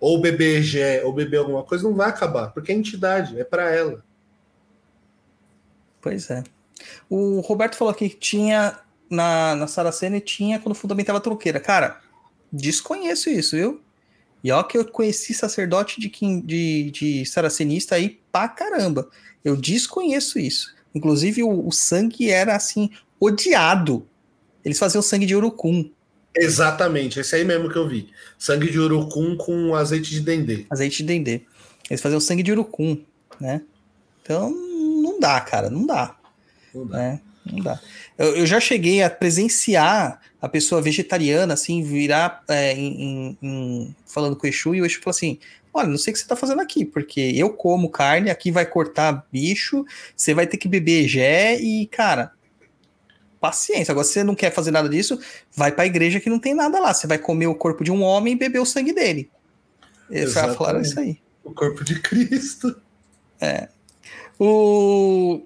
[0.00, 0.62] Ou beber
[1.04, 4.04] ou beber alguma coisa, não vai acabar, porque é entidade, é pra ela.
[6.00, 6.44] Pois é.
[7.10, 8.78] O Roberto falou aqui que tinha
[9.10, 11.58] na, na Saracena e tinha quando fundamentava a truqueira.
[11.58, 12.00] Cara,
[12.52, 13.80] desconheço isso, viu?
[14.42, 16.08] E ó que eu conheci sacerdote de,
[16.42, 19.10] de, de saracenista aí pra caramba.
[19.44, 20.74] Eu desconheço isso.
[20.94, 24.06] Inclusive, o, o sangue era assim, odiado.
[24.64, 25.90] Eles faziam sangue de urucum,
[26.38, 28.08] Exatamente, esse aí mesmo que eu vi.
[28.38, 30.66] Sangue de urucum com azeite de dendê.
[30.70, 31.42] azeite de dendê.
[31.90, 33.00] Eles faziam sangue de urucum,
[33.40, 33.62] né?
[34.22, 36.16] Então, não dá, cara, não dá.
[36.74, 36.96] Não dá.
[36.98, 37.20] né?
[37.50, 37.80] Não dá.
[38.18, 43.96] Eu, eu já cheguei a presenciar a pessoa vegetariana, assim, virar é, em, em- em-
[44.06, 45.38] falando com o Exu, e o Exu falou assim:
[45.72, 48.66] Olha, não sei o que você tá fazendo aqui, porque eu como carne, aqui vai
[48.66, 49.84] cortar bicho,
[50.14, 52.32] você vai ter que beber gé e, cara,
[53.40, 53.92] paciência.
[53.92, 55.18] Agora, se você não quer fazer nada disso,
[55.54, 56.92] vai pra igreja que não tem nada lá.
[56.94, 59.30] Você vai comer o corpo de um homem e beber o sangue dele.
[60.10, 61.18] Eles falaram isso aí.
[61.44, 62.74] O corpo de Cristo.
[64.38, 65.42] O,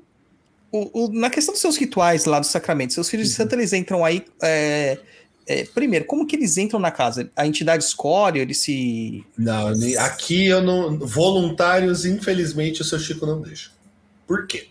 [0.71, 3.37] o, o- na questão dos seus rituais lá do sacramento, seus filhos de Uhum.
[3.39, 4.25] santo, eles entram aí.
[4.43, 4.99] é,
[5.47, 7.31] é, primeiro, como que eles entram na casa?
[7.35, 9.25] A entidade escolhe, eles se.
[9.37, 10.99] Não, aqui eu não.
[10.99, 13.71] Voluntários, infelizmente, o seu Chico não deixa.
[14.27, 14.69] Por quê?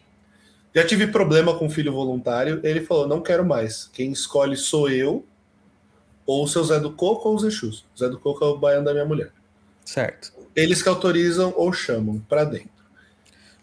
[0.73, 3.89] Já tive problema com o filho voluntário, ele falou: não quero mais.
[3.91, 5.25] Quem escolhe sou eu,
[6.25, 7.85] ou o seu Zé do Coco ou os Exus.
[7.95, 9.31] O Zé do Coco é o baiano da minha mulher.
[9.85, 10.31] Certo.
[10.55, 12.69] Eles que autorizam ou chamam pra dentro.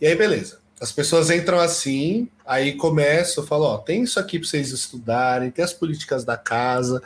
[0.00, 0.58] E aí, beleza.
[0.80, 5.50] As pessoas entram assim, aí começam, eu falo, ó, tem isso aqui pra vocês estudarem,
[5.50, 7.02] tem as políticas da casa.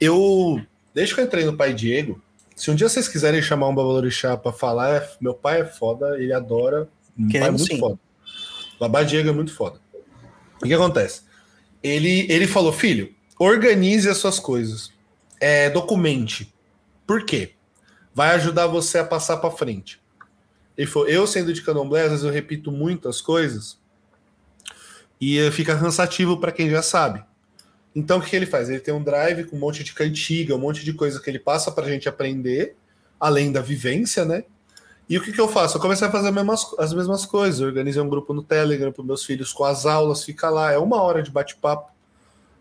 [0.00, 0.60] Eu,
[0.94, 2.22] desde que eu entrei no Pai Diego,
[2.54, 6.16] se um dia vocês quiserem chamar um babalorixá pra falar, é- meu pai é foda,
[6.16, 6.88] ele adora,
[7.18, 7.80] um pai Queremos muito sim.
[7.80, 7.98] foda.
[8.78, 9.80] Babá Diego é muito foda.
[10.62, 11.22] O que acontece?
[11.82, 14.92] Ele, ele falou, filho, organize as suas coisas,
[15.40, 16.52] é, documente.
[17.06, 17.52] Por quê?
[18.14, 20.00] Vai ajudar você a passar para frente.
[20.76, 23.78] Ele falou, eu sendo de candomblé, às vezes eu repito muitas coisas
[25.20, 27.24] e fica cansativo para quem já sabe.
[27.94, 28.68] Então o que ele faz?
[28.68, 31.38] Ele tem um drive com um monte de cantiga, um monte de coisa que ele
[31.38, 32.76] passa para a gente aprender,
[33.18, 34.44] além da vivência, né?
[35.08, 35.76] E o que, que eu faço?
[35.76, 37.60] Eu comecei a fazer as mesmas, as mesmas coisas.
[37.60, 40.78] Eu organizei um grupo no Telegram para meus filhos com as aulas, fica lá, é
[40.78, 41.90] uma hora de bate-papo.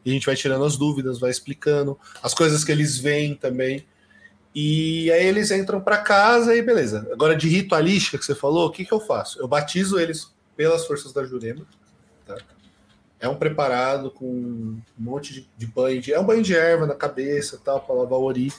[0.06, 3.86] E a gente vai tirando as dúvidas, vai explicando as coisas que eles veem também.
[4.56, 7.08] E aí eles entram para casa e beleza.
[7.12, 9.40] Agora, de ritualística que você falou, o que, que eu faço?
[9.40, 11.66] Eu batizo eles pelas forças da Jurema.
[12.26, 12.38] Tá?
[13.20, 16.02] É um preparado com um monte de, de banho.
[16.02, 18.54] De, é um banho de erva na cabeça, tal, para lavar o ori.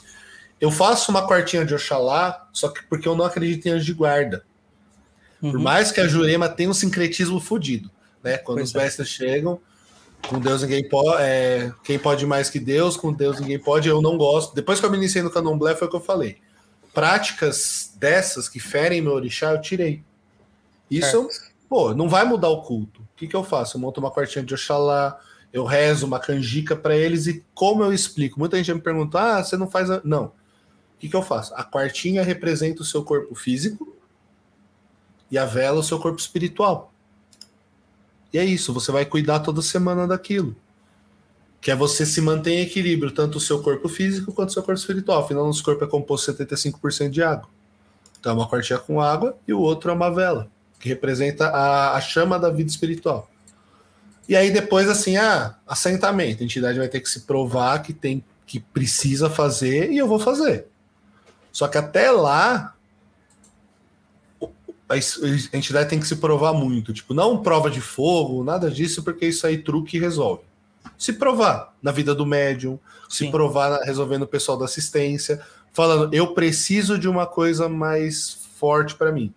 [0.60, 3.94] Eu faço uma quartinha de Oxalá, só que porque eu não acredito em anjo de
[3.94, 4.44] guarda.
[5.40, 5.62] Por Uhum.
[5.62, 7.90] mais que a Jurema tenha um sincretismo fodido,
[8.22, 8.38] né?
[8.38, 8.78] Quando Pois os é.
[8.78, 9.60] mestres chegam,
[10.26, 14.02] com Deus ninguém pode, é, quem pode mais que Deus, com Deus ninguém pode, eu
[14.02, 14.54] não gosto.
[14.54, 16.38] Depois que eu me iniciei no candomblé, foi o que eu falei.
[16.92, 20.02] Práticas dessas que ferem meu orixá, eu tirei.
[20.90, 21.28] Isso,
[21.68, 23.02] pô, não vai mudar o culto.
[23.02, 23.76] O que, que eu faço?
[23.76, 25.20] Eu monto uma quartinha de Oxalá,
[25.52, 28.40] eu rezo uma canjica para eles e como eu explico?
[28.40, 29.90] Muita gente me pergunta, ah, você não faz...
[29.90, 30.00] A...
[30.02, 30.32] Não.
[30.98, 31.54] O que, que eu faço?
[31.54, 33.96] A quartinha representa o seu corpo físico
[35.30, 36.92] e a vela o seu corpo espiritual.
[38.32, 40.56] E é isso, você vai cuidar toda semana daquilo.
[41.60, 44.62] Que é você se manter em equilíbrio, tanto o seu corpo físico quanto o seu
[44.62, 45.22] corpo espiritual.
[45.22, 47.48] Afinal, nosso corpo é composto 75% de água.
[48.18, 50.50] Então, é uma quartinha com água e o outro é uma vela,
[50.80, 53.30] que representa a, a chama da vida espiritual.
[54.28, 56.42] E aí, depois, assim, ah, assentamento.
[56.42, 60.18] A entidade vai ter que se provar que tem que precisa fazer e eu vou
[60.18, 60.66] fazer.
[61.52, 62.74] Só que até lá,
[64.88, 66.92] a entidade tem que se provar muito.
[66.92, 70.42] Tipo, não prova de fogo, nada disso, porque isso aí truque resolve.
[70.96, 73.30] Se provar na vida do médium, se Sim.
[73.30, 75.40] provar na- resolvendo o pessoal da assistência,
[75.72, 79.32] falando, eu preciso de uma coisa mais forte para mim.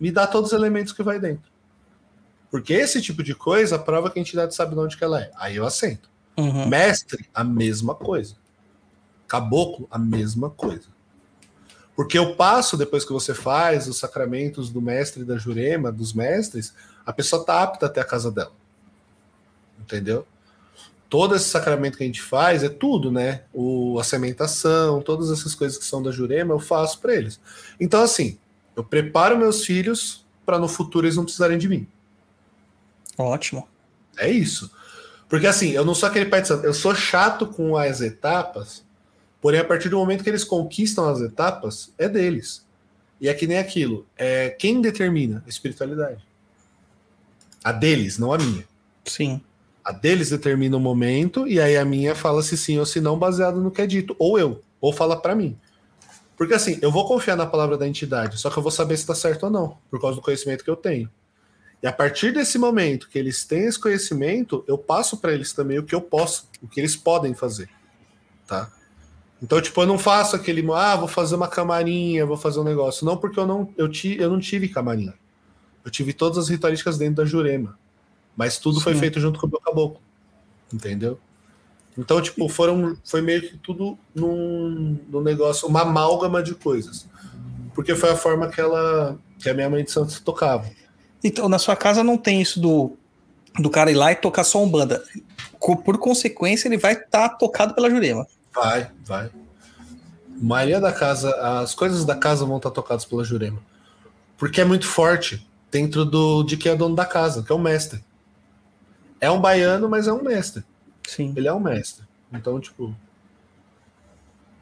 [0.00, 1.50] Me dá todos os elementos que vai dentro.
[2.50, 5.30] Porque esse tipo de coisa prova que a entidade sabe de onde que ela é.
[5.36, 6.08] Aí eu assento.
[6.36, 6.66] Uhum.
[6.68, 8.36] Mestre, a mesma coisa.
[9.26, 10.86] Caboclo, a mesma coisa.
[11.98, 16.72] Porque eu passo, depois que você faz os sacramentos do mestre da jurema, dos mestres,
[17.04, 18.52] a pessoa está apta até a casa dela.
[19.80, 20.24] Entendeu?
[21.08, 23.42] todo esse sacramento que a gente faz é tudo, né?
[23.52, 27.40] O, a sementação, todas essas coisas que são da Jurema, eu faço para eles.
[27.80, 28.38] Então, assim,
[28.76, 31.86] eu preparo meus filhos para no futuro eles não precisarem de mim.
[33.16, 33.66] Ótimo.
[34.16, 34.70] É isso.
[35.28, 38.84] Porque assim, eu não sou aquele pai de santo, eu sou chato com as etapas,
[39.40, 42.66] porém, a partir do momento que eles conquistam as etapas, é deles.
[43.20, 44.06] E é que nem aquilo.
[44.16, 46.24] É quem determina a espiritualidade?
[47.62, 48.64] A deles, não a minha.
[49.04, 49.40] Sim.
[49.84, 53.18] A deles determina o momento, e aí a minha fala se sim ou se não,
[53.18, 54.14] baseado no que é dito.
[54.18, 55.58] Ou eu, ou fala para mim.
[56.36, 59.02] Porque assim, eu vou confiar na palavra da entidade, só que eu vou saber se
[59.02, 61.10] está certo ou não, por causa do conhecimento que eu tenho.
[61.82, 65.78] E a partir desse momento que eles têm esse conhecimento, eu passo para eles também
[65.78, 67.68] o que eu posso, o que eles podem fazer,
[68.46, 68.70] tá?
[69.42, 73.06] Então, tipo, eu não faço aquele, ah, vou fazer uma camarinha, vou fazer um negócio.
[73.06, 75.14] Não, porque eu não, eu, ti, eu não tive camarinha.
[75.84, 77.78] Eu tive todas as ritualísticas dentro da Jurema.
[78.36, 78.84] Mas tudo Sim.
[78.84, 80.00] foi feito junto com o meu caboclo.
[80.72, 81.18] Entendeu?
[81.96, 87.08] Então, tipo, foram, foi meio que tudo num, num negócio, uma amálgama de coisas.
[87.74, 90.68] Porque foi a forma que ela, que a minha mãe de Santos tocava.
[91.22, 92.96] Então, na sua casa não tem isso do,
[93.58, 95.02] do cara ir lá e tocar só um banda.
[95.84, 98.26] Por consequência, ele vai estar tá tocado pela Jurema.
[98.54, 99.30] Vai, vai.
[100.40, 101.30] Maria da casa,
[101.60, 103.60] as coisas da casa vão estar tocadas pela Jurema.
[104.36, 107.58] Porque é muito forte dentro do de quem é dono da casa, que é o
[107.58, 108.04] mestre.
[109.20, 110.62] É um baiano, mas é um mestre.
[111.06, 111.32] Sim.
[111.36, 112.04] Ele é um mestre.
[112.32, 112.94] Então, tipo.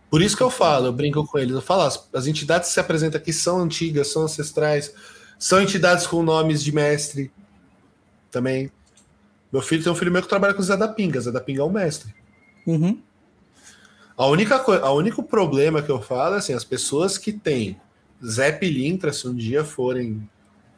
[0.09, 1.55] Por isso que eu falo, eu brinco com eles.
[1.55, 4.93] Eu falo, as, as entidades que se apresentam aqui são antigas, são ancestrais
[5.39, 7.31] são entidades com nomes de mestre
[8.31, 8.71] também.
[9.53, 11.21] Meu filho tem um filho meu que trabalha com o Zé da Pinga.
[11.21, 12.15] Zé da Pinga é um mestre.
[12.67, 13.01] Uhum.
[14.17, 17.79] A única coisa, a único problema que eu falo é assim, as pessoas que têm
[18.25, 20.29] Zé Pilintra, se um dia forem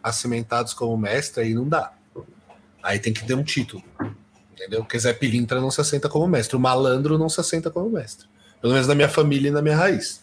[0.03, 1.93] acimentados como mestre, aí não dá.
[2.83, 3.83] Aí tem que ter um título.
[4.53, 4.81] Entendeu?
[4.81, 6.57] Porque Zé Pilintra não se assenta como mestre.
[6.57, 8.27] O malandro não se assenta como mestre.
[8.61, 10.21] Pelo menos na minha família e na minha raiz.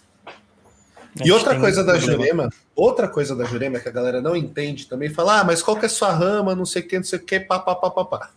[1.24, 1.98] E outra coisa da.
[1.98, 5.78] Jurema, outra coisa da Jurema que a galera não entende também, fala, ah, mas qual
[5.80, 7.90] que é sua rama, não sei o que, não sei o que, pá, pá, pá,
[7.90, 8.32] pá, pá.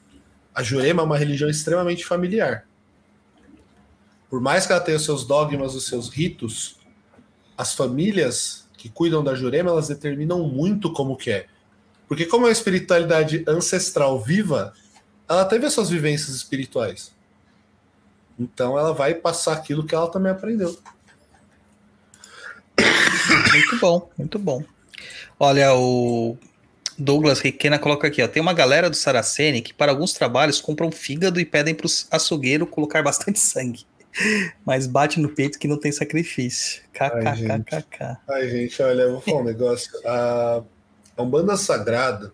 [0.55, 2.68] A Jurema é uma religião extremamente familiar.
[4.29, 6.77] Por mais que ela tenha os seus dogmas, os seus ritos,
[7.57, 11.47] as famílias que cuidam da Jurema, elas determinam muito como que é.
[12.07, 14.73] Porque como é uma espiritualidade ancestral viva,
[15.29, 17.13] ela teve as suas vivências espirituais.
[18.39, 20.79] Então ela vai passar aquilo que ela também aprendeu.
[23.53, 24.63] Muito bom, muito bom.
[25.39, 26.37] Olha, o
[26.97, 28.29] Douglas Requena coloca aqui, ó.
[28.29, 31.91] Tem uma galera do Saraceni que, para alguns trabalhos, compram fígado e pedem para o
[32.11, 33.87] açougueiro colocar bastante sangue.
[34.65, 36.83] Mas bate no peito que não tem sacrifício.
[36.93, 38.19] KKKKK.
[38.29, 39.91] Ai, gente, olha, eu vou falar um negócio.
[40.05, 40.63] A,
[41.17, 42.33] a Umbanda Sagrada.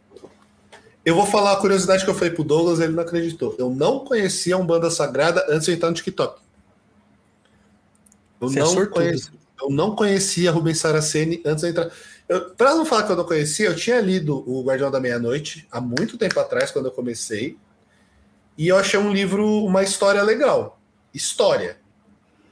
[1.04, 3.54] Eu vou falar a curiosidade que eu falei pro Douglas, ele não acreditou.
[3.58, 6.40] Eu não conhecia a Umbanda Sagrada antes de entrar no TikTok.
[8.40, 9.44] Eu Você é não é conhecia.
[9.60, 11.90] Eu não conhecia Rubens Saraceni antes de entrar.
[12.56, 15.80] Para não falar que eu não conhecia, eu tinha lido O Guardião da Meia-Noite há
[15.80, 17.56] muito tempo atrás, quando eu comecei.
[18.56, 20.80] E eu achei um livro, uma história legal.
[21.14, 21.78] História.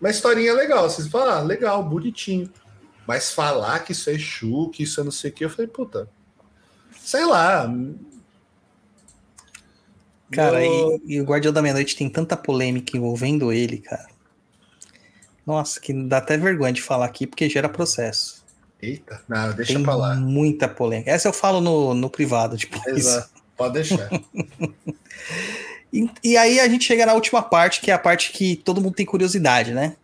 [0.01, 0.89] Uma historinha legal.
[0.89, 2.51] Vocês falam, ah, legal, bonitinho.
[3.07, 5.67] Mas falar que isso é Exu, que isso é não sei o que, eu falei,
[5.67, 6.09] puta.
[6.97, 7.69] Sei lá.
[10.31, 11.01] Cara, eu...
[11.05, 14.09] e, e, o Guardião da Meia-Noite tem tanta polêmica envolvendo ele, cara.
[15.45, 18.43] Nossa, que dá até vergonha de falar aqui, porque gera processo.
[18.81, 20.15] Eita, não, deixa Tem pra lá.
[20.17, 21.11] Muita polêmica.
[21.11, 22.77] Essa eu falo no, no privado, tipo.
[22.89, 23.45] Exato, isso.
[23.57, 24.09] pode deixar.
[25.93, 28.81] e, e aí a gente chega na última parte, que é a parte que todo
[28.81, 29.97] mundo tem curiosidade, né?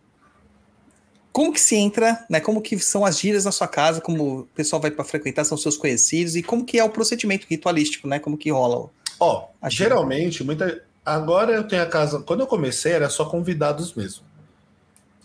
[1.31, 2.39] Como que se entra, né?
[2.39, 5.57] Como que são as gírias na sua casa, como o pessoal vai para frequentar, são
[5.57, 8.19] seus conhecidos, e como que é o procedimento ritualístico, né?
[8.19, 8.89] Como que rola?
[9.19, 10.83] Ó, geralmente, muita.
[11.05, 12.19] Agora eu tenho a casa.
[12.19, 14.29] Quando eu comecei, era só convidados mesmo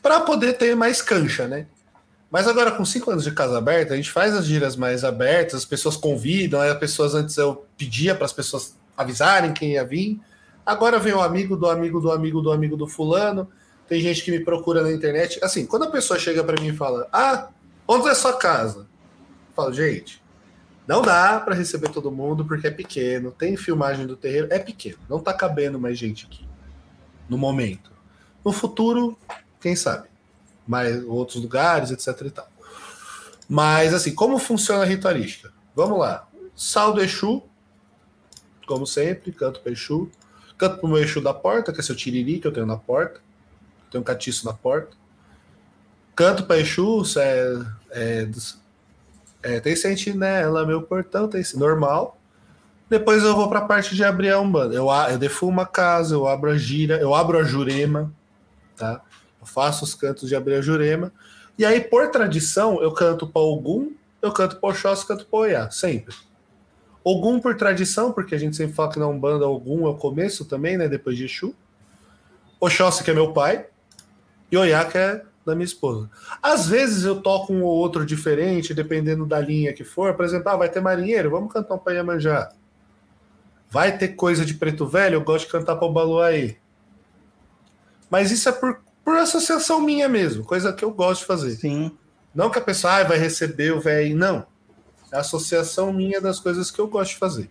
[0.05, 1.65] para poder ter mais cancha, né?
[2.31, 5.61] Mas agora, com cinco anos de casa aberta, a gente faz as giras mais abertas,
[5.61, 9.85] as pessoas convidam, aí as pessoas antes eu pedia para as pessoas avisarem quem ia
[9.85, 10.21] vir.
[10.65, 13.49] Agora vem o amigo do amigo do amigo do amigo do fulano.
[13.87, 15.39] Tem gente que me procura na internet.
[15.43, 17.49] Assim, quando a pessoa chega para mim e fala: Ah,
[17.87, 18.81] onde é sua casa?
[18.81, 20.23] Eu falo, gente,
[20.87, 23.31] não dá para receber todo mundo porque é pequeno.
[23.31, 24.99] Tem filmagem do terreiro, é pequeno.
[25.09, 26.47] Não tá cabendo mais gente aqui
[27.29, 27.93] no momento.
[28.45, 29.19] No futuro,
[29.61, 30.09] quem sabe?
[30.67, 32.49] Mas outros lugares, etc e tal.
[33.49, 35.53] Mas assim, como funciona a ritualística?
[35.75, 36.27] Vamos lá.
[36.55, 37.43] Saldo Exu,
[38.67, 40.11] como sempre, canto Exu.
[40.57, 42.77] Canto para o meu Exu da porta, que é seu tiriri que eu tenho na
[42.77, 43.21] porta.
[43.91, 44.97] Tenho um catiço na porta.
[46.15, 47.59] Canto para Exu, é,
[47.91, 48.29] é,
[49.43, 52.19] é, tem sentinela, meu portão, tem normal.
[52.89, 54.75] Depois eu vou para a parte de abrir a Umbanda.
[54.75, 58.13] Eu, eu defumo a casa, eu abro a gira, eu abro a Jurema,
[58.77, 59.03] tá?
[59.41, 61.13] Eu faço os cantos de abrir a Jurema.
[61.59, 65.71] E aí, por tradição, eu canto para Ogum, eu canto para Oxóssi, canto para Oiá,
[65.71, 66.15] sempre.
[67.05, 70.47] Ogum por tradição, porque a gente sempre fala que na Umbanda Ogum é o começo
[70.47, 70.89] também, né?
[70.89, 71.55] Depois de Exu.
[72.59, 73.67] Oxóssi, que é meu pai,
[74.51, 76.11] e Oiá, que é da minha esposa.
[76.43, 80.15] Às vezes eu toco um ou outro diferente, dependendo da linha que for.
[80.15, 82.51] Por exemplo, ah, vai ter marinheiro, vamos cantar um para Iemanjá.
[83.71, 86.57] Vai ter coisa de preto velho, eu gosto de cantar para o Baluaí.
[88.09, 91.57] Mas isso é por, por associação minha mesmo, coisa que eu gosto de fazer.
[91.57, 91.93] Sim.
[92.35, 94.47] Não que a pessoa ah, vai receber o velho, não.
[95.15, 97.49] É a associação minha das coisas que eu gosto de fazer.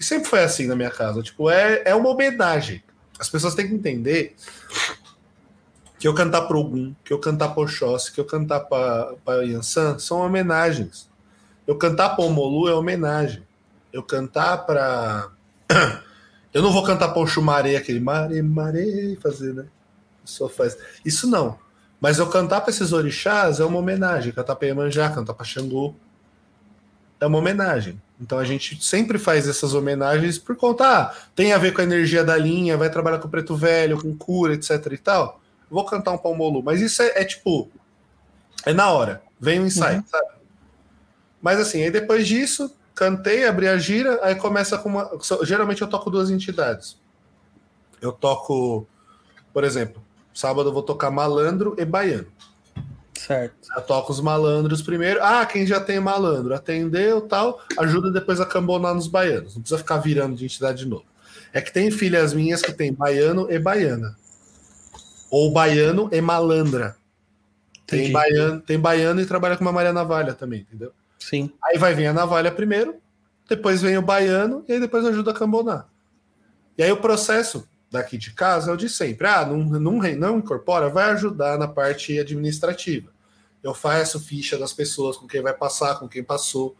[0.00, 1.22] E sempre foi assim na minha casa.
[1.22, 2.82] Tipo, é, é uma homenagem.
[3.20, 4.34] As pessoas têm que entender
[5.98, 9.98] que eu cantar pro Ogum, que eu cantar pro Oxóssi, que eu cantar para Yansan
[9.98, 11.10] são homenagens.
[11.66, 13.42] Eu cantar para Omolu é homenagem.
[13.92, 15.30] Eu cantar para
[16.54, 19.66] Eu não vou cantar para o Chumaré, aquele mare, mare, fazer, né?
[20.24, 20.76] Só faz.
[21.04, 21.58] Isso não.
[22.00, 24.32] Mas eu cantar para esses orixás é uma homenagem.
[24.32, 25.94] Cantar para Iemanjá, cantar para Xangô.
[27.22, 28.02] É uma homenagem.
[28.20, 31.84] Então a gente sempre faz essas homenagens por conta, ah, tem a ver com a
[31.84, 35.40] energia da linha, vai trabalhar com o preto velho, com cura, etc e tal.
[35.70, 36.64] Vou cantar um palmolu.
[36.64, 37.70] Mas isso é, é tipo.
[38.66, 39.22] É na hora.
[39.38, 40.04] Vem o ensaio, Uhum.
[40.08, 40.26] sabe?
[41.40, 45.08] Mas assim, aí depois disso, cantei, abri a gira, aí começa com uma.
[45.44, 46.96] Geralmente eu toco duas entidades.
[48.00, 48.84] Eu toco,
[49.52, 50.02] por exemplo,
[50.34, 52.26] sábado eu vou tocar malandro e baiano.
[53.26, 53.68] Certo.
[53.76, 55.22] Eu toco os malandros primeiro.
[55.22, 59.54] Ah, quem já tem malandro, atendeu tal, ajuda depois a cambonar nos baianos.
[59.54, 61.04] Não precisa ficar virando de entidade de novo.
[61.52, 64.16] É que tem filhas minhas que tem baiano e baiana.
[65.30, 66.96] Ou baiano e malandra.
[67.86, 70.92] Tem baiano, tem baiano e trabalha com uma Maria Navalha também, entendeu?
[71.18, 71.52] Sim.
[71.64, 72.96] Aí vai vir a navalha primeiro,
[73.48, 75.86] depois vem o baiano e aí depois ajuda a cambonar.
[76.76, 79.26] E aí o processo daqui de casa é o de sempre.
[79.26, 83.10] Ah, não, não, não incorpora, vai ajudar na parte administrativa.
[83.62, 86.74] Eu faço ficha das pessoas, com quem vai passar, com quem passou,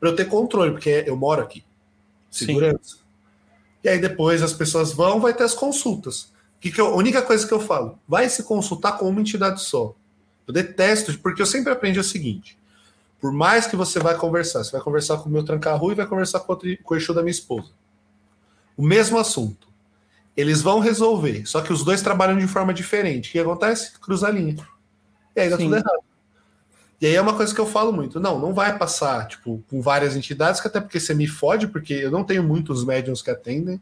[0.00, 1.62] para eu ter controle, porque eu moro aqui.
[2.30, 2.46] Sim.
[2.46, 2.96] Segurança.
[3.84, 6.32] E aí depois as pessoas vão, vai ter as consultas.
[6.58, 9.62] Que que eu- a única coisa que eu falo, vai se consultar com uma entidade
[9.62, 9.94] só.
[10.46, 12.58] Eu detesto, porque eu sempre aprendi o seguinte:
[13.20, 16.06] por mais que você vai conversar, você vai conversar com o meu tranca-rua e vai
[16.06, 17.70] conversar com, outro, com o Exu da minha esposa.
[18.76, 19.65] O mesmo assunto.
[20.36, 23.30] Eles vão resolver, só que os dois trabalham de forma diferente.
[23.30, 23.98] O que acontece?
[23.98, 24.56] Cruza a linha.
[25.34, 25.64] E aí dá Sim.
[25.64, 26.04] tudo errado.
[27.00, 28.18] E aí é uma coisa que eu falo muito.
[28.18, 31.92] Não, não vai passar, tipo, com várias entidades, que até porque você me fode, porque
[31.92, 33.80] eu não tenho muitos médiums que atendem.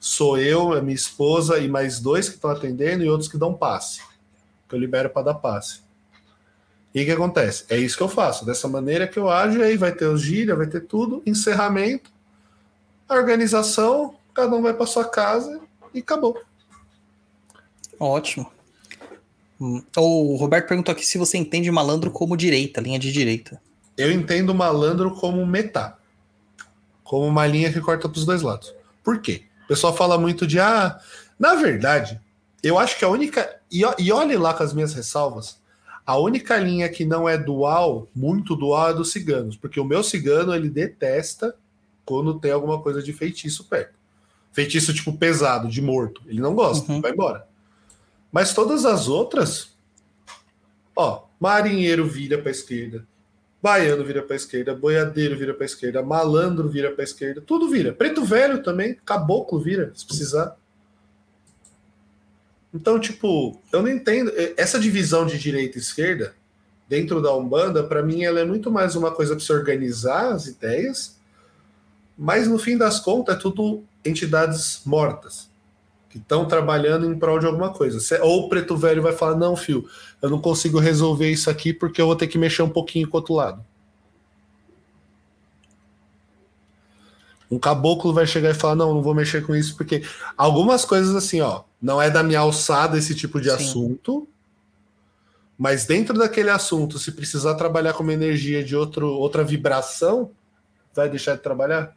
[0.00, 3.54] Sou eu, a minha esposa e mais dois que estão atendendo e outros que dão
[3.54, 4.02] passe.
[4.68, 5.80] Que eu libero para dar passe.
[6.92, 7.64] E o que acontece?
[7.68, 8.44] É isso que eu faço.
[8.44, 12.10] Dessa maneira que eu ajo, e aí vai ter os gíria, vai ter tudo, encerramento,
[13.08, 15.60] a organização, cada um vai para sua casa
[15.92, 16.38] e acabou.
[17.98, 18.50] Ótimo.
[19.60, 23.60] Hum, O Roberto perguntou aqui se você entende malandro como direita, linha de direita.
[23.96, 25.96] Eu entendo malandro como metá.
[27.04, 28.74] Como uma linha que corta para os dois lados.
[29.02, 29.44] Por quê?
[29.64, 30.98] O pessoal fala muito de, ah,
[31.38, 32.20] na verdade,
[32.62, 33.60] eu acho que a única.
[33.70, 35.58] E, e olhe lá com as minhas ressalvas.
[36.06, 39.56] A única linha que não é dual, muito dual, é dos ciganos.
[39.56, 41.54] Porque o meu cigano, ele detesta
[42.04, 43.94] quando tem alguma coisa de feitiço perto.
[44.54, 46.22] Feitiço, tipo, pesado, de morto.
[46.26, 47.00] Ele não gosta, Uhum.
[47.02, 47.46] vai embora.
[48.32, 49.76] Mas todas as outras,
[50.96, 53.06] ó, marinheiro vira para esquerda,
[53.62, 57.92] baiano vira para esquerda, boiadeiro vira para esquerda, malandro vira para esquerda, tudo vira.
[57.92, 60.56] Preto velho também, caboclo vira, se precisar.
[62.72, 66.34] Então, tipo, eu não entendo essa divisão de direita e esquerda
[66.88, 70.46] dentro da Umbanda, para mim ela é muito mais uma coisa para se organizar as
[70.46, 71.16] ideias,
[72.16, 75.50] mas no fim das contas é tudo entidades mortas
[76.14, 77.98] que estão trabalhando em prol de alguma coisa.
[78.22, 79.88] Ou o preto velho vai falar: não, fio,
[80.22, 83.16] eu não consigo resolver isso aqui porque eu vou ter que mexer um pouquinho com
[83.16, 83.64] o outro lado.
[87.50, 90.04] Um caboclo vai chegar e falar: não, não vou mexer com isso porque
[90.36, 93.56] algumas coisas assim, ó, não é da minha alçada esse tipo de Sim.
[93.56, 94.28] assunto.
[95.58, 100.30] Mas dentro daquele assunto, se precisar trabalhar com uma energia de outro, outra vibração,
[100.94, 101.96] vai deixar de trabalhar?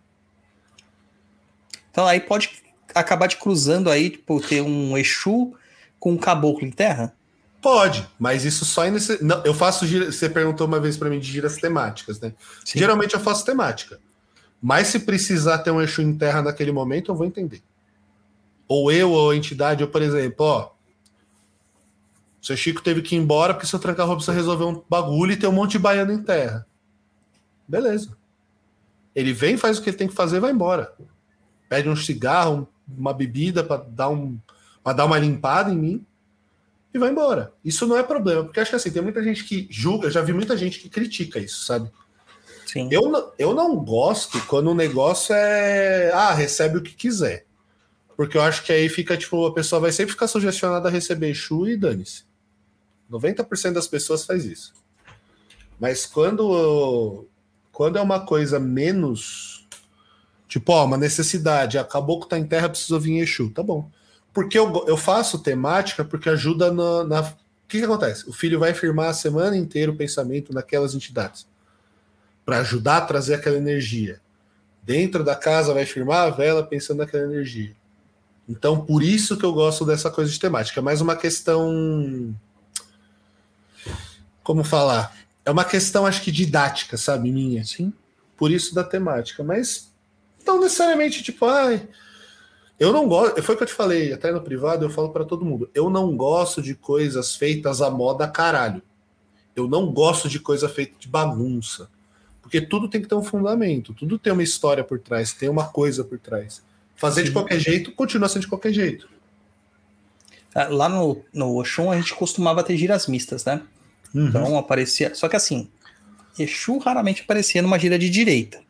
[1.98, 2.52] Então aí pode
[2.94, 5.56] acabar de cruzando aí, tipo, ter um Exu
[6.00, 7.12] com um caboclo em terra?
[7.60, 9.24] Pode, mas isso só é nesse.
[9.24, 10.12] Não, eu faço gira.
[10.12, 12.36] Você perguntou uma vez para mim de giras temáticas, né?
[12.64, 12.78] Sim.
[12.78, 14.00] Geralmente eu faço temática.
[14.62, 17.64] Mas se precisar ter um Exu em terra naquele momento, eu vou entender.
[18.68, 20.70] Ou eu, ou a entidade, ou por exemplo, ó.
[22.40, 25.48] Seu Chico teve que ir embora porque seu tranca-roupa precisa resolver um bagulho e ter
[25.48, 26.68] um monte de baiano em terra.
[27.68, 28.16] Beleza.
[29.16, 30.94] Ele vem, faz o que ele tem que fazer, vai embora.
[31.70, 34.38] Pede um cigarro, uma bebida para dar um,
[34.84, 36.06] para dar uma limpada em mim
[36.94, 37.54] e vai embora.
[37.64, 40.34] Isso não é problema, porque acho que assim, tem muita gente que julga, já vi
[40.34, 41.92] muita gente que critica isso, sabe?
[42.66, 42.90] Sim.
[42.92, 46.12] Eu, não- eu não gosto quando o negócio é.
[46.14, 47.46] Ah, recebe o que quiser.
[48.16, 51.34] Porque eu acho que aí fica, tipo, a pessoa vai sempre ficar sugestionada a receber
[51.34, 52.24] chu e dane-se.
[53.10, 54.74] 90% das pessoas faz isso.
[55.80, 57.26] Mas quando,
[57.72, 59.57] quando é uma coisa menos.
[60.48, 63.50] Tipo, ó, uma necessidade, acabou que tá em terra, precisou vir Exu.
[63.50, 63.90] Tá bom.
[64.34, 67.04] Porque eu, eu faço temática porque ajuda na.
[67.04, 67.22] na...
[67.22, 68.30] O que, que acontece?
[68.30, 71.46] O filho vai firmar a semana inteira o pensamento naquelas entidades
[72.46, 74.22] para ajudar a trazer aquela energia.
[74.82, 77.76] Dentro da casa vai firmar a vela pensando naquela energia.
[78.48, 80.80] Então, por isso que eu gosto dessa coisa de temática.
[80.80, 82.34] É mais uma questão.
[84.42, 85.14] Como falar?
[85.44, 87.66] É uma questão, acho que didática, sabe, minha.
[87.66, 87.92] Sim.
[88.38, 89.44] Por isso da temática.
[89.44, 89.92] Mas
[90.48, 91.88] não necessariamente, tipo, ai.
[92.80, 93.42] Eu não gosto.
[93.42, 95.70] Foi o que eu te falei, até no privado, eu falo para todo mundo.
[95.74, 98.82] Eu não gosto de coisas feitas à moda caralho.
[99.56, 101.90] Eu não gosto de coisa feita de bagunça.
[102.42, 105.68] Porque tudo tem que ter um fundamento, tudo tem uma história por trás, tem uma
[105.68, 106.64] coisa por trás.
[106.96, 109.10] Fazer de qualquer jeito continua sendo de qualquer jeito.
[110.56, 113.62] Ah, Lá no, no Oxum a gente costumava ter giras mistas, né?
[114.14, 114.28] Uhum.
[114.28, 115.14] Então aparecia.
[115.14, 115.70] Só que assim,
[116.40, 118.62] Exu raramente aparecia numa gira de direita.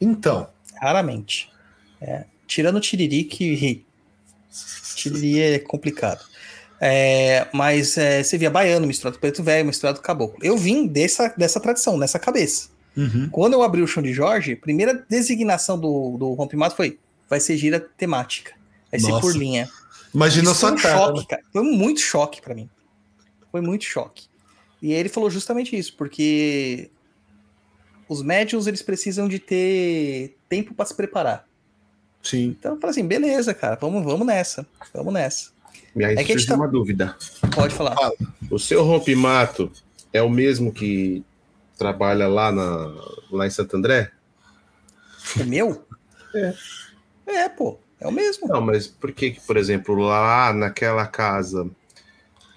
[0.00, 0.48] Então,
[0.80, 1.50] Raramente.
[2.00, 3.84] É, tirando o Tiriri, que
[4.94, 6.24] Tiriri é complicado.
[6.80, 10.38] É, mas é, você via baiano misturado preto velho, misturado caboclo.
[10.42, 12.68] Eu vim dessa, dessa tradição, nessa cabeça.
[13.30, 16.98] Quando eu abri o chão de Jorge, a primeira designação do, do Rompimato foi:
[17.28, 18.54] vai ser gira temática.
[18.90, 19.20] Vai ser Nossa.
[19.20, 19.68] por linha.
[20.14, 20.96] imagina Isso foi um cara.
[20.96, 21.42] choque, cara.
[21.52, 22.70] Foi muito choque pra mim.
[23.52, 24.24] Foi muito choque.
[24.80, 26.90] E aí ele falou justamente isso, porque
[28.08, 31.46] os médiums eles precisam de ter tempo para se preparar.
[32.22, 32.56] Sim.
[32.58, 35.50] Então eu falei assim, beleza, cara, vamos, vamos nessa, vamos nessa.
[35.94, 37.16] E aí É que a gente tá- uma dúvida.
[37.54, 37.96] Pode falar.
[38.50, 39.70] O seu rompimato
[40.12, 41.24] é o mesmo que
[41.78, 42.92] trabalha lá, na,
[43.30, 44.10] lá em Santo André?
[45.40, 45.84] O meu?
[46.34, 46.54] É.
[47.26, 48.46] É, pô, é o mesmo.
[48.48, 51.68] Não, mas por que, por exemplo, lá naquela casa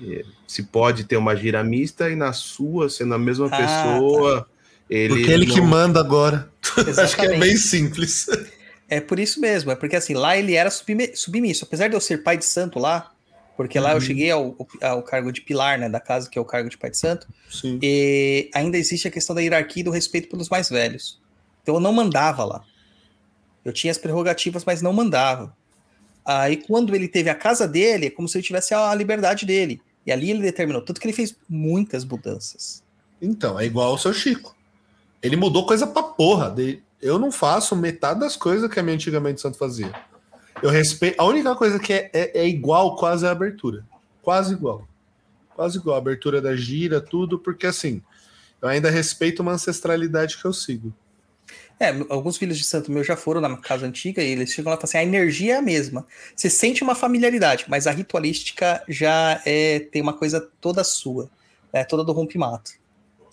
[0.02, 4.50] eh, se pode ter uma gira mista e na sua, sendo a mesma Ah, pessoa,
[4.90, 5.16] ele.
[5.16, 6.50] Porque ele que não- manda agora.
[6.98, 8.28] Acho que é bem simples.
[8.88, 11.64] É por isso mesmo, é porque assim, lá ele era submi- submisso.
[11.66, 13.12] Apesar de eu ser pai de santo lá,
[13.56, 14.02] porque lá eu Uhum.
[14.02, 16.90] cheguei ao, ao cargo de pilar, né, da casa, que é o cargo de pai
[16.90, 17.78] de santo, Sim.
[17.84, 21.20] e ainda existe a questão da hierarquia e do respeito pelos mais velhos.
[21.62, 22.64] Então eu não mandava lá.
[23.64, 25.56] Eu tinha as prerrogativas, mas não mandava.
[26.26, 29.82] Aí quando ele teve a casa dele, é como se ele tivesse a liberdade dele.
[30.06, 32.82] E ali ele determinou, tanto que ele fez muitas mudanças.
[33.22, 34.56] Então, é igual ao seu Chico.
[35.22, 36.54] Ele mudou coisa pra porra.
[37.02, 39.92] Eu não faço metade das coisas que a minha antigamente santo fazia.
[40.62, 41.20] Eu respeito.
[41.20, 43.86] A única coisa que é, é- é igual quase é a abertura.
[44.22, 44.88] Quase igual.
[45.56, 45.96] Quase igual.
[45.96, 48.02] A abertura da gira, tudo, porque assim,
[48.62, 50.94] eu ainda respeito uma ancestralidade que eu sigo.
[51.80, 54.76] É, alguns filhos de santo meu já foram na casa antiga e eles chegam lá
[54.76, 56.06] e falam assim: a energia é a mesma.
[56.36, 61.30] Você sente uma familiaridade, mas a ritualística já é tem uma coisa toda sua,
[61.72, 62.72] é toda do rompimato.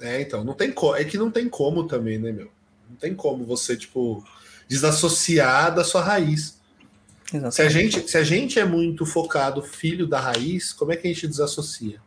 [0.01, 0.97] É, então, não tem como.
[0.97, 2.51] É que não tem como também, né, meu?
[2.89, 4.24] Não tem como você, tipo,
[4.68, 6.56] desassociar da sua raiz.
[7.51, 11.09] Se a, gente, se a gente é muito focado filho da raiz, como é que
[11.09, 12.01] a gente desassocia?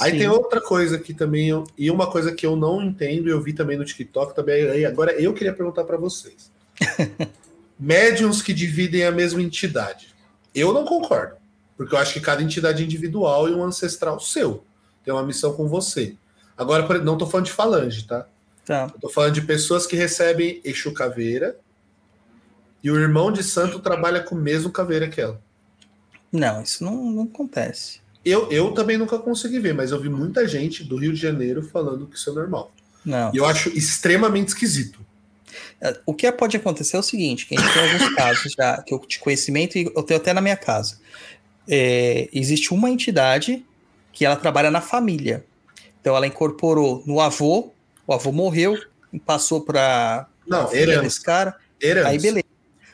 [0.00, 0.18] Aí Sim.
[0.18, 3.52] tem outra coisa que também, eu, e uma coisa que eu não entendo, eu vi
[3.52, 6.50] também no TikTok também, aí agora eu queria perguntar para vocês.
[7.78, 10.14] Médiuns que dividem a mesma entidade.
[10.54, 11.36] Eu não concordo,
[11.76, 14.64] porque eu acho que cada entidade é individual e um ancestral seu.
[15.04, 16.16] Tem uma missão com você.
[16.62, 18.26] Agora, não tô falando de falange, tá?
[18.64, 18.90] Tá.
[18.94, 21.56] Eu tô falando de pessoas que recebem Exu Caveira
[22.82, 25.40] e o irmão de santo trabalha com o mesmo caveira que ela.
[26.32, 28.00] Não, isso não, não acontece.
[28.24, 31.62] Eu, eu também nunca consegui ver, mas eu vi muita gente do Rio de Janeiro
[31.62, 32.72] falando que isso é normal.
[33.04, 33.32] Não.
[33.34, 35.00] E eu acho extremamente esquisito.
[35.80, 38.80] É, O que pode acontecer é o seguinte: que a gente tem alguns casos já
[38.82, 40.98] que eu de conhecimento e eu tenho até na minha casa.
[41.68, 43.64] É, existe uma entidade
[44.12, 45.44] que ela trabalha na família.
[46.02, 47.70] Então ela incorporou no avô,
[48.06, 48.76] o avô morreu,
[49.12, 51.00] e passou para Não, herança.
[51.02, 51.56] desse cara.
[51.80, 52.08] Herança.
[52.08, 52.44] Aí beleza.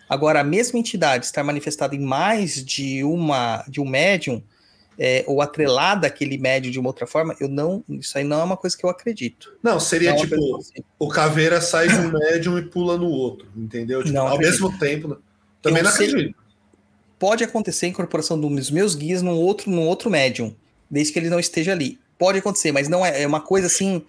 [0.08, 4.42] Agora, a mesma entidade estar manifestada em mais de uma de um médium,
[4.98, 7.82] é, ou atrelada àquele médium de uma outra forma, eu não.
[7.88, 9.54] Isso aí não é uma coisa que eu acredito.
[9.62, 10.84] Não, seria Não é tipo, possível.
[10.98, 14.02] o caveira sai de um médium e pula no outro, entendeu?
[14.02, 14.62] Tipo, Não ao acredito.
[14.62, 15.08] mesmo tempo.
[15.08, 15.16] né?
[15.62, 16.36] Também Eu não sei- acredito.
[17.18, 20.54] Pode acontecer a incorporação dos meus guias num outro, num outro médium,
[20.90, 21.98] desde que ele não esteja ali.
[22.18, 24.04] Pode acontecer, mas não é, é uma coisa assim.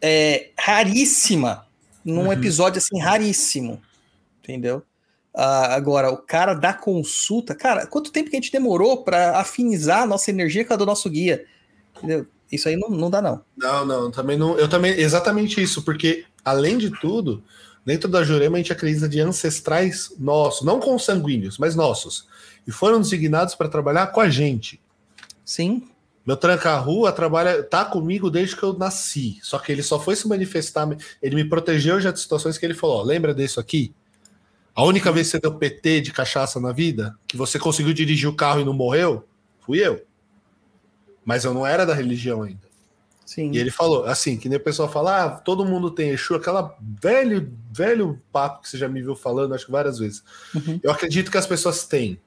[0.00, 1.66] É, raríssima.
[2.04, 2.32] num Uhum.
[2.32, 3.82] episódio assim raríssimo,
[4.42, 4.82] entendeu?
[5.34, 10.02] Ah, agora, o cara da consulta, cara, quanto tempo que a gente demorou para afinizar
[10.02, 11.44] a nossa energia com a do nosso guia?
[11.96, 12.26] Entendeu?
[12.50, 13.44] Isso aí não, não dá, não.
[13.56, 14.56] Não, não, também não.
[14.58, 17.42] Eu também, exatamente isso, porque além de tudo,
[17.84, 22.26] dentro da Jurema a gente acredita de ancestrais nossos, não consanguíneos, mas nossos,
[22.66, 24.80] e foram designados para trabalhar com a gente.
[25.44, 25.86] Sim,
[26.28, 29.38] Meu tranca-rua trabalha, tá comigo desde que eu nasci.
[29.42, 30.86] Só que ele só foi se manifestar,
[31.22, 33.94] ele me protegeu já de situações que ele falou: ó, lembra disso aqui?
[34.74, 38.28] A única vez que você deu PT de cachaça na vida, que você conseguiu dirigir
[38.28, 39.26] o carro e não morreu,
[39.60, 40.04] fui eu.
[41.24, 42.68] Mas eu não era da religião ainda.
[43.24, 43.50] sim.
[43.50, 46.76] E ele falou, assim, que nem o pessoal fala, ah, todo mundo tem Exu, aquela
[47.02, 50.22] velho, velho papo que você já me viu falando, acho que várias vezes.
[50.54, 50.78] Uhum.
[50.82, 52.20] Eu acredito que as pessoas têm.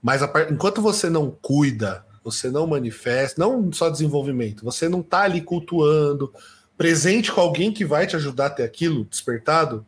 [0.00, 5.22] Mas a enquanto você não cuida, você não manifesta, não só desenvolvimento, você não tá
[5.22, 6.32] ali cultuando,
[6.76, 9.86] presente com alguém que vai te ajudar a ter aquilo despertado,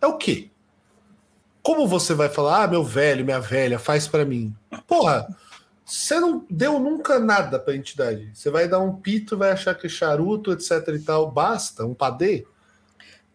[0.00, 0.50] é o quê?
[1.62, 4.54] Como você vai falar, ah, meu velho, minha velha, faz pra mim?
[4.86, 5.26] Porra,
[5.84, 8.30] você não deu nunca nada pra entidade.
[8.34, 12.46] Você vai dar um pito, vai achar que charuto, etc e tal, basta, um padê.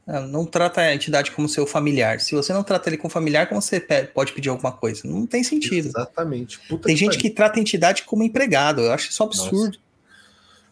[0.05, 2.19] Não trata a entidade como seu familiar.
[2.19, 3.80] Se você não trata ele como familiar, como você
[4.13, 5.01] pode pedir alguma coisa?
[5.05, 5.88] Não tem sentido.
[5.88, 6.59] Exatamente.
[6.67, 7.21] Puta Tem gente pariu.
[7.21, 8.81] que trata a entidade como empregado.
[8.81, 9.77] Eu acho isso absurdo.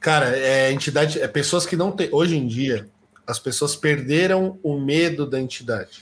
[0.02, 2.10] Cara, é entidade, é pessoas que não tem.
[2.12, 2.90] Hoje em dia,
[3.26, 6.02] as pessoas perderam o medo da entidade.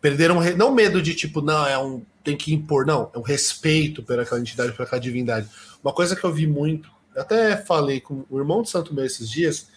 [0.00, 4.02] Perderam não medo de tipo, não, é um tem que impor, não, é um respeito
[4.02, 5.48] por aquela entidade, por aquela divindade.
[5.82, 9.28] Uma coisa que eu vi muito, até falei com o irmão de Santo Meu esses
[9.28, 9.68] dias,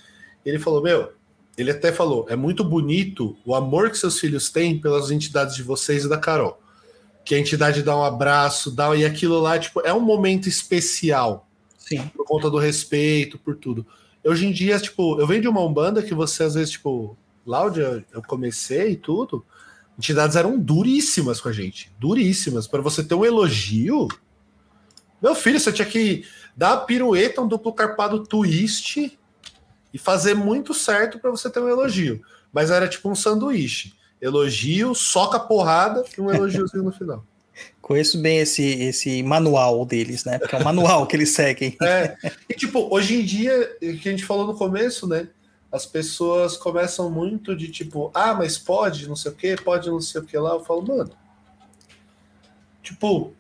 [0.45, 1.11] ele falou: "Meu,
[1.57, 5.63] ele até falou, é muito bonito o amor que seus filhos têm pelas entidades de
[5.63, 6.61] vocês e da Carol.
[7.23, 11.47] Que a entidade dá um abraço, dá e aquilo lá, tipo, é um momento especial
[11.77, 12.07] Sim.
[12.15, 13.85] por conta do respeito, por tudo.
[14.23, 17.65] Hoje em dia, tipo, eu venho de uma Umbanda que você, às vezes, tipo, lá
[17.65, 19.45] onde eu eu comecei e tudo,
[19.97, 21.91] entidades eram duríssimas com a gente.
[21.99, 22.67] Duríssimas.
[22.67, 24.07] Para você ter um elogio.
[25.21, 26.25] Meu filho, você tinha que
[26.55, 29.17] dar a pirueta, um duplo carpado twist
[29.95, 32.21] e fazer muito certo para você ter um elogio.
[32.51, 33.93] Mas era tipo um sanduíche.
[34.21, 37.25] Elogio, soca porrada e um elogiozinho no final.
[37.81, 40.37] Conheço bem esse, esse manual deles, né?
[40.37, 41.77] Porque é um manual que eles seguem.
[41.81, 42.17] É,
[42.49, 45.29] e tipo, hoje em dia, o que a gente falou no começo, né?
[45.71, 50.01] As pessoas começam muito de tipo, ah, mas pode, não sei o que, pode não
[50.01, 50.51] sei o que lá.
[50.51, 51.11] Eu falo, mano.
[52.83, 53.33] Tipo,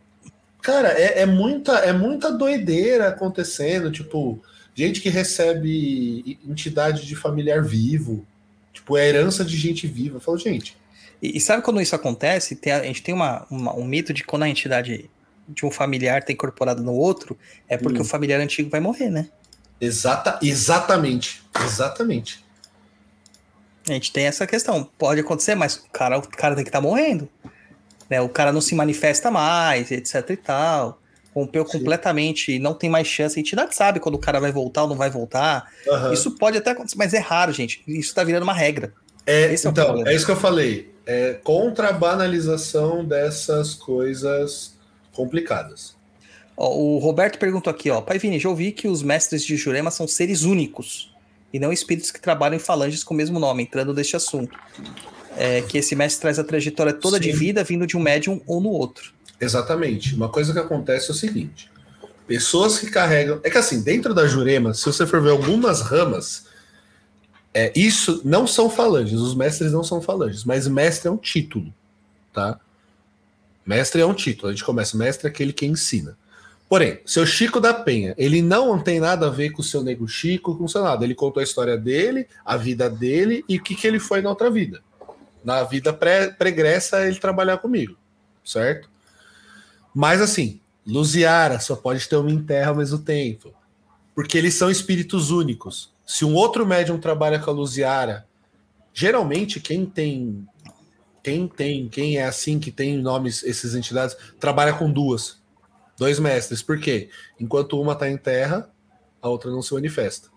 [0.61, 3.91] cara, é, é muita, é muita doideira acontecendo.
[3.91, 4.41] Tipo,
[4.75, 8.25] gente que recebe entidade de familiar vivo.
[8.73, 10.17] Tipo, é herança de gente viva.
[10.17, 10.77] Eu falo, gente,
[11.21, 12.55] E, e sabe quando isso acontece?
[12.57, 15.09] Tem a, gente tem uma, uma- um mito de quando a entidade
[15.47, 17.37] de um familiar está incorporada no outro,
[17.69, 18.01] é porque Hum.
[18.01, 19.29] o familiar antigo vai morrer, né?
[19.79, 22.43] exata, exatamente, exatamente.
[23.87, 24.83] A gente tem essa questão.
[24.97, 27.29] Pode acontecer, mas o cara, o cara tem que estar morrendo.
[28.09, 28.19] Né?
[28.21, 30.99] O cara não se manifesta mais, etc e tal.
[31.35, 31.79] Rompeu Sim.
[31.79, 33.37] completamente e não tem mais chance.
[33.37, 35.69] A entidade sabe quando o cara vai voltar ou não vai voltar.
[35.89, 36.13] Aham.
[36.13, 37.83] Isso pode até acontecer, mas é raro, gente.
[37.85, 38.93] Isso tá virando uma regra.
[39.25, 40.09] É, Esse é então, problema.
[40.09, 40.93] é isso que eu falei.
[41.05, 44.77] É contra a banalização dessas coisas
[45.11, 45.95] complicadas.
[46.55, 47.99] Ó, o Roberto perguntou aqui, ó.
[48.01, 51.13] Pai Vini, já ouvi que os mestres de Jurema são seres únicos
[51.51, 54.57] e não espíritos que trabalham em falanges com o mesmo nome, entrando neste assunto.
[55.37, 57.37] É, que esse mestre traz a trajetória toda de Sim.
[57.37, 59.13] vida vindo de um médium ou no outro.
[59.39, 60.15] Exatamente.
[60.15, 61.71] Uma coisa que acontece é o seguinte:
[62.27, 63.39] pessoas que carregam.
[63.43, 66.47] É que assim, dentro da Jurema, se você for ver algumas ramas,
[67.53, 71.73] é, isso não são falanges, os mestres não são falanges, mas mestre é um título,
[72.33, 72.59] tá?
[73.65, 74.49] Mestre é um título.
[74.49, 76.17] A gente começa, mestre é aquele que ensina.
[76.67, 80.07] Porém, seu Chico da Penha, ele não tem nada a ver com o seu nego
[80.07, 81.03] Chico, com seu nada.
[81.03, 84.29] Ele contou a história dele, a vida dele e o que, que ele foi na
[84.29, 84.81] outra vida.
[85.43, 87.95] Na vida pré- pregressa, ele trabalhar comigo,
[88.43, 88.89] certo?
[89.95, 93.53] Mas assim, Luziara só pode ter uma em terra ao mesmo tempo.
[94.13, 95.93] Porque eles são espíritos únicos.
[96.05, 98.27] Se um outro médium trabalha com a Luziara,
[98.93, 100.45] geralmente quem tem.
[101.23, 105.41] Quem tem, quem é assim, que tem nomes, essas entidades, trabalha com duas.
[105.97, 106.61] Dois mestres.
[106.61, 107.09] Por quê?
[107.39, 108.69] Enquanto uma está em terra,
[109.21, 110.27] a outra não se manifesta.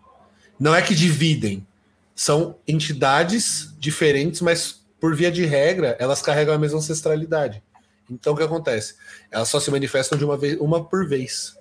[0.59, 1.66] Não é que dividem.
[2.14, 7.62] São entidades diferentes, mas por via de regra, elas carregam a mesma ancestralidade.
[8.10, 8.94] Então o que acontece?
[9.30, 11.56] Elas só se manifestam de uma vez, uma por vez.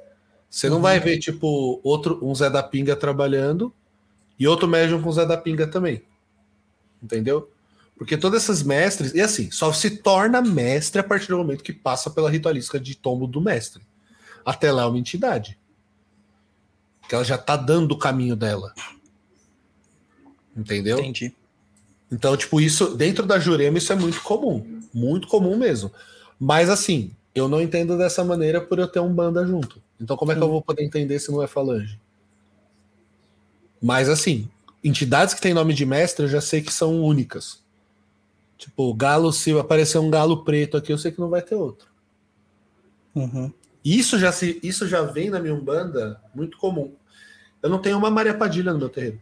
[0.50, 0.82] Você não Uhum.
[0.84, 3.74] vai ver, tipo, outro, um Zé da Pinga trabalhando
[4.40, 6.04] e outro médium com o Zé da Pinga também.
[7.04, 7.52] Entendeu?
[7.98, 11.74] Porque todas essas mestres, e assim, só se torna mestre a partir do momento que
[11.74, 13.82] passa pela ritualística de tombo do mestre.
[14.46, 15.60] Até lá é uma entidade.
[17.10, 18.74] Que ela já tá dando o caminho dela.
[20.56, 21.00] Entendeu?
[21.00, 21.36] Entendi.
[22.12, 25.92] Então, tipo, isso dentro da Jurema isso é muito comum, muito comum mesmo.
[26.40, 29.82] Mas assim, eu não entendo dessa maneira por eu ter um banda junto.
[30.00, 32.00] Então, como é que eu vou poder entender se não é falange?
[33.82, 34.50] Mas assim,
[34.84, 37.64] entidades que têm nome de mestre eu já sei que são únicas.
[38.58, 41.88] Tipo, galo, se aparecer um galo preto aqui, eu sei que não vai ter outro.
[43.14, 43.52] Uhum.
[43.84, 46.94] Isso já se, isso já vem na minha umbanda muito comum.
[47.62, 49.20] Eu não tenho uma Maria Padilha no meu terreno.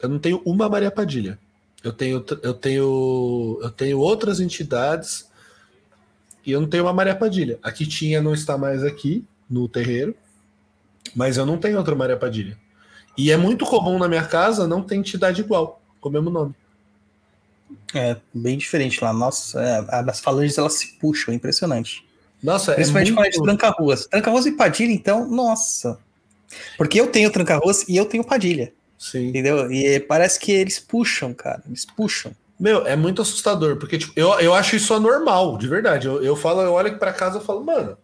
[0.00, 1.38] Eu não tenho uma Maria Padilha.
[1.82, 5.30] Eu tenho, eu tenho, eu tenho outras entidades
[6.44, 7.58] e eu não tenho uma Maria Padilha.
[7.62, 10.14] A que tinha não está mais aqui no terreiro,
[11.14, 12.58] mas eu não tenho outra Maria Padilha.
[13.16, 16.54] E é muito comum na minha casa não ter entidade igual, com o mesmo nome.
[17.94, 19.12] É, bem diferente lá.
[19.12, 22.06] Nossa, é, as falanges elas se puxam, é impressionante.
[22.42, 23.58] Nossa, Principalmente é quando a gente muito...
[23.58, 24.06] tranca-ruas.
[24.06, 25.98] Tranca-ruas e Padilha, então, nossa.
[26.76, 29.28] Porque eu tenho tranca-ruas e eu tenho Padilha, Sim.
[29.28, 29.72] entendeu?
[29.72, 31.62] E parece que eles puxam, cara.
[31.66, 32.36] Eles puxam.
[32.58, 36.06] Meu, é muito assustador, porque tipo, eu, eu acho isso anormal, de verdade.
[36.06, 37.96] Eu, eu falo, eu olho pra casa e falo, mano,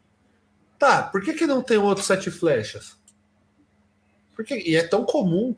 [0.78, 2.96] tá, por que, que não tem outro sete flechas?
[4.34, 5.54] Porque, e é tão comum.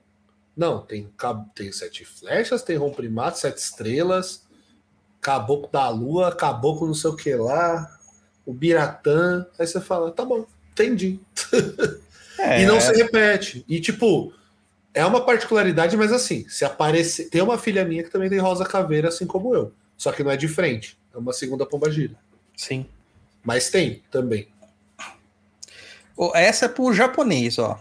[0.56, 1.08] Não, tem,
[1.54, 4.44] tem sete flechas, tem romprimato, sete estrelas,
[5.20, 7.96] caboclo da lua, caboclo não sei o que lá,
[8.44, 9.46] o biratã.
[9.56, 11.20] Aí você fala, tá bom, entendi.
[12.40, 13.64] É, E não se repete.
[13.68, 14.32] E, tipo,
[14.98, 17.30] é uma particularidade, mas assim, se aparecer.
[17.30, 19.72] Tem uma filha minha que também tem rosa caveira, assim como eu.
[19.96, 20.98] Só que não é de frente.
[21.14, 22.16] É uma segunda pombagira.
[22.56, 22.84] Sim.
[23.44, 24.48] Mas tem também.
[26.34, 27.78] Essa é pro japonês, ó.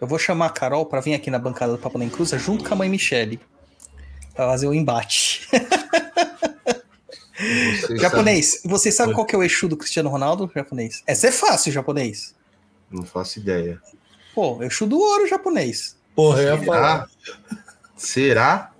[0.00, 2.64] Eu vou chamar a Carol pra vir aqui na bancada do Papo na Encruza junto
[2.64, 3.38] com a mãe Michele.
[4.34, 5.48] Pra fazer o embate.
[7.80, 11.02] Você japonês, você sabe qual que é o Exu do Cristiano Ronaldo, japonês?
[11.06, 12.28] Essa é fácil, japonês.
[12.28, 12.36] sabe?
[12.90, 13.80] Não faço ideia.
[14.34, 15.96] Pô, Exu do ouro, japonês.
[16.14, 17.06] Porra, eu ia falar.
[17.96, 18.70] Será?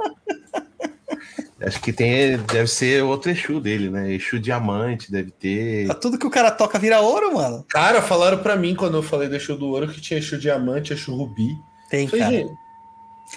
[1.60, 4.12] Acho que tem, deve ser outro Exu dele, né?
[4.12, 5.88] Exu diamante, deve ter.
[5.94, 7.64] Tudo que o cara toca vira ouro, mano.
[7.68, 10.92] Cara, falaram pra mim quando eu falei do Exu do Ouro que tinha Exu Diamante,
[10.92, 11.56] Exu Rubi.
[11.88, 12.36] Tem, falei, cara.
[12.36, 12.52] gente,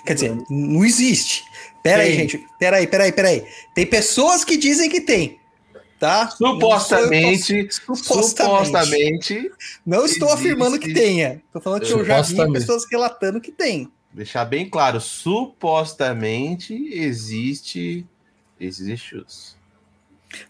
[0.06, 1.46] Quer dizer, não existe.
[1.82, 2.20] Pera aí, Tem.
[2.20, 2.46] gente.
[2.60, 3.46] Pera aí, pera aí, pera aí.
[3.74, 5.40] Tem pessoas que dizem que tem.
[6.00, 6.30] Tá?
[6.30, 8.36] Supostamente, Não supostamente.
[8.36, 9.52] supostamente,
[9.86, 10.34] Não estou existe.
[10.48, 11.42] afirmando que tenha.
[11.52, 13.92] Tô falando que eu já vi pessoas relatando que tem.
[14.14, 18.06] deixar bem claro, supostamente existe
[18.60, 19.58] esses Exus.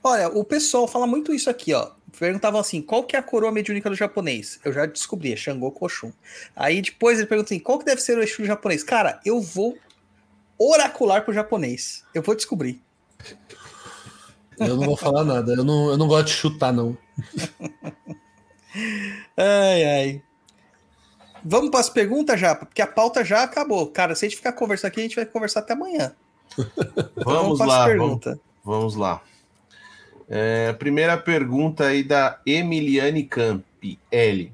[0.04, 1.92] Olha, o pessoal fala muito isso aqui, ó.
[2.18, 4.60] Perguntavam assim, qual que é a coroa mediúnica do japonês?
[4.66, 6.12] Eu já descobri, é Xangô Koshun.
[6.56, 8.84] Aí depois ele pergunta assim, qual que deve ser o Exu do japonês?
[8.84, 9.78] Cara, eu vou
[10.58, 12.04] oracular pro japonês.
[12.14, 12.82] Eu vou descobrir.
[14.60, 15.54] Eu não vou falar nada.
[15.54, 16.98] Eu não, eu não gosto de chutar, não.
[19.36, 20.22] Ai, ai.
[21.44, 23.88] Vamos para as perguntas já, porque a pauta já acabou.
[23.88, 26.14] Cara, se a gente ficar conversando aqui, a gente vai conversar até amanhã.
[27.24, 28.40] Vamos pras lá, vamos, perguntas.
[28.64, 29.22] vamos lá.
[30.30, 34.52] É, primeira pergunta aí da Emiliane Campi, L.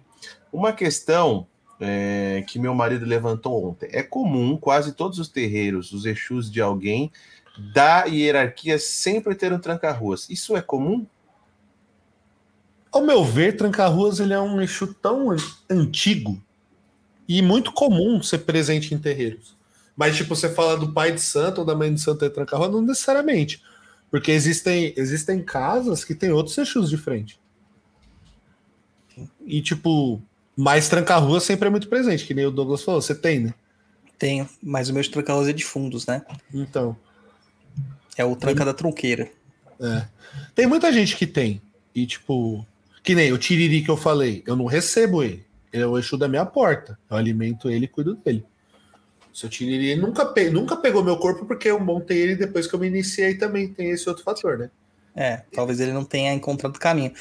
[0.51, 1.47] Uma questão
[1.79, 3.89] é, que meu marido levantou ontem.
[3.91, 7.11] É comum, quase todos os terreiros, os Exus de alguém
[7.57, 10.29] da hierarquia sempre ter um tranca-ruas.
[10.29, 11.05] Isso é comum?
[12.91, 15.37] Ao meu ver, Tranca-Ruas ele é um Exu tão an-
[15.69, 16.39] antigo
[17.27, 19.57] e muito comum ser presente em terreiros.
[19.95, 22.69] Mas, tipo, você fala do pai de santo ou da mãe de santo ter Tranca-Rua,
[22.69, 23.63] não necessariamente.
[24.11, 27.39] Porque existem, existem casas que tem outros Exus de frente.
[29.45, 30.21] E, tipo,
[30.55, 33.01] mais Tranca-Rua sempre é muito presente, que nem o Douglas falou.
[33.01, 33.53] Você tem, né?
[34.17, 36.23] Tenho, mas o meu tranca é de fundos, né?
[36.53, 36.95] Então.
[38.17, 39.29] É o tranca da tronqueira.
[39.79, 40.05] É.
[40.55, 41.61] Tem muita gente que tem.
[41.93, 42.65] E, tipo,
[43.03, 45.45] que nem o Tiriri que eu falei, eu não recebo ele.
[45.71, 46.97] Ele é o Exu da minha porta.
[47.09, 48.45] Eu alimento ele e cuido dele.
[49.33, 52.79] Seu Tiriri nunca, pe nunca pegou meu corpo porque eu montei ele depois que eu
[52.79, 53.67] me iniciei também.
[53.67, 54.69] Tem esse outro fator, né?
[55.15, 57.11] É, talvez ele não tenha encontrado o caminho.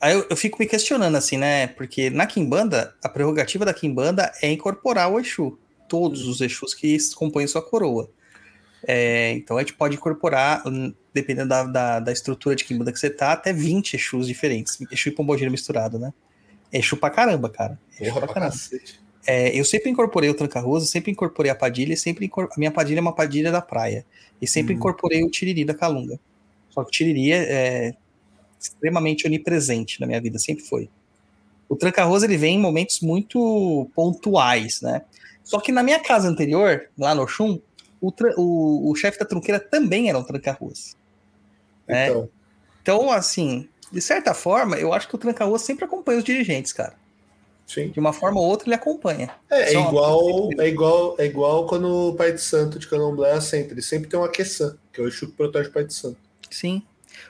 [0.00, 1.68] Aí eu, eu fico me questionando assim, né?
[1.68, 5.58] Porque na Kimbanda, a prerrogativa da Kimbanda é incorporar o Exu.
[5.88, 8.10] Todos os Exus que compõem sua coroa.
[8.86, 12.98] É, então a gente pode incorporar, hum, dependendo da, da, da estrutura de Kimbanda que
[12.98, 14.78] você tá, até 20 Exus diferentes.
[14.90, 16.12] Exu e Pombogira misturado, né?
[16.72, 17.78] Exu pra caramba, cara.
[18.00, 18.54] Exu Porra, pra caramba.
[19.26, 22.98] É, eu sempre incorporei o Tranca-Rosa, sempre incorporei a Padilha, sempre incor- a minha Padilha
[22.98, 24.04] é uma Padilha da praia.
[24.42, 24.76] E sempre Hum.
[24.76, 26.18] incorporei o Tiriri da Calunga.
[26.70, 27.36] Só que o Tiriri é,
[27.88, 27.94] é
[28.60, 30.90] extremamente onipresente na minha vida, sempre foi.
[31.68, 35.02] O Tranca-Rosa ele vem em momentos muito pontuais, né?
[35.42, 37.58] Só que na minha casa anterior, lá no Oxum,
[38.08, 40.94] o, o, o chefe da trunqueira também era um Tranca-Rosa.
[41.88, 42.08] É.
[42.08, 42.28] Então,
[42.82, 46.94] Então, assim, de certa forma, eu acho que o Tranca-Rua sempre acompanha os dirigentes, cara.
[47.66, 47.88] Sim.
[47.88, 49.30] De uma forma ou outra ele acompanha.
[49.50, 53.72] É, é igual, é igual, é igual quando o pai de santo de candomblé assenta.
[53.72, 56.18] Ele sempre tem uma queçã, que é o Exu que protege o pai de santo.
[56.50, 56.82] Sim.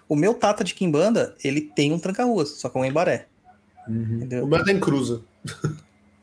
[0.09, 3.27] O meu Tata de Kimbanda, ele tem um tranca-ruas, só que é um embaré.
[3.89, 4.45] Entendeu?
[4.45, 5.23] O meu tem cruza.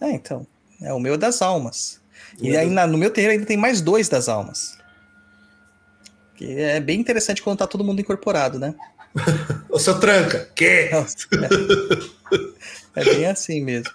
[0.01, 0.45] É, então.
[0.81, 2.00] É o meu é das almas.
[2.39, 4.77] E aí na- no meu terreiro ainda tem mais dois das almas.
[6.35, 8.73] Que é bem interessante quando tá todo mundo incorporado, né?
[9.69, 10.49] Ô, seu tranca!
[10.55, 10.89] Que?
[10.91, 11.05] É.
[12.95, 13.91] É bem assim mesmo.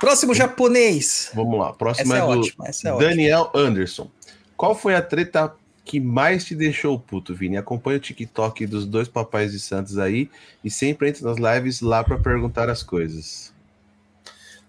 [0.00, 1.30] Próximo japonês.
[1.34, 1.72] Vamos lá.
[1.72, 3.08] Próximo é é do ótima, essa é ótima.
[3.10, 4.10] Daniel Anderson.
[4.56, 5.52] Qual foi a treta
[5.84, 7.56] que mais te deixou puto, Vini?
[7.56, 10.30] Acompanha o TikTok dos dois papais de Santos aí
[10.62, 13.52] e sempre entra nas lives lá pra perguntar as coisas.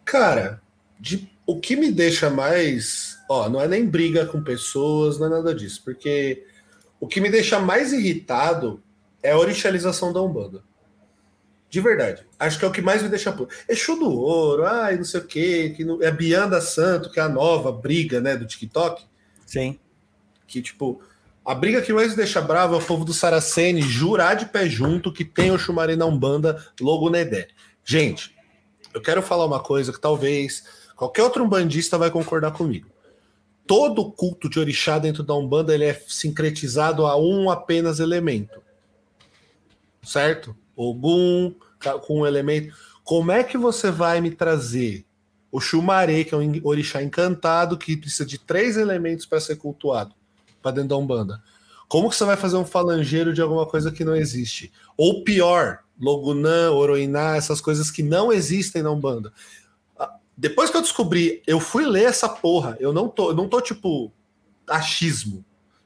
[0.05, 0.61] Cara,
[0.99, 3.17] de- o que me deixa mais.
[3.27, 5.81] Ó, não é nem briga com pessoas, não é nada disso.
[5.83, 6.45] Porque
[6.99, 8.83] o que me deixa mais irritado
[9.23, 10.63] é a orixalização da Umbanda.
[11.67, 12.23] De verdade.
[12.37, 13.51] Acho que é o que mais me deixa puto.
[13.67, 15.73] Exu do ouro, ai, não sei o quê.
[15.75, 16.03] Que não...
[16.03, 19.03] É Bianda Santo, que é a nova briga, né, do TikTok.
[19.43, 19.79] Sim.
[20.45, 21.01] que, tipo,
[21.43, 24.69] a briga que mais me deixa bravo é o povo do Saraceni jurar de pé
[24.69, 27.47] junto que tem o Chumari na Umbanda logo Nedé.
[27.83, 28.35] Gente,
[28.93, 30.63] eu quero falar uma coisa que talvez
[30.99, 32.89] qualquer outro umbandista vai concordar comigo.
[33.65, 38.61] Todo culto de orixá dentro da Umbanda ele é sincretizado a um apenas elemento.
[40.03, 40.53] Certo?
[40.75, 41.55] Ogum
[42.05, 42.75] com um elemento.
[43.01, 45.05] Como é que você vai me trazer
[45.49, 50.13] o Xumaré, que é um orixá encantado que precisa de três elementos para ser cultuado
[50.61, 51.41] para dentro da Umbanda?
[51.87, 54.71] Como que você vai fazer um falangeiro de alguma coisa que não existe?
[54.97, 59.31] Ou pior, Logunã, Oroiná, essas coisas que não existem na Umbanda.
[60.41, 62.77] Depois que eu descobri, eu fui ler essa porra.
[62.79, 64.09] Eu não tô, eu não tô tipo
[64.65, 65.43] achismo.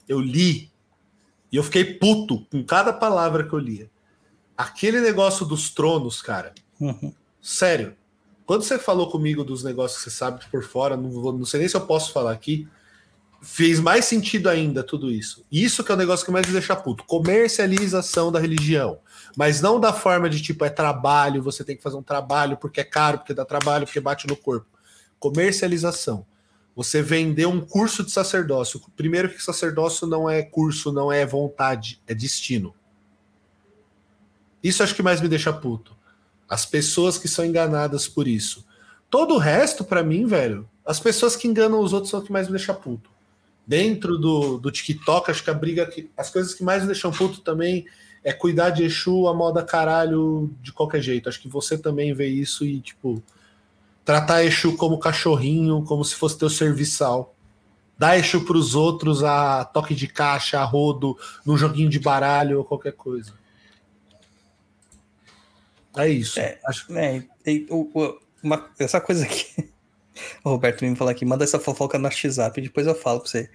[0.08, 0.72] Eu li
[1.52, 3.90] e eu fiquei puto com cada palavra que eu lia.
[4.56, 6.54] Aquele negócio dos tronos, cara.
[6.80, 7.12] Uhum.
[7.42, 7.96] Sério.
[8.46, 11.62] Quando você falou comigo dos negócios que você sabe por fora, não, vou- não sei
[11.62, 12.68] nem se eu posso falar aqui,
[13.42, 15.44] fez mais sentido ainda tudo isso.
[15.52, 17.04] Isso que é o negócio que mais me deixa puto.
[17.06, 19.00] Comercialização da religião.
[19.36, 22.82] Mas não da forma de tipo, é trabalho, você tem que fazer um trabalho porque
[22.82, 24.68] é caro, porque dá trabalho, porque bate no corpo.
[25.20, 26.26] Comercialização.
[26.76, 28.82] Você vender um curso de sacerdócio.
[28.96, 32.74] Primeiro que sacerdócio não é curso, não é vontade, é destino.
[34.64, 35.96] Isso acho que mais me deixa puto.
[36.48, 38.66] As pessoas que são enganadas por isso.
[39.10, 42.32] Todo o resto, pra mim, velho, as pessoas que enganam os outros são o que
[42.32, 43.10] mais me deixa puto.
[43.66, 45.86] Dentro do, do TikTok, acho que a briga.
[45.86, 47.86] Que, as coisas que mais me deixam puto também
[48.24, 51.28] é cuidar de Exu a moda caralho de qualquer jeito.
[51.30, 53.22] Acho que você também vê isso e, tipo,
[54.06, 57.36] tratar Exu como cachorrinho, como se fosse teu serviçal.
[57.98, 62.66] Dar Exu pros outros a toque de caixa, a rodo, num joguinho de baralho ou
[62.66, 63.34] qualquer coisa.
[65.96, 66.40] É isso.
[66.40, 66.60] É.
[66.66, 69.46] Acho É, e o- o- uma- essa coisa aqui.
[70.46, 73.50] O Roberto me falou aqui, manda essa fofoca no WhatsApp, depois eu falo pra você.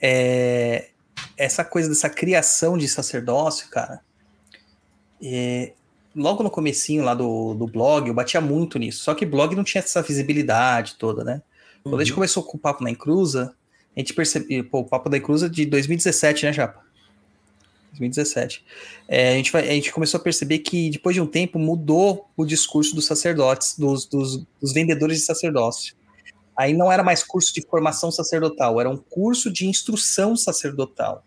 [0.00, 0.90] É,
[1.36, 4.00] essa coisa dessa criação de sacerdócio, cara.
[5.22, 5.72] é,
[6.14, 9.04] logo no comecinho lá do, do blog, eu batia muito nisso.
[9.04, 11.42] Só que blog não tinha essa visibilidade toda, né?
[11.82, 13.54] Quando a gente começou com o Papo na Encruza,
[13.94, 14.64] a gente percebeu.
[14.64, 16.84] Pô, o Papo da Encruza é de 2017, né, Japa?
[17.90, 18.64] 2017.
[19.08, 22.28] É, a, gente vai, a gente começou a perceber que depois de um tempo mudou
[22.36, 25.94] o discurso dos sacerdotes, dos, dos, dos vendedores de sacerdócio.
[26.56, 31.24] Aí não era mais curso de formação sacerdotal, era um curso de instrução sacerdotal,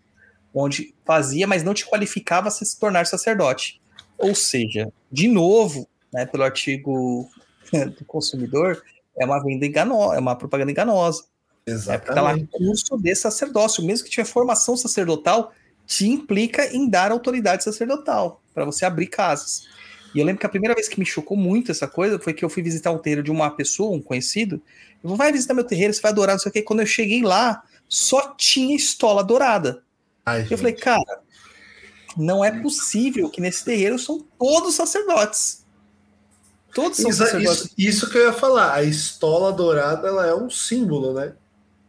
[0.52, 3.80] onde fazia, mas não te qualificava a se tornar sacerdote.
[4.18, 7.30] Ou seja, de novo, né, pelo artigo
[7.98, 8.82] do consumidor,
[9.18, 11.24] é uma venda enganosa, é uma propaganda enganosa.
[11.66, 12.50] É porque tá lá Exatamente.
[12.50, 15.52] curso de sacerdócio, mesmo que tiver formação sacerdotal,
[15.86, 19.68] te implica em dar autoridade sacerdotal para você abrir casas.
[20.14, 22.44] E eu lembro que a primeira vez que me chocou muito essa coisa foi que
[22.44, 24.60] eu fui visitar um terreiro de uma pessoa, um conhecido.
[25.02, 26.62] Eu vou, vai visitar meu terreiro, você vai adorar, não sei o quê.
[26.62, 29.82] Quando eu cheguei lá, só tinha estola dourada.
[30.26, 30.58] Ai, Eu gente.
[30.58, 31.20] falei, cara,
[32.16, 35.64] não é possível que nesse terreiro são todos sacerdotes.
[36.74, 37.64] Todos são Isso, sacerdotes.
[37.64, 38.74] isso, isso que eu ia falar.
[38.74, 41.34] A estola dourada ela é um símbolo, né?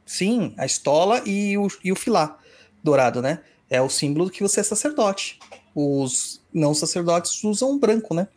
[0.05, 2.37] Sim, a estola e o, e o filá
[2.83, 3.41] dourado, né?
[3.69, 5.39] É o símbolo que você é sacerdote.
[5.73, 8.27] Os não sacerdotes usam branco, né?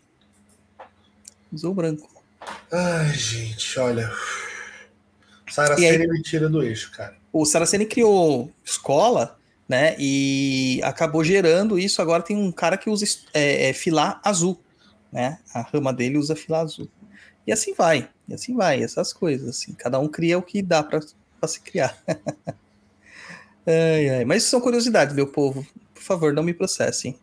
[1.53, 2.09] Usam o branco.
[2.71, 4.11] Ai, gente, olha.
[5.51, 7.17] Saraceni me tira do eixo, cara.
[7.33, 9.39] O Saraceni criou escola,
[9.69, 9.95] né?
[9.99, 12.03] E acabou gerando isso.
[12.03, 14.61] Agora tem um cara que usa é, é, filá azul,
[15.13, 15.39] né?
[15.53, 16.89] A rama dele usa filá azul.
[17.47, 19.49] E assim vai, e assim vai, essas coisas.
[19.49, 21.01] Assim, cada um cria o que dá para
[21.47, 21.97] se criar.
[23.67, 24.25] ai, ai.
[24.25, 25.67] Mas isso são curiosidades, meu povo.
[25.93, 27.19] Por favor, não me processem.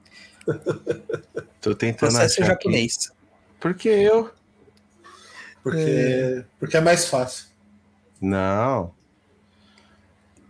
[1.62, 3.08] Tô tentando Processo achar japonês.
[3.08, 3.18] aqui.
[3.60, 4.32] Porque eu
[5.64, 7.46] Porque porque é mais fácil.
[8.20, 8.86] Não.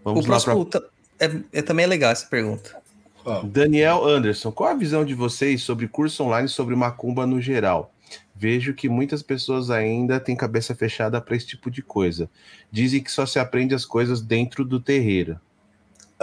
[0.03, 0.81] O Vamos lá próximo ta-
[1.19, 2.75] é, é- também é legal essa pergunta.
[3.23, 7.93] Ó, Daniel Anderson, qual a visão de vocês sobre curso online sobre macumba no geral?
[8.35, 12.27] Vejo que muitas pessoas ainda têm cabeça fechada para esse tipo de coisa.
[12.71, 15.39] Dizem que só se aprende as coisas dentro do terreiro.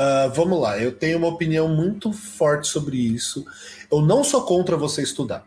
[0.00, 3.44] Ah, vamos lá, eu tenho uma opinião muito forte sobre isso.
[3.90, 5.44] Eu não sou contra você estudar.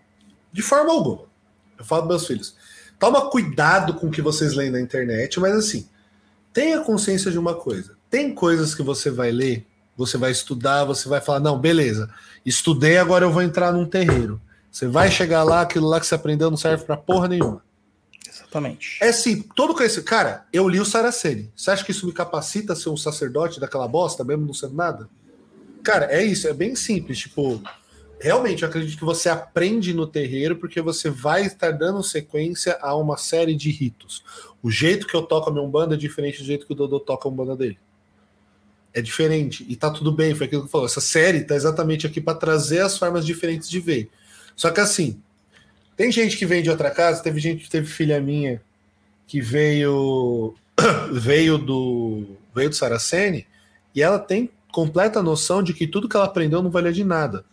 [0.52, 1.24] De forma alguma.
[1.80, 2.54] Eu falo para meus filhos:
[3.00, 5.88] toma cuidado com o que vocês leem na internet, mas assim,
[6.52, 7.96] tenha consciência de uma coisa.
[8.10, 9.66] Tem coisas que você vai ler,
[9.96, 12.10] você vai estudar, você vai falar: não, beleza,
[12.46, 14.42] estudei, agora eu vou entrar num terreiro.
[14.70, 17.64] Você vai chegar lá, aquilo lá que você aprendeu não serve pra porra nenhuma.
[18.32, 18.98] Exatamente.
[19.02, 20.08] É sim, todo conhecimento.
[20.08, 21.52] Cara, eu li o Saraceni.
[21.56, 24.74] Você acha que isso me capacita a ser um sacerdote daquela bosta, mesmo não sendo
[24.74, 25.10] nada?
[25.84, 27.20] Cara, é isso, é bem simples.
[27.20, 27.62] Tipo,
[28.20, 32.96] realmente eu acredito que você aprende no terreiro porque você vai estar dando sequência a
[32.96, 34.24] uma série de ritos.
[34.64, 37.00] O jeito que eu toco a minha umbanda é diferente do jeito que o Dodô
[37.00, 37.78] toca a umbanda dele.
[38.94, 39.66] É diferente.
[39.68, 40.88] E tá tudo bem, foi aquilo que eu falou.
[40.88, 44.10] Essa série tá exatamente aqui para trazer as formas diferentes de ver.
[44.56, 45.22] Só que assim,
[46.02, 48.60] tem gente que vem de outra casa, teve gente, teve filha minha
[49.28, 50.56] que veio
[51.14, 52.26] veio do
[52.56, 53.46] veio do Saraceni
[53.94, 57.46] e ela tem completa noção de que tudo que ela aprendeu não valia de nada.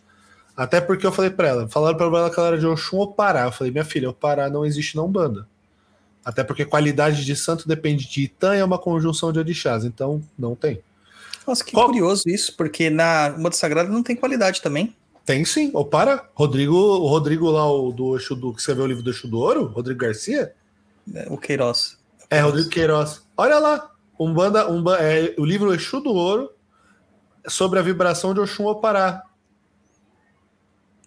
[0.57, 3.13] Até porque eu falei para ela, falaram para ela que ela era de Oxum ou
[3.13, 3.43] Pará.
[3.43, 5.47] Eu falei, minha filha, o Pará não existe na Umbanda.
[6.25, 10.23] Até porque qualidade de santo depende de Itã e é uma conjunção de orixás, então
[10.35, 10.81] não tem.
[11.45, 14.95] Nossa, que Qual- curioso isso, porque na Moda Sagrada não tem qualidade também.
[15.29, 16.27] Tem sim, ou para.
[16.33, 19.37] Rodrigo, o Rodrigo lá, o do Exu do, que escreveu o livro do Exu do
[19.37, 20.55] Ouro, Rodrigo Garcia,
[21.05, 21.99] né, O Queiroz.
[22.31, 23.21] É, Rodrigo Queiroz.
[23.37, 26.49] Olha lá, Umbanda, Umba, é, o livro Exu do Ouro
[27.47, 29.21] sobre a vibração de Oxum Opará.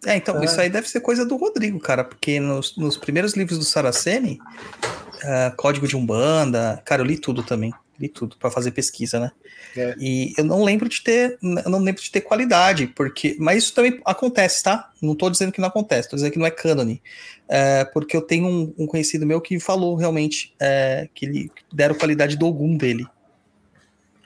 [0.06, 0.44] É, então, É.
[0.44, 4.38] isso aí deve ser coisa do Rodrigo, cara, porque nos, nos primeiros livros do Saraceni,
[5.24, 9.32] ah, Código de Umbanda, cara, eu li tudo também, li tudo para fazer pesquisa, né?
[9.76, 9.94] É.
[9.98, 13.74] E eu não lembro de ter, eu não lembro de ter qualidade, porque, mas isso
[13.74, 14.90] também acontece, tá?
[15.00, 17.02] Não tô dizendo que não acontece, tô dizendo que não é cânone,
[17.48, 21.94] É, porque eu tenho um, um conhecido meu que falou realmente é, que ele deram
[21.94, 23.06] qualidade do Ogum dele.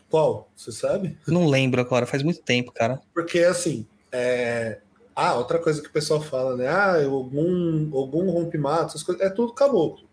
[0.09, 0.49] Qual?
[0.55, 1.19] Você sabe?
[1.27, 3.01] Não lembro agora, faz muito tempo, cara.
[3.13, 4.79] Porque assim, é...
[5.15, 6.69] ah, outra coisa que o pessoal fala, né?
[6.69, 10.07] Ah, algum, algum rompe-mato, essas coisas, é tudo caboclo.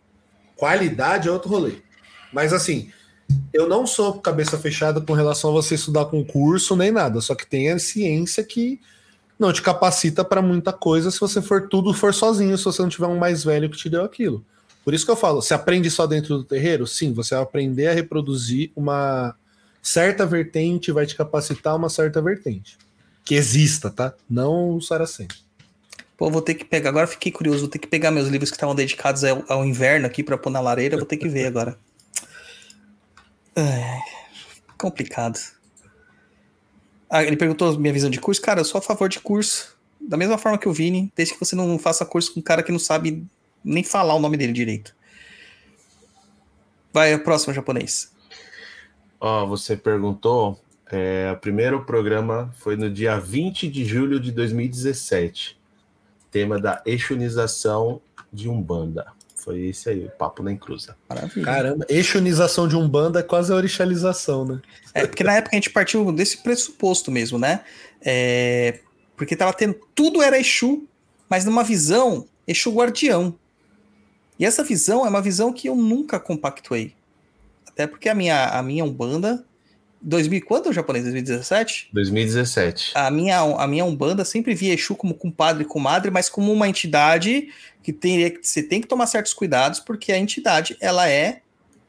[0.55, 1.75] Qualidade é outro rolê.
[2.31, 2.91] Mas assim,
[3.53, 7.45] eu não sou cabeça fechada com relação a você estudar concurso nem nada, só que
[7.45, 8.79] tem a ciência que
[9.37, 12.89] não te capacita para muita coisa se você for tudo for sozinho, se você não
[12.89, 14.43] tiver um mais velho que te deu aquilo.
[14.83, 16.85] Por isso que eu falo, você aprende só dentro do terreiro?
[16.85, 19.35] Sim, você vai aprender a reproduzir uma
[19.81, 22.77] certa vertente, vai te capacitar uma certa vertente.
[23.23, 24.13] Que exista, tá?
[24.29, 25.27] Não o Saracen.
[26.17, 26.89] Pô, vou ter que pegar.
[26.89, 30.05] Agora fiquei curioso, vou ter que pegar meus livros que estavam dedicados ao, ao inverno
[30.05, 31.77] aqui para pôr na lareira, vou ter que ver agora.
[33.55, 34.01] Ai,
[34.77, 35.39] complicado.
[37.09, 38.41] Ah, ele perguntou minha visão de curso.
[38.41, 39.77] Cara, eu sou a favor de curso.
[40.01, 42.63] Da mesma forma que o Vini, desde que você não faça curso com um cara
[42.63, 43.25] que não sabe
[43.63, 44.95] nem falar o nome dele direito.
[46.91, 48.11] Vai, a próxima japonês.
[49.19, 50.59] Ó, você perguntou.
[50.91, 55.59] é, o primeiro programa foi no dia 20 de julho de 2017.
[56.29, 58.01] Tema da exunização
[58.31, 59.07] de Umbanda.
[59.43, 60.95] Foi esse aí, o papo na encruza.
[61.09, 61.45] Maravilha.
[61.45, 64.61] Caramba, exunização de Umbanda é quase a orixalização, né?
[64.93, 67.61] É, porque na época a gente partiu desse pressuposto mesmo, né?
[68.01, 68.79] É,
[69.17, 69.75] porque tava tendo.
[69.93, 70.87] Tudo era Exu,
[71.29, 73.37] mas numa visão Exu guardião.
[74.39, 76.95] E essa visão é uma visão que eu nunca compactuei.
[77.67, 79.45] Até porque a minha, a minha Umbanda.
[80.03, 81.03] 2000, quando japonês?
[81.05, 81.89] 2017?
[81.93, 82.91] 2017.
[82.93, 86.67] A minha, a minha Umbanda sempre via Exu como compadre e comadre, mas como uma
[86.67, 87.49] entidade
[87.81, 91.41] que que você tem que tomar certos cuidados, porque a entidade ela é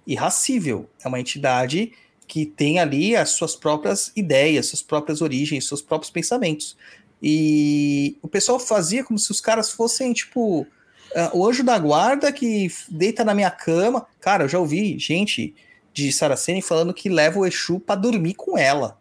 [0.06, 0.88] irracível.
[1.04, 1.92] É uma entidade
[2.26, 6.76] que tem ali as suas próprias ideias, suas próprias origens, seus próprios pensamentos.
[7.22, 10.66] E o pessoal fazia como se os caras fossem, tipo,
[11.14, 14.06] ah, o anjo da guarda que deita na minha cama.
[14.20, 15.54] Cara, eu já ouvi gente
[15.94, 18.98] de Saraceni falando que leva o Exu pra dormir com ela.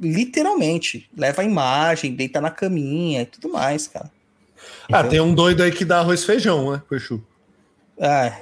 [0.00, 1.08] Literalmente.
[1.16, 4.10] Leva a imagem, deita na caminha e tudo mais, cara.
[4.90, 7.22] Ah, tem um doido aí que dá arroz e feijão, né, pro Exu.
[8.00, 8.40] Ah,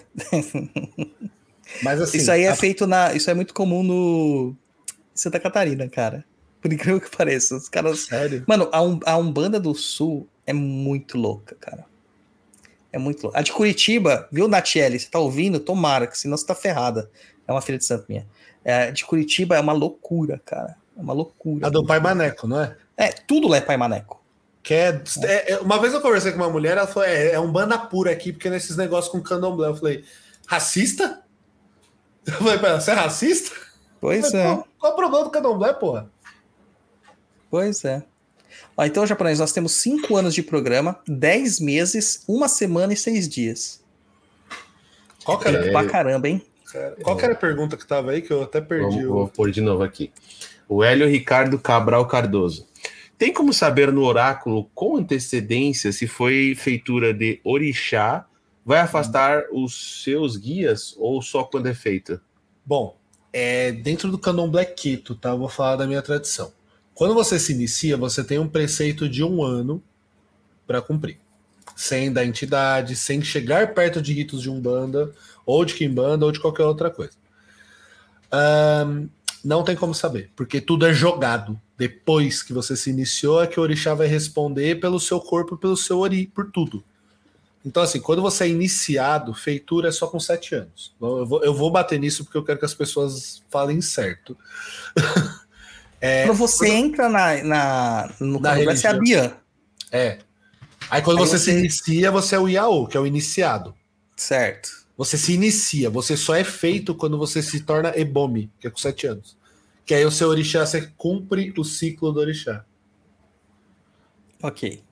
[1.83, 3.12] Mas assim, isso aí é a- feito na.
[3.15, 4.55] Isso é muito comum no.
[5.15, 6.24] Santa Catarina, cara.
[6.60, 7.57] Por incrível que pareça.
[7.57, 8.00] Os caras.
[8.07, 8.44] Sério?
[8.47, 11.84] Mano, a, um, a Umbanda do Sul é muito louca, cara.
[12.94, 13.36] É muito louca.
[13.36, 15.00] A de Curitiba, viu, Natiele?
[15.00, 15.58] Você tá ouvindo?
[15.58, 17.10] Tomara, que senão você tá ferrada.
[17.44, 18.24] É uma filha de santo minha.
[18.64, 20.76] É, a de Curitiba é uma loucura, cara.
[20.97, 21.66] É uma loucura.
[21.66, 22.76] A do Pai Maneco, não é?
[22.97, 24.23] É, tudo lá é Pai Maneco.
[24.62, 27.50] Quer, é, é, uma vez eu conversei com uma mulher, ela falou: é, é um
[27.50, 29.66] banda pura aqui, porque nesses negócios com candomblé.
[29.70, 30.05] Eu falei:
[30.47, 31.20] racista?
[32.24, 33.56] Eu falei pra ela: você é racista?
[34.00, 34.55] Pois falei, é.
[34.55, 36.08] "Pô, Qual é o problema do candomblé, porra?
[37.50, 38.05] Pois é.
[38.77, 43.28] Ó, então, japonês, nós temos cinco anos de programa, 10 meses, uma semana e seis
[43.28, 43.83] dias.
[45.25, 46.43] Qual que era, Tempo pra caramba, hein?
[46.70, 46.97] cara?
[47.03, 48.97] Qual que era a pergunta que tava aí que eu até perdi?
[48.97, 50.12] Vamos, o- vou pôr de novo aqui.
[50.69, 52.67] O Hélio Ricardo Cabral Cardoso.
[53.17, 58.27] Tem como saber no oráculo com antecedência se foi feitura de orixá?
[58.67, 62.20] Vai afastar os seus guias ou só quando é feita?
[62.67, 62.97] Bom,
[63.33, 65.31] é, dentro do candomblé Quito, tá?
[65.31, 66.53] Eu Vou falar da minha tradição.
[66.94, 69.82] Quando você se inicia, você tem um preceito de um ano
[70.66, 71.18] para cumprir.
[71.74, 75.12] Sem da entidade, sem chegar perto de ritos de Umbanda,
[75.44, 77.14] ou de Kimbanda, ou de qualquer outra coisa.
[78.31, 79.08] Ahn,
[79.44, 81.60] não tem como saber, porque tudo é jogado.
[81.76, 85.76] Depois que você se iniciou, é que o orixá vai responder pelo seu corpo, pelo
[85.76, 86.82] seu ori, por tudo.
[87.64, 90.94] Então, assim, quando você é iniciado, feitura é só com sete anos.
[91.00, 94.36] Eu vou, eu vou bater nisso porque eu quero que as pessoas falem certo.
[96.07, 99.36] É, Quando você entra na, na, no Na candomblé, você é a Bian,
[99.91, 100.18] é.
[100.91, 103.74] Aí quando Aí você, você- se inicia, você é o Iaô, que é o iniciado.
[104.15, 104.84] certo?
[104.99, 108.76] Você se inicia, você só é feito quando você se torna Ebomi, que é com
[108.76, 109.34] sete anos.
[109.86, 112.65] Que aí o seu orixá, você cumpre o ciclo do orixá.
[114.42, 114.83] Ok.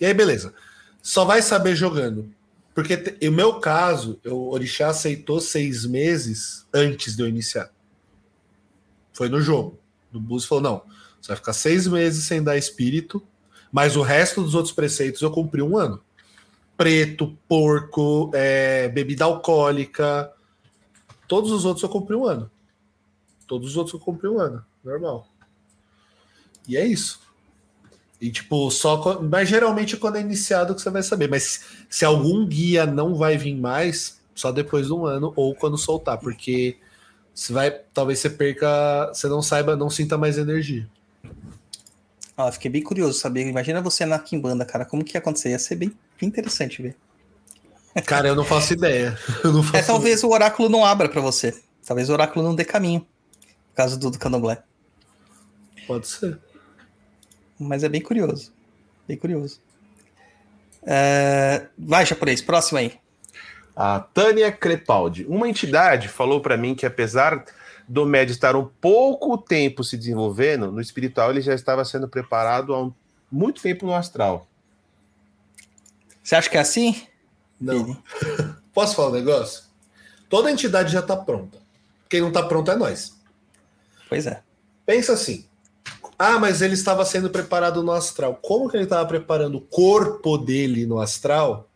[0.00, 0.54] E aí, beleza.
[1.02, 2.32] Só vai saber jogando.
[2.72, 7.70] Porque o meu caso, o Orixá aceitou seis meses antes de eu iniciar.
[9.12, 9.79] Foi no jogo.
[10.12, 10.82] O Bus falou: não,
[11.20, 13.22] você vai ficar seis meses sem dar espírito,
[13.70, 16.00] mas o resto dos outros preceitos eu cumpri um ano.
[16.76, 20.32] Preto, porco, é, bebida alcoólica.
[21.28, 22.50] Todos os outros eu cumpri um ano.
[23.46, 24.64] Todos os outros eu cumpri um ano.
[24.82, 25.28] Normal.
[26.66, 27.20] E é isso.
[28.20, 29.20] E tipo, só.
[29.22, 31.28] Mas geralmente quando é iniciado que você vai saber.
[31.28, 35.76] Mas se algum guia não vai vir mais, só depois de um ano ou quando
[35.76, 36.78] soltar, porque
[37.40, 37.70] você vai.
[37.94, 39.10] Talvez você perca.
[39.14, 40.86] Você não saiba, não sinta mais energia.
[42.36, 43.46] Ó, fiquei bem curioso saber.
[43.46, 44.84] Imagina você na Kimbanda, cara.
[44.84, 45.48] Como que ia acontecer?
[45.48, 46.96] Ia ser bem, interessante ver.
[48.04, 49.18] Cara, eu não faço ideia.
[49.42, 51.58] Não faço É, talvez o oráculo não abra pra você.
[51.84, 53.00] Talvez o oráculo não dê caminho.
[53.00, 54.62] Por causa do, do candomblé.
[55.86, 56.38] Pode ser.
[57.58, 58.52] Mas é bem curioso.
[59.08, 59.60] Bem curioso.
[60.82, 62.92] É, Vai, japonês, próximo aí.
[63.82, 65.24] A Tânia Crepaldi.
[65.26, 67.46] Uma entidade falou para mim que, apesar
[67.88, 72.74] do médio estar um pouco tempo se desenvolvendo, no espiritual ele já estava sendo preparado
[72.74, 72.92] há um-
[73.32, 74.46] muito tempo no astral.
[76.22, 77.06] Você acha que é assim?
[77.58, 77.96] Não.
[78.74, 79.64] Posso falar um negócio?
[80.28, 81.58] Toda entidade já tá pronta.
[82.06, 83.18] Quem não tá pronto é nós.
[84.10, 84.42] Pois é.
[84.84, 85.46] Pensa assim.
[86.18, 88.38] Ah, mas ele estava sendo preparado no astral.
[88.42, 91.69] Como que ele estava preparando o corpo dele no astral?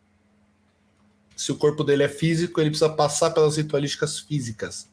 [1.36, 4.88] Se o corpo dele é físico, ele precisa passar pelas ritualísticas físicas.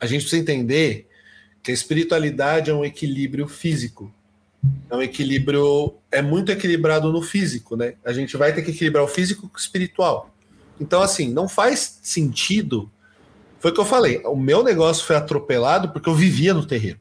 [0.00, 1.08] A gente precisa entender
[1.62, 4.12] que a espiritualidade é um equilíbrio físico.
[4.90, 5.94] É um equilíbrio.
[6.10, 7.94] É muito equilibrado no físico, né?
[8.04, 10.34] A gente vai ter que equilibrar o físico com o espiritual.
[10.80, 12.90] Então, assim, não faz sentido.
[13.60, 14.22] Foi o que eu falei.
[14.24, 17.00] O meu negócio foi atropelado porque eu vivia no terreiro.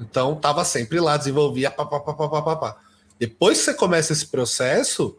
[0.00, 1.70] Então, tava sempre lá, desenvolvia.
[1.70, 2.76] Pá, pá, pá, pá, pá, pá.
[3.18, 5.16] Depois que você começa esse processo,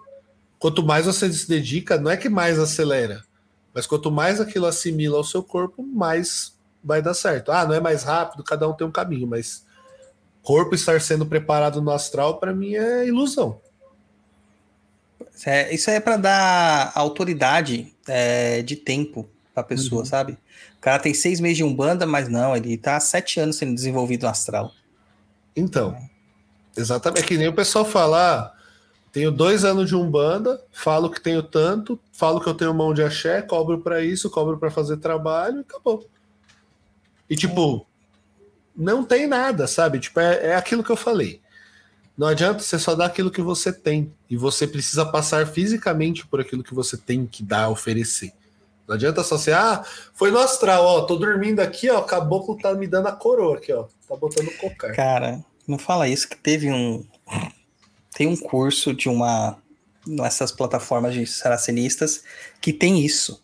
[0.59, 3.23] quanto mais você se dedica, não é que mais acelera,
[3.73, 7.51] mas quanto mais aquilo assimila ao seu corpo, mais vai dar certo.
[7.51, 9.65] Ah, não é mais rápido, cada um tem um caminho, mas
[10.43, 13.59] corpo estar sendo preparado no astral, para mim, é ilusão.
[15.35, 20.05] Isso é, isso é para dar autoridade é, de tempo pra pessoa, Uhum.
[20.05, 20.33] sabe?
[20.77, 23.73] O cara tem seis meses de umbanda, mas não, ele tá há sete anos sendo
[23.73, 24.71] desenvolvido no astral.
[25.55, 25.97] Então,
[26.75, 27.23] exatamente.
[27.23, 28.57] É que nem o pessoal falar.
[29.11, 33.01] Tenho dois anos de Umbanda, falo que tenho tanto, falo que eu tenho mão de
[33.01, 36.07] axé, cobro para isso, cobro para fazer trabalho e acabou.
[37.29, 37.85] E tipo,
[38.75, 39.99] não tem nada, sabe?
[39.99, 41.41] Tipo, é, é aquilo que eu falei.
[42.17, 44.13] Não adianta você só dar aquilo que você tem.
[44.29, 48.33] E você precisa passar fisicamente por aquilo que você tem que dar, oferecer.
[48.87, 52.57] Não adianta só ser, ah, foi no astral, ó, tô dormindo aqui, ó, o caboclo
[52.57, 53.85] tá me dando a coroa aqui, ó.
[54.07, 54.93] Tá botando cocar.
[54.93, 57.05] Cara, não fala isso que teve um.
[58.13, 59.57] Tem um curso de uma.
[60.07, 62.23] Nessas plataformas de saracenistas
[62.61, 63.43] que tem isso.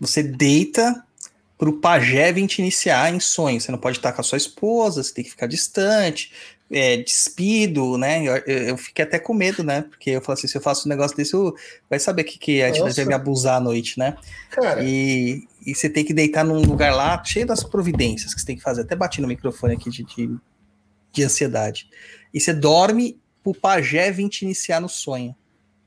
[0.00, 1.04] Você deita
[1.58, 3.60] pro pajé vir te iniciar em sonho.
[3.60, 6.32] Você não pode estar com a sua esposa, você tem que ficar distante,
[6.70, 8.22] é, despido, né?
[8.22, 9.82] Eu, eu, fiquei até com medo, né?
[9.82, 11.54] Porque eu falo assim: se eu faço um negócio desse, eu-
[11.90, 14.16] vai saber que, que a entidade vai me abusar à noite, né?
[14.50, 18.46] Cara, E, e você tem que deitar num lugar lá cheio das providências que você
[18.46, 18.82] tem que fazer.
[18.82, 20.30] Até bati no microfone aqui de, de,
[21.12, 21.88] de ansiedade.
[22.32, 25.34] E você dorme pro pajé vir te iniciar no sonho.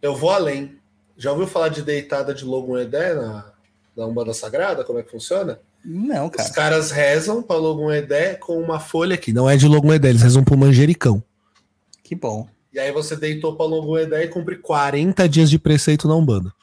[0.02, 0.78] Eu vou além.
[1.18, 3.52] Já ouviu falar de deitada de Logun Edé na,
[3.96, 4.84] na Umbanda Sagrada?
[4.84, 5.60] Como é que funciona?
[5.84, 6.50] Não, Os cara.
[6.52, 10.22] caras rezam para Logun Edé com uma folha que não é de Logun Edé, eles
[10.22, 11.24] rezam pro manjericão.
[12.04, 12.48] Que bom.
[12.74, 16.54] E aí você deitou para Logun Edé e cumpre 40 dias de preceito na Umbanda.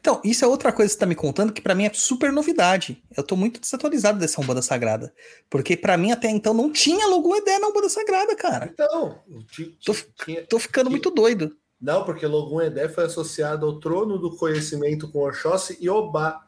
[0.00, 2.32] Então, isso é outra coisa que você tá me contando que pra mim é super
[2.32, 3.02] novidade.
[3.16, 5.12] Eu tô muito desatualizado dessa Umbanda Sagrada.
[5.48, 8.70] Porque pra mim até então não tinha Logun Edé na Umbanda Sagrada, cara.
[8.72, 9.18] Então,
[9.50, 11.56] ti- Tô- tinha- Tô ficando muito doido.
[11.80, 16.44] não, porque Logun Edé foi associado ao trono do conhecimento com Oxóssi e Obá.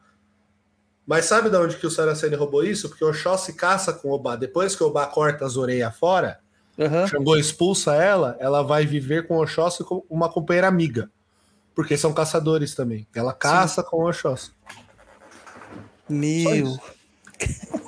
[1.05, 2.87] Mas sabe de onde que o Saraceni roubou isso?
[2.89, 4.35] Porque Oxóssi caça com Obá.
[4.35, 6.39] Depois que Obá corta as orelhas fora,
[6.79, 7.05] Aham.
[7.07, 11.11] Xangô expulsa ela, ela vai viver com Oxóssi como uma companheira amiga.
[11.75, 13.07] Porque são caçadores também.
[13.15, 14.51] Ela caça com Oxóssi.
[16.07, 16.77] Meu.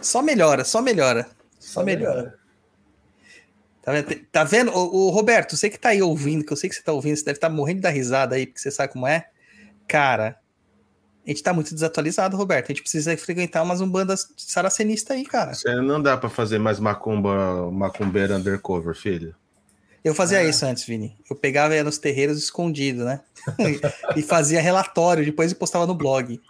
[0.00, 1.28] Só melhora, só melhora.
[1.58, 2.38] Só melhora.
[3.82, 4.26] Tá vendo?
[4.30, 4.70] Tá vendo?
[4.70, 7.16] Ô, ô, Roberto, você que tá aí ouvindo, que eu sei que você tá ouvindo,
[7.16, 9.28] você deve estar morrendo de dar risada aí, porque você sabe como é.
[9.86, 10.38] Cara,
[11.26, 12.66] a gente tá muito desatualizado, Roberto.
[12.66, 15.54] A gente precisa frequentar umas umbandas saracenista aí, cara.
[15.54, 19.34] Você não dá pra fazer mais macumba, macumbeira undercover, filho.
[20.04, 20.44] Eu fazia Ah.
[20.44, 21.16] isso antes, Vini.
[21.28, 23.20] Eu pegava ia nos terreiros escondido, né?
[24.16, 26.40] e fazia relatório, depois e postava no blog.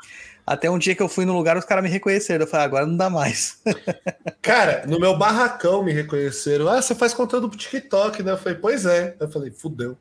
[0.46, 2.44] Até um dia que eu fui no lugar, os caras me reconheceram.
[2.44, 3.60] Eu falei, ah, agora não dá mais.
[4.40, 6.68] Cara, no meu barracão me reconheceram.
[6.68, 8.32] Ah, você faz conteúdo pro TikTok, né?
[8.32, 9.14] Eu falei, pois é.
[9.20, 9.98] Eu falei, fudeu.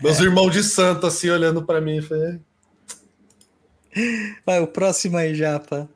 [0.00, 1.96] Meus irmãos de santo assim olhando pra mim.
[1.96, 2.40] Eu falei,
[4.44, 5.88] Vai, o próximo aí, Japa.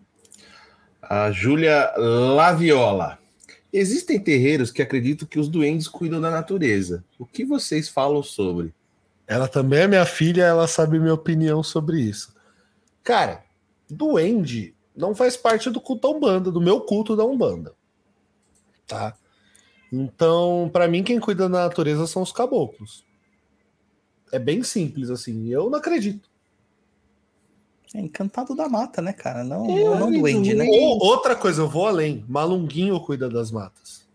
[1.03, 3.19] A Júlia Laviola.
[3.73, 7.05] Existem terreiros que acreditam que os duendes cuidam da natureza.
[7.19, 8.75] O que vocês falam sobre?
[9.27, 12.35] Ela também é minha filha, ela sabe minha opinião sobre isso.
[13.03, 13.45] Cara,
[13.89, 17.75] duende não faz parte do culto da Umbanda, do meu culto da Umbanda.
[18.87, 19.17] Tá?
[19.93, 23.05] Então, pra mim, quem cuida da natureza são os caboclos.
[24.33, 25.49] É bem simples, assim.
[25.49, 26.30] Eu não acredito.
[27.95, 29.43] É encantado da mata, né, cara?
[29.43, 30.65] Não, É, não duende, né?
[30.65, 32.25] Ou, outra coisa, eu vou além.
[32.29, 34.09] Malunguinho cuida das matas.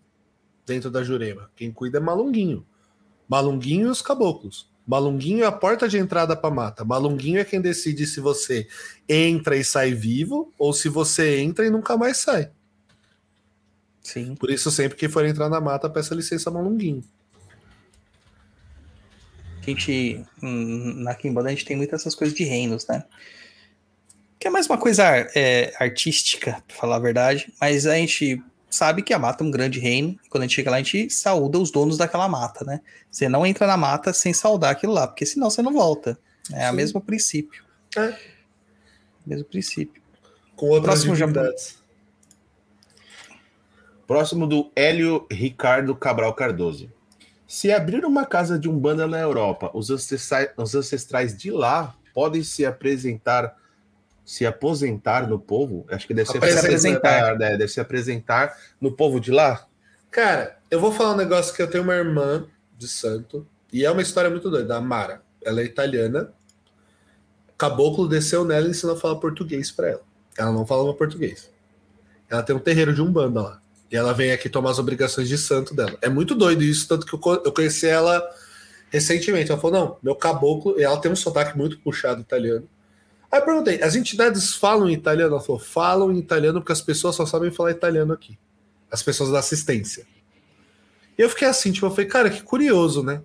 [0.66, 1.52] Dentro da Jurema.
[1.56, 2.66] Quem cuida é Malunguinho.
[3.28, 4.70] Malunguinho e os caboclos.
[4.88, 6.86] Malunguinho é a porta de entrada para mata.
[6.86, 8.68] Malunguinho é quem decide se você
[9.10, 12.52] entra e sai vivo ou se você entra e nunca mais sai.
[14.02, 14.36] Sim.
[14.36, 17.04] Por isso, sempre que for entrar na mata, peça licença Malunguinho.
[19.62, 23.04] A gente, hum, na Kimbanda, a gente tem muitas essas coisas de reinos, né?
[24.46, 29.02] Que é mais uma coisa é, artística, pra falar a verdade, mas a gente sabe
[29.02, 31.10] que a mata é um grande reino, e quando a gente chega lá, a gente
[31.10, 32.80] saúda os donos daquela mata, né?
[33.10, 36.16] Você não entra na mata sem saudar aquilo lá, porque senão você não volta.
[36.54, 37.64] É o mesmo princípio.
[37.98, 38.16] É.
[39.26, 40.00] Mesmo princípio.
[40.56, 41.80] Com outras Próximo já- divindades.
[44.06, 46.94] Próximo do Hélio Ricardo Cabral Cardoso.
[47.48, 52.44] Se abrir uma casa de umbanda na Europa, os ancestrais, os ancestrais de lá podem
[52.44, 53.56] se apresentar,
[54.26, 55.86] se aposentar no povo?
[55.90, 56.62] Acho que deve ser Apresentar.
[56.62, 57.58] se apresentar, né?
[57.58, 59.68] deve se apresentar no povo de lá.
[60.10, 62.48] Cara, eu vou falar um negócio que eu tenho uma irmã
[62.78, 65.22] de santo, e é uma história muito doida, a Mara.
[65.44, 66.34] Ela é italiana.
[67.58, 70.02] Caboclo desceu nela e ensinou a falar português pra ela.
[70.38, 71.50] Ela não falava português.
[72.30, 73.62] Ela tem um terreiro de umbanda lá.
[73.92, 75.98] E ela vem aqui tomar as obrigações de santo dela.
[76.02, 78.22] É muito doido isso, tanto que eu conheci ela
[78.90, 79.52] recentemente.
[79.52, 82.68] Ela falou: não, meu caboclo, e ela tem um sotaque muito puxado italiano.
[83.36, 85.34] Aí eu perguntei: as entidades falam italiano?
[85.34, 88.40] Ela falou: falam italiano porque as pessoas só sabem falar italiano aqui.
[88.90, 90.08] As pessoas da assistência.
[91.18, 93.22] E eu fiquei assim, tipo, eu falei, cara, que curioso, né?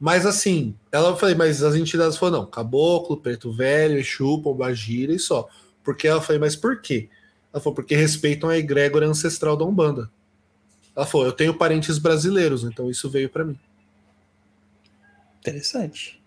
[0.00, 5.18] Mas assim, ela falei, mas as entidades falaram, não, caboclo, preto velho, Exu, pombagira e
[5.18, 5.48] só.
[5.84, 7.10] Porque ela falei, mas por quê?
[7.52, 10.10] Ela falou, porque respeitam a egrégora ancestral da Umbanda.
[10.94, 13.58] Ela falou, eu tenho parentes brasileiros, então isso veio pra mim.
[15.40, 16.22] Interessante.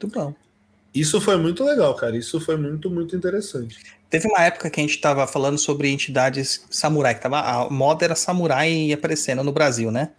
[0.00, 0.47] Muito bom.
[0.94, 2.16] Isso foi muito legal, cara.
[2.16, 3.78] Isso foi muito, muito interessante.
[4.10, 8.04] Teve uma época que a gente tava falando sobre entidades samurai, que tava, a moda
[8.04, 10.10] era samurai aparecendo no Brasil, né?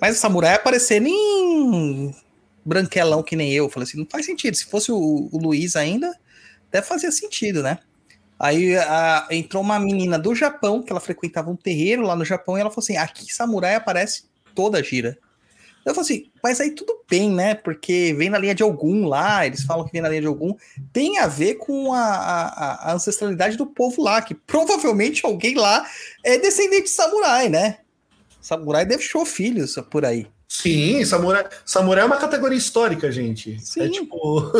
[0.00, 2.14] Mas o samurai aparecendo em
[2.64, 3.68] branquelão que nem eu.
[3.70, 4.56] Falei assim, não faz sentido.
[4.56, 6.12] Se fosse o, o Luiz ainda,
[6.68, 7.78] até fazia sentido, né?
[8.38, 12.58] Aí a- entrou uma menina do Japão, que ela frequentava um terreiro lá no Japão,
[12.58, 15.18] e ela falou assim: aqui samurai aparece toda gira.
[15.84, 17.54] Eu falei assim, mas aí tudo bem, né?
[17.54, 20.54] Porque vem na linha de algum lá, eles falam que vem na linha de algum
[20.92, 25.86] tem a ver com a, a- a ancestralidade do povo lá, que provavelmente alguém lá
[26.24, 27.78] é descendente de samurai, né?
[28.40, 30.26] Samurai deixou filhos por aí.
[30.48, 33.58] Sim, samurai, samurai é uma categoria histórica, gente.
[33.60, 33.80] Sim.
[33.84, 34.52] É tipo.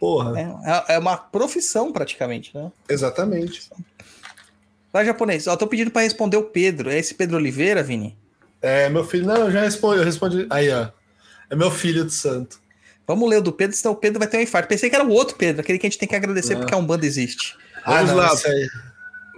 [0.00, 0.62] Porra?
[0.88, 2.72] É, é uma profissão praticamente, né?
[2.88, 3.70] exatamente.
[4.92, 5.46] Vai, japonês.
[5.46, 6.90] Ó, tô pedindo para responder o Pedro.
[6.90, 8.16] É esse Pedro Oliveira, Vini?
[8.62, 10.46] É, meu filho, não, eu já respondi, eu respondi.
[10.48, 10.88] Aí, ó.
[11.50, 12.60] É meu filho de santo.
[13.06, 14.68] Vamos ler o do Pedro, senão o Pedro vai ter um infarto.
[14.68, 16.58] Pensei que era o outro Pedro, aquele que a gente tem que agradecer Ah.
[16.58, 17.56] porque a Umbanda existe.
[17.84, 18.30] Vamos não, lá.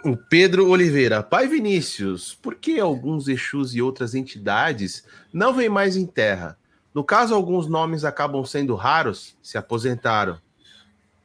[0.05, 1.23] O Pedro Oliveira.
[1.23, 6.59] Pai Vinícius, por que alguns Exus e outras entidades não vêm mais em terra?
[6.93, 10.39] No caso, alguns nomes acabam sendo raros, se aposentaram.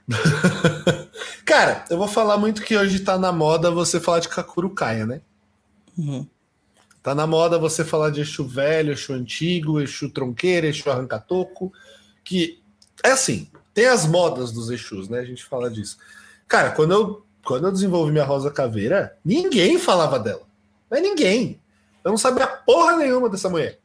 [1.46, 5.22] Cara, eu vou falar muito que hoje tá na moda você falar de Kakurukaia, né?
[5.98, 6.26] Uhum.
[7.02, 11.72] Tá na moda você falar de Exu velho, Exu antigo, Exu tronqueira, Exu arrancatoco,
[12.24, 12.62] que
[13.04, 15.20] é assim, tem as modas dos Exus, né?
[15.20, 15.98] A gente fala disso.
[16.48, 20.42] Cara, quando eu, quando eu desenvolvi minha Rosa Caveira, ninguém falava dela.
[20.90, 21.62] Mas ninguém.
[22.04, 23.80] Eu não sabia porra nenhuma dessa mulher.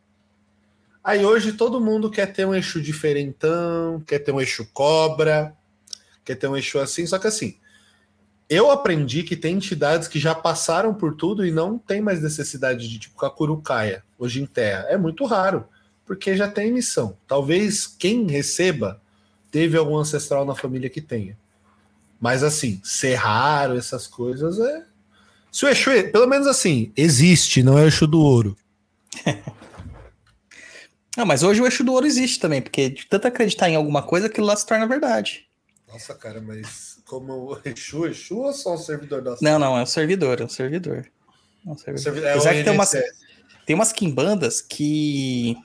[1.02, 5.54] Aí hoje todo mundo quer ter um Exu diferentão, quer ter um Exu cobra,
[6.24, 7.56] quer ter um Exu assim, só que assim,
[8.48, 12.88] eu aprendi que tem entidades que já passaram por tudo e não tem mais necessidade
[12.88, 14.86] de tipo Kakurukaia hoje em terra.
[14.88, 15.66] É muito raro,
[16.04, 17.16] porque já tem missão.
[17.26, 19.00] Talvez quem receba
[19.50, 21.38] teve algum ancestral na família que tenha.
[22.20, 24.84] Mas assim, ser raro, essas coisas é.
[25.50, 28.56] Se o Exu, pelo menos assim, existe, não é o Exu do ouro.
[31.16, 34.02] Não, mas hoje o eixo do ouro existe também, porque de tanto acreditar em alguma
[34.02, 35.46] coisa, aquilo lá se torna verdade.
[35.86, 39.82] Nossa, cara, mas como o Exu, Exu ou só um servidor da Não, não, é
[39.82, 41.06] um servidor, é um servidor.
[41.66, 42.02] É um servidor.
[42.02, 42.92] Servi- é o que tem umas,
[43.66, 45.56] tem umas quimbandas que,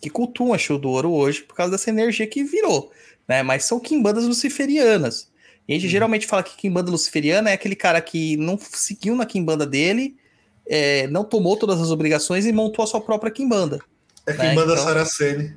[0.00, 2.90] que cultuam o eixo do ouro hoje por causa dessa energia que virou,
[3.28, 3.42] né?
[3.42, 5.30] Mas são quimbandas luciferianas.
[5.68, 9.24] E a gente geralmente fala que quimbanda luciferiana é aquele cara que não seguiu na
[9.24, 10.16] quimbanda dele,
[10.66, 13.78] é, não tomou todas as obrigações e montou a sua própria quimbanda.
[14.26, 15.56] É né, manda então- Saraceni.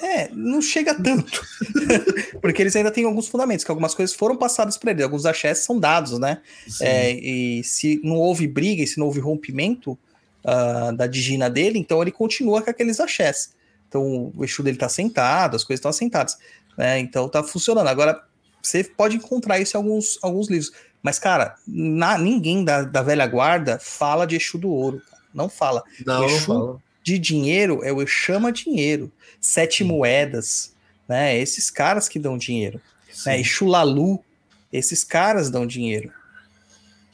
[0.00, 1.42] É, não chega tanto.
[2.40, 5.58] Porque eles ainda têm alguns fundamentos, que algumas coisas foram passadas para eles, alguns axés
[5.58, 6.40] são dados, né?
[6.80, 9.98] É, e se não houve briga, e se não houve rompimento
[10.44, 13.52] ah, da digina dele, então ele continua com aqueles axés.
[13.88, 16.36] Então o Exu dele tá sentado, as coisas estão assentadas.
[16.76, 17.00] Né?
[17.00, 17.88] Então tá funcionando.
[17.88, 18.22] Agora,
[18.62, 20.70] você pode encontrar isso em alguns, alguns livros.
[21.02, 25.00] Mas, cara, na- ninguém da, da velha guarda fala de Exu do ouro.
[25.10, 25.22] cara.
[25.34, 25.82] Não fala.
[26.06, 26.78] não, não Exu- fala.
[27.08, 29.10] De dinheiro é o chama dinheiro.
[29.40, 30.74] Sete moedas,
[31.08, 31.38] né?
[31.38, 32.80] Esses caras que dão dinheiro
[33.24, 33.40] né?
[33.40, 34.22] Exu Lalu,
[34.70, 36.12] esses caras dão dinheiro.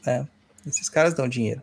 [0.05, 0.27] né?
[0.67, 1.63] Esses caras dão dinheiro.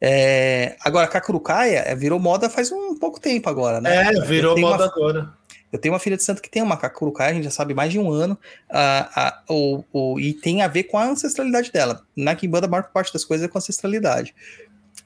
[0.00, 4.08] É, agora, Kakurukaia é, virou moda faz um pouco tempo agora, né?
[4.08, 5.32] É, virou moda uma- agora.
[5.72, 7.92] Eu tenho uma filha de santo que tem uma Kakurukaia, a gente já sabe mais
[7.92, 8.36] de um ano,
[8.70, 12.02] ah, ah, o, o- e tem a ver com a ancestralidade dela.
[12.16, 14.34] Na Kimbanda, a maior parte das coisas é com ancestralidade.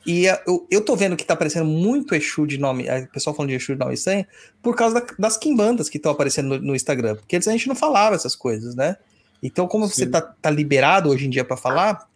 [0.04, 3.50] E eu, eu tô vendo que tá aparecendo muito Exu de nome, o pessoal falando
[3.50, 4.26] de Exu de nome estranho,
[4.60, 7.14] por causa da- das Kimbandas que estão aparecendo no, no Instagram.
[7.16, 8.96] Porque antes a gente não falava essas coisas, né?
[9.42, 10.10] Então, como você Sim.
[10.10, 12.08] tá, tá liberado hoje em dia para falar,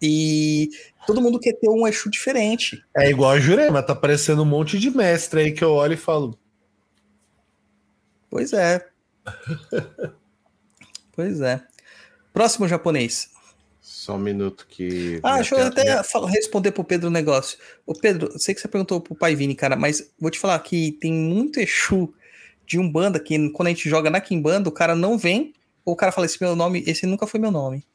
[0.00, 0.70] e
[1.06, 2.84] todo mundo quer ter um Exu diferente.
[2.96, 5.96] É igual a Jurema, tá aparecendo um monte de mestre aí que eu olho e
[5.96, 6.38] falo.
[8.28, 8.86] Pois é.
[11.12, 11.62] pois é.
[12.32, 13.30] Próximo japonês.
[13.92, 15.20] Só um minuto que.
[15.22, 17.58] Ah, deixa eu até minha- responder pro Pedro um negócio.
[17.84, 20.92] Ô Pedro, sei que você perguntou pro Pai Vini, cara, mas vou te falar que
[20.92, 22.12] tem muito Exu
[22.66, 25.52] de Umbanda que quando a gente joga na Kimbanda, o cara não vem,
[25.84, 27.86] ou o cara fala, esse meu nome, esse nunca foi meu nome.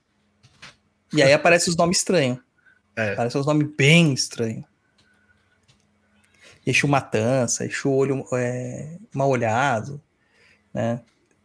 [1.12, 2.40] E aí aparecem os nomes estranhos.
[2.96, 3.14] É.
[3.14, 4.66] Aparecem os nomes bem estranhos.
[6.66, 10.02] Exu Matança, Exu Olho é, Mal Olhado,
[10.74, 11.02] né?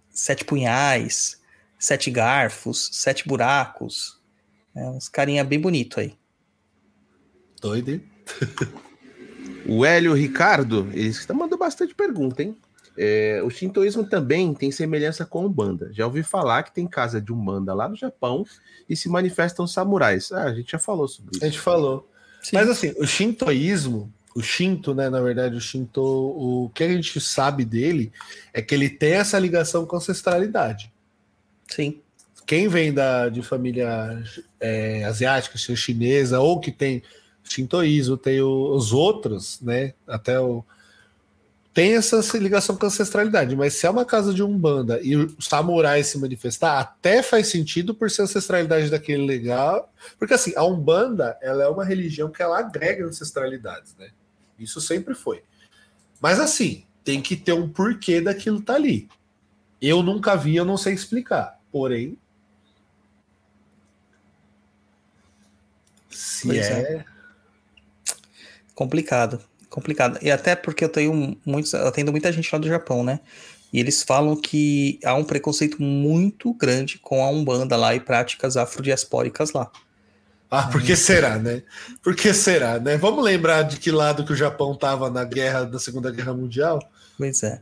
[0.09, 1.39] Sete Punhais,
[1.79, 4.22] Sete Garfos, Sete Buracos.
[4.75, 6.15] É, uns carinha bem bonito aí.
[7.61, 8.03] Doido, hein?
[9.67, 12.57] O Hélio Ricardo, ele está mandando bastante pergunta, hein?
[12.97, 15.91] É, o shintoísmo também tem semelhança com a Umbanda.
[15.93, 18.45] Já ouvi falar que tem casa de Umbanda lá no Japão
[18.89, 20.31] e se manifestam samurais.
[20.33, 21.47] Ah, a gente já falou sobre A isso.
[21.47, 22.11] gente falou.
[22.43, 22.57] Sim.
[22.57, 27.21] Mas assim, o shintoísmo, o shinto, né, na verdade, o shinto, o que a gente
[27.21, 28.13] sabe dele
[28.53, 30.93] é que ele tem essa ligação com ancestralidade.
[31.69, 32.02] Sim.
[32.47, 34.23] Quem vem da, de família
[34.61, 37.03] é, asiática, chinesa, ou que tem
[37.45, 40.65] shintoísmo, tem o- os outros, né, até o...
[41.75, 46.05] Tem essa ligação com ancestralidade, mas se é uma casa de umbanda e o samurai
[46.05, 51.39] se manifestar, até faz sentido por ser a ancestralidade daquele legal, porque assim, a Umbanda,
[51.41, 54.11] ela é uma religião que ela agrega ancestralidades, né?
[54.59, 55.43] Isso sempre foi.
[56.21, 59.09] Mas assim, tem que ter um porquê daquilo tá ali.
[59.81, 61.59] Eu nunca vi, eu não sei explicar.
[61.73, 62.19] Porém,
[66.13, 67.05] se Pois é,
[68.75, 69.41] Complicado.
[69.69, 70.19] Complicado.
[70.23, 71.73] E até porque eu tenho muitos.
[71.73, 73.21] Eu atendo muita gente lá do Japão, né?
[73.73, 78.57] E eles falam que há um preconceito muito grande com a Umbanda lá e práticas
[78.57, 79.71] afrodiaspóricas lá.
[80.51, 81.63] Ah, por que será, né?
[82.03, 82.99] Por que será, né?
[82.99, 86.79] Vamos lembrar de que lado que o Japão estava na guerra da Segunda Guerra Mundial?
[87.17, 87.59] Pois é.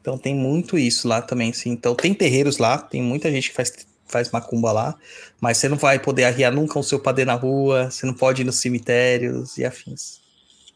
[0.00, 1.70] Então tem muito isso lá também, sim.
[1.70, 3.70] Então tem terreiros lá, tem muita gente que faz,
[4.10, 4.98] faz macumba lá,
[5.40, 8.42] mas você não vai poder arriar nunca o seu padê na rua, você não pode
[8.42, 10.20] ir nos cemitérios e afins.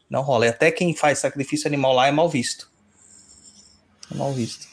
[0.09, 0.45] Não rola.
[0.45, 2.69] E até quem faz sacrifício animal lá é mal visto.
[4.11, 4.67] É mal visto.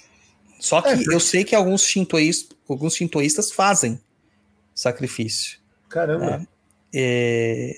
[0.60, 4.00] Só que É, eu sei que alguns shintoístas, alguns shintoístas fazem
[4.74, 5.58] sacrifício.
[5.88, 6.46] Caramba.
[6.94, 7.74] É,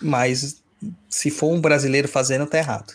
[0.00, 0.62] mas
[1.08, 2.94] se for um brasileiro fazendo, tá errado.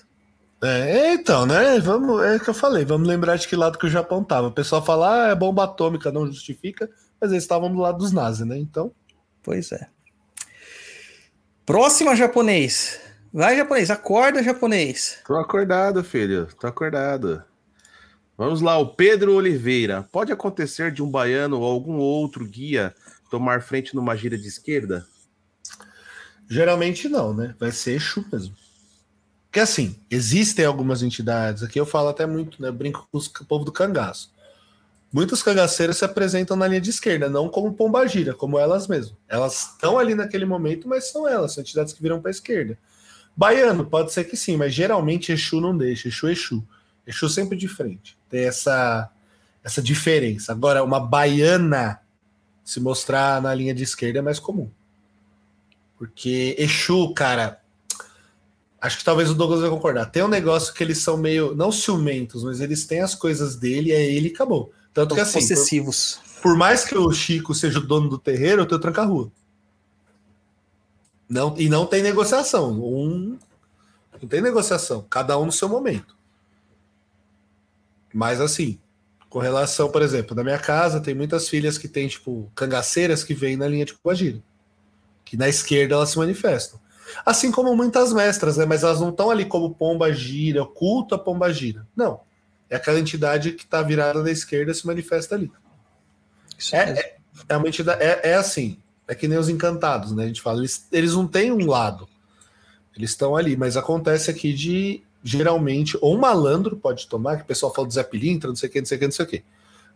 [0.61, 1.79] É, então, né?
[1.79, 4.47] Vamos, é o que eu falei, vamos lembrar de que lado que o Japão tava.
[4.47, 6.89] O pessoal fala, ah, é bomba atômica, não justifica,
[7.19, 8.57] mas eles estavam do lado dos nazis, né?
[8.57, 8.91] Então,
[9.43, 9.87] Pois é.
[11.65, 12.99] Próxima japonês.
[13.31, 15.19] Vai, japonês, acorda, japonês.
[15.25, 16.47] Tô acordado, filho.
[16.59, 17.43] Tô acordado.
[18.37, 20.07] Vamos lá, o Pedro Oliveira.
[20.11, 22.93] Pode acontecer de um baiano ou algum outro guia
[23.29, 25.05] tomar frente numa gira de esquerda?
[26.51, 27.55] geralmente não, né?
[27.59, 28.55] Vai ser Exu mesmo.
[29.49, 32.69] Porque assim, existem algumas entidades, aqui eu falo até muito, né?
[32.69, 34.31] Brinco com o povo do cangaço.
[35.11, 39.17] Muitos cangaceiros se apresentam na linha de esquerda, não como pombagira, como elas mesmas.
[39.27, 42.77] Elas estão ali naquele momento, mas são elas, são entidades que viram para a esquerda.
[43.35, 46.67] Baiano, pode ser que sim, mas geralmente Exu não deixa, Exu Exu.
[47.07, 48.15] Exu sempre de frente.
[48.29, 49.09] Tem essa,
[49.63, 50.51] essa diferença.
[50.51, 52.01] Agora, uma baiana
[52.63, 54.69] se mostrar na linha de esquerda é mais comum.
[55.97, 57.59] Porque Exu, cara,
[58.81, 60.05] acho que talvez o Douglas vai concordar.
[60.05, 63.91] Tem um negócio que eles são meio, não ciumentos, mas eles têm as coisas dele,
[63.91, 64.71] é ele e acabou.
[64.93, 66.19] Tanto que assim, por, possessivos.
[66.41, 69.31] por mais que o Chico seja o dono do terreiro, eu tenho tranca-rua.
[71.29, 72.71] Não, e não tem negociação.
[72.71, 73.37] Um,
[74.19, 75.05] não tem negociação.
[75.09, 76.17] Cada um no seu momento.
[78.11, 78.79] Mas assim,
[79.29, 83.35] com relação, por exemplo, na minha casa tem muitas filhas que têm, tipo, cangaceiras que
[83.35, 84.41] vêm na linha de Coagira.
[85.23, 86.79] Que na esquerda elas se manifestam.
[87.25, 88.65] Assim como muitas mestras, né?
[88.65, 91.87] Mas elas não estão ali como pomba gira, culto a pomba gira.
[91.95, 92.21] Não.
[92.69, 95.51] É aquela entidade que está virada na esquerda e se manifesta ali.
[96.57, 97.17] Isso É, é,
[97.49, 100.25] é uma entidade, é, é assim, é que nem os encantados, né?
[100.25, 102.07] A gente fala, eles, eles não têm um lado.
[102.95, 107.45] Eles estão ali, mas acontece aqui de geralmente, ou um malandro pode tomar, que o
[107.45, 109.25] pessoal fala do Zé Pilintra, não sei o que, não sei o que, não sei
[109.25, 109.43] o que.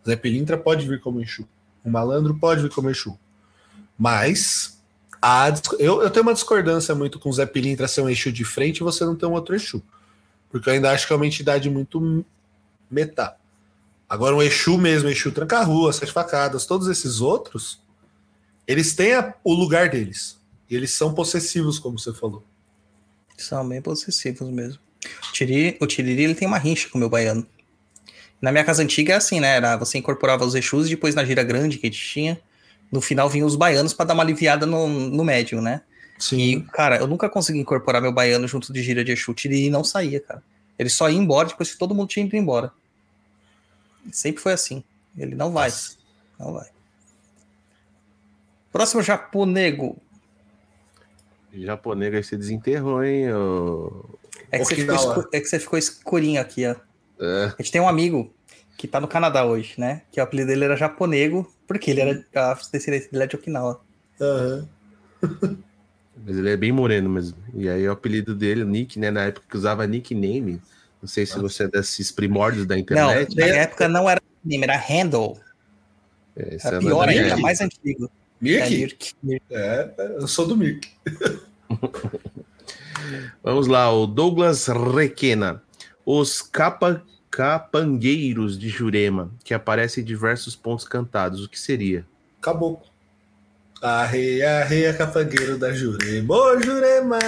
[0.06, 1.48] Zé Pilintra pode vir como Exu.
[1.84, 3.18] Um malandro pode vir como Exu.
[3.98, 4.73] Mas
[5.26, 8.44] a, eu, eu tenho uma discordância muito com o Zé Pilintra ser um Exu de
[8.44, 9.82] frente e você não ter um outro Exu.
[10.50, 12.24] Porque eu ainda acho que é uma entidade muito
[12.90, 13.36] metá.
[14.08, 17.80] Agora, um Exu mesmo, Exu Tranca-Rua, Sete Facadas, todos esses outros,
[18.66, 20.38] eles têm a- o lugar deles.
[20.68, 22.44] E eles são possessivos, como você falou.
[23.36, 24.78] São bem possessivos mesmo.
[25.28, 27.46] O Tiriri, o Tiriri ele tem uma rincha com o meu baiano.
[28.40, 29.56] Na minha casa antiga é assim, né?
[29.56, 32.40] Era, você incorporava os Exus, depois na gira grande que a gente tinha,
[32.90, 35.82] no final vinham os baianos para dar uma aliviada no, no médium, né?
[36.32, 39.32] E, cara, eu nunca consegui incorporar meu baiano junto de gira de Exu.
[39.32, 40.42] O Tiriri não saía, cara.
[40.78, 42.72] Ele só ia embora depois que todo mundo tinha ido embora.
[44.12, 44.84] Sempre foi assim.
[45.16, 45.72] Ele não vai.
[46.38, 46.68] Não vai.
[48.72, 49.96] Próximo japonego.
[51.52, 53.32] Japonês aí se desenterrou, hein?
[53.32, 54.04] ô?
[54.50, 56.74] É que, você ficou, é que você ficou escurinho aqui, ó.
[57.20, 58.32] É, A gente tem um amigo
[58.76, 60.02] que tá no Canadá hoje, né?
[60.10, 62.24] Que o apelido dele era japonego, porque ele era.
[62.34, 63.80] A descendência dele é de Okinawa.
[64.20, 64.68] Aham.
[66.24, 67.36] mas ele é bem moreno mesmo.
[67.54, 69.10] E aí o apelido dele, o Nick, né?
[69.10, 70.60] Na época que usava nickname.
[71.00, 73.36] Não sei se você é desses primórdios da Não, internet.
[73.36, 75.38] na época não era name, era handle.
[76.34, 78.06] É, Era é pior ainda, era mais antigo.
[78.06, 78.70] É, Mirk?
[78.70, 79.12] Mirk.
[79.22, 79.44] Mirk.
[79.50, 80.88] É, eu sou do Mirk.
[83.42, 85.62] Vamos lá, o Douglas Requena.
[86.06, 87.02] Os capa,
[87.34, 91.44] capangueiros de Jurema, que aparecem em diversos pontos cantados.
[91.44, 92.06] O que seria?
[92.40, 92.86] Caboclo.
[93.82, 96.32] Arreia, arreia, capangueiro da Jurema.
[96.32, 97.18] Ô, Jurema!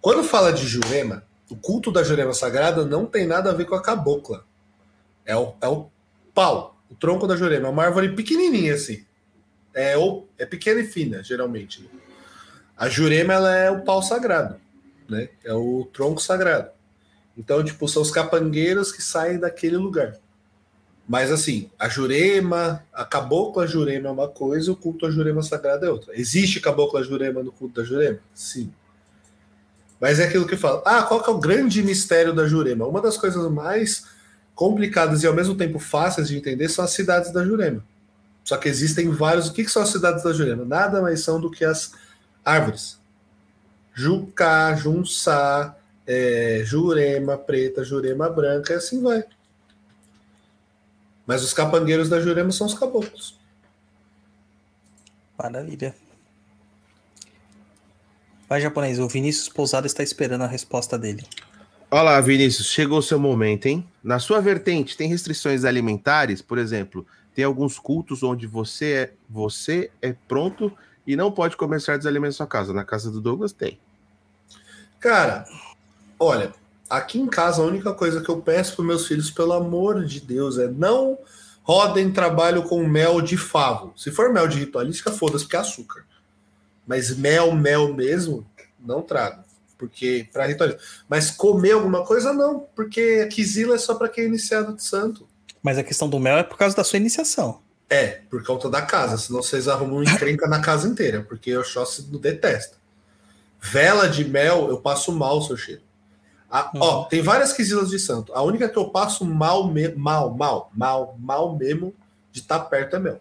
[0.00, 3.76] Quando fala de Jurema, o culto da Jurema Sagrada não tem nada a ver com
[3.76, 4.44] a cabocla.
[5.24, 5.88] É o, é o
[6.34, 7.68] pau, o tronco da Jurema.
[7.68, 9.04] É uma árvore pequenininha assim.
[9.72, 11.88] É, ou, é pequena e fina, geralmente.
[12.76, 14.56] A Jurema ela é o pau sagrado,
[15.08, 15.28] né?
[15.44, 16.70] É o tronco sagrado.
[17.36, 20.18] Então, tipo, são os capangueiros que saem daquele lugar.
[21.08, 25.86] Mas assim, a Jurema, a cabocla Jurema é uma coisa, o culto à Jurema Sagrada
[25.86, 26.18] é outra.
[26.18, 28.18] Existe cabocla Jurema no culto da Jurema?
[28.34, 28.72] Sim.
[30.00, 30.82] Mas é aquilo que fala.
[30.84, 32.86] Ah, qual que é o grande mistério da Jurema?
[32.86, 34.06] Uma das coisas mais
[34.54, 37.84] complicadas e ao mesmo tempo fáceis de entender são as cidades da Jurema.
[38.44, 39.48] Só que existem vários.
[39.48, 40.64] O que, que são as cidades da Jurema?
[40.64, 41.92] Nada mais são do que as
[42.44, 43.00] árvores.
[43.94, 49.24] Jucá, Junçá, é, Jurema preta, Jurema branca, e assim vai.
[51.26, 53.38] Mas os capangueiros da Jurema são os caboclos.
[55.38, 55.94] Maravilha.
[58.48, 58.98] Vai, japonês.
[58.98, 61.24] O Vinícius Pousada está esperando a resposta dele.
[61.90, 63.86] Olá, Vinícius, chegou o seu momento, hein?
[64.02, 66.40] Na sua vertente, tem restrições alimentares?
[66.40, 70.72] Por exemplo, tem alguns cultos onde você é, você é pronto
[71.06, 72.72] e não pode comer certos alimentos na sua casa.
[72.72, 73.78] Na casa do Douglas tem.
[75.00, 75.44] Cara,
[76.22, 76.52] olha,
[76.88, 80.20] aqui em casa a única coisa que eu peço para meus filhos, pelo amor de
[80.20, 81.18] Deus, é não
[81.62, 83.92] rodem trabalho com mel de favo.
[83.96, 86.04] Se for mel de ritualística, foda-se, porque é açúcar.
[86.86, 88.46] Mas mel, mel mesmo,
[88.80, 89.42] não trago.
[89.78, 90.84] Porque para ritualística.
[91.08, 92.66] Mas comer alguma coisa, não.
[92.74, 95.26] Porque a quizila é só para quem é iniciado de santo.
[95.62, 97.60] Mas a questão do mel é por causa da sua iniciação.
[97.88, 99.16] É, por conta da casa.
[99.16, 101.24] Senão vocês arrumam um encrenca na casa inteira.
[101.28, 102.76] Porque o Xóssi não detesta.
[103.60, 105.82] Vela de mel, eu passo mal seu cheiro.
[106.52, 108.30] A- Ó, tem várias quisilas de santo.
[108.34, 111.94] A única que eu passo mal, me- mal, mal, mal, mal mesmo
[112.30, 113.20] de estar perto é mel.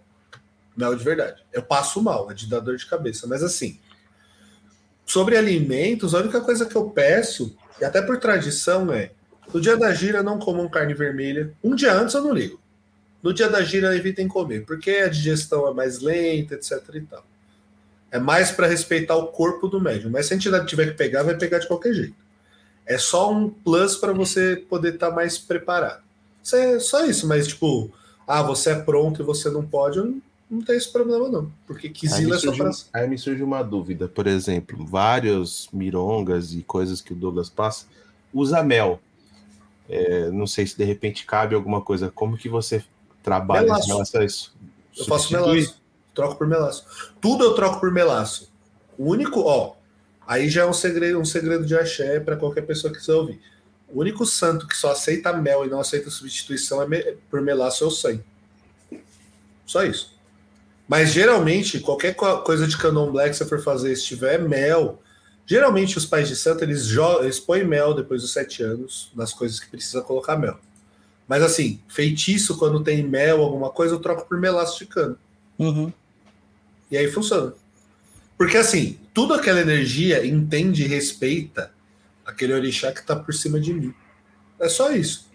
[0.76, 1.42] Mel de verdade.
[1.54, 3.26] Eu passo mal, é de dar dor de cabeça.
[3.28, 3.80] Mas assim,
[5.06, 9.12] sobre alimentos, a única coisa que eu peço, e até por tradição, é
[9.54, 11.54] no dia da gira não comam carne vermelha.
[11.64, 12.60] Um dia antes eu não ligo.
[13.22, 17.26] No dia da gira evitem comer, porque a digestão é mais lenta, etc e tal.
[18.10, 20.10] É mais para respeitar o corpo do médium.
[20.12, 22.16] Mas se a entidade tiver que pegar, vai pegar de qualquer jeito.
[22.86, 26.02] É só um plus para você poder estar mais preparado.
[26.44, 27.92] Isso é só isso, mas tipo,
[28.28, 31.52] ah, você é pronto e você não pode, eu não, não tem esse problema não.
[31.68, 32.72] Porque Kizila é só pra...
[32.94, 37.86] aí me surge uma dúvida, por exemplo, vários mirongas e coisas que o Douglas passa
[38.34, 39.00] usa mel.
[39.90, 42.10] É, não sei se de repente cabe alguma coisa.
[42.10, 42.84] Como que você
[43.22, 43.86] trabalha Melaço.
[43.86, 44.54] em relação a isso?
[44.98, 45.82] Eu faço melaço.
[46.14, 46.86] Troco por melaço.
[47.20, 48.50] Tudo eu troco por melaço.
[48.98, 49.74] O único, ó,
[50.32, 53.40] aí já é um segredo, um segredo de axé para qualquer pessoa que quiser ouvir.
[53.90, 57.84] O único santo que só aceita mel e não aceita substituição é me- por melaço
[57.84, 58.24] é o sangue.
[59.66, 60.14] Só isso.
[60.88, 65.02] Mas geralmente, qualquer co- coisa de candomblé que você for fazer, se tiver mel,
[65.46, 66.90] geralmente os pais de santo eles,
[67.22, 70.58] eles põem mel depois dos sete anos nas coisas que precisa colocar mel.
[71.28, 75.18] Mas assim, feitiço, quando tem mel, alguma coisa, eu troco por melaço de cano.
[75.60, 75.92] Uhum.
[76.90, 77.54] E aí funciona.
[78.42, 81.72] Porque assim, tudo aquela energia entende e respeita
[82.26, 83.94] aquele orixá que tá por cima de mim.
[84.60, 85.30] É só isso.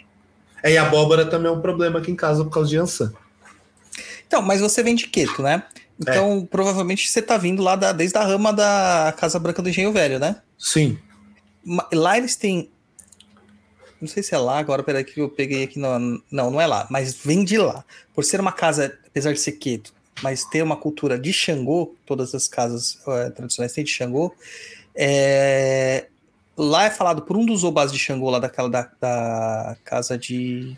[0.60, 3.12] É, e a abóbora também é um problema aqui em casa por causa de Ansan.
[4.26, 5.62] Então, mas você vem de Queto, né?
[6.00, 6.46] Então, É.
[6.50, 10.18] provavelmente você tá vindo lá da, desde a rama da Casa Branca do Engenho Velho,
[10.18, 10.42] né?
[10.58, 10.98] Sim.
[11.92, 12.68] Lá eles têm.
[14.00, 15.78] Não sei se é lá agora, peraí que eu peguei aqui.
[15.78, 15.96] No...
[16.28, 17.84] Não, não é lá, mas vem de lá.
[18.12, 22.34] Por ser uma casa, apesar de ser queto, mas ter uma cultura de Xangô, todas
[22.34, 24.34] as casas eh, tradicionais têm de Xangô.
[24.94, 26.06] é,
[26.56, 30.74] Lá é falado por um dos obás de Xangô, lá daquela da, da casa de.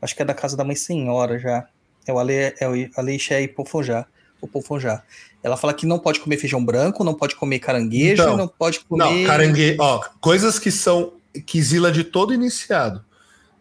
[0.00, 1.68] Acho que é da casa da Mãe Senhora já.
[2.06, 4.06] É o Ale, é o Aleixé e Pofonjá.
[4.40, 5.02] O Pofonjá.
[5.42, 8.80] Ela fala que não pode comer feijão branco, não pode comer caranguejo, Então, não pode
[8.80, 9.04] comer.
[9.04, 9.76] Não, caranguejo.
[9.80, 11.12] Ó, coisas que são
[11.44, 13.04] quizila de todo iniciado.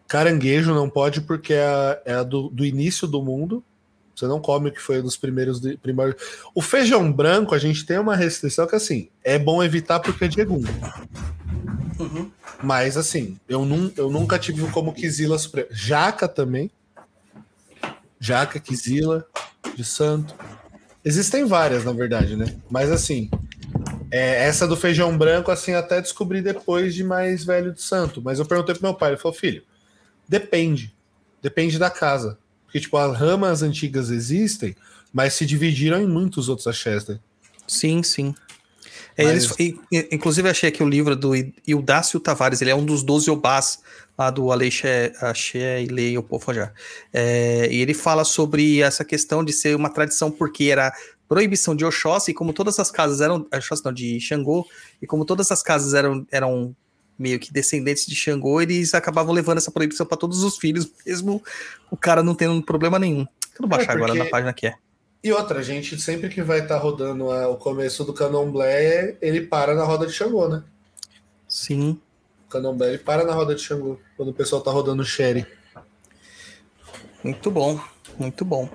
[0.08, 3.64] Caranguejo não pode porque é, é do, do início do mundo.
[4.16, 6.22] Você não come o que foi dos primeiros primórdios.
[6.54, 10.28] O feijão branco, a gente tem uma restrição que assim, é bom evitar porque é
[10.28, 10.62] de egum.
[12.00, 12.32] Uhum.
[12.64, 15.68] Mas assim, eu, nun, eu nunca tive como quizila suprema.
[15.72, 16.70] Jaca também.
[18.20, 19.26] Jaca, quizila,
[19.76, 20.36] de santo.
[21.04, 22.56] Existem várias, na verdade, né?
[22.70, 23.30] Mas assim,
[24.12, 28.22] é, essa do feijão branco, assim, até descobri depois de mais velho de santo.
[28.22, 29.64] Mas eu perguntei pro meu pai, ele falou, filho,
[30.28, 30.94] depende.
[31.42, 32.38] Depende da casa.
[32.72, 34.74] Porque, tipo, as ramas antigas existem,
[35.12, 37.20] mas se dividiram em muitos outros axés, né?
[37.68, 38.34] Sim, sim.
[39.18, 41.34] É, Mas- eles- inclusive, achei aqui o livro do
[41.68, 43.80] Ildácio Tavares, ele é um dos 12 obás
[44.18, 45.12] lá do Aleixé,
[45.84, 46.72] e Lei Opofajá.
[47.12, 50.94] É, e ele fala sobre essa questão de ser uma tradição porque era
[51.28, 54.66] proibição de Oxóssi, e como todas as casas eram, Oxóssi não, de Xangô,
[55.02, 56.74] e como todas as casas eram, eram
[57.22, 61.42] meio que descendentes de Xangô, eles acabavam levando essa proibição para todos os filhos, mesmo
[61.90, 63.26] o cara não tendo problema nenhum.
[63.60, 64.74] Eu baixar agora porque- na página que é.
[65.24, 69.42] E outra, a gente sempre que vai estar rodando ah, o começo do candomblé, ele
[69.42, 70.64] para na roda de Xangô, né?
[71.48, 72.00] Sim.
[72.48, 75.46] O candomblé, ele para na roda de Xangô, quando o pessoal tá rodando o Sherry.
[77.24, 77.80] Muito bom,
[78.18, 78.68] muito bom.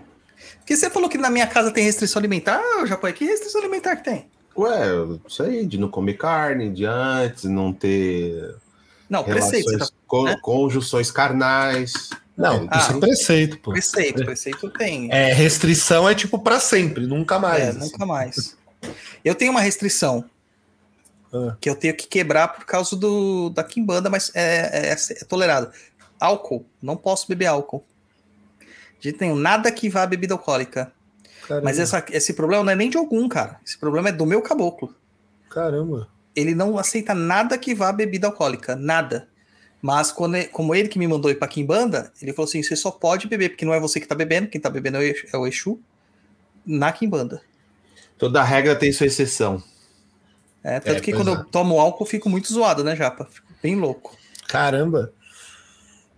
[0.58, 4.04] Porque você falou que na minha casa tem restrição alimentar, Japão, que restrição alimentar que
[4.04, 4.30] tem?
[4.58, 4.86] Ué,
[5.26, 8.54] isso aí, de não comer carne, de antes, não ter
[9.08, 9.88] Não, preceito, tá...
[10.06, 10.36] con- né?
[10.40, 11.92] conjunções carnais.
[12.36, 13.72] Não, Ah, isso é preceito, pô.
[13.72, 15.10] preceito, preceito tem.
[15.12, 17.62] É, restrição é tipo pra sempre, nunca mais.
[17.62, 17.78] É, assim.
[17.80, 18.56] nunca mais.
[19.24, 20.24] Eu tenho uma restrição
[21.32, 21.56] Ah.
[21.60, 25.70] que eu tenho que quebrar por causa do, da Kimbanda, mas é, é, é tolerado.
[26.20, 27.84] Álcool, não posso beber álcool.
[28.98, 30.92] De jeito nenhum, nada que vá a bebida alcoólica.
[31.46, 31.64] Caramba.
[31.64, 33.60] Mas essa, esse problema não é nem de algum, cara.
[33.64, 34.94] Esse problema é do meu caboclo.
[35.50, 36.08] Caramba.
[36.34, 39.28] Ele não aceita nada que vá bebida alcoólica, nada.
[39.80, 42.90] Mas quando como ele que me mandou ir pra Kimbanda, ele falou assim: você só
[42.90, 45.78] pode beber, porque não é você que tá bebendo, quem tá bebendo é o Exu-
[45.78, 45.82] é
[46.66, 47.40] na Kimbanda.
[48.18, 49.62] Toda regra tem sua exceção.
[50.64, 51.34] É, tanto É, que quando é.
[51.34, 53.26] eu tomo álcool, eu fico muito zoado, né, Japa?
[53.30, 54.16] Fico bem louco.
[54.48, 55.12] Caramba.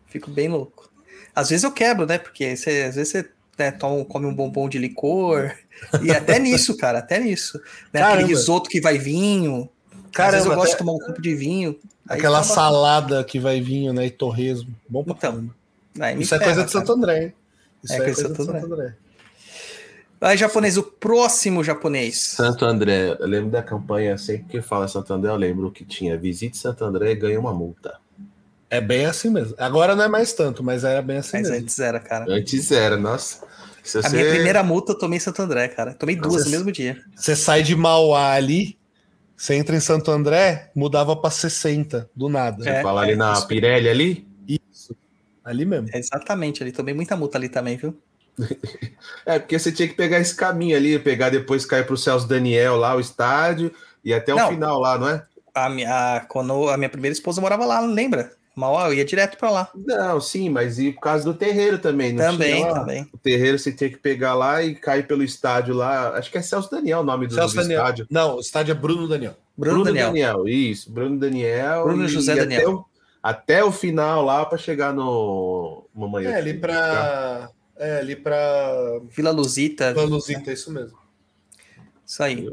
[0.06, 0.90] Fico bem louco.
[1.34, 2.18] Às vezes eu quebro, né?
[2.18, 3.28] Porque você, às vezes você
[3.58, 5.52] né, toma, come um bombom de licor.
[6.02, 7.60] E até nisso, cara, até nisso.
[7.92, 8.00] Né?
[8.02, 9.68] Aquele risoto que vai vinho.
[10.16, 11.78] Às vezes Caramba, eu gosto até- de tomar um copo de vinho.
[12.08, 14.06] Aquela toma- salada que vai vinho, né?
[14.06, 14.74] E torresmo.
[14.88, 15.54] Bom pra Então, caramba.
[16.00, 16.86] Aí me Isso é coisa de cara.
[16.86, 17.34] Santo André, hein?
[17.84, 18.94] Isso É é, coisa coisa de de Santo Santo André.
[20.20, 22.16] Aí, japonês, o próximo japonês.
[22.20, 26.16] Santo André, eu lembro da campanha, sempre que fala Santo André, eu lembro que tinha
[26.18, 27.94] visite Santo André e ganha uma multa.
[28.70, 29.54] É bem assim mesmo.
[29.58, 31.62] Agora não é mais tanto, mas era bem assim Mas mesmo.
[31.64, 32.26] antes era, cara.
[32.28, 33.46] Antes era, nossa.
[33.82, 35.94] Se A você- minha primeira multa eu tomei em Santo André, cara.
[35.94, 36.44] Tomei duas Nossa.
[36.44, 37.00] no mesmo dia.
[37.16, 38.78] Você sai de Mauá ali,
[39.34, 42.68] você entra em Santo André, mudava pra 60, do nada.
[42.68, 42.82] É.
[42.82, 43.46] Fala ali na isso.
[43.48, 44.28] Pirelli ali.
[44.46, 44.94] Isso.
[45.42, 45.88] Ali mesmo.
[45.92, 46.70] É exatamente ali.
[46.70, 47.96] Tomei muita multa ali também, viu?
[49.24, 52.76] É, porque você tinha que pegar esse caminho ali, pegar depois cair pro Celso Daniel
[52.76, 53.72] lá, o estádio,
[54.04, 54.48] e até o Não.
[54.50, 55.22] final lá, não é?
[55.54, 58.32] A minha, a- quando a minha primeira esposa morava lá, lembra?
[58.58, 59.70] Mal, eu ia direto pra lá.
[59.74, 62.80] Não, sim, mas e por causa do terreiro também, não também, tinha lá?
[62.80, 63.08] também.
[63.12, 66.16] O terreiro você tinha que pegar lá e cair pelo estádio lá.
[66.16, 67.80] Acho que é Celso Daniel o nome do, Celso do Daniel.
[67.80, 68.06] estádio.
[68.10, 69.34] Não, o estádio é Bruno Daniel.
[69.56, 70.46] Bruno, Daniel.
[70.46, 70.90] isso.
[70.90, 71.84] Bruno Daniel.
[71.84, 72.60] Bruno e- José e Daniel.
[72.60, 72.84] Até o,
[73.22, 76.26] até o final lá para chegar no Mamãe.
[76.26, 77.50] É, ali pra.
[77.76, 78.72] É, ali pra.
[79.10, 79.92] Vila Luzita.
[79.94, 80.98] Planuzita, é isso mesmo.
[82.06, 82.48] Isso aí.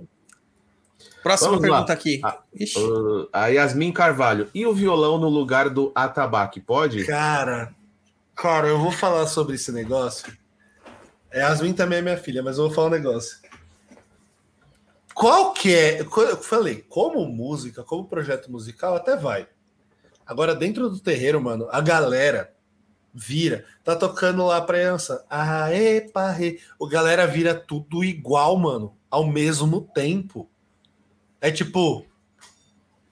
[1.25, 1.69] Próxima Vamos lá.
[1.77, 2.21] pergunta aqui.
[2.23, 4.47] Ah, Ixi, Uh, a Yasmin Carvalho.
[4.53, 6.61] E o violão no lugar do atabaque?
[6.61, 7.03] Pode?
[7.03, 7.73] Cara,
[8.35, 10.31] cara, eu vou falar sobre esse negócio.
[11.31, 13.39] É, Yasmin também é minha filha, mas eu vou falar um negócio.
[15.15, 16.01] Qual que é?
[16.01, 19.47] Eu falei, como música, como projeto musical, até vai.
[20.27, 22.53] Agora, dentro do terreiro, mano, a galera
[23.11, 25.25] vira, tá tocando lá pra criança.
[25.27, 26.59] Aê, parre.
[26.77, 30.47] O galera vira tudo igual, mano, ao mesmo tempo.
[31.41, 32.05] É tipo,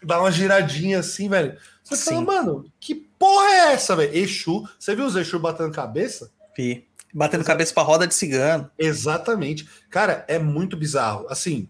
[0.03, 1.57] dá uma giradinha assim, velho.
[1.83, 2.25] Você fala, Sim.
[2.25, 4.15] mano, que porra é essa, velho?
[4.15, 4.67] Exu.
[4.79, 6.31] Você viu os Exu batendo cabeça?
[6.57, 6.87] vi.
[7.13, 8.69] Batendo cabeça pra roda de cigano.
[8.77, 9.69] Exatamente.
[9.89, 11.27] Cara, é muito bizarro.
[11.29, 11.69] Assim,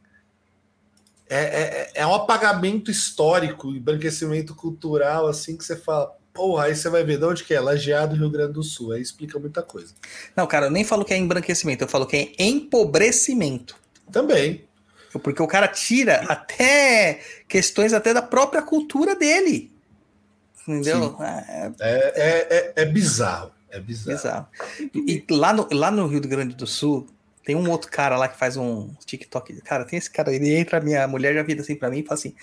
[1.30, 6.90] é, é, é um apagamento histórico, embranquecimento cultural, assim, que você fala, porra, aí você
[6.90, 7.59] vai ver de onde que é?
[7.59, 8.93] Lajeado, Rio Grande do Sul.
[8.93, 9.93] Aí explica muita coisa.
[10.35, 13.75] Não, cara, eu nem falo que é embranquecimento, eu falo que é empobrecimento.
[14.11, 14.65] Também.
[15.19, 19.72] Porque o cara tira até questões até da própria cultura dele.
[20.67, 21.17] Entendeu?
[21.22, 23.51] É, É, é, é, é bizarro.
[23.69, 24.17] É bizarro.
[24.17, 24.48] Bizarro.
[24.93, 27.08] E lá no, lá no Rio Grande do Sul,
[27.43, 29.61] tem um outro cara lá que faz um TikTok.
[29.61, 32.14] Cara, tem esse cara, ele entra, minha mulher já vira assim pra mim e fala
[32.14, 32.33] assim: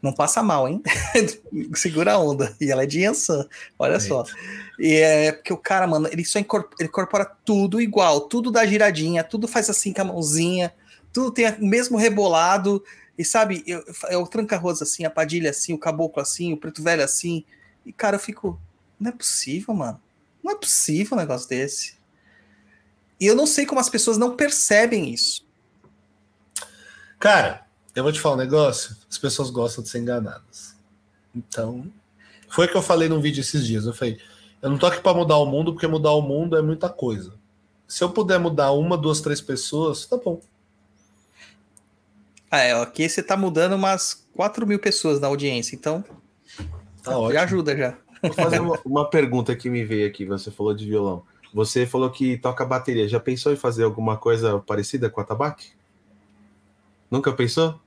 [0.00, 0.82] não passa mal, hein?
[1.74, 2.54] Segura a onda.
[2.60, 3.46] E ela é de Yansan,
[3.78, 4.24] olha só.
[4.78, 8.64] E é porque o cara, mano, ele só incorpora, ele incorpora tudo igual, tudo dá
[8.64, 10.72] giradinha, tudo faz assim com a mãozinha,
[11.16, 12.84] tudo tem o mesmo rebolado.
[13.16, 16.82] E sabe, eu, eu o tranca-rosa assim, a padilha assim, o caboclo assim, o preto
[16.82, 17.42] velho assim.
[17.86, 18.60] E cara, eu fico,
[19.00, 19.98] não é possível, mano.
[20.44, 21.96] Não é possível um negócio desse.
[23.18, 25.46] E eu não sei como as pessoas não percebem isso.
[27.18, 28.94] Cara, eu vou te falar um negócio.
[29.10, 30.76] As pessoas gostam de ser enganadas.
[31.34, 31.90] Então,
[32.50, 33.86] foi o que eu falei num vídeo esses dias.
[33.86, 34.20] Eu falei,
[34.60, 37.32] eu não tô aqui para mudar o mundo, porque mudar o mundo é muita coisa.
[37.88, 40.42] Se eu puder mudar uma, duas, três pessoas, tá bom.
[42.50, 46.04] Ah, é, aqui você tá mudando umas 4 mil pessoas na audiência, então
[47.02, 47.40] Tá já ótimo.
[47.40, 47.98] ajuda já.
[48.22, 50.24] Vou fazer uma, uma pergunta que me veio aqui.
[50.24, 51.22] Você falou de violão.
[51.54, 53.08] Você falou que toca bateria.
[53.08, 55.68] Já pensou em fazer alguma coisa parecida com a tabaque?
[57.10, 57.80] Nunca pensou?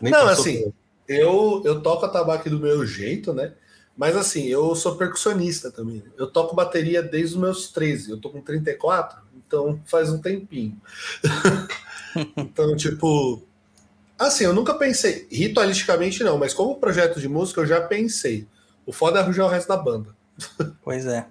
[0.00, 0.74] Nem Não, assim, por-
[1.08, 3.54] Eu, eu toco a tabaco do meu jeito, né?
[3.96, 6.04] Mas assim, eu sou percussionista também.
[6.16, 8.10] Eu toco bateria desde os meus 13.
[8.12, 10.80] Eu tô com 34, então faz um tempinho.
[12.36, 13.42] então, tipo.
[14.18, 18.48] Assim, eu nunca pensei, ritualisticamente não, mas como projeto de música eu já pensei.
[18.84, 20.16] O foda é arranjar o resto da banda.
[20.82, 21.26] Pois é.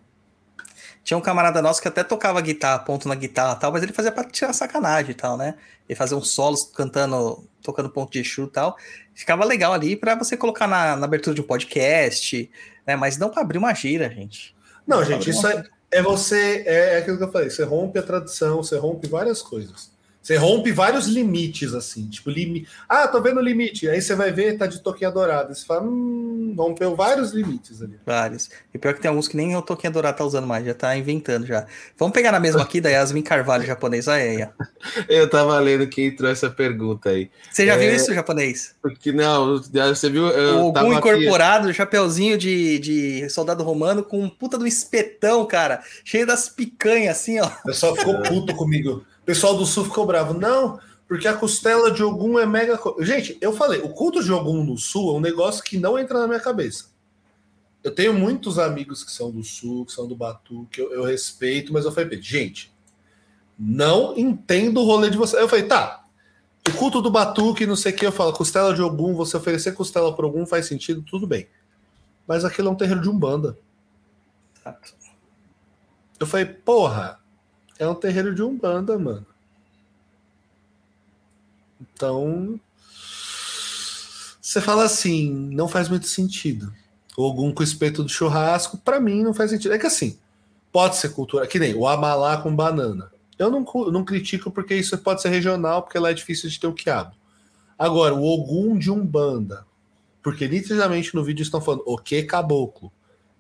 [1.04, 3.94] Tinha um camarada nosso que até tocava guitarra, ponto na guitarra e tal, mas ele
[3.94, 5.56] fazia pra tirar sacanagem e tal, né?
[5.88, 8.76] Ele fazia uns solos cantando, tocando ponto de Exu e tal.
[9.16, 12.52] Ficava legal ali pra você colocar na, na abertura de um podcast,
[12.86, 12.98] né?
[12.98, 14.54] Mas não pra abrir uma gira, gente.
[14.86, 16.64] Não, Não, gente, isso é, é você.
[16.66, 17.50] É, é aquilo que eu falei.
[17.50, 19.90] Você rompe a tradição, você rompe várias coisas.
[20.28, 22.06] Você rompe vários limites, assim.
[22.10, 22.68] Tipo, limi...
[22.90, 23.88] ah, tô vendo o limite.
[23.88, 25.54] Aí você vai ver, tá de toquinha dourada.
[25.56, 27.98] Você fala, hum, rompeu vários limites ali.
[28.06, 28.50] Vários.
[28.74, 30.98] E pior que tem alguns que nem o Toquinha Dourado tá usando mais, já tá
[30.98, 31.66] inventando já.
[31.98, 34.10] Vamos pegar na mesma aqui da Yasmin Carvalho, japonês.
[34.10, 34.50] Aí, aí.
[35.08, 37.32] Eu tava lendo que entrou essa pergunta aí.
[37.50, 38.76] Você já É, viu isso, japonês?
[38.82, 40.24] Porque não, você viu?
[40.26, 44.68] O Eu Ogum tava aqui- incorporado, chapeuzinho de, de soldado romano com um puta do
[44.68, 45.82] espetão, cara.
[46.04, 47.46] Cheio das picanhas, assim, ó.
[47.48, 49.06] O pessoal ficou puto comigo.
[49.28, 50.34] Pessoal do sul ficou bravo.
[50.34, 52.80] Não, porque a costela de Ogum é mega.
[53.00, 56.18] Gente, eu falei, o culto de Ogum no sul é um negócio que não entra
[56.18, 56.86] na minha cabeça.
[57.84, 61.04] Eu tenho muitos amigos que são do sul, que são do Batu, que eu, eu
[61.04, 62.74] respeito, mas eu falei, gente,
[63.60, 65.36] não entendo o rolê de vocês.
[65.36, 66.06] Aí eu falei, tá.
[66.66, 69.74] O culto do Batuque, não sei o que, eu falo, costela de Ogum, você oferecer
[69.74, 71.50] costela para Ogum faz sentido, tudo bem.
[72.26, 73.58] Mas aquilo é um terreiro de Umbanda.
[76.18, 77.20] Eu falei, porra,
[77.80, 79.26] é um terreiro de Umbanda, mano.
[81.82, 82.60] Então.
[84.42, 86.74] Você fala assim, não faz muito sentido.
[87.18, 89.74] Ogum com espeto de churrasco, pra mim não faz sentido.
[89.74, 90.18] É que assim,
[90.72, 93.12] pode ser cultura, que nem o amalá com banana.
[93.38, 96.68] Eu não, não critico porque isso pode ser regional, porque lá é difícil de ter
[96.68, 97.16] o quiabo.
[97.78, 99.66] Agora, o Ogum de Umbanda,
[100.24, 102.92] porque nitidamente no vídeo estão falando o que caboclo.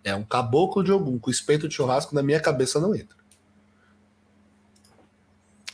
[0.03, 3.16] É um caboclo de Ogum com espeto de churrasco, na minha cabeça não entra.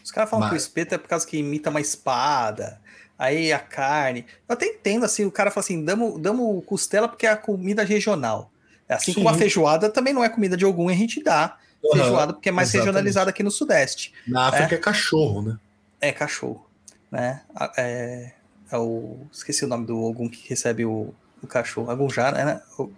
[0.03, 2.80] Os caras falam que o Mas- espeto é por causa que imita uma espada.
[3.17, 4.25] Aí a carne.
[4.49, 7.83] Eu até entendo, assim, o cara fala assim: damos, damos costela porque é a comida
[7.83, 8.51] regional.
[8.90, 9.40] É assim como a Sim.
[9.40, 11.57] feijoada também não é comida de algum, a gente dá
[11.93, 12.88] feijoada porque é mais exatamente.
[12.88, 14.14] regionalizada aqui no Sudeste.
[14.27, 15.57] Na África é, cachorro, né?
[16.01, 16.67] É cachorro,
[17.09, 17.41] né?
[17.77, 18.33] É,
[18.72, 19.25] é o.
[19.32, 21.90] Esqueci o nome do Ogum que recebe o, o cachorro.
[21.91, 22.61] Agunjá, né?
[22.77, 22.91] O-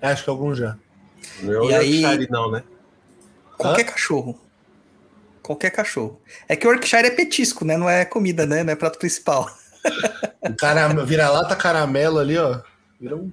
[0.00, 0.76] Acho que algum já.
[1.42, 2.62] Não é o E aí- Yorkshire, não, né?
[3.58, 4.38] Qualquer cachorro.
[5.46, 6.20] Qualquer cachorro.
[6.48, 7.76] É que o Yorkshire é petisco, né?
[7.76, 8.64] Não é comida, né?
[8.64, 9.48] Não é prato principal.
[10.42, 12.60] O cara vira-lata caramelo ali, ó.
[13.00, 13.30] Vira um...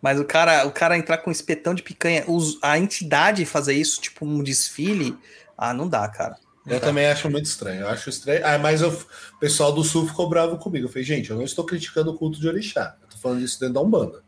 [0.00, 4.00] Mas o cara, o cara entrar com espetão de picanha, os- a entidade fazer isso,
[4.00, 5.16] tipo um desfile,
[5.58, 6.36] ah, não dá, cara.
[6.64, 6.86] Não Eu dá.
[6.86, 7.80] também acho muito estranho.
[7.80, 8.40] Eu acho estranho.
[8.46, 10.86] Ah, mas eu- o pessoal do sul ficou bravo comigo.
[10.86, 12.94] Eu falei, gente, eu não estou criticando o culto de orixá.
[13.02, 14.22] Eu tô falando disso dentro da Umbanda.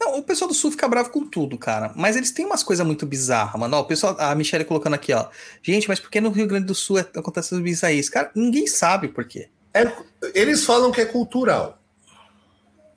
[0.00, 1.92] Não, o pessoal do Sul fica bravo com tudo, cara.
[1.94, 3.76] Mas eles têm umas coisas muito bizarras, mano.
[3.76, 5.28] Ó, o pessoal, a Michelle colocando aqui, ó.
[5.62, 8.08] Gente, mas por que no Rio Grande do Sul é, acontece essas bizarrices?
[8.08, 9.50] Cara, ninguém sabe por quê.
[9.74, 9.92] É,
[10.34, 11.78] eles falam que é cultural.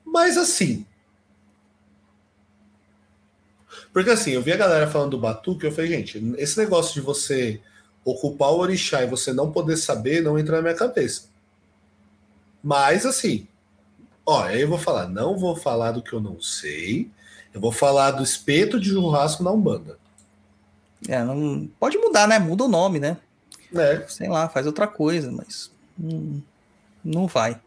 [0.02, 0.86] Mas assim.
[3.92, 7.02] Porque assim, eu vi a galera falando do batuque, eu falei, gente, esse negócio de
[7.02, 7.60] você
[8.02, 11.28] ocupar o orixá e você não poder saber não entra na minha cabeça.
[12.62, 13.46] Mas assim,
[14.24, 17.10] ó, aí eu vou falar, não vou falar do que eu não sei,
[17.52, 19.98] eu vou falar do espeto de churrasco na Umbanda.
[21.08, 22.38] É, não, pode mudar, né?
[22.38, 23.16] Muda o nome, né?
[23.70, 24.04] Né?
[24.08, 25.70] Sei lá, faz outra coisa, mas
[26.00, 26.40] hum,
[27.04, 27.60] não vai.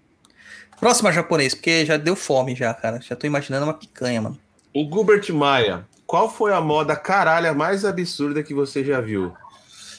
[0.79, 3.01] Próxima japonês, porque já deu fome já, cara.
[3.01, 4.39] Já tô imaginando uma picanha, mano.
[4.73, 9.33] O Gilbert Maia, qual foi a moda caralha mais absurda que você já viu?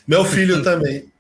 [0.07, 1.11] Meu filho também.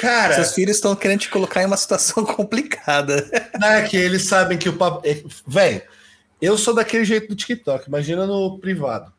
[0.00, 3.28] Cara, Seus filhos estão querendo te colocar em uma situação complicada.
[3.58, 5.06] Não é que eles sabem que o papo.
[5.06, 5.22] É...
[5.46, 5.82] Velho,
[6.40, 7.88] eu sou daquele jeito do TikTok.
[7.88, 9.12] Imagina no privado.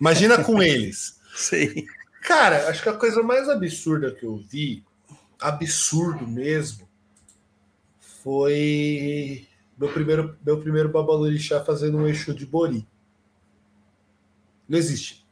[0.00, 1.18] Imagina com eles.
[1.34, 1.86] Sei.
[2.22, 4.84] Cara, acho que a coisa mais absurda que eu vi,
[5.40, 6.88] absurdo mesmo,
[8.24, 9.46] foi
[9.78, 12.86] meu primeiro, meu primeiro babalorixá fazendo um eixo de bori.
[14.68, 15.24] Não existe.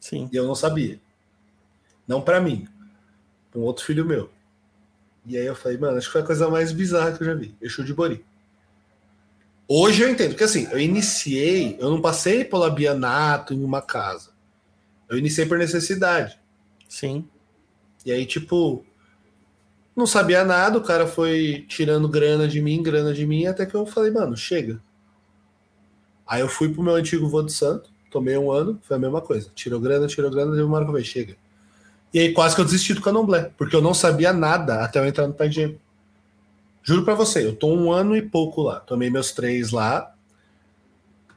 [0.00, 0.28] Sim.
[0.32, 1.00] E eu não sabia.
[2.06, 2.68] Não pra mim.
[3.54, 4.30] Um outro filho meu.
[5.24, 7.34] E aí eu falei, mano, acho que foi a coisa mais bizarra que eu já
[7.34, 7.54] vi.
[7.60, 8.24] Exu de Bori.
[9.68, 14.30] Hoje eu entendo, porque assim, eu iniciei, eu não passei pela Bianato em uma casa.
[15.08, 16.38] Eu iniciei por necessidade.
[16.88, 17.26] Sim.
[18.04, 18.84] E aí, tipo,
[19.94, 23.74] não sabia nada, o cara foi tirando grana de mim, grana de mim, até que
[23.74, 24.82] eu falei, mano, chega.
[26.26, 29.20] Aí eu fui pro meu antigo vô de santo, tomei um ano, foi a mesma
[29.20, 29.50] coisa.
[29.54, 31.36] Tirou grana, tirou grana, deu uma hora que eu falei, chega.
[32.12, 35.06] E aí quase que eu desisti do candomblé, porque eu não sabia nada até eu
[35.06, 35.50] entrar no Pai.
[36.82, 38.80] Juro pra você, eu tô um ano e pouco lá.
[38.80, 40.14] Tomei meus três lá.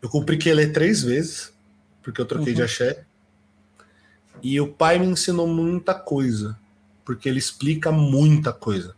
[0.01, 1.53] Eu cumpri Quelê três vezes,
[2.03, 2.55] porque eu troquei Uhum.
[2.57, 3.05] de axé.
[4.41, 6.57] E o pai me ensinou muita coisa,
[7.03, 8.95] porque ele explica muita coisa.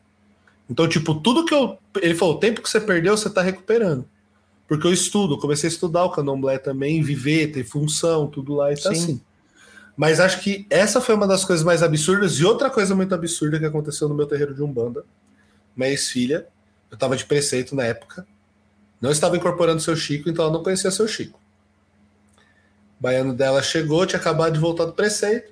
[0.70, 1.78] Então, tipo, tudo que eu.
[2.02, 4.06] Ele falou: o tempo que você perdeu, você tá recuperando.
[4.68, 8.76] Porque eu estudo, comecei a estudar o candomblé também, viver, ter função, tudo lá e
[8.76, 9.04] tá Sim.
[9.04, 9.22] assim.
[9.98, 12.34] Mas acho que essa foi uma das coisas mais absurdas.
[12.34, 15.04] E outra coisa muito absurda que aconteceu no meu terreiro de Umbanda.
[15.76, 16.48] Minha ex-filha,
[16.92, 18.26] eu tava de preceito na época,
[19.02, 21.40] não estava incorporando seu Chico, então ela não conhecia seu Chico.
[23.00, 25.52] O baiano dela chegou, tinha acabado de voltar do preceito.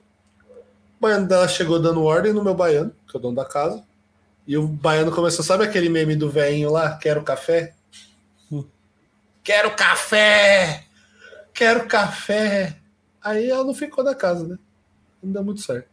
[0.97, 3.83] O baiano dela chegou dando ordem no meu baiano, que é o dono da casa.
[4.47, 6.97] E o baiano começou, sabe aquele meme do velhinho lá?
[6.97, 7.73] Quero café?
[9.43, 10.85] Quero café!
[11.53, 12.77] Quero café!
[13.25, 14.57] Aí ela não ficou da casa, né?
[15.21, 15.89] Não deu muito certo.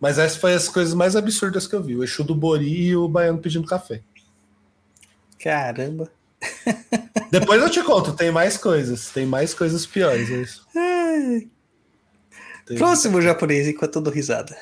[0.00, 1.96] Mas essa foi as coisas mais absurdas que eu vi.
[1.96, 4.00] O Exu do Bori e o baiano pedindo café.
[5.42, 6.08] Caramba.
[7.32, 9.10] Depois eu te conto, tem mais coisas.
[9.10, 10.30] Tem mais coisas piores.
[10.30, 10.66] É isso.
[12.64, 14.56] Tem- Próximo japonês, enquanto eu dou risada.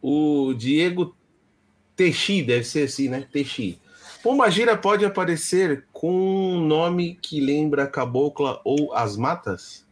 [0.00, 1.16] O Diego
[1.96, 3.26] Teixi, deve ser assim, né?
[3.32, 3.80] Teixi.
[4.22, 9.84] Pombagira pode aparecer com um nome que lembra Cabocla ou As Matas?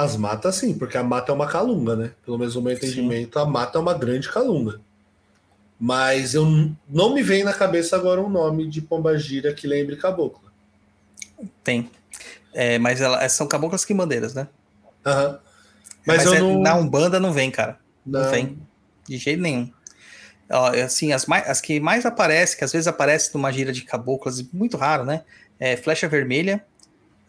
[0.00, 2.12] As matas, sim, porque a mata é uma calunga, né?
[2.24, 4.80] Pelo menos no meu entendimento, a mata é uma grande calunga.
[5.78, 6.46] Mas eu
[6.88, 10.50] não me vem na cabeça agora um nome de pombagira que lembre cabocla.
[11.62, 11.90] Tem.
[12.54, 14.48] É, mas ela, são caboclas quimbandeiras, né?
[15.04, 15.38] Aham.
[16.06, 16.60] Mas, eu é- não.
[16.60, 17.78] na Umbanda não vem, cara.
[18.04, 18.58] Não, não- vem.
[19.06, 19.70] De jeito nenhum.
[20.50, 23.82] Ó, assim, as, mais, as que mais aparecem, que às vezes aparece numa gira de
[23.82, 25.24] caboclas, muito raro, né?
[25.58, 26.64] É Flecha Vermelha,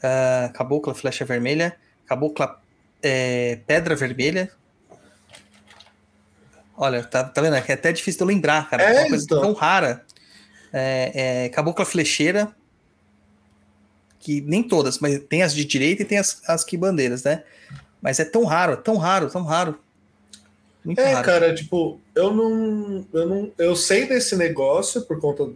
[0.02, 1.76] ah, Cabocla Flecha Vermelha,
[2.06, 2.61] Cabocla
[3.02, 4.52] é, Pedra Vermelha.
[6.78, 7.56] Olha, tá, tá vendo?
[7.56, 8.84] É que até difícil de eu lembrar, cara.
[8.84, 9.42] É, É uma coisa então.
[9.42, 10.04] tão rara.
[10.74, 12.56] É, é, Cabocla Flecheira,
[14.20, 17.44] que nem todas, mas tem as de direita e tem as, as que bandeiras, né?
[18.02, 19.78] Mas é tão raro, tão raro, tão raro.
[20.84, 21.26] Muito É, raro.
[21.26, 23.52] cara, tipo, eu não, eu não.
[23.58, 25.50] Eu sei desse negócio por conta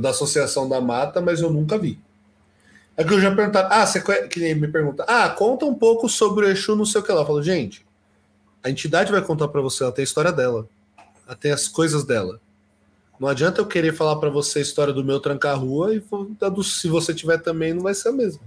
[0.00, 1.98] da associação da mata, mas eu nunca vi.
[2.96, 6.08] É que eu já perguntava, ah, você que nem me pergunta, ah, conta um pouco
[6.08, 7.22] sobre o Exu, não sei o que lá.
[7.22, 7.84] Eu falo, gente,
[8.62, 10.68] a entidade vai contar pra você, ela tem a história dela,
[11.26, 12.40] ela tem as coisas dela.
[13.18, 16.02] Não adianta eu querer falar pra você a história do meu tranca-rua e
[16.62, 18.42] se você tiver também, não vai ser a mesma.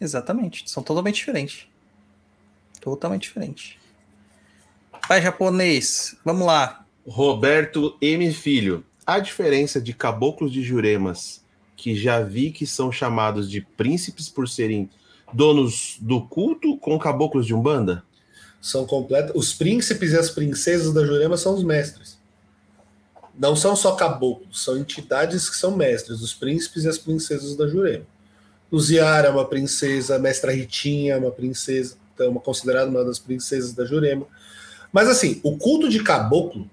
[0.00, 1.66] Exatamente, são totalmente diferentes.
[2.80, 3.76] Totalmente diferentes.
[5.08, 6.84] Vai, japonês, vamos lá.
[7.06, 8.32] Roberto M.
[8.32, 8.84] Filho.
[9.06, 11.43] A diferença de caboclos de Juremas,
[11.84, 14.88] que já vi que são chamados de príncipes por serem
[15.30, 18.02] donos do culto, com caboclos de Umbanda?
[18.64, 19.32] são completas.
[19.34, 22.16] Os príncipes e as princesas da Jurema são os mestres.
[23.38, 27.68] Não são só caboclos, são entidades que são mestres, os príncipes e as princesas da
[27.68, 28.06] Jurema.
[28.72, 33.74] Luziara é uma princesa, Mestra Ritinha é uma princesa, então, uma considerada uma das princesas
[33.74, 34.26] da Jurema.
[34.90, 36.70] Mas assim, o culto de caboclo,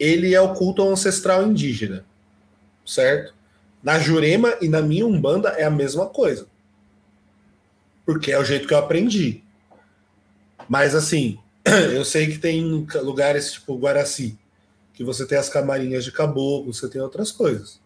[0.00, 2.02] ele é o culto ancestral indígena,
[2.86, 3.35] certo?
[3.86, 6.48] Na Jurema e na minha Umbanda é a mesma coisa.
[8.04, 9.44] Porque é o jeito que eu aprendi.
[10.68, 11.38] Mas assim,
[11.94, 14.36] eu sei que tem lugares tipo Guaraci,
[14.92, 17.78] que você tem as camarinhas de caboclo, você tem outras coisas.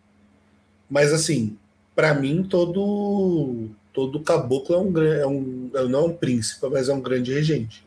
[0.89, 1.59] Mas assim,
[1.95, 6.95] para mim todo todo caboclo é um, é um não é um príncipe, mas é
[6.95, 7.85] um grande regente.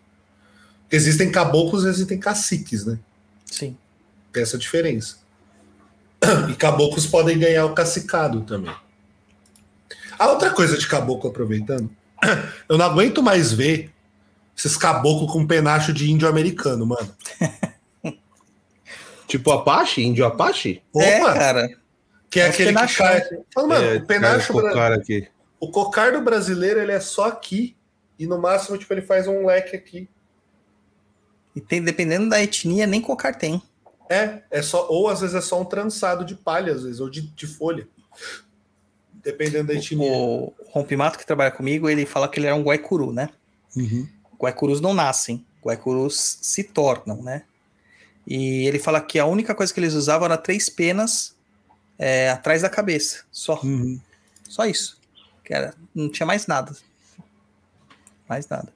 [0.83, 2.99] Porque existem caboclos e existem caciques, né?
[3.47, 3.75] Sim.
[4.31, 5.22] Tem essa diferença.
[6.49, 8.73] E caboclos podem ganhar o cacicado também.
[10.17, 11.89] A outra coisa de caboclo, aproveitando,
[12.69, 13.91] eu não aguento mais ver
[14.55, 17.13] esses caboclos com penacho de índio americano, mano.
[19.27, 20.03] Tipo Apache?
[20.03, 20.81] Índio Apache?
[20.95, 21.69] É, Opa, cara.
[22.29, 23.21] que é é aquele que cai.
[23.53, 25.27] Fala, mano, É, o penacho, cara, bra- aqui.
[25.59, 27.75] o cocardo brasileiro, ele é só aqui
[28.19, 30.07] e no máximo tipo ele faz um leque aqui.
[31.55, 33.61] E tem, dependendo da etnia, nem cocar tem.
[34.13, 37.09] É, é só ou às vezes é só um trançado de palha, às vezes ou
[37.09, 37.87] de, de folha.
[39.11, 40.11] Dependendo da etnia.
[40.11, 43.29] O Rompimato, que trabalha comigo, ele fala que ele é um guaicuru, né?
[44.39, 47.43] Guaicurus não nascem, guaicurus se tornam, né?
[48.27, 51.35] E ele fala que a única coisa que eles usavam era três penas
[51.97, 53.61] é, atrás da cabeça, só.
[54.47, 54.97] Só isso.
[55.43, 56.75] Que era, não tinha mais nada.
[58.27, 58.72] Mais nada.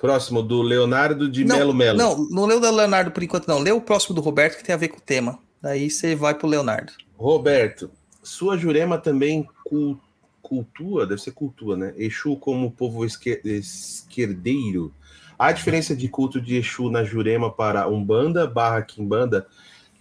[0.00, 1.98] Próximo, do Leonardo de não, Melo Melo.
[1.98, 3.58] Não, não leu da Leonardo por enquanto, não.
[3.58, 5.38] Lê o próximo do Roberto que tem a ver com o tema.
[5.60, 6.92] Daí você vai pro Leonardo.
[7.18, 7.90] Roberto,
[8.22, 10.00] sua Jurema também cul-
[10.40, 11.92] cultua, deve ser cultua, né?
[11.98, 14.92] Exu como povo esque- esquerdeiro.
[15.38, 19.46] Há diferença de culto de Exu na Jurema para Umbanda barra Quimbanda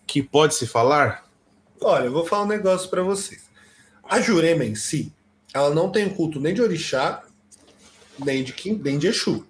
[0.08, 1.26] que pode se falar?
[1.82, 3.50] Olha, eu vou falar um negócio para vocês.
[4.04, 5.14] A Jurema em si,
[5.54, 7.24] ela não tem culto nem de orixá,
[8.18, 9.46] nem de, Kim- nem de Exu.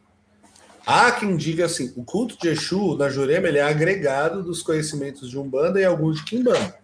[0.92, 5.30] Há quem diga assim, o culto de Exu na Jurema ele é agregado dos conhecimentos
[5.30, 6.80] de Umbanda e alguns de Kimbanda.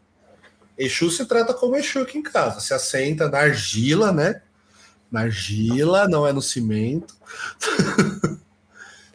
[0.78, 4.44] Exu se trata como Exu aqui em casa, se assenta na argila, né?
[5.12, 7.16] Na argila, não é no cimento.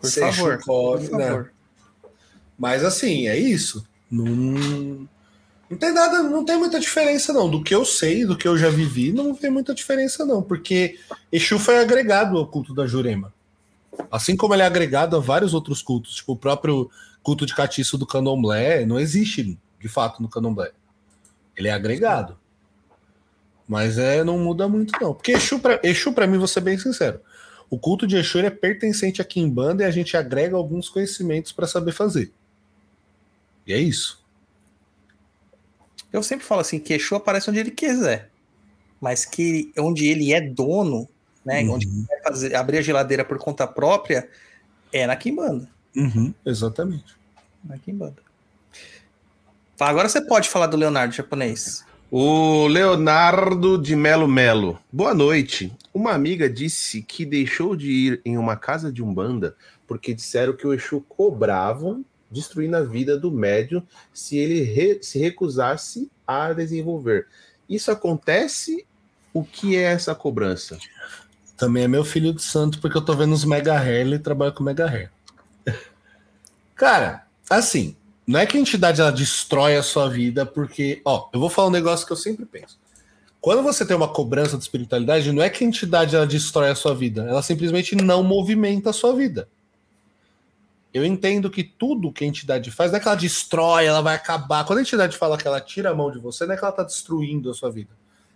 [0.01, 0.55] Por Se favor.
[0.55, 1.29] Exu come, Por né?
[1.29, 1.53] favor.
[2.59, 3.87] Mas assim, é isso.
[4.11, 4.27] Não,
[5.71, 7.49] não tem nada, não tem muita diferença, não.
[7.49, 10.43] Do que eu sei, do que eu já vivi, não tem muita diferença, não.
[10.43, 10.99] Porque
[11.31, 13.33] Exu foi agregado ao culto da Jurema.
[14.11, 16.91] Assim como ele é agregado a vários outros cultos, tipo o próprio
[17.23, 20.73] culto de catiço do candomblé, não existe de fato no candomblé.
[21.57, 22.39] Ele é agregado.
[23.67, 25.15] Mas é, não muda muito, não.
[25.15, 27.21] Porque Exu, pra, Exu, pra mim, vou ser bem sincero.
[27.69, 31.53] O culto de Exu é pertencente aqui em banda e a gente agrega alguns conhecimentos
[31.53, 32.33] para saber fazer.
[33.65, 34.25] E é isso.
[36.13, 38.31] Eu sempre falo assim, que Exu aparece onde ele quiser.
[39.01, 41.09] Mas que onde ele é dono,
[41.45, 41.63] né?
[41.63, 41.75] Uhum.
[41.75, 44.29] Onde vai fazer, abrir a geladeira por conta própria,
[44.93, 45.69] é na Kimbanda.
[45.97, 47.17] Uhum, exatamente.
[47.65, 48.23] Na Kimbanda.
[49.77, 51.85] Tá, agora você pode falar do Leonardo japonês.
[52.11, 54.79] O Leonardo de Melo Melo.
[54.93, 55.73] Boa noite.
[55.95, 60.67] Uma amiga disse que deixou de ir em uma casa de umbanda porque disseram que
[60.67, 67.27] o Exu cobravam destruindo a vida do médium se ele re- se recusasse a desenvolver.
[67.69, 68.87] Isso acontece?
[69.33, 70.79] O que é essa cobrança?
[71.61, 74.51] Também é meu filho de santo, porque eu tô vendo os Mega Hair, ele trabalha
[74.51, 75.11] com Mega Hair.
[76.75, 77.95] Cara, assim,
[78.27, 81.69] não é que a entidade ela destrói a sua vida, porque, ó, eu vou falar
[81.69, 82.79] um negócio que eu sempre penso.
[83.43, 86.75] Quando você tem uma cobrança de espiritualidade, não é que a entidade ela destrói a
[86.75, 89.47] sua vida, ela simplesmente não movimenta a sua vida.
[90.95, 94.15] Eu entendo que tudo que a entidade faz não é que ela destrói, ela vai
[94.15, 94.65] acabar.
[94.65, 96.71] Quando a entidade fala que ela tira a mão de você, não é que ela
[96.71, 97.91] está destruindo a sua vida.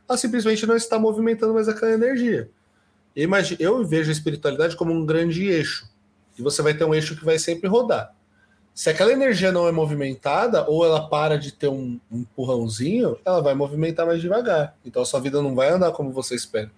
[0.07, 2.51] Ela simplesmente não está movimentando mais aquela energia.
[3.17, 5.89] Eu, vejo a espiritualidade como um grande eixo.
[6.37, 8.13] E você vai ter um eixo que vai sempre rodar.
[8.75, 13.41] Se aquela energia não é movimentada, ou ela para de ter um, um empurrãozinho, ela
[13.41, 14.77] vai movimentar mais devagar.
[14.85, 16.71] Então a sua vida não vai andar como você espera.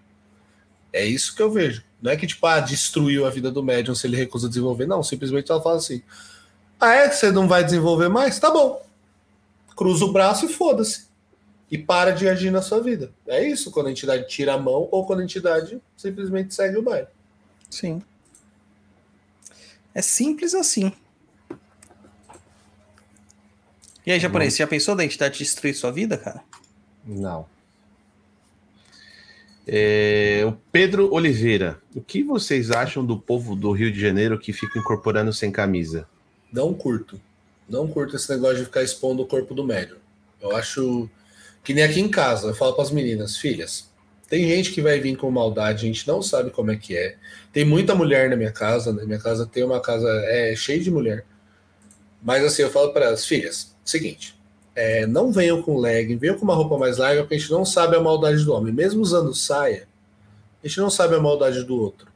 [0.93, 1.83] É isso que eu vejo.
[2.01, 4.87] Não é que, tipo, ah, destruiu a vida do médium se ele recusa desenvolver.
[4.87, 6.03] Não, simplesmente ela fala assim:
[6.79, 8.39] ah, é que você não vai desenvolver mais?
[8.39, 8.85] Tá bom.
[9.75, 11.07] Cruza o braço e foda-se.
[11.71, 13.13] E para de agir na sua vida.
[13.27, 16.83] É isso, quando a entidade tira a mão ou quando a entidade simplesmente segue o
[16.83, 17.09] baile.
[17.69, 18.03] Sim.
[19.93, 20.93] É simples assim.
[24.07, 26.41] E aí, japonês, você já pensou da entidade destruir sua vida, cara?
[27.05, 27.47] Não.
[29.67, 31.81] É, o Pedro Oliveira.
[31.93, 36.07] O que vocês acham do povo do Rio de Janeiro que fica incorporando sem camisa?
[36.53, 37.21] Não curto.
[37.69, 39.99] Não curto esse negócio de ficar expondo o corpo do médium.
[40.41, 41.11] Eu acho
[41.67, 42.47] que nem aqui em casa.
[42.47, 43.91] Eu falo para as meninas, filhas,
[44.29, 47.17] tem gente que vai vir com maldade, a gente não sabe como é que é.
[47.53, 50.93] Tem muita mulher na minha casa, na minha casa tem uma casa é cheia de
[50.93, 51.27] mulher.
[52.23, 54.39] Mas assim, eu falo para as filhas, seguinte,
[54.77, 57.65] é, não venham com legging, venham com uma roupa mais larga, porque a gente não
[57.65, 58.73] sabe a maldade do homem.
[58.73, 59.89] Mesmo usando saia,
[60.63, 62.13] a gente não sabe a maldade do outro.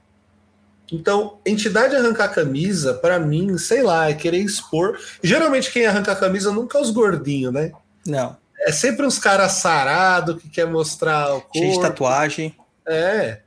[0.92, 4.96] Então, entidade arrancar camisa, para mim, sei lá, é querer expor.
[5.22, 7.72] Geralmente quem arranca a camisa nunca é os gordinhos, né?
[8.06, 8.36] Não.
[8.60, 11.58] É sempre uns caras sarados que quer mostrar o corpo.
[11.58, 12.54] Cheio de tatuagem.
[12.86, 13.40] É.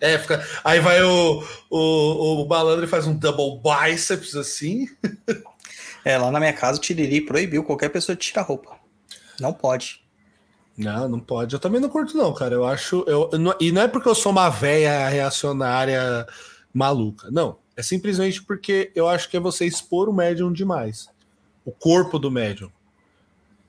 [0.00, 0.46] É, fica...
[0.64, 4.88] Aí vai o, o, o malandro e faz um double biceps assim.
[6.04, 8.76] É, lá na minha casa o Tiriri proibiu qualquer pessoa de tirar roupa.
[9.40, 10.00] Não pode.
[10.76, 11.54] Não, não pode.
[11.54, 12.54] Eu também não curto, não, cara.
[12.54, 13.04] Eu acho.
[13.06, 16.26] Eu, eu não- e não é porque eu sou uma véia reacionária
[16.72, 17.28] maluca.
[17.30, 17.58] Não.
[17.76, 21.08] É simplesmente porque eu acho que é você expor o médium demais.
[21.64, 22.70] O corpo do médium.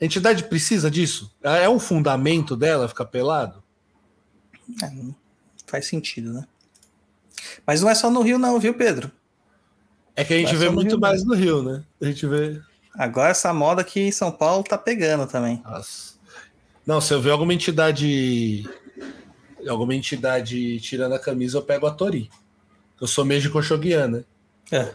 [0.02, 1.32] A entidade precisa disso?
[1.44, 3.64] É um fundamento dela ficar pelado?
[4.82, 4.92] É,
[5.66, 6.48] faz sentido, né?
[7.66, 9.12] Mas não é só no Rio, não, viu, Pedro?
[10.16, 11.84] É que a gente vê muito Rio mais no Rio, né?
[12.02, 12.62] A gente vê.
[12.94, 15.62] Agora essa moda aqui em São Paulo tá pegando também.
[15.64, 16.16] Nossa.
[16.86, 18.68] Não, se eu ver alguma entidade.
[19.68, 22.30] Alguma entidade tirando a camisa, eu pego a Tori.
[23.00, 24.24] Eu sou meio de Koshogyan, né?
[24.72, 24.94] É.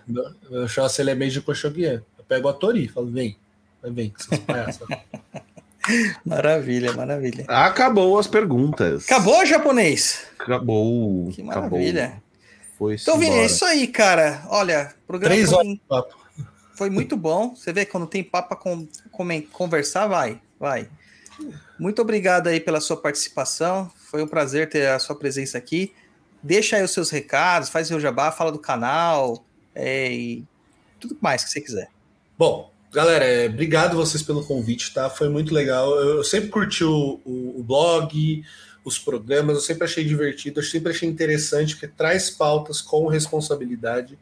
[0.50, 2.02] Eu chamo se ele é meio de Koshogyan.
[2.18, 3.36] Eu pego a Tori, falo, vem.
[3.92, 4.88] Vai, que essas.
[6.24, 7.44] Maravilha, maravilha.
[7.46, 9.04] Acabou as perguntas.
[9.04, 10.26] Acabou, japonês?
[10.38, 11.30] Acabou.
[11.30, 11.78] Que acabou.
[11.78, 12.22] maravilha.
[12.78, 14.42] Foi Então, Vini, é isso aí, cara.
[14.48, 16.16] Olha, o programa Três foi, horas de papo.
[16.74, 17.54] foi muito bom.
[17.54, 18.56] Você vê, quando tem papo
[19.10, 20.88] comen- conversar, vai, vai.
[21.78, 23.90] Muito obrigado aí pela sua participação.
[24.10, 25.92] Foi um prazer ter a sua presença aqui.
[26.42, 30.44] Deixa aí os seus recados, faz seu jabá, fala do canal é, e
[31.00, 31.88] tudo mais que você quiser.
[32.38, 35.10] Bom, galera, é, obrigado vocês pelo convite, tá?
[35.10, 35.94] Foi muito legal.
[35.98, 38.44] Eu, sempre curti o, o- o blog,
[38.84, 44.18] os programas, eu sempre achei divertido, eu sempre achei interessante, porque traz pautas com responsabilidade.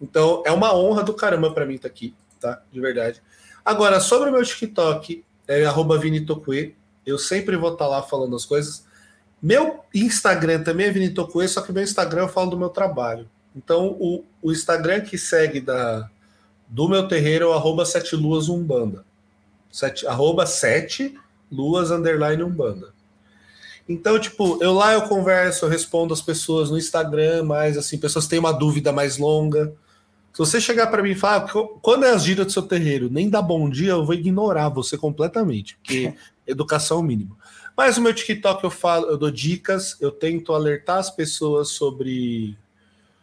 [0.00, 2.60] Então, é uma honra do caramba para mim estar aqui, tá?
[2.72, 3.22] De verdade.
[3.64, 6.74] Agora, sobre o meu TikTok, é arroba Vini Tokue,
[7.06, 8.84] eu sempre vou estar lá falando as coisas.
[9.40, 13.28] Meu Instagram também é Vini Tokue, só que meu Instagram eu falo do meu trabalho.
[13.54, 16.08] Então, o, o Instagram que segue da,
[16.72, 19.04] do meu terreiro é o arroba sete luas umbanda.
[19.70, 21.14] Sete, arroba sete
[21.50, 22.94] luas underline umbanda.
[23.86, 28.26] Então, tipo, eu lá eu converso, eu respondo as pessoas no Instagram, mas assim, pessoas
[28.26, 29.74] têm uma dúvida mais longa.
[30.32, 33.10] Se você chegar para mim e falar, "Qu- quando é as giras do seu terreiro,
[33.10, 36.14] nem dá bom dia, eu vou ignorar você completamente, porque
[36.46, 37.36] educação mínima.
[37.76, 42.56] Mas o meu TikTok eu falo, eu dou dicas, eu tento alertar as pessoas sobre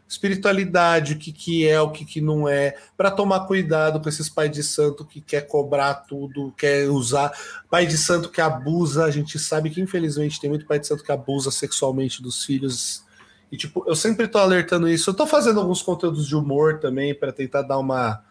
[0.09, 4.27] espiritualidade, o que, que é, o que, que não é, para tomar cuidado com esses
[4.27, 7.31] pais de santo que quer cobrar tudo, quer usar.
[7.69, 11.03] Pai de santo que abusa, a gente sabe que infelizmente tem muito pai de santo
[11.03, 13.05] que abusa sexualmente dos filhos.
[13.51, 15.11] E tipo, eu sempre tô alertando isso.
[15.11, 18.23] Eu tô fazendo alguns conteúdos de humor também para tentar dar uma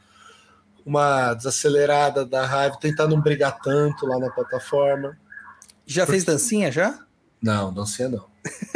[0.85, 5.19] uma desacelerada da raiva, tentar não brigar tanto lá na plataforma.
[5.87, 6.99] Já fez dancinha já?
[7.43, 8.25] Não, dancinha não.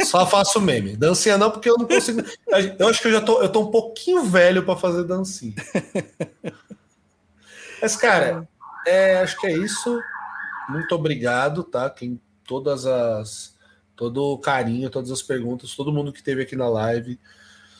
[0.05, 0.95] Só faço meme.
[0.95, 2.21] Dancinha não, porque eu não consigo.
[2.77, 5.53] Eu acho que eu já tô, eu tô um pouquinho velho para fazer dancinha.
[7.81, 8.47] Mas, cara,
[8.85, 9.99] é, acho que é isso.
[10.69, 11.89] Muito obrigado, tá?
[11.89, 13.53] Quem todas as
[13.95, 17.19] todo o carinho, todas as perguntas, todo mundo que esteve aqui na live.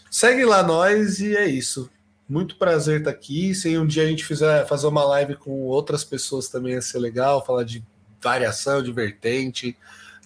[0.10, 1.90] Segue lá nós e é isso.
[2.30, 3.54] Muito prazer estar aqui.
[3.56, 7.00] Se um dia a gente fizer fazer uma live com outras pessoas também ia ser
[7.00, 7.84] legal, falar de
[8.22, 9.76] variação, de vertente.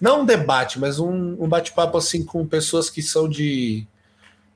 [0.00, 3.86] Não um debate, mas um, um bate-papo assim com pessoas que são de,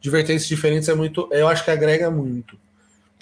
[0.01, 1.29] de vertentes diferentes é muito.
[1.33, 2.57] Eu acho que agrega muito.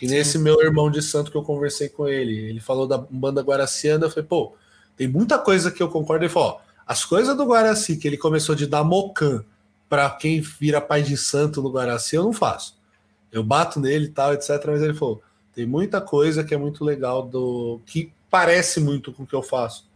[0.00, 3.42] E nesse meu irmão de santo que eu conversei com ele, ele falou da banda
[3.42, 4.54] Guaraciana, eu falei, pô,
[4.96, 6.24] tem muita coisa que eu concordo.
[6.24, 9.44] Ele falou, ó, as coisas do Guaraci, que ele começou de dar mocan
[9.88, 12.78] para quem vira pai de santo no Guaraci, eu não faço.
[13.30, 14.50] Eu bato nele e tal, etc.
[14.66, 15.22] Mas ele falou,
[15.54, 19.42] tem muita coisa que é muito legal, do que parece muito com o que eu
[19.42, 19.89] faço.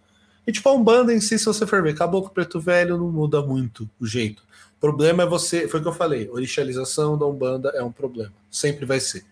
[0.46, 3.40] E tipo, a Umbanda em si, se você for ver, Caboclo Preto Velho não muda
[3.42, 4.42] muito o jeito.
[4.76, 8.32] O problema é você, foi o que eu falei, orixalização da Umbanda é um problema.
[8.50, 9.24] Sempre vai ser.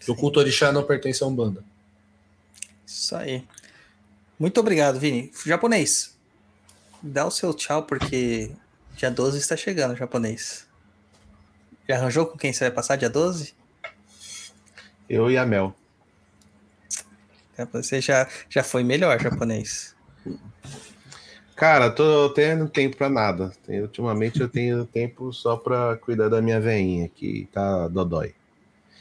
[0.00, 0.12] Sim.
[0.12, 1.64] O culto orixá não pertence à Umbanda.
[2.86, 3.46] Isso aí.
[4.38, 5.32] Muito obrigado, Vini.
[5.44, 6.16] Japonês,
[7.02, 8.50] dá o seu tchau, porque
[8.96, 10.66] dia 12 está chegando, japonês.
[11.88, 13.54] Já arranjou com quem você vai passar dia 12?
[15.08, 15.74] Eu e a Mel.
[17.72, 19.96] Você já, já foi melhor, japonês.
[21.58, 23.52] Cara, tô tendo tempo para nada.
[23.68, 28.32] Ultimamente eu tenho tempo só para cuidar da minha veinha, que tá dodói.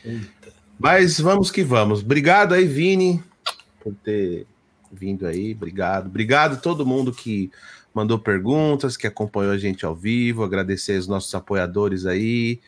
[0.04, 0.52] Eita.
[0.80, 2.02] Mas vamos que vamos.
[2.02, 3.24] Obrigado aí, Vini,
[3.80, 4.48] por ter
[4.92, 5.54] vindo aí.
[5.54, 6.08] Obrigado.
[6.08, 7.52] Obrigado a todo mundo que
[7.94, 10.44] mandou perguntas, que acompanhou a gente ao vivo.
[10.44, 12.60] Agradecer os nossos apoiadores aí.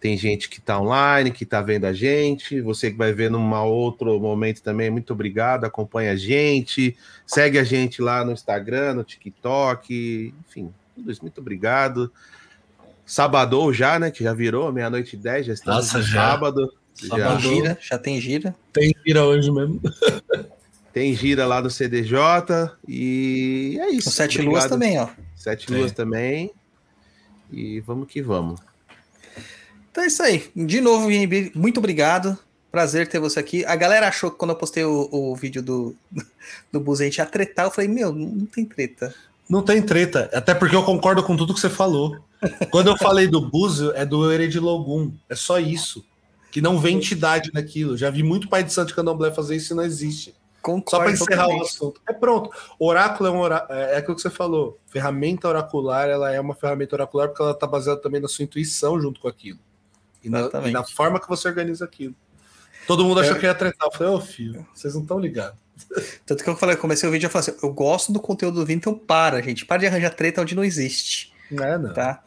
[0.00, 2.60] Tem gente que está online, que está vendo a gente.
[2.60, 5.64] Você que vai ver num outro momento também, muito obrigado.
[5.64, 6.96] Acompanha a gente,
[7.26, 11.22] segue a gente lá no Instagram, no TikTok, enfim, tudo isso.
[11.22, 12.12] Muito obrigado.
[13.04, 14.10] Sabadou já, né?
[14.10, 16.20] Que já virou, meia-noite e dez, já estamos Nossa, no já.
[16.20, 16.72] sábado.
[17.02, 17.38] Já.
[17.38, 18.54] Gira, já tem gira.
[18.72, 19.80] Tem gira hoje mesmo.
[20.92, 22.18] tem gira lá do CDJ
[22.86, 24.08] e é isso.
[24.08, 24.52] O Sete obrigado.
[24.52, 25.08] Luas também, ó.
[25.34, 26.52] Sete Luas também.
[27.50, 28.60] E vamos que vamos.
[29.90, 30.50] Então é isso aí.
[30.54, 31.08] De novo,
[31.54, 32.38] muito obrigado.
[32.70, 33.64] Prazer ter você aqui.
[33.64, 35.96] A galera achou que quando eu postei o, o vídeo do,
[36.70, 39.14] do Buzente ia tretar, eu falei, meu, não tem treta.
[39.48, 40.30] Não tem treta.
[40.32, 42.18] Até porque eu concordo com tudo que você falou.
[42.70, 45.12] Quando eu falei do Búzio, é do Heredilogum.
[45.28, 46.04] É só isso.
[46.50, 47.96] Que não vem entidade naquilo.
[47.96, 50.34] Já vi muito pai de santo de candomblé fazer isso e não existe.
[50.60, 51.62] Concordo Só para encerrar totalmente.
[51.62, 52.00] o assunto.
[52.06, 52.50] É pronto.
[52.78, 53.66] Oráculo é, um orá...
[53.70, 54.78] é aquilo que você falou.
[54.86, 59.00] Ferramenta oracular, ela é uma ferramenta oracular porque ela está baseada também na sua intuição
[59.00, 59.58] junto com aquilo.
[60.22, 62.14] E na, e na, forma que você organiza aquilo.
[62.86, 63.38] Todo mundo achou é.
[63.38, 63.88] que ia tretar.
[63.88, 65.58] Eu falei, ô oh, filho, vocês não estão ligados.
[66.26, 68.66] Tanto que eu falei, comecei o vídeo e falei assim: eu gosto do conteúdo do
[68.66, 69.64] Vini, então para, gente.
[69.64, 71.32] Para de arranjar treta onde não existe.
[71.50, 71.92] Não é, não.
[71.92, 72.22] Tá?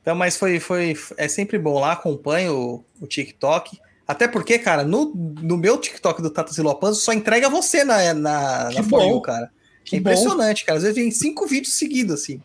[0.00, 0.96] Então, mas foi, foi.
[1.16, 3.78] É sempre bom lá, acompanho o, o TikTok.
[4.06, 8.68] Até porque, cara, no, no meu TikTok do Tata Zilopanzo só entrega você na, na,
[8.68, 9.10] que na bom.
[9.10, 9.50] You, cara.
[9.84, 10.66] Que é impressionante, bom.
[10.66, 10.76] cara.
[10.76, 12.40] Às vezes vem cinco vídeos seguidos, assim.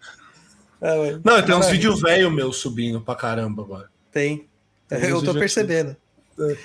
[0.81, 3.89] É, não, tem uns vídeos velho meu subindo pra caramba agora.
[4.11, 4.49] Tem.
[4.91, 5.95] Eu tô percebendo.
[6.39, 6.57] É.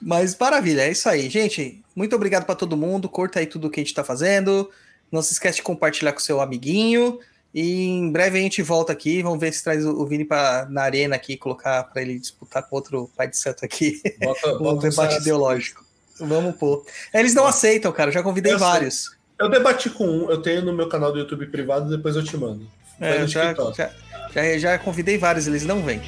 [0.00, 1.28] Mas maravilha, é isso aí.
[1.30, 3.08] Gente, muito obrigado para todo mundo.
[3.08, 4.70] Curta aí tudo que a gente tá fazendo.
[5.10, 7.18] Não se esquece de compartilhar com seu amiguinho.
[7.54, 9.22] E em breve a gente volta aqui.
[9.22, 12.76] Vamos ver se traz o Vini pra, na arena aqui, colocar para ele disputar com
[12.76, 14.02] outro pai de santo aqui.
[14.18, 15.84] Bota, um bota debate ideológico.
[16.18, 16.84] Vamos pôr.
[17.12, 18.10] Eles não aceitam, cara.
[18.10, 19.04] Já convidei eu vários.
[19.04, 19.14] Sei.
[19.40, 22.36] Eu debati com um, eu tenho no meu canal do YouTube privado, depois eu te
[22.36, 22.66] mando.
[23.00, 23.90] É, já, já,
[24.32, 26.00] já, já convidei vários, eles não vêm.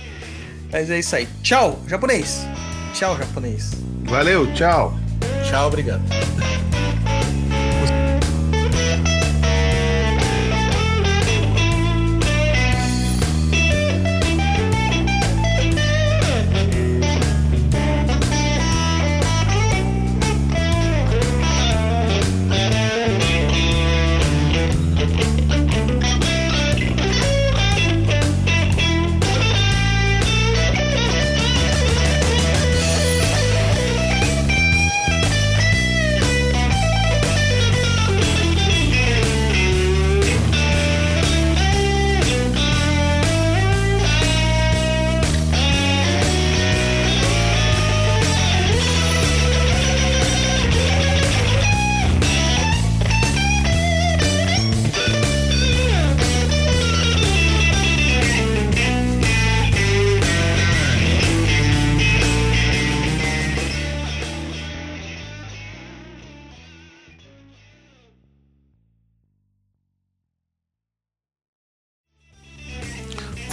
[0.77, 1.27] Mas é isso aí.
[1.43, 2.47] Tchau, japonês.
[2.93, 3.71] Tchau, japonês.
[4.05, 4.93] Valeu, tchau.
[5.43, 6.03] Tchau, obrigado.